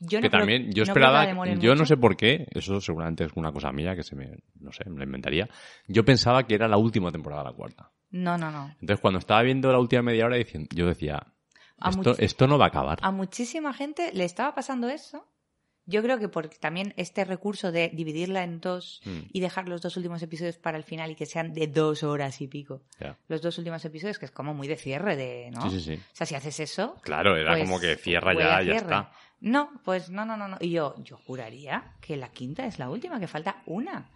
Yo 0.00 0.18
no 0.18 0.22
que 0.22 0.28
creo- 0.30 0.40
también, 0.40 0.70
yo 0.72 0.84
no 0.84 0.92
esperaba, 0.92 1.54
yo 1.58 1.74
no 1.74 1.84
sé 1.84 1.96
por 1.96 2.16
qué, 2.16 2.46
eso 2.52 2.80
seguramente 2.80 3.24
es 3.24 3.32
una 3.34 3.50
cosa 3.52 3.72
mía 3.72 3.96
que 3.96 4.02
se 4.04 4.14
me, 4.14 4.30
no 4.60 4.70
sé, 4.72 4.88
me 4.88 4.98
la 4.98 5.04
inventaría. 5.04 5.48
Yo 5.88 6.04
pensaba 6.04 6.46
que 6.46 6.54
era 6.54 6.68
la 6.68 6.76
última 6.76 7.10
temporada, 7.10 7.42
la 7.44 7.52
cuarta. 7.52 7.90
No, 8.10 8.38
no, 8.38 8.50
no. 8.50 8.68
Entonces 8.80 9.00
cuando 9.00 9.18
estaba 9.18 9.42
viendo 9.42 9.70
la 9.72 9.78
última 9.80 10.02
media 10.02 10.26
hora, 10.26 10.36
yo 10.70 10.86
decía, 10.86 11.26
esto, 11.84 12.14
esto 12.18 12.46
no 12.46 12.58
va 12.58 12.66
a 12.66 12.68
acabar. 12.68 12.98
A 13.02 13.10
muchísima 13.10 13.72
gente 13.74 14.10
le 14.14 14.24
estaba 14.24 14.54
pasando 14.54 14.88
eso. 14.88 15.26
Yo 15.90 16.02
creo 16.02 16.18
que 16.18 16.28
porque 16.28 16.58
también 16.58 16.92
este 16.98 17.24
recurso 17.24 17.72
de 17.72 17.88
dividirla 17.94 18.44
en 18.44 18.60
dos 18.60 19.00
Mm. 19.06 19.20
y 19.32 19.40
dejar 19.40 19.70
los 19.70 19.80
dos 19.80 19.96
últimos 19.96 20.22
episodios 20.22 20.58
para 20.58 20.76
el 20.76 20.84
final 20.84 21.10
y 21.10 21.14
que 21.14 21.24
sean 21.24 21.54
de 21.54 21.66
dos 21.66 22.02
horas 22.02 22.42
y 22.42 22.46
pico. 22.46 22.82
Los 23.26 23.40
dos 23.40 23.56
últimos 23.56 23.82
episodios, 23.86 24.18
que 24.18 24.26
es 24.26 24.30
como 24.30 24.52
muy 24.52 24.68
de 24.68 24.76
cierre 24.76 25.16
de, 25.16 25.50
¿no? 25.50 25.62
Sí, 25.70 25.80
sí, 25.80 25.96
sí. 25.96 26.02
O 26.12 26.14
sea, 26.16 26.26
si 26.26 26.34
haces 26.34 26.60
eso, 26.60 26.96
Claro, 27.00 27.38
era 27.38 27.52
pues, 27.52 27.64
como 27.64 27.80
que 27.80 27.96
cierra 27.96 28.34
ya, 28.34 28.62
ya 28.62 28.74
está. 28.74 29.12
No, 29.40 29.70
pues 29.84 30.10
no, 30.10 30.24
no, 30.24 30.36
no, 30.36 30.48
no. 30.48 30.56
Y 30.60 30.70
yo, 30.70 30.94
yo 31.04 31.16
juraría 31.26 31.94
que 32.00 32.16
la 32.16 32.30
quinta 32.30 32.66
es 32.66 32.78
la 32.78 32.90
última, 32.90 33.20
que 33.20 33.26
falta 33.28 33.62
una. 33.66 34.10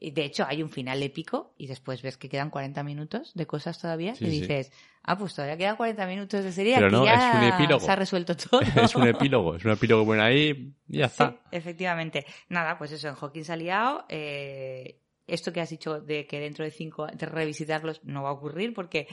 Y 0.00 0.10
de 0.10 0.24
hecho, 0.24 0.44
hay 0.48 0.62
un 0.64 0.70
final 0.70 1.00
épico 1.02 1.54
y 1.58 1.68
después 1.68 2.02
ves 2.02 2.16
que 2.16 2.28
quedan 2.28 2.50
40 2.50 2.82
minutos 2.82 3.32
de 3.34 3.46
cosas 3.46 3.78
todavía 3.80 4.16
Sí, 4.16 4.24
y 4.24 4.30
sí. 4.30 4.40
dices, 4.40 4.72
ah, 5.04 5.16
pues 5.16 5.32
todavía 5.34 5.56
quedan 5.56 5.76
40 5.76 6.06
minutos 6.06 6.42
de 6.42 6.50
serie. 6.50 6.74
Pero 6.74 6.86
aquí 6.88 6.96
no, 6.96 7.04
ya 7.04 7.14
es 7.14 7.36
un 7.36 7.42
epílogo. 7.54 7.84
Se 7.84 7.92
ha 7.92 7.96
resuelto 7.96 8.36
todo. 8.36 8.60
es 8.76 8.96
un 8.96 9.06
epílogo, 9.06 9.54
es 9.54 9.64
un 9.64 9.70
epílogo 9.72 10.04
bueno 10.04 10.24
ahí 10.24 10.74
y 10.88 10.98
ya 10.98 11.08
Sí, 11.08 11.22
está. 11.22 11.36
efectivamente. 11.52 12.26
Nada, 12.48 12.78
pues 12.78 12.90
eso, 12.92 13.08
en 13.08 13.14
Hawkins 13.20 13.50
ha 13.50 13.56
liado. 13.56 14.04
eh, 14.08 14.98
esto 15.28 15.52
que 15.52 15.60
has 15.60 15.70
dicho 15.70 16.00
de 16.00 16.26
que 16.26 16.40
dentro 16.40 16.64
de 16.64 16.72
cinco 16.72 17.06
de 17.06 17.26
revisitarlos 17.26 18.02
no 18.04 18.24
va 18.24 18.30
a 18.30 18.32
ocurrir 18.32 18.74
porque 18.74 19.06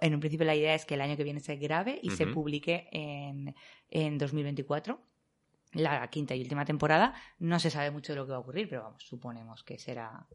en 0.00 0.14
un 0.14 0.20
principio 0.20 0.46
la 0.46 0.54
idea 0.54 0.74
es 0.74 0.84
que 0.84 0.94
el 0.94 1.00
año 1.00 1.16
que 1.16 1.24
viene 1.24 1.40
se 1.40 1.56
grabe 1.56 1.98
y 2.02 2.10
se 2.10 2.26
publique 2.26 2.88
en, 2.92 3.54
en 3.90 4.18
2024 4.18 5.00
la 5.72 6.08
quinta 6.08 6.34
y 6.34 6.42
última 6.42 6.64
temporada. 6.64 7.14
No 7.38 7.58
se 7.58 7.70
sabe 7.70 7.90
mucho 7.90 8.12
de 8.12 8.18
lo 8.18 8.26
que 8.26 8.32
va 8.32 8.36
a 8.36 8.40
ocurrir, 8.40 8.68
pero 8.68 8.84
vamos, 8.84 9.02
suponemos 9.02 9.64
que 9.64 9.78
será 9.78 10.26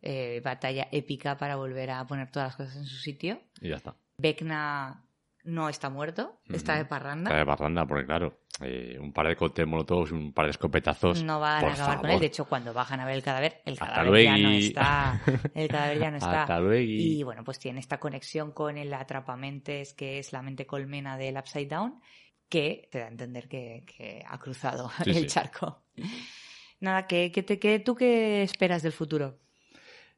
eh, 0.00 0.40
batalla 0.44 0.88
épica 0.92 1.36
para 1.36 1.56
volver 1.56 1.90
a 1.90 2.06
poner 2.06 2.30
todas 2.30 2.48
las 2.48 2.56
cosas 2.56 2.76
en 2.76 2.86
su 2.86 2.96
sitio. 2.96 3.40
Y 3.60 3.70
ya 3.70 3.76
está. 3.76 3.96
Vecna 4.18 5.04
no 5.48 5.68
está 5.68 5.88
muerto, 5.88 6.38
está 6.48 6.76
de 6.76 6.84
parranda. 6.84 7.30
Está 7.30 7.38
de 7.38 7.44
barranda, 7.44 7.86
porque 7.86 8.04
claro, 8.04 8.38
eh, 8.60 8.98
un 9.00 9.12
par 9.12 9.28
de 9.28 9.36
cócteles 9.36 9.68
molotovs 9.70 10.12
un 10.12 10.32
par 10.32 10.44
de 10.44 10.50
escopetazos. 10.50 11.22
no 11.24 11.40
van 11.40 11.64
a 11.64 11.72
acabar 11.72 12.00
con 12.00 12.10
él. 12.10 12.20
De 12.20 12.26
hecho, 12.26 12.44
cuando 12.44 12.72
bajan 12.74 13.00
a 13.00 13.06
ver 13.06 13.14
el 13.16 13.22
cadáver, 13.22 13.62
el 13.64 13.74
Hasta 13.74 13.86
cadáver 13.86 14.24
ya 14.24 14.36
no 14.36 14.50
está. 14.50 15.22
El 15.54 15.68
cadáver 15.68 15.98
ya 15.98 16.10
no 16.10 16.16
está. 16.18 16.42
Hasta 16.42 16.60
luego. 16.60 16.82
Y 16.86 17.22
bueno, 17.22 17.44
pues 17.44 17.58
tiene 17.58 17.80
esta 17.80 17.98
conexión 17.98 18.52
con 18.52 18.76
el 18.76 18.92
atrapamentes, 18.92 19.94
que 19.94 20.18
es 20.18 20.32
la 20.32 20.42
mente 20.42 20.66
colmena 20.66 21.16
del 21.16 21.36
Upside 21.38 21.68
Down, 21.68 22.00
que 22.48 22.88
te 22.90 22.98
da 22.98 23.06
a 23.06 23.08
entender 23.08 23.48
que, 23.48 23.84
que 23.86 24.22
ha 24.28 24.38
cruzado 24.38 24.90
Sí, 25.04 25.10
el 25.10 25.16
sí. 25.16 25.26
charco. 25.26 25.82
Nada, 26.80 27.06
que, 27.06 27.32
que 27.32 27.42
te, 27.42 27.58
que, 27.58 27.78
¿tú 27.80 27.94
qué 27.94 28.42
esperas 28.42 28.82
del 28.82 28.92
futuro? 28.92 29.38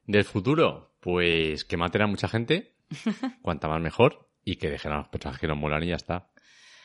Del 0.05 0.25
futuro, 0.25 0.91
pues 0.99 1.63
que 1.65 1.77
maten 1.77 2.01
a 2.03 2.07
mucha 2.07 2.27
gente, 2.27 2.73
cuanta 3.41 3.67
más 3.67 3.81
mejor, 3.81 4.27
y 4.43 4.55
que 4.55 4.69
dejen 4.69 4.91
a 4.91 4.97
los 4.97 5.07
personajes 5.07 5.39
que 5.41 5.47
nos 5.47 5.57
molan 5.57 5.83
y 5.83 5.87
ya 5.87 5.95
está. 5.95 6.27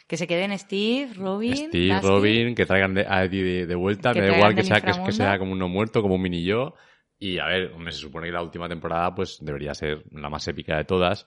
Que 0.07 0.17
se 0.17 0.27
queden 0.29 0.57
Steve, 0.59 1.13
Robin, 1.15 1.57
Steve. 1.57 2.01
Robin, 2.01 2.55
que 2.55 2.65
traigan 2.65 2.95
de- 2.95 3.07
a 3.09 3.25
Eddie 3.25 3.43
de, 3.43 3.67
de 3.67 3.75
vuelta, 3.75 4.13
Que 4.13 4.21
me 4.21 4.29
da 4.29 4.37
igual 4.37 4.55
que 4.55 4.63
sea, 4.63 4.81
que, 4.81 4.93
que 5.05 5.13
sea 5.13 5.39
como 5.39 5.53
uno 5.53 5.69
muerto, 5.69 6.01
como 6.03 6.15
un 6.15 6.23
mini 6.23 6.45
yo. 6.45 6.75
Y 7.19 7.39
a 7.39 7.47
ver, 7.47 7.73
hombre, 7.75 7.93
se 7.93 7.99
supone 7.99 8.27
que 8.27 8.33
la 8.33 8.43
última 8.43 8.69
temporada 8.69 9.15
pues 9.15 9.39
debería 9.41 9.75
ser 9.75 10.05
la 10.13 10.29
más 10.29 10.47
épica 10.49 10.77
de 10.77 10.85
todas. 10.85 11.27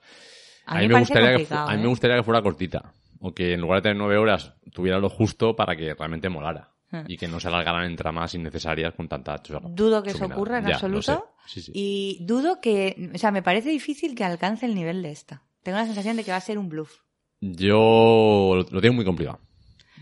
A 0.66 0.78
mí 0.78 0.88
me 0.88 0.98
gustaría 1.00 1.36
que 1.36 1.46
a 1.54 1.66
mí 1.72 1.78
me 1.78 1.84
¿eh? 1.84 1.88
gustaría 1.88 2.16
que 2.16 2.22
fuera 2.22 2.40
cortita. 2.42 2.92
o 3.20 3.34
que 3.34 3.52
en 3.54 3.60
lugar 3.60 3.78
de 3.78 3.82
tener 3.82 3.96
nueve 3.98 4.16
horas 4.16 4.54
tuviera 4.72 4.98
lo 4.98 5.08
justo 5.10 5.54
para 5.56 5.76
que 5.76 5.92
realmente 5.94 6.28
molara. 6.28 6.70
Hmm. 6.92 7.02
Y 7.06 7.16
que 7.18 7.28
no 7.28 7.38
se 7.38 7.48
alargaran 7.48 7.84
en 7.84 7.96
tramas 7.96 8.34
innecesarias 8.34 8.94
con 8.94 9.08
tanta. 9.08 9.36
Dudo 9.68 10.02
que 10.02 10.10
eso 10.10 10.24
ocurra 10.24 10.58
en 10.58 10.66
Ya, 10.68 10.74
absoluto. 10.74 11.02
sé. 11.46 11.60
Sí, 11.60 11.60
sí. 11.62 11.72
Y 11.74 12.18
dudo 12.24 12.60
que, 12.60 13.10
o 13.14 13.18
sea, 13.18 13.30
me 13.30 13.42
parece 13.42 13.68
difícil 13.70 14.14
que 14.14 14.24
alcance 14.24 14.66
el 14.66 14.74
nivel 14.74 15.02
de 15.02 15.10
esta. 15.10 15.42
Tengo 15.62 15.78
la 15.78 15.84
sensación 15.86 16.16
de 16.16 16.24
que 16.24 16.30
va 16.30 16.36
a 16.38 16.40
ser 16.40 16.58
un 16.58 16.68
bluff. 16.68 16.98
Yo 17.40 18.52
lo, 18.54 18.62
lo 18.70 18.80
tengo 18.80 18.94
muy 18.94 19.04
complicado. 19.04 19.40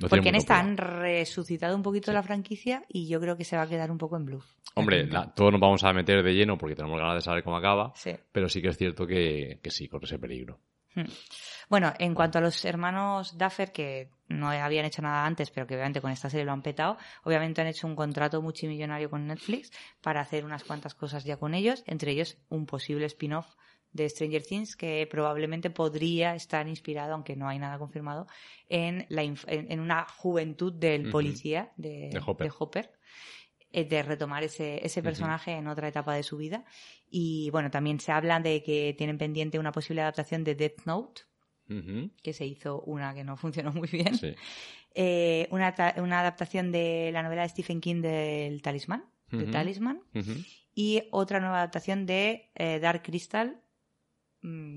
Lo 0.00 0.08
Porque 0.08 0.28
en 0.28 0.36
esta 0.36 0.60
complicado. 0.62 0.92
han 0.92 1.02
resucitado 1.02 1.74
un 1.76 1.82
poquito 1.82 2.12
la 2.12 2.22
franquicia 2.22 2.84
y 2.88 3.08
yo 3.08 3.20
creo 3.20 3.36
que 3.36 3.44
se 3.44 3.56
va 3.56 3.62
a 3.62 3.68
quedar 3.68 3.90
un 3.90 3.98
poco 3.98 4.16
en 4.16 4.24
bluff. 4.26 4.46
Hombre, 4.74 5.06
la- 5.06 5.32
todos 5.34 5.50
nos 5.50 5.60
vamos 5.60 5.82
a 5.82 5.92
meter 5.92 6.22
de 6.22 6.34
lleno 6.34 6.56
porque 6.56 6.76
tenemos 6.76 6.98
ganas 7.00 7.16
de 7.16 7.20
saber 7.20 7.42
cómo 7.42 7.56
acaba. 7.56 7.92
Sí. 7.96 8.12
Pero 8.30 8.48
sí 8.48 8.62
que 8.62 8.68
es 8.68 8.76
cierto 8.76 9.06
que, 9.06 9.58
que 9.62 9.70
sí, 9.70 9.88
corre 9.88 10.04
ese 10.06 10.18
peligro. 10.18 10.60
Bueno, 11.68 11.92
en 11.98 12.14
cuanto 12.14 12.38
a 12.38 12.40
los 12.40 12.64
hermanos 12.64 13.36
Duffer, 13.38 13.70
que 13.72 14.10
no 14.28 14.48
habían 14.50 14.84
hecho 14.84 15.00
nada 15.02 15.24
antes, 15.26 15.50
pero 15.50 15.66
que 15.66 15.74
obviamente 15.74 16.00
con 16.00 16.10
esta 16.10 16.28
serie 16.28 16.44
lo 16.44 16.52
han 16.52 16.62
petado, 16.62 16.96
obviamente 17.24 17.60
han 17.60 17.68
hecho 17.68 17.86
un 17.86 17.94
contrato 17.94 18.42
multimillonario 18.42 19.08
con 19.10 19.26
Netflix 19.26 19.70
para 20.00 20.20
hacer 20.20 20.44
unas 20.44 20.64
cuantas 20.64 20.94
cosas 20.96 21.24
ya 21.24 21.36
con 21.36 21.54
ellos, 21.54 21.84
entre 21.86 22.12
ellos 22.12 22.36
un 22.48 22.66
posible 22.66 23.06
spin-off 23.06 23.46
de 23.92 24.08
Stranger 24.08 24.42
Things 24.42 24.76
que 24.76 25.06
probablemente 25.10 25.70
podría 25.70 26.34
estar 26.34 26.68
inspirado, 26.68 27.14
aunque 27.14 27.36
no 27.36 27.48
hay 27.48 27.58
nada 27.58 27.78
confirmado, 27.78 28.26
en, 28.68 29.06
la 29.08 29.22
en, 29.22 29.36
en 29.46 29.80
una 29.80 30.06
juventud 30.08 30.72
del 30.72 31.10
policía 31.10 31.72
de, 31.76 32.10
De 32.12 32.20
Hopper. 32.24 32.46
de 32.46 32.54
Hopper, 32.58 32.92
eh, 33.70 33.84
de 33.84 34.02
retomar 34.02 34.42
ese, 34.44 34.84
ese 34.84 35.02
personaje 35.02 35.52
en 35.52 35.68
otra 35.68 35.88
etapa 35.88 36.14
de 36.14 36.22
su 36.22 36.36
vida. 36.36 36.64
Y 37.10 37.50
bueno, 37.50 37.70
también 37.70 38.00
se 38.00 38.12
habla 38.12 38.40
de 38.40 38.62
que 38.62 38.94
tienen 38.96 39.18
pendiente 39.18 39.58
una 39.58 39.72
posible 39.72 40.02
adaptación 40.02 40.44
de 40.44 40.54
Death 40.54 40.84
Note, 40.86 41.22
que 42.22 42.32
se 42.32 42.46
hizo 42.46 42.80
una 42.82 43.14
que 43.14 43.24
no 43.24 43.36
funcionó 43.36 43.72
muy 43.72 43.88
bien. 43.88 44.14
Sí. 44.14 44.34
Eh, 44.94 45.48
una, 45.50 45.74
una 45.98 46.20
adaptación 46.20 46.72
de 46.72 47.10
la 47.12 47.22
novela 47.22 47.42
de 47.42 47.50
Stephen 47.50 47.80
King 47.80 48.00
del 48.00 48.62
Talismán, 48.62 49.04
de. 49.30 49.44
Talisman, 49.44 50.00
y 50.74 51.02
otra 51.10 51.38
nueva 51.40 51.58
adaptación 51.58 52.06
de 52.06 52.50
eh, 52.54 52.78
Dark 52.80 53.02
Crystal, 53.02 53.62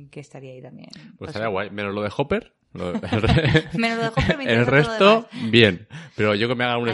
que 0.10 0.20
estaría 0.20 0.54
ahí 0.54 0.62
también. 0.62 0.90
Pues 1.18 1.30
estaría 1.30 1.48
guay. 1.50 1.70
Menos 1.70 1.94
lo 1.94 2.02
de 2.02 2.12
Hopper. 2.16 2.54
lo- 2.74 2.94
Menos 3.78 3.98
lo 3.98 4.04
de 4.04 4.08
Hopper, 4.08 4.38
me 4.38 4.46
el 4.46 4.66
resto, 4.66 5.28
bien. 5.50 5.88
Pero 6.16 6.36
yo 6.36 6.48
que 6.48 6.56
me 6.56 6.64
haga 6.64 6.78
un 6.78 6.88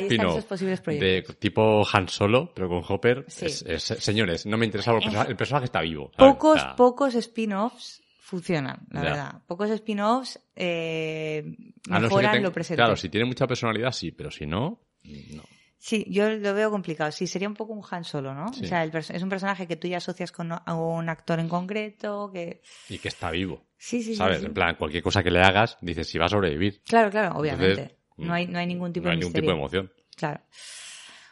posibles 0.46 0.82
de 0.84 1.24
tipo 1.40 1.86
Han 1.94 2.08
Solo, 2.10 2.52
pero 2.56 2.68
con 2.68 2.84
Hopper, 2.88 3.26
Sí. 3.28 3.46
es- 3.46 3.62
es- 3.64 3.84
señores, 3.84 4.46
no 4.46 4.58
me 4.58 4.66
interesa 4.66 4.92
el 4.92 4.98
personaje, 5.00 5.30
el 5.32 5.38
personaje 5.38 5.66
está 5.66 5.82
vivo. 5.82 6.12
Pocos, 6.18 6.64
pocos 6.76 7.14
spin-offs 7.16 8.02
funcionan, 8.20 8.88
la 8.92 9.04
Ya. 9.04 9.10
verdad. 9.10 9.42
Pocos 9.48 9.70
spin-offs 9.70 10.40
eh, 10.56 11.44
no 11.88 12.00
mejoran 12.02 12.44
lo 12.44 12.52
presente. 12.52 12.82
Claro, 12.82 12.96
si 12.96 13.10
tiene 13.10 13.26
mucha 13.26 13.48
personalidad, 13.48 13.92
sí, 13.92 14.12
pero 14.12 14.32
si 14.32 14.46
no, 14.46 14.82
no. 15.04 15.44
Sí, 15.80 16.06
yo 16.10 16.30
lo 16.30 16.54
veo 16.54 16.72
complicado. 16.72 17.12
Sí, 17.12 17.28
sería 17.28 17.48
un 17.48 17.54
poco 17.54 17.74
un 17.74 17.84
Han 17.90 18.04
Solo, 18.04 18.34
¿no? 18.34 18.52
Sí. 18.52 18.66
O 18.66 18.68
sea, 18.68 18.84
el 18.84 18.96
es 18.96 19.22
un 19.22 19.30
personaje 19.30 19.68
que 19.68 19.76
tú 19.76 19.88
ya 19.88 19.98
asocias 19.98 20.32
con 20.32 20.52
a 20.52 20.76
un 20.76 21.08
actor 21.10 21.40
en 21.40 21.48
concreto, 21.48 22.32
que... 22.34 22.62
Y 22.90 22.98
que 22.98 23.08
está 23.08 23.30
vivo. 23.32 23.64
Sí, 23.78 24.02
sí, 24.02 24.12
sí, 24.12 24.16
¿Sabes? 24.16 24.40
sí. 24.40 24.46
En 24.46 24.54
plan, 24.54 24.76
cualquier 24.76 25.04
cosa 25.04 25.22
que 25.24 25.30
le 25.30 25.42
hagas, 25.42 25.78
dices 25.82 26.08
si 26.08 26.18
va 26.18 26.26
a 26.26 26.30
sobrevivir. 26.30 26.82
Claro, 26.84 27.12
claro, 27.12 27.38
obviamente. 27.38 27.82
Entonces, 27.82 27.98
no, 28.18 28.34
hay, 28.34 28.48
no 28.48 28.58
hay 28.58 28.66
ningún 28.66 28.92
tipo 28.92 29.04
no 29.06 29.10
de 29.10 29.14
hay 29.14 29.20
ningún 29.20 29.34
misterio. 29.34 29.50
tipo 29.50 29.52
de 29.54 29.60
emoción. 29.60 29.94
Claro. 30.16 30.42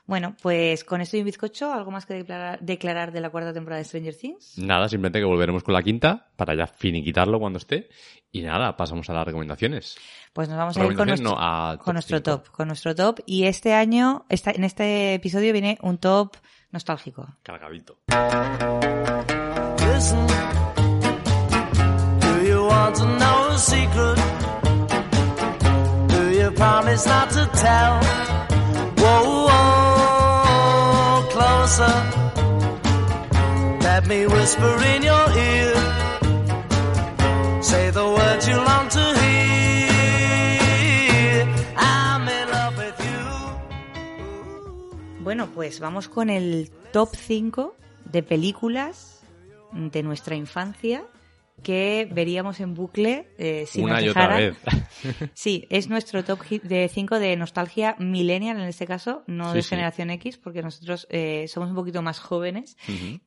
Bueno, 0.07 0.35
pues 0.43 0.83
con 0.83 1.01
esto 1.01 1.17
y 1.17 1.21
un 1.21 1.25
bizcocho, 1.25 1.73
¿algo 1.73 1.89
más 1.89 2.05
que 2.05 2.13
declarar, 2.13 2.59
declarar 2.61 3.11
de 3.11 3.21
la 3.21 3.31
cuarta 3.31 3.53
temporada 3.53 3.79
de 3.79 3.85
Stranger 3.85 4.15
Things? 4.15 4.55
Nada, 4.59 4.87
simplemente 4.87 5.17
que 5.19 5.25
volveremos 5.25 5.63
con 5.63 5.73
la 5.73 5.81
quinta 5.81 6.27
para 6.35 6.53
ya 6.55 6.67
finiquitarlo 6.67 7.39
cuando 7.39 7.57
esté. 7.57 7.89
Y 8.31 8.43
nada, 8.43 8.77
pasamos 8.77 9.09
a 9.09 9.13
las 9.13 9.25
recomendaciones. 9.25 9.97
Pues 10.31 10.47
nos 10.47 10.57
vamos 10.59 10.77
a 10.77 10.85
ir 10.85 10.95
con 10.95 11.07
nuestro, 11.07 11.31
no, 11.31 11.35
a 11.39 11.77
con 11.79 11.93
nuestro 11.93 12.17
cinco. 12.17 12.31
top, 12.37 12.51
con 12.51 12.67
nuestro 12.67 12.93
top. 12.93 13.19
Y 13.25 13.45
este 13.45 13.73
año, 13.73 14.25
esta- 14.29 14.51
en 14.51 14.63
este 14.63 15.15
episodio 15.15 15.51
viene 15.53 15.79
un 15.81 15.97
top 15.97 16.35
nostálgico. 16.71 17.27
Cargadito. 17.41 17.97
Listen, 19.93 20.27
do 22.19 22.43
you 22.47 22.67
want 22.67 22.95
to 22.97 23.05
know 23.17 23.49
a 23.49 23.57
secret? 23.57 24.17
Do 26.09 26.31
you 26.31 26.51
promise 26.51 27.07
not 27.09 27.29
to 27.31 27.47
tell? 27.57 28.44
Closer. 31.65 31.97
Let 33.81 34.07
me 34.07 34.27
whisper 34.27 34.83
in 34.93 35.01
your 35.03 35.27
ear. 35.49 35.73
Say 37.61 37.89
the 37.91 38.05
words 38.17 38.47
you 38.47 38.57
long 38.57 38.87
to 38.89 39.03
hear. 39.21 39.37
I'm 41.77 42.27
in 42.27 42.49
love 42.51 42.77
with 42.77 42.99
you. 42.99 43.23
Bueno, 45.23 45.47
pues 45.55 45.79
vamos 45.79 46.07
con 46.07 46.29
el 46.29 46.69
top 46.91 47.15
5 47.15 47.75
de 48.11 48.21
películas 48.21 49.23
de 49.71 50.03
nuestra 50.03 50.35
infancia 50.35 51.03
que 51.65 52.07
veríamos 52.11 52.59
en 52.59 52.75
bucle 52.75 53.33
eh, 53.39 53.65
si 53.67 53.81
Una 53.81 53.95
nos 53.95 54.03
y 54.03 54.09
otra 54.09 54.37
dejaran. 54.37 54.55
vez. 55.03 55.31
Sí, 55.33 55.65
es 55.71 55.89
nuestro 55.89 56.23
top 56.23 56.41
hit 56.43 56.61
de 56.63 56.87
5 56.87 57.17
de 57.19 57.35
nostalgia 57.35 57.95
millennial 57.99 58.57
en 58.59 58.67
este 58.67 58.85
caso, 58.85 59.23
no 59.25 59.49
Sí, 59.49 59.55
de 59.57 59.61
sí. 59.63 59.69
generación 59.69 60.11
X, 60.11 60.37
porque 60.37 60.61
nosotros 60.61 61.07
eh, 61.09 61.47
somos 61.47 61.69
un 61.69 61.75
poquito 61.75 62.01
más 62.03 62.19
jóvenes, 62.19 62.77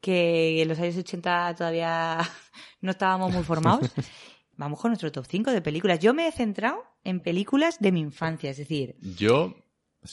que 0.01 0.63
en 0.63 0.69
los 0.69 0.79
años 0.79 0.97
80 0.97 1.55
todavía 1.57 2.19
no 2.81 2.91
estábamos 2.93 3.33
muy 3.33 3.43
formados. 3.43 3.91
Vamos 4.57 4.81
con 4.81 4.91
nuestro 4.91 5.11
top 5.13 5.27
5 5.29 5.51
de 5.53 5.61
películas. 5.61 5.99
Yo 6.01 6.15
me 6.15 6.27
he 6.29 6.33
centrado 6.33 6.83
en 7.05 7.21
películas 7.21 7.79
de 7.81 7.93
mi 7.93 8.01
infancia, 8.01 8.51
es 8.51 8.57
decir, 8.59 8.97
Yo. 9.01 9.55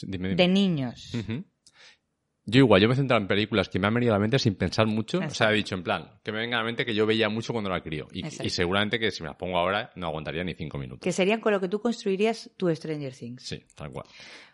Dime, 0.02 0.28
dime. 0.30 0.34
de 0.36 0.48
niños. 0.48 1.12
Yo 2.48 2.60
igual, 2.60 2.80
yo 2.80 2.86
me 2.86 2.94
he 2.94 2.96
centrado 2.96 3.20
en 3.20 3.26
películas 3.26 3.68
que 3.68 3.80
me 3.80 3.88
han 3.88 3.94
venido 3.94 4.12
a 4.12 4.16
la 4.16 4.20
mente 4.20 4.38
sin 4.38 4.54
pensar 4.54 4.86
mucho. 4.86 5.18
O 5.18 5.30
sea, 5.30 5.50
he 5.50 5.54
dicho 5.54 5.74
en 5.74 5.82
plan, 5.82 6.12
que 6.22 6.30
me 6.30 6.38
venga 6.38 6.56
a 6.56 6.60
la 6.60 6.64
mente 6.64 6.86
que 6.86 6.94
yo 6.94 7.04
veía 7.04 7.28
mucho 7.28 7.52
cuando 7.52 7.68
era 7.68 7.82
crío. 7.82 8.06
Y, 8.12 8.22
seguramente 8.50 9.00
que 9.00 9.10
si 9.10 9.24
me 9.24 9.28
las 9.28 9.36
pongo 9.36 9.58
ahora 9.58 9.90
no 9.96 10.06
aguantaría 10.06 10.44
ni 10.44 10.54
cinco 10.54 10.78
minutos. 10.78 11.00
Que 11.02 11.10
serían 11.10 11.40
con 11.40 11.52
lo 11.52 11.60
que 11.60 11.68
tú 11.68 11.80
construirías 11.80 12.48
tu 12.56 12.72
Stranger 12.72 13.12
Things. 13.12 13.42
Sí, 13.42 13.64
tal 13.74 13.90
cual. 13.90 14.06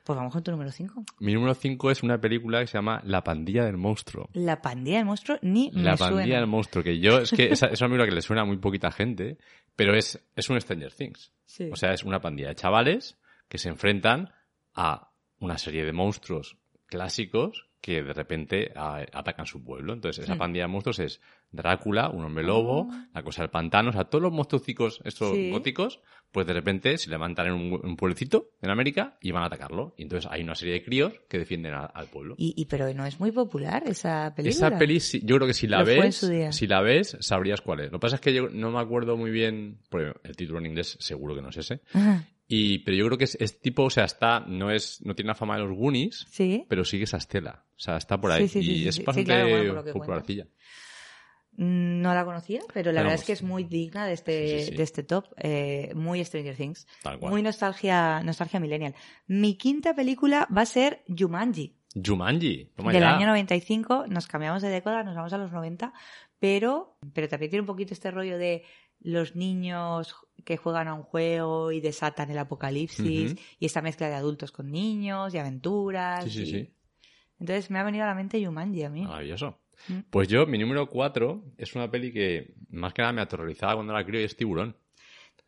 Pues 0.05 0.17
vamos 0.17 0.33
con 0.33 0.43
tu 0.43 0.51
número 0.51 0.73
5. 0.73 1.05
Mi 1.21 1.35
número 1.35 1.55
5 1.55 1.91
es 1.91 2.03
una 2.03 2.19
película 2.19 2.61
que 2.61 2.67
se 2.67 2.79
llama 2.79 3.01
La 3.05 3.23
pandilla 3.23 3.65
del 3.65 3.77
monstruo. 3.77 4.31
La 4.33 4.61
pandilla 4.61 4.97
del 4.97 5.07
monstruo 5.07 5.39
ni 5.43 5.71
La 5.71 5.93
me 5.93 5.97
pandilla 5.97 6.23
suena. 6.25 6.39
del 6.39 6.47
monstruo, 6.47 6.83
que 6.83 6.99
yo, 6.99 7.19
es 7.19 7.31
que 7.31 7.53
esa, 7.53 7.67
es 7.67 7.81
una 7.81 7.91
película 7.91 8.09
que 8.09 8.15
le 8.15 8.23
suena 8.23 8.43
a 8.43 8.45
muy 8.45 8.57
poquita 8.57 8.91
gente, 8.91 9.39
pero 9.77 9.95
es, 9.95 10.19
es 10.35 10.51
un 10.51 10.61
Stranger 10.61 10.93
Things. 10.93 11.33
Sí. 11.45 11.69
O 11.71 11.77
sea, 11.77 11.93
es 11.93 12.03
una 12.03 12.21
pandilla 12.21 12.49
de 12.49 12.55
chavales 12.57 13.19
que 13.49 13.59
se 13.59 13.69
enfrentan 13.69 14.33
a 14.75 15.13
una 15.39 15.59
serie 15.59 15.85
de 15.85 15.93
monstruos 15.93 16.57
clásicos 16.87 17.69
que 17.83 18.03
de 18.03 18.13
repente 18.15 18.73
a- 18.75 19.05
atacan 19.13 19.45
su 19.45 19.63
pueblo. 19.63 19.93
Entonces, 19.93 20.25
esa 20.25 20.37
Hmm. 20.37 20.39
pandilla 20.39 20.65
de 20.65 20.69
monstruos 20.69 20.99
es 21.01 21.21
Drácula, 21.51 22.09
un 22.09 22.25
hombre 22.25 22.45
lobo, 22.45 22.89
la 23.13 23.23
cosa 23.23 23.43
del 23.43 23.51
pantano, 23.51 23.91
o 23.91 23.93
sea, 23.93 24.05
todos 24.05 24.23
los 24.23 24.33
monstruos 24.33 25.01
estos 25.05 25.33
Ah. 25.33 25.35
Sí. 25.35 25.51
góticos, 25.51 26.01
pues 26.31 26.47
de 26.47 26.55
repente 26.55 26.97
se 26.97 27.11
levantan 27.11 27.49
en 27.49 27.53
un, 27.53 27.81
un 27.85 27.97
pueblecito 27.97 28.53
en 28.63 28.71
América 28.71 29.19
y 29.21 29.33
van 29.33 29.43
a 29.43 29.47
atacarlo. 29.47 29.95
Y 29.99 30.05
entonces 30.05 30.31
hay 30.33 30.43
una 30.43 30.55
serie 30.55 30.73
de 30.75 30.83
críos 30.83 31.13
que 31.29 31.39
defienden 31.39 31.75
a- 31.75 31.85
al 31.85 32.07
pueblo. 32.07 32.37
y, 32.39 32.55
y 32.57 32.65
pero 32.67 32.91
no 32.95 33.05
es 33.05 33.21
muy 33.21 33.33
popular 33.33 33.83
esa 33.85 34.33
película. 34.35 34.69
Esa 34.69 34.79
peli, 34.79 34.99
yo 34.99 35.37
creo 35.37 35.47
que 35.47 35.53
si 35.53 35.67
la 35.67 35.81
Lo 35.81 35.85
ves, 35.87 36.27
si 36.53 36.67
la 36.67 36.81
ves, 36.81 37.19
sabrías 37.21 37.61
cuál 37.61 37.81
es. 37.81 37.87
Lo 37.93 37.99
que 37.99 38.03
pasa 38.03 38.15
es 38.15 38.21
que 38.23 38.33
yo 38.33 38.49
no 38.49 38.71
me 38.71 38.79
acuerdo 38.81 39.17
muy 39.19 39.31
bien, 39.31 39.81
porque 39.91 40.13
el 40.25 40.37
título 40.37 40.61
en 40.61 40.67
inglés 40.67 40.97
seguro 41.01 41.35
que 41.35 41.43
no 41.43 41.51
es 41.51 41.57
ese. 41.59 41.81
Ajá. 41.93 42.25
Y, 42.55 42.81
pero 42.81 42.97
yo 42.99 43.07
creo 43.07 43.17
que 43.19 43.25
es, 43.25 43.37
es 43.41 43.61
tipo, 43.63 43.85
o 43.85 43.91
sea, 43.91 44.05
está, 44.05 44.41
no 44.41 44.71
es, 44.71 45.01
no 45.07 45.15
tiene 45.15 45.29
la 45.29 45.35
fama 45.35 45.57
de 45.57 45.63
los 45.65 45.75
Goonies, 45.77 46.27
Sí. 46.31 46.67
pero 46.69 46.85
sigue 46.85 47.05
esa 47.05 47.17
estela. 47.17 47.65
O 47.77 47.81
sea, 47.81 47.97
está 47.97 48.21
por 48.21 48.31
ahí. 48.31 48.47
sí, 48.49 48.63
sí, 48.63 48.73
y 48.83 48.89
es 48.89 48.99
bastante 49.03 49.25
claro, 49.25 49.49
bueno, 49.49 49.85
popularcilla. 49.93 50.47
Mm, 51.57 52.01
No 52.01 52.15
la 52.15 52.25
conocía, 52.25 52.61
pero 52.73 52.93
la 52.93 53.01
verdad 53.01 53.13
Vamos. 53.17 53.21
es 53.21 53.27
que 53.27 53.33
es 53.33 53.43
muy 53.43 53.65
digna 53.65 54.07
de 54.07 54.13
este, 54.15 54.33
de 54.33 54.83
este 54.83 55.03
top. 55.03 55.27
eh, 55.39 55.93
muy 55.95 56.25
Stranger 56.25 56.57
Things. 56.57 56.87
Tal 57.03 57.19
cual. 57.19 57.31
Muy 57.33 57.43
nostalgia, 57.43 58.23
nostalgia 58.23 58.61
millennial. 58.61 58.95
Mi 59.27 59.57
quinta 59.57 59.95
película 59.95 60.47
va 60.55 60.63
a 60.63 60.67
ser 60.67 61.03
Jumanji. 61.09 61.75
Jumanji. 61.95 62.71
Toma 62.75 62.91
del 62.93 63.03
ya. 63.03 63.17
año 63.17 63.27
95, 63.27 64.07
nos 64.09 64.27
cambiamos 64.27 64.63
de 64.63 64.71
década, 64.71 65.03
nos 65.05 65.15
vamos 65.15 65.33
a 65.33 65.39
los 65.39 65.53
90, 65.53 65.93
pero, 66.39 66.97
pero 67.13 67.29
también 67.29 67.51
tiene 67.51 67.61
un 67.61 67.67
poquito 67.67 67.93
este 67.93 68.11
rollo 68.11 68.39
de 68.39 68.63
los 69.03 69.37
niños 69.37 70.17
que 70.45 70.57
juegan 70.57 70.89
a 70.89 70.95
un 70.95 71.03
juego 71.03 71.71
y 71.73 71.81
desatan 71.81 72.31
el 72.31 72.39
apocalipsis, 72.39 73.37
y 73.59 73.67
esta 73.67 73.81
mezcla 73.83 74.09
de 74.09 74.15
adultos 74.15 74.51
con 74.53 74.71
niños 74.71 75.33
y 75.35 75.39
aventuras. 75.39 76.25
Sí, 76.25 76.31
sí, 76.31 76.43
y- 76.43 76.47
sí. 76.47 76.75
Entonces 77.39 77.71
me 77.71 77.79
ha 77.79 77.83
venido 77.85 78.05
a 78.05 78.09
la 78.09 78.15
mente 78.15 78.45
Jumanji 78.45 78.85
a 78.85 78.91
mí. 78.91 79.03
Maravilloso. 79.03 79.59
Mm. 79.89 79.99
Pues 80.11 80.29
yo, 80.29 80.47
mi 80.47 80.59
número 80.59 80.89
4 80.89 81.45
es 81.59 81.75
una 81.75 81.91
peli 81.91 82.13
que 82.13 82.55
más 82.71 82.93
que 82.95 83.03
nada 83.03 83.13
me 83.13 83.21
aterrorizaba 83.21 83.75
cuando 83.75 83.93
era 83.93 84.05
crío 84.07 84.21
y 84.21 84.25
es 84.25 84.37
Tiburón. 84.37 84.77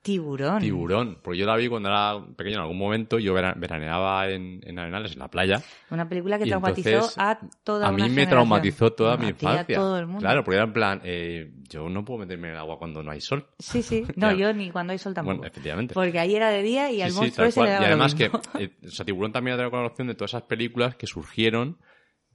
Tiburón. 0.04 0.60
Tiburón. 0.60 1.18
Porque 1.22 1.38
yo 1.38 1.46
la 1.46 1.56
vi 1.56 1.66
cuando 1.66 1.88
era 1.88 2.20
pequeño 2.36 2.56
en 2.56 2.60
algún 2.62 2.76
momento. 2.76 3.18
Yo 3.18 3.32
vera- 3.32 3.54
veraneaba 3.56 4.28
en, 4.28 4.60
en 4.62 4.78
Arenales, 4.78 5.14
en 5.14 5.18
la 5.20 5.28
playa. 5.28 5.62
Una 5.90 6.06
película 6.06 6.38
que 6.38 6.44
traumatizó 6.44 6.88
entonces, 6.90 7.18
a 7.18 7.38
toda 7.64 7.86
A 7.86 7.88
una 7.88 7.96
mí 7.96 8.02
me 8.02 8.08
generación. 8.10 8.28
traumatizó 8.30 8.92
toda 8.92 9.14
A 9.14 9.16
mi 9.16 9.24
y 9.24 9.26
a 9.28 9.30
infancia. 9.30 9.76
todo 9.76 9.98
el 9.98 10.06
mundo. 10.06 10.20
Claro, 10.20 10.44
porque 10.44 10.56
era 10.56 10.64
en 10.64 10.72
plan, 10.74 11.00
eh, 11.04 11.50
yo 11.70 11.88
no 11.88 12.04
puedo 12.04 12.20
meterme 12.20 12.48
en 12.48 12.52
el 12.54 12.60
agua 12.60 12.78
cuando 12.78 13.02
no 13.02 13.10
hay 13.10 13.22
sol. 13.22 13.46
Sí, 13.58 13.82
sí. 13.82 14.04
No, 14.16 14.30
yo 14.32 14.52
ni 14.52 14.70
cuando 14.70 14.92
hay 14.92 14.98
sol 14.98 15.14
tampoco. 15.14 15.38
Bueno, 15.38 15.48
efectivamente. 15.50 15.94
Porque 15.94 16.18
ahí 16.18 16.36
era 16.36 16.50
de 16.50 16.62
día 16.62 16.90
y 16.90 16.96
Sí, 16.96 17.02
al 17.02 17.10
sí, 17.10 17.16
monstruo 17.16 17.44
tal 17.46 17.52
se 17.52 17.62
le 17.62 17.66
daba 17.70 17.78
Y 17.78 17.80
lo 17.80 17.86
además 17.88 18.14
que, 18.14 18.24
mismo. 18.24 18.40
eh, 18.58 18.70
o 18.86 18.90
sea, 18.90 19.06
Tiburón 19.06 19.32
también 19.32 19.54
ha 19.54 19.56
tenido 19.56 19.70
colaboración 19.70 20.08
de 20.08 20.14
todas 20.14 20.32
esas 20.32 20.42
películas 20.42 20.96
que 20.96 21.06
surgieron 21.06 21.78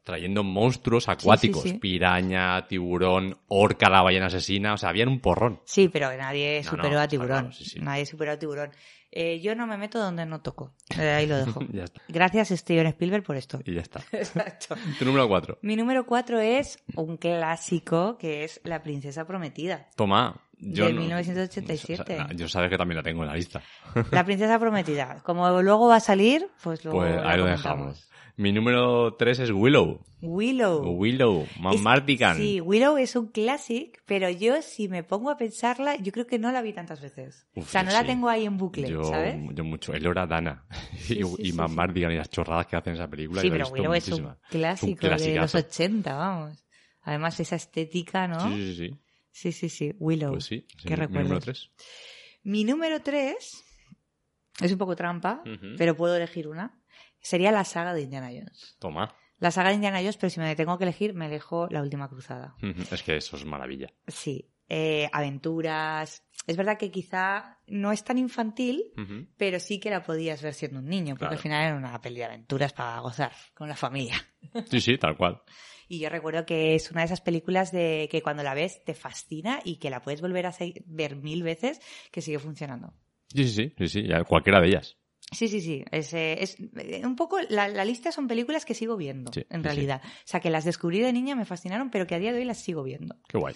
trayendo 0.03 0.43
monstruos 0.43 1.07
acuáticos. 1.09 1.63
sí. 1.63 1.73
Piraña, 1.73 2.67
tiburón, 2.67 3.37
orca, 3.47 3.89
la 3.89 4.01
ballena 4.01 4.27
asesina. 4.27 4.73
O 4.73 4.77
sea, 4.77 4.89
habían 4.89 5.07
un 5.09 5.19
porrón. 5.19 5.61
Sí, 5.65 5.89
pero 5.89 6.15
nadie 6.17 6.63
superó 6.63 6.91
no, 6.91 6.99
a 6.99 7.07
Tiburón. 7.07 7.49
claro. 7.51 7.83
Nadie 7.85 8.05
superó 8.05 8.31
a 8.31 8.37
Tiburón. 8.39 8.71
Eh, 9.11 9.39
yo 9.41 9.55
no 9.55 9.65
me 9.65 9.75
meto 9.75 9.97
donde 9.99 10.23
no 10.25 10.41
toco. 10.41 10.73
Eh, 10.97 11.09
ahí 11.09 11.25
lo 11.25 11.37
dejo. 11.45 11.61
Ya 11.71 11.85
está. 11.85 12.01
Gracias, 12.07 12.49
Steven 12.49 12.85
Spielberg, 12.87 13.23
por 13.23 13.35
esto. 13.37 13.59
Y 13.65 13.73
ya 13.73 13.81
está. 13.81 14.01
Exacto. 14.11 14.75
Tu 14.99 15.05
número 15.05 15.27
4. 15.27 15.59
Mi 15.63 15.75
número 15.75 16.05
cuatro 16.05 16.39
es 16.39 16.77
un 16.95 17.17
clásico 17.17 18.17
que 18.17 18.43
es 18.43 18.61
La 18.63 18.81
Princesa 18.83 19.25
Prometida. 19.25 19.89
Toma. 19.95 20.39
Yo 20.61 20.87
De 20.87 20.93
no- 20.93 20.99
1987. 21.01 22.01
o 22.01 22.05
sea, 22.05 22.27
yo 22.35 22.47
sabes 22.49 22.69
que 22.69 22.77
también 22.77 22.97
la 22.97 23.03
tengo 23.03 23.23
en 23.23 23.29
la 23.29 23.35
lista. 23.35 23.61
La 24.11 24.25
Princesa 24.25 24.59
Prometida. 24.59 25.21
Como 25.23 25.61
luego 25.61 25.87
va 25.87 25.95
a 25.95 25.99
salir, 26.01 26.47
pues 26.61 26.83
luego 26.83 26.99
Pues 26.99 27.15
ahí 27.23 27.37
lo 27.37 27.45
dejamos. 27.45 28.08
Mi 28.39 28.53
número 28.53 29.15
3 29.15 29.39
es 29.39 29.51
Willow. 29.51 29.99
Willow. 30.21 30.95
Willow, 30.97 31.45
Es- 31.73 31.81
Mardigan. 31.81 32.37
Sí, 32.37 32.61
Willow 32.61 32.97
es 32.97 33.17
un 33.17 33.27
clásico, 33.27 33.99
pero 34.05 34.29
yo 34.29 34.61
si 34.61 34.87
me 34.87 35.03
pongo 35.03 35.29
a 35.29 35.35
pensarla, 35.35 35.97
yo 35.97 36.13
creo 36.13 36.25
que 36.25 36.39
no 36.39 36.49
la 36.53 36.61
vi 36.61 36.71
tantas 36.71 37.01
veces. 37.01 37.45
Uf, 37.53 37.67
o 37.67 37.69
sea, 37.69 37.83
no 37.83 37.91
la 37.91 38.05
tengo 38.05 38.29
ahí 38.29 38.45
en 38.45 38.55
bucle, 38.57 38.89
yo, 38.89 39.03
¿sabes? 39.03 39.35
yo 39.53 39.63
mucho. 39.65 39.93
Elora 39.93 40.25
Dana. 40.25 40.65
Sí, 40.99 41.19
y 41.19 41.23
sí, 41.23 41.35
y 41.39 41.51
y 42.13 42.15
las 42.17 42.29
chorradas 42.29 42.67
que 42.67 42.77
hacen 42.77 42.91
en 42.91 42.99
esa 43.01 43.09
película. 43.09 43.41
Sí, 43.41 43.49
pero 43.49 43.67
Willow 43.67 43.93
es 43.93 44.07
un 44.09 44.35
clásico 44.49 45.01
de 45.01 45.09
los 45.09 45.21
clasicazo. 45.21 45.57
80, 45.57 46.15
vamos. 46.15 46.65
Además, 47.01 47.37
esa 47.41 47.57
estética, 47.57 48.25
¿no? 48.27 48.39
Sí, 48.55 48.55
sí, 48.55 48.75
sí. 48.75 48.95
Sí, 49.31 49.51
sí, 49.51 49.69
sí. 49.69 49.93
Willow. 49.99 50.31
Pues 50.31 50.45
sí. 50.45 50.65
Qué 50.83 50.95
mi- 50.95 50.95
mi 50.95 51.07
número 51.07 51.23
recuerdos. 51.23 51.43
3. 51.43 51.71
Mi 52.43 52.63
número 52.63 53.01
3 53.01 53.63
es 54.61 54.71
un 54.71 54.77
poco 54.77 54.95
trampa, 54.95 55.43
pero 55.77 55.97
puedo 55.97 56.15
elegir 56.15 56.47
una. 56.47 56.78
Sería 57.21 57.51
la 57.51 57.63
saga 57.63 57.93
de 57.93 58.01
Indiana 58.01 58.27
Jones. 58.29 58.75
Toma. 58.79 59.13
La 59.39 59.51
saga 59.51 59.69
de 59.69 59.75
Indiana 59.75 59.99
Jones, 59.99 60.17
pero 60.17 60.29
si 60.29 60.39
me 60.39 60.55
tengo 60.55 60.77
que 60.77 60.83
elegir, 60.83 61.13
me 61.13 61.29
dejo 61.29 61.67
La 61.69 61.81
Última 61.81 62.09
Cruzada. 62.09 62.55
Es 62.91 63.03
que 63.03 63.15
eso 63.17 63.37
es 63.37 63.45
maravilla. 63.45 63.87
Sí. 64.07 64.51
Eh, 64.67 65.09
aventuras. 65.13 66.23
Es 66.45 66.57
verdad 66.57 66.77
que 66.77 66.91
quizá 66.91 67.59
no 67.67 67.91
es 67.91 68.03
tan 68.03 68.17
infantil, 68.17 68.83
pero 69.37 69.59
sí 69.59 69.79
que 69.79 69.89
la 69.89 70.03
podías 70.03 70.41
ver 70.41 70.53
siendo 70.53 70.79
un 70.79 70.85
niño, 70.87 71.13
porque 71.15 71.19
Claro. 71.25 71.35
al 71.35 71.41
final 71.41 71.63
era 71.67 71.75
una 71.75 72.01
peli 72.01 72.17
de 72.17 72.25
aventuras 72.25 72.73
para 72.73 72.99
gozar 72.99 73.31
con 73.53 73.67
la 73.69 73.75
familia. 73.75 74.15
Sí, 74.69 74.79
sí, 74.81 74.97
tal 74.97 75.15
cual. 75.17 75.41
Y 75.87 75.99
yo 75.99 76.09
recuerdo 76.09 76.45
que 76.45 76.75
es 76.75 76.91
una 76.91 77.01
de 77.01 77.05
esas 77.05 77.21
películas 77.21 77.71
de 77.71 78.07
que 78.11 78.21
cuando 78.21 78.43
la 78.43 78.53
ves 78.53 78.83
te 78.83 78.93
fascina 78.93 79.59
y 79.63 79.77
que 79.77 79.89
la 79.89 80.01
puedes 80.01 80.21
volver 80.21 80.45
a 80.45 80.53
ver 80.85 81.15
mil 81.15 81.41
veces 81.43 81.81
que 82.11 82.21
sigue 82.21 82.37
funcionando. 82.39 82.93
Sí, 83.33 83.47
sí, 83.47 83.73
sí, 83.77 83.87
sí, 83.87 83.87
sí, 84.03 84.07
cualquiera 84.27 84.59
de 84.61 84.67
ellas. 84.67 84.97
Sí, 85.31 85.47
sí, 85.47 85.61
sí. 85.61 85.83
Es, 85.91 86.13
eh, 86.13 86.41
es 86.41 86.57
eh, 86.77 87.01
un 87.05 87.15
poco 87.15 87.37
la, 87.49 87.67
la 87.67 87.85
lista 87.85 88.11
son 88.11 88.27
películas 88.27 88.65
que 88.65 88.73
sigo 88.73 88.97
viendo, 88.97 89.31
Sí, 89.31 89.45
en 89.49 89.61
sí. 89.61 89.63
realidad. 89.63 90.01
O 90.03 90.09
sea, 90.27 90.39
que 90.39 90.49
las 90.49 90.65
descubrí 90.65 90.99
de 90.99 91.13
niña, 91.13 91.35
me 91.35 91.45
fascinaron, 91.45 91.89
pero 91.91 92.07
que 92.07 92.15
a 92.15 92.19
día 92.19 92.31
de 92.33 92.39
hoy 92.39 92.45
las 92.45 92.57
sigo 92.59 92.83
viendo. 92.83 93.15
Qué 93.27 93.37
guay. 93.37 93.55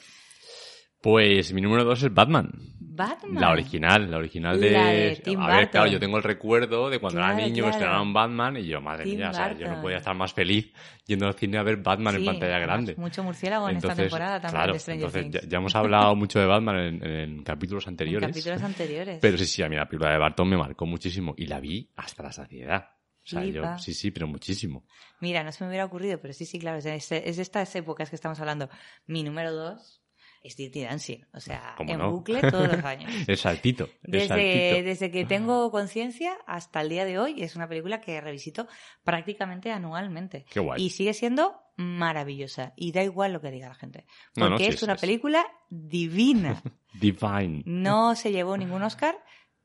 Pues 1.03 1.51
mi 1.53 1.59
número 1.59 1.83
2 1.83 2.03
es 2.03 2.13
Batman. 2.13 2.49
Batman. 2.79 3.35
La 3.41 3.49
original, 3.51 4.09
la 4.09 4.17
original 4.19 4.57
de... 4.57 4.71
La 4.71 4.87
de 4.87 5.15
Tim 5.21 5.37
a 5.41 5.47
ver, 5.47 5.69
claro, 5.69 5.87
yo 5.87 5.99
tengo 5.99 6.15
el 6.15 6.23
recuerdo 6.23 6.89
de 6.89 6.99
cuando 6.99 7.19
Claro, 7.19 7.37
era 7.37 7.45
niño 7.45 7.63
claro. 7.63 7.69
estrenaron 7.71 8.13
Batman 8.13 8.55
y 8.57 8.67
yo, 8.67 8.79
madre 8.79 9.03
Tim 9.03 9.17
mía, 9.17 9.31
o 9.31 9.33
sea, 9.33 9.57
yo 9.57 9.67
no 9.67 9.81
podía 9.81 9.97
estar 9.97 10.15
más 10.15 10.31
feliz 10.33 10.71
yendo 11.05 11.27
al 11.27 11.33
cine 11.33 11.57
a 11.57 11.63
ver 11.63 11.77
Batman 11.77 12.15
en 12.15 12.23
pantalla 12.25 12.57
grande. 12.59 12.95
Mucho 12.95 13.21
murciélago 13.21 13.67
en 13.67 13.75
esta 13.77 13.95
temporada 13.95 14.39
también 14.39 14.57
claro, 14.61 14.73
de 14.73 14.79
Stranger 14.79 15.05
entonces 15.05 15.21
Things. 15.31 15.43
ya, 15.43 15.49
ya 15.49 15.57
hemos 15.57 15.75
hablado 15.75 16.15
mucho 16.15 16.39
de 16.39 16.45
Batman 16.45 16.75
en, 16.77 17.03
en 17.03 17.43
capítulos 17.43 17.85
En 17.87 17.89
anteriores. 17.93 18.29
capítulos 18.29 18.63
anteriores. 18.63 19.19
Pero 19.21 19.37
sí, 19.37 19.45
sí, 19.45 19.61
a 19.61 19.67
mí 19.67 19.75
la 19.75 19.85
película 19.89 20.11
de 20.11 20.19
Barton 20.19 20.47
me 20.47 20.55
marcó 20.57 20.85
muchísimo 20.85 21.33
y 21.35 21.47
la 21.47 21.59
vi 21.59 21.89
hasta 21.97 22.23
la 22.23 22.31
saciedad. 22.31 22.91
O 23.25 23.27
sea, 23.27 23.43
yo, 23.43 23.77
sí, 23.77 23.93
sí, 23.93 24.11
pero 24.11 24.27
muchísimo. 24.27 24.85
Mira, 25.19 25.43
no 25.43 25.51
se 25.51 25.63
me 25.65 25.69
hubiera 25.69 25.83
ocurrido, 25.85 26.19
pero 26.21 26.33
sí, 26.33 26.45
sí, 26.45 26.59
claro, 26.59 26.77
es 26.77 26.83
de, 26.85 26.95
ese- 26.95 27.27
es 27.27 27.35
de 27.37 27.41
estas 27.41 27.75
épocas 27.75 28.09
que 28.09 28.15
estamos 28.15 28.39
hablando. 28.39 28.69
Mi 29.07 29.23
número 29.23 29.51
dos 29.53 30.01
es 30.43 30.57
Dirty 30.57 30.83
Dancing, 30.83 31.19
o 31.33 31.39
sea, 31.39 31.73
¿Cómo 31.77 31.91
en 31.93 31.99
no? 31.99 32.11
bucle 32.11 32.41
todos 32.41 32.67
los 32.67 32.83
años. 32.83 33.11
El 33.27 33.37
saltito, 33.37 33.89
Desde, 34.01 34.27
saltito. 34.27 34.83
desde 34.83 35.11
que 35.11 35.25
tengo 35.25 35.71
conciencia 35.71 36.37
hasta 36.45 36.81
el 36.81 36.89
día 36.89 37.05
de 37.05 37.17
hoy, 37.17 37.41
es 37.41 37.55
una 37.55 37.67
película 37.69 38.01
que 38.01 38.19
revisito 38.19 38.67
prácticamente 39.03 39.71
anualmente. 39.71 40.45
Qué 40.49 40.59
guay. 40.59 40.83
Y 40.83 40.89
sigue 40.89 41.13
siendo 41.13 41.55
maravillosa. 41.77 42.73
Y 42.75 42.91
da 42.91 43.03
igual 43.03 43.33
lo 43.33 43.41
que 43.41 43.51
diga 43.51 43.69
la 43.69 43.75
gente. 43.75 44.05
No, 44.35 44.49
Porque 44.49 44.65
no, 44.65 44.71
sí, 44.71 44.75
es 44.75 44.83
una 44.83 44.97
sí. 44.97 45.01
película 45.01 45.45
divina. 45.69 46.61
Divine. 46.93 47.63
No 47.65 48.15
se 48.15 48.31
llevó 48.31 48.55
ningún 48.57 48.83
Oscar, 48.83 49.15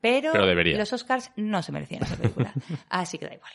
pero, 0.01 0.31
Pero 0.31 0.77
los 0.77 0.93
Oscars 0.93 1.31
no 1.35 1.61
se 1.61 1.71
merecían 1.71 2.03
esa 2.03 2.15
película. 2.15 2.53
Así 2.89 3.17
que 3.17 3.27
da 3.27 3.33
igual. 3.35 3.51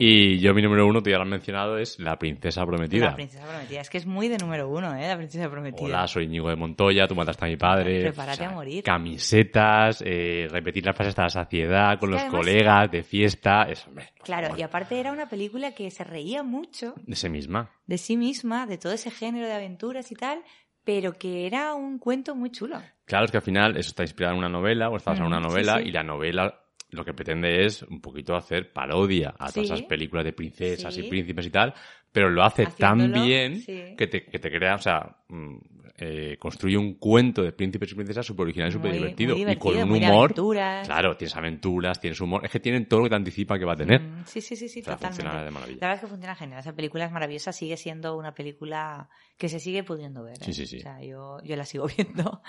Y 0.00 0.38
yo 0.38 0.54
mi 0.54 0.62
número 0.62 0.86
uno, 0.86 1.02
tú 1.02 1.10
ya 1.10 1.16
lo 1.16 1.24
has 1.24 1.28
mencionado, 1.28 1.76
es 1.76 1.98
La 1.98 2.16
Princesa 2.16 2.64
Prometida. 2.64 3.06
La 3.06 3.14
princesa 3.16 3.44
prometida. 3.44 3.80
Es 3.80 3.90
que 3.90 3.98
es 3.98 4.06
muy 4.06 4.28
de 4.28 4.38
número 4.38 4.68
uno, 4.68 4.94
¿eh? 4.94 5.08
La 5.08 5.16
princesa 5.16 5.50
prometida. 5.50 5.84
Hola, 5.84 6.06
soy 6.06 6.24
Íñigo 6.26 6.48
de 6.48 6.54
Montoya, 6.54 7.08
tú 7.08 7.16
mataste 7.16 7.44
a 7.44 7.48
mi 7.48 7.56
padre. 7.56 8.02
Prepárate 8.02 8.44
a 8.44 8.50
morir. 8.50 8.84
Camisetas, 8.84 10.00
eh, 10.06 10.46
repetir 10.50 10.86
las 10.86 10.94
frases 10.94 11.10
hasta 11.10 11.22
la 11.24 11.28
saciedad 11.30 11.98
con 11.98 12.10
Es 12.10 12.12
los 12.12 12.20
además- 12.22 12.38
colegas, 12.40 12.90
de 12.92 13.02
fiesta. 13.02 13.62
Eso, 13.64 13.88
hombre, 13.88 14.10
Claro, 14.22 14.54
y 14.56 14.62
aparte 14.62 15.00
era 15.00 15.10
una 15.10 15.28
película 15.28 15.72
que 15.74 15.90
se 15.90 16.04
reía 16.04 16.44
mucho 16.44 16.94
De 17.04 17.14
ese 17.14 17.28
misma. 17.28 17.70
de 17.86 17.98
sí 17.98 18.16
misma, 18.16 18.66
de 18.66 18.78
todo 18.78 18.92
ese 18.92 19.10
género 19.10 19.46
de 19.46 19.54
aventuras 19.54 20.12
y 20.12 20.14
tal, 20.14 20.42
pero 20.84 21.14
que 21.14 21.46
era 21.46 21.74
un 21.74 21.98
cuento 21.98 22.36
muy 22.36 22.50
chulo. 22.52 22.80
Claro, 23.04 23.24
es 23.24 23.32
que 23.32 23.38
al 23.38 23.42
final 23.42 23.76
eso 23.76 23.88
está 23.88 24.04
inspirado 24.04 24.34
en 24.34 24.38
una 24.38 24.48
novela 24.48 24.90
o 24.90 24.96
está 24.96 25.10
basado 25.10 25.26
en 25.28 25.34
una 25.34 25.42
sí, 25.42 25.48
novela 25.54 25.78
sí. 25.78 25.88
y 25.88 25.90
la 25.90 26.04
novela 26.04 26.60
lo 26.90 27.04
que 27.04 27.12
pretende 27.14 27.64
es 27.64 27.82
un 27.82 28.00
poquito 28.00 28.34
hacer 28.34 28.72
parodia 28.72 29.30
a 29.38 29.50
todas 29.50 29.52
Sí. 29.54 29.60
esas 29.60 29.82
películas 29.82 30.24
de 30.24 30.32
princesas 30.32 30.94
Sí. 30.94 31.02
y 31.02 31.08
príncipes 31.08 31.46
y 31.46 31.50
tal, 31.50 31.74
pero 32.12 32.30
lo 32.30 32.42
hace 32.42 32.66
tan 32.66 33.12
bien 33.12 33.60
sí. 33.60 33.94
que, 33.96 34.06
te, 34.06 34.24
que 34.24 34.38
te 34.38 34.50
crea, 34.50 34.74
o 34.76 34.78
sea, 34.78 35.16
mm, 35.28 35.56
eh, 35.98 36.36
construye 36.38 36.76
un 36.76 36.94
cuento 36.94 37.42
de 37.42 37.52
príncipes 37.52 37.90
y 37.92 37.94
princesas 37.94 38.24
súper 38.24 38.44
original 38.44 38.68
y 38.68 38.72
súper 38.72 38.90
Muy- 38.90 38.98
divertido. 38.98 39.36
Y 39.36 39.56
con 39.56 39.76
un 39.76 39.88
muy 39.88 39.98
humor. 39.98 40.24
aventuras. 40.26 40.86
Claro, 40.86 41.16
tienes 41.16 41.36
aventuras, 41.36 42.00
tienes 42.00 42.20
humor. 42.20 42.44
Es 42.44 42.50
que 42.52 42.60
tienen 42.60 42.86
todo 42.86 43.00
lo 43.00 43.04
que 43.06 43.10
te 43.10 43.16
anticipa 43.16 43.58
que 43.58 43.64
va 43.64 43.72
a 43.72 43.76
tener. 43.76 44.00
Mm, 44.00 44.24
Sí, 44.26 44.40
sí, 44.40 44.56
sí, 44.56 44.68
sí, 44.68 44.80
O 44.80 44.84
sea, 44.84 44.94
totalmente. 44.94 45.22
funciona 45.22 45.44
de 45.44 45.50
maravilla. 45.50 45.78
La 45.80 45.86
verdad 45.88 45.94
es 45.96 46.00
que 46.02 46.06
funciona 46.06 46.34
genial. 46.36 46.60
Esa 46.60 46.72
película 46.74 47.04
es 47.04 47.12
maravillosa, 47.12 47.52
sigue 47.52 47.76
siendo 47.76 48.16
una 48.16 48.32
película 48.34 49.08
que 49.36 49.48
se 49.48 49.60
sigue 49.60 49.82
pudiendo 49.84 50.22
ver. 50.22 50.34
¿eh? 50.34 50.44
Sí, 50.44 50.52
sí, 50.52 50.66
sí. 50.66 50.76
O 50.78 50.80
sea, 50.80 51.02
yo, 51.02 51.38
yo 51.42 51.56
la 51.56 51.64
sigo 51.64 51.86
viendo. 51.96 52.42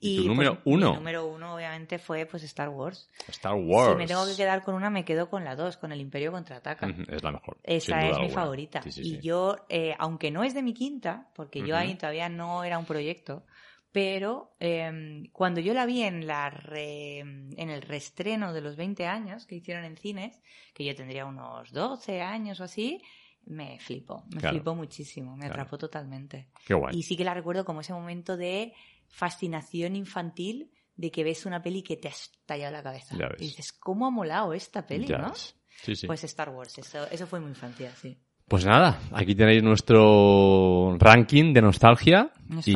¿Y 0.00 0.16
tu 0.16 0.22
pues, 0.22 0.28
número 0.28 0.54
Mi 0.64 0.72
uno? 0.74 0.94
número 0.94 1.26
uno, 1.26 1.54
obviamente, 1.54 1.98
fue 1.98 2.26
pues 2.26 2.42
Star 2.44 2.68
Wars. 2.68 3.08
Star 3.28 3.54
Wars. 3.54 3.92
Si 3.92 3.96
me 3.98 4.06
tengo 4.06 4.26
que 4.26 4.36
quedar 4.36 4.62
con 4.62 4.74
una, 4.74 4.90
me 4.90 5.04
quedo 5.04 5.28
con 5.28 5.44
la 5.44 5.54
dos, 5.56 5.76
con 5.76 5.92
el 5.92 6.00
Imperio 6.00 6.32
contraataca. 6.32 6.88
Es 7.08 7.22
la 7.22 7.32
mejor. 7.32 7.58
Esa 7.62 7.98
es 8.00 8.04
mi 8.04 8.10
alguna. 8.24 8.28
favorita. 8.28 8.82
Sí, 8.82 8.92
sí, 8.92 9.00
y 9.02 9.04
sí. 9.16 9.18
yo, 9.22 9.56
eh, 9.68 9.94
aunque 9.98 10.30
no 10.30 10.42
es 10.44 10.54
de 10.54 10.62
mi 10.62 10.74
quinta, 10.74 11.28
porque 11.34 11.66
yo 11.66 11.76
ahí 11.76 11.94
todavía 11.94 12.28
no 12.28 12.64
era 12.64 12.78
un 12.78 12.84
proyecto, 12.92 13.44
pero 13.90 14.54
eh, 14.60 15.28
cuando 15.32 15.60
yo 15.60 15.74
la 15.74 15.84
vi 15.86 16.02
en, 16.02 16.26
la 16.26 16.48
re- 16.50 17.18
en 17.18 17.70
el 17.70 17.82
reestreno 17.82 18.52
de 18.52 18.60
los 18.62 18.76
20 18.76 19.06
años 19.06 19.46
que 19.46 19.56
hicieron 19.56 19.84
en 19.84 19.96
cines, 19.96 20.40
que 20.74 20.84
yo 20.84 20.94
tendría 20.94 21.26
unos 21.26 21.72
12 21.72 22.22
años 22.22 22.60
o 22.60 22.64
así, 22.64 23.02
me 23.44 23.78
flipó, 23.80 24.24
me 24.30 24.40
Claro. 24.40 24.54
flipó 24.56 24.74
muchísimo, 24.74 25.32
me 25.36 25.46
Claro. 25.46 25.54
atrapó 25.62 25.76
totalmente. 25.78 26.48
Qué 26.64 26.74
guay. 26.74 26.96
Y 26.96 27.02
sí 27.02 27.16
que 27.16 27.24
la 27.24 27.34
recuerdo 27.34 27.64
como 27.64 27.80
ese 27.80 27.92
momento 27.92 28.36
de 28.36 28.72
fascinación 29.08 29.94
infantil 29.96 30.70
de 30.96 31.10
que 31.10 31.24
ves 31.24 31.44
una 31.46 31.60
peli 31.62 31.82
que 31.82 31.96
te 31.96 32.08
ha 32.08 32.12
estallado 32.12 32.72
la 32.72 32.82
cabeza. 32.82 33.16
Ya 33.18 33.28
ves. 33.28 33.40
Y 33.40 33.44
dices, 33.46 33.72
¿cómo 33.72 34.06
ha 34.06 34.10
molado 34.10 34.52
esta 34.52 34.86
peli, 34.86 35.06
Ya 35.08 35.18
no? 35.18 35.32
Sí, 35.34 35.96
sí. 35.96 36.06
Pues 36.06 36.22
Star 36.24 36.50
Wars, 36.50 36.78
eso, 36.78 37.06
eso 37.10 37.26
fue 37.26 37.40
mi 37.40 37.48
infancia, 37.48 37.90
sí. 37.96 38.16
Pues 38.46 38.64
nada, 38.66 39.00
aquí 39.12 39.34
tenéis 39.34 39.62
nuestro 39.62 40.96
ranking 40.98 41.52
de 41.54 41.62
nostalgia. 41.62 42.30
Y, 42.66 42.72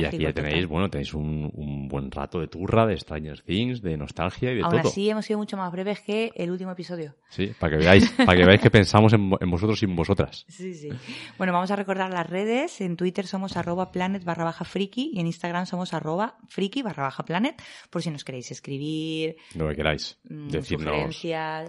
y 0.00 0.04
aquí 0.04 0.18
ya 0.18 0.32
tenéis, 0.32 0.66
bueno, 0.66 0.88
tenéis 0.90 1.14
un, 1.14 1.50
un 1.54 1.88
buen 1.88 2.10
rato 2.10 2.40
de 2.40 2.48
turra, 2.48 2.86
de 2.86 2.96
Stranger 2.96 3.40
Things, 3.42 3.80
de 3.82 3.96
nostalgia 3.96 4.52
y 4.52 4.56
de 4.56 4.62
Aún 4.62 4.78
todo. 4.80 4.88
así 4.88 5.08
hemos 5.10 5.24
sido 5.24 5.38
mucho 5.38 5.56
más 5.56 5.70
breves 5.72 6.00
que 6.00 6.32
el 6.34 6.50
último 6.50 6.70
episodio. 6.72 7.14
Sí, 7.28 7.52
para 7.58 7.72
que 7.78 7.84
veáis, 7.84 8.10
para 8.12 8.36
que 8.36 8.44
veáis 8.44 8.60
que 8.60 8.70
pensamos 8.70 9.12
en, 9.12 9.30
en 9.40 9.50
vosotros 9.50 9.78
sin 9.78 9.94
vosotras. 9.96 10.44
Sí, 10.54 10.74
sí. 10.74 10.88
Bueno, 11.36 11.52
vamos 11.52 11.70
a 11.70 11.76
recordar 11.76 12.10
las 12.10 12.28
redes. 12.28 12.80
En 12.80 12.96
Twitter 12.96 13.26
somos 13.26 13.56
arroba 13.56 13.90
planet 13.90 14.24
barra 14.24 14.44
baja 14.44 14.64
friki 14.64 15.10
y 15.14 15.20
en 15.20 15.26
Instagram 15.26 15.66
somos 15.66 15.92
arroba 15.94 16.36
friki 16.48 16.82
barra 16.82 17.02
baja 17.04 17.24
planet 17.24 17.60
por 17.90 18.02
si 18.02 18.10
nos 18.10 18.24
queréis 18.24 18.50
escribir, 18.50 19.36
Lo 19.54 19.68
que 19.68 19.74
queráis. 19.76 20.18
mm, 20.28 20.48
Decirnos 20.48 21.22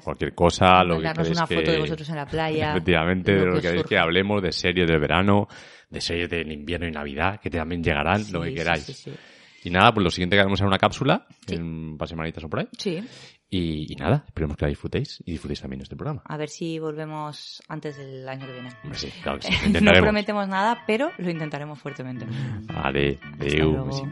cualquier 0.04 0.34
cosa, 0.36 0.84
lo 0.84 1.00
que 1.02 1.12
queréis 1.12 1.38
una 1.38 1.48
que... 1.48 1.56
foto 1.56 1.72
de 1.72 1.80
vosotros 1.80 2.10
en 2.10 2.16
la 2.16 2.26
playa. 2.26 2.72
Efectivamente, 2.76 3.34
lo 3.34 3.40
de 3.40 3.46
lo 3.48 3.54
que 3.56 3.62
que 3.62 3.68
queréis 3.68 3.86
que 3.88 3.98
hablemos, 3.98 4.42
de 4.42 4.52
series 4.52 4.88
del 4.88 5.00
verano, 5.00 5.48
de 5.90 6.02
series 6.02 6.30
del 6.30 6.52
invierno 6.52 6.88
y 6.88 6.92
Navidad, 6.92 7.40
que 7.40 7.50
también 7.50 7.84
llegarán, 7.84 8.26
lo 8.32 8.42
que 8.42 8.54
queráis. 8.54 9.08
Y 9.64 9.72
nada, 9.72 9.92
pues 9.94 10.04
lo 10.04 10.12
siguiente 10.12 10.36
que 10.36 10.42
haremos 10.42 10.60
será 10.60 10.68
una 10.68 10.78
cápsula, 10.78 11.26
en 11.48 11.98
para 11.98 12.08
semanitas 12.08 12.44
o 12.44 12.50
por 12.50 12.60
ahí. 12.60 12.68
Sí. 12.78 13.04
Y, 13.50 13.96
nada, 13.96 14.26
esperemos 14.28 14.58
que 14.58 14.66
la 14.66 14.70
disfrutéis 14.70 15.24
y 15.26 15.32
disfrutéis 15.32 15.62
también 15.62 15.82
este 15.82 15.96
programa. 15.96 16.22
A 16.26 16.36
ver 16.36 16.50
si 16.50 16.78
volvemos 16.78 17.64
antes 17.68 17.98
del 17.98 18.28
año 18.28 18.46
que 18.46 18.54
viene. 18.54 18.70
Sí, 18.94 19.10
claro 19.24 19.40
que 19.40 19.48
sí. 19.48 19.72
no 19.82 19.92
prometemos 19.94 20.48
nada, 20.48 20.84
pero 20.86 21.12
lo 21.18 21.30
intentaremos 21.30 21.80
fuertemente. 21.80 22.26
Vale, 22.74 23.20
adiós, 23.40 24.04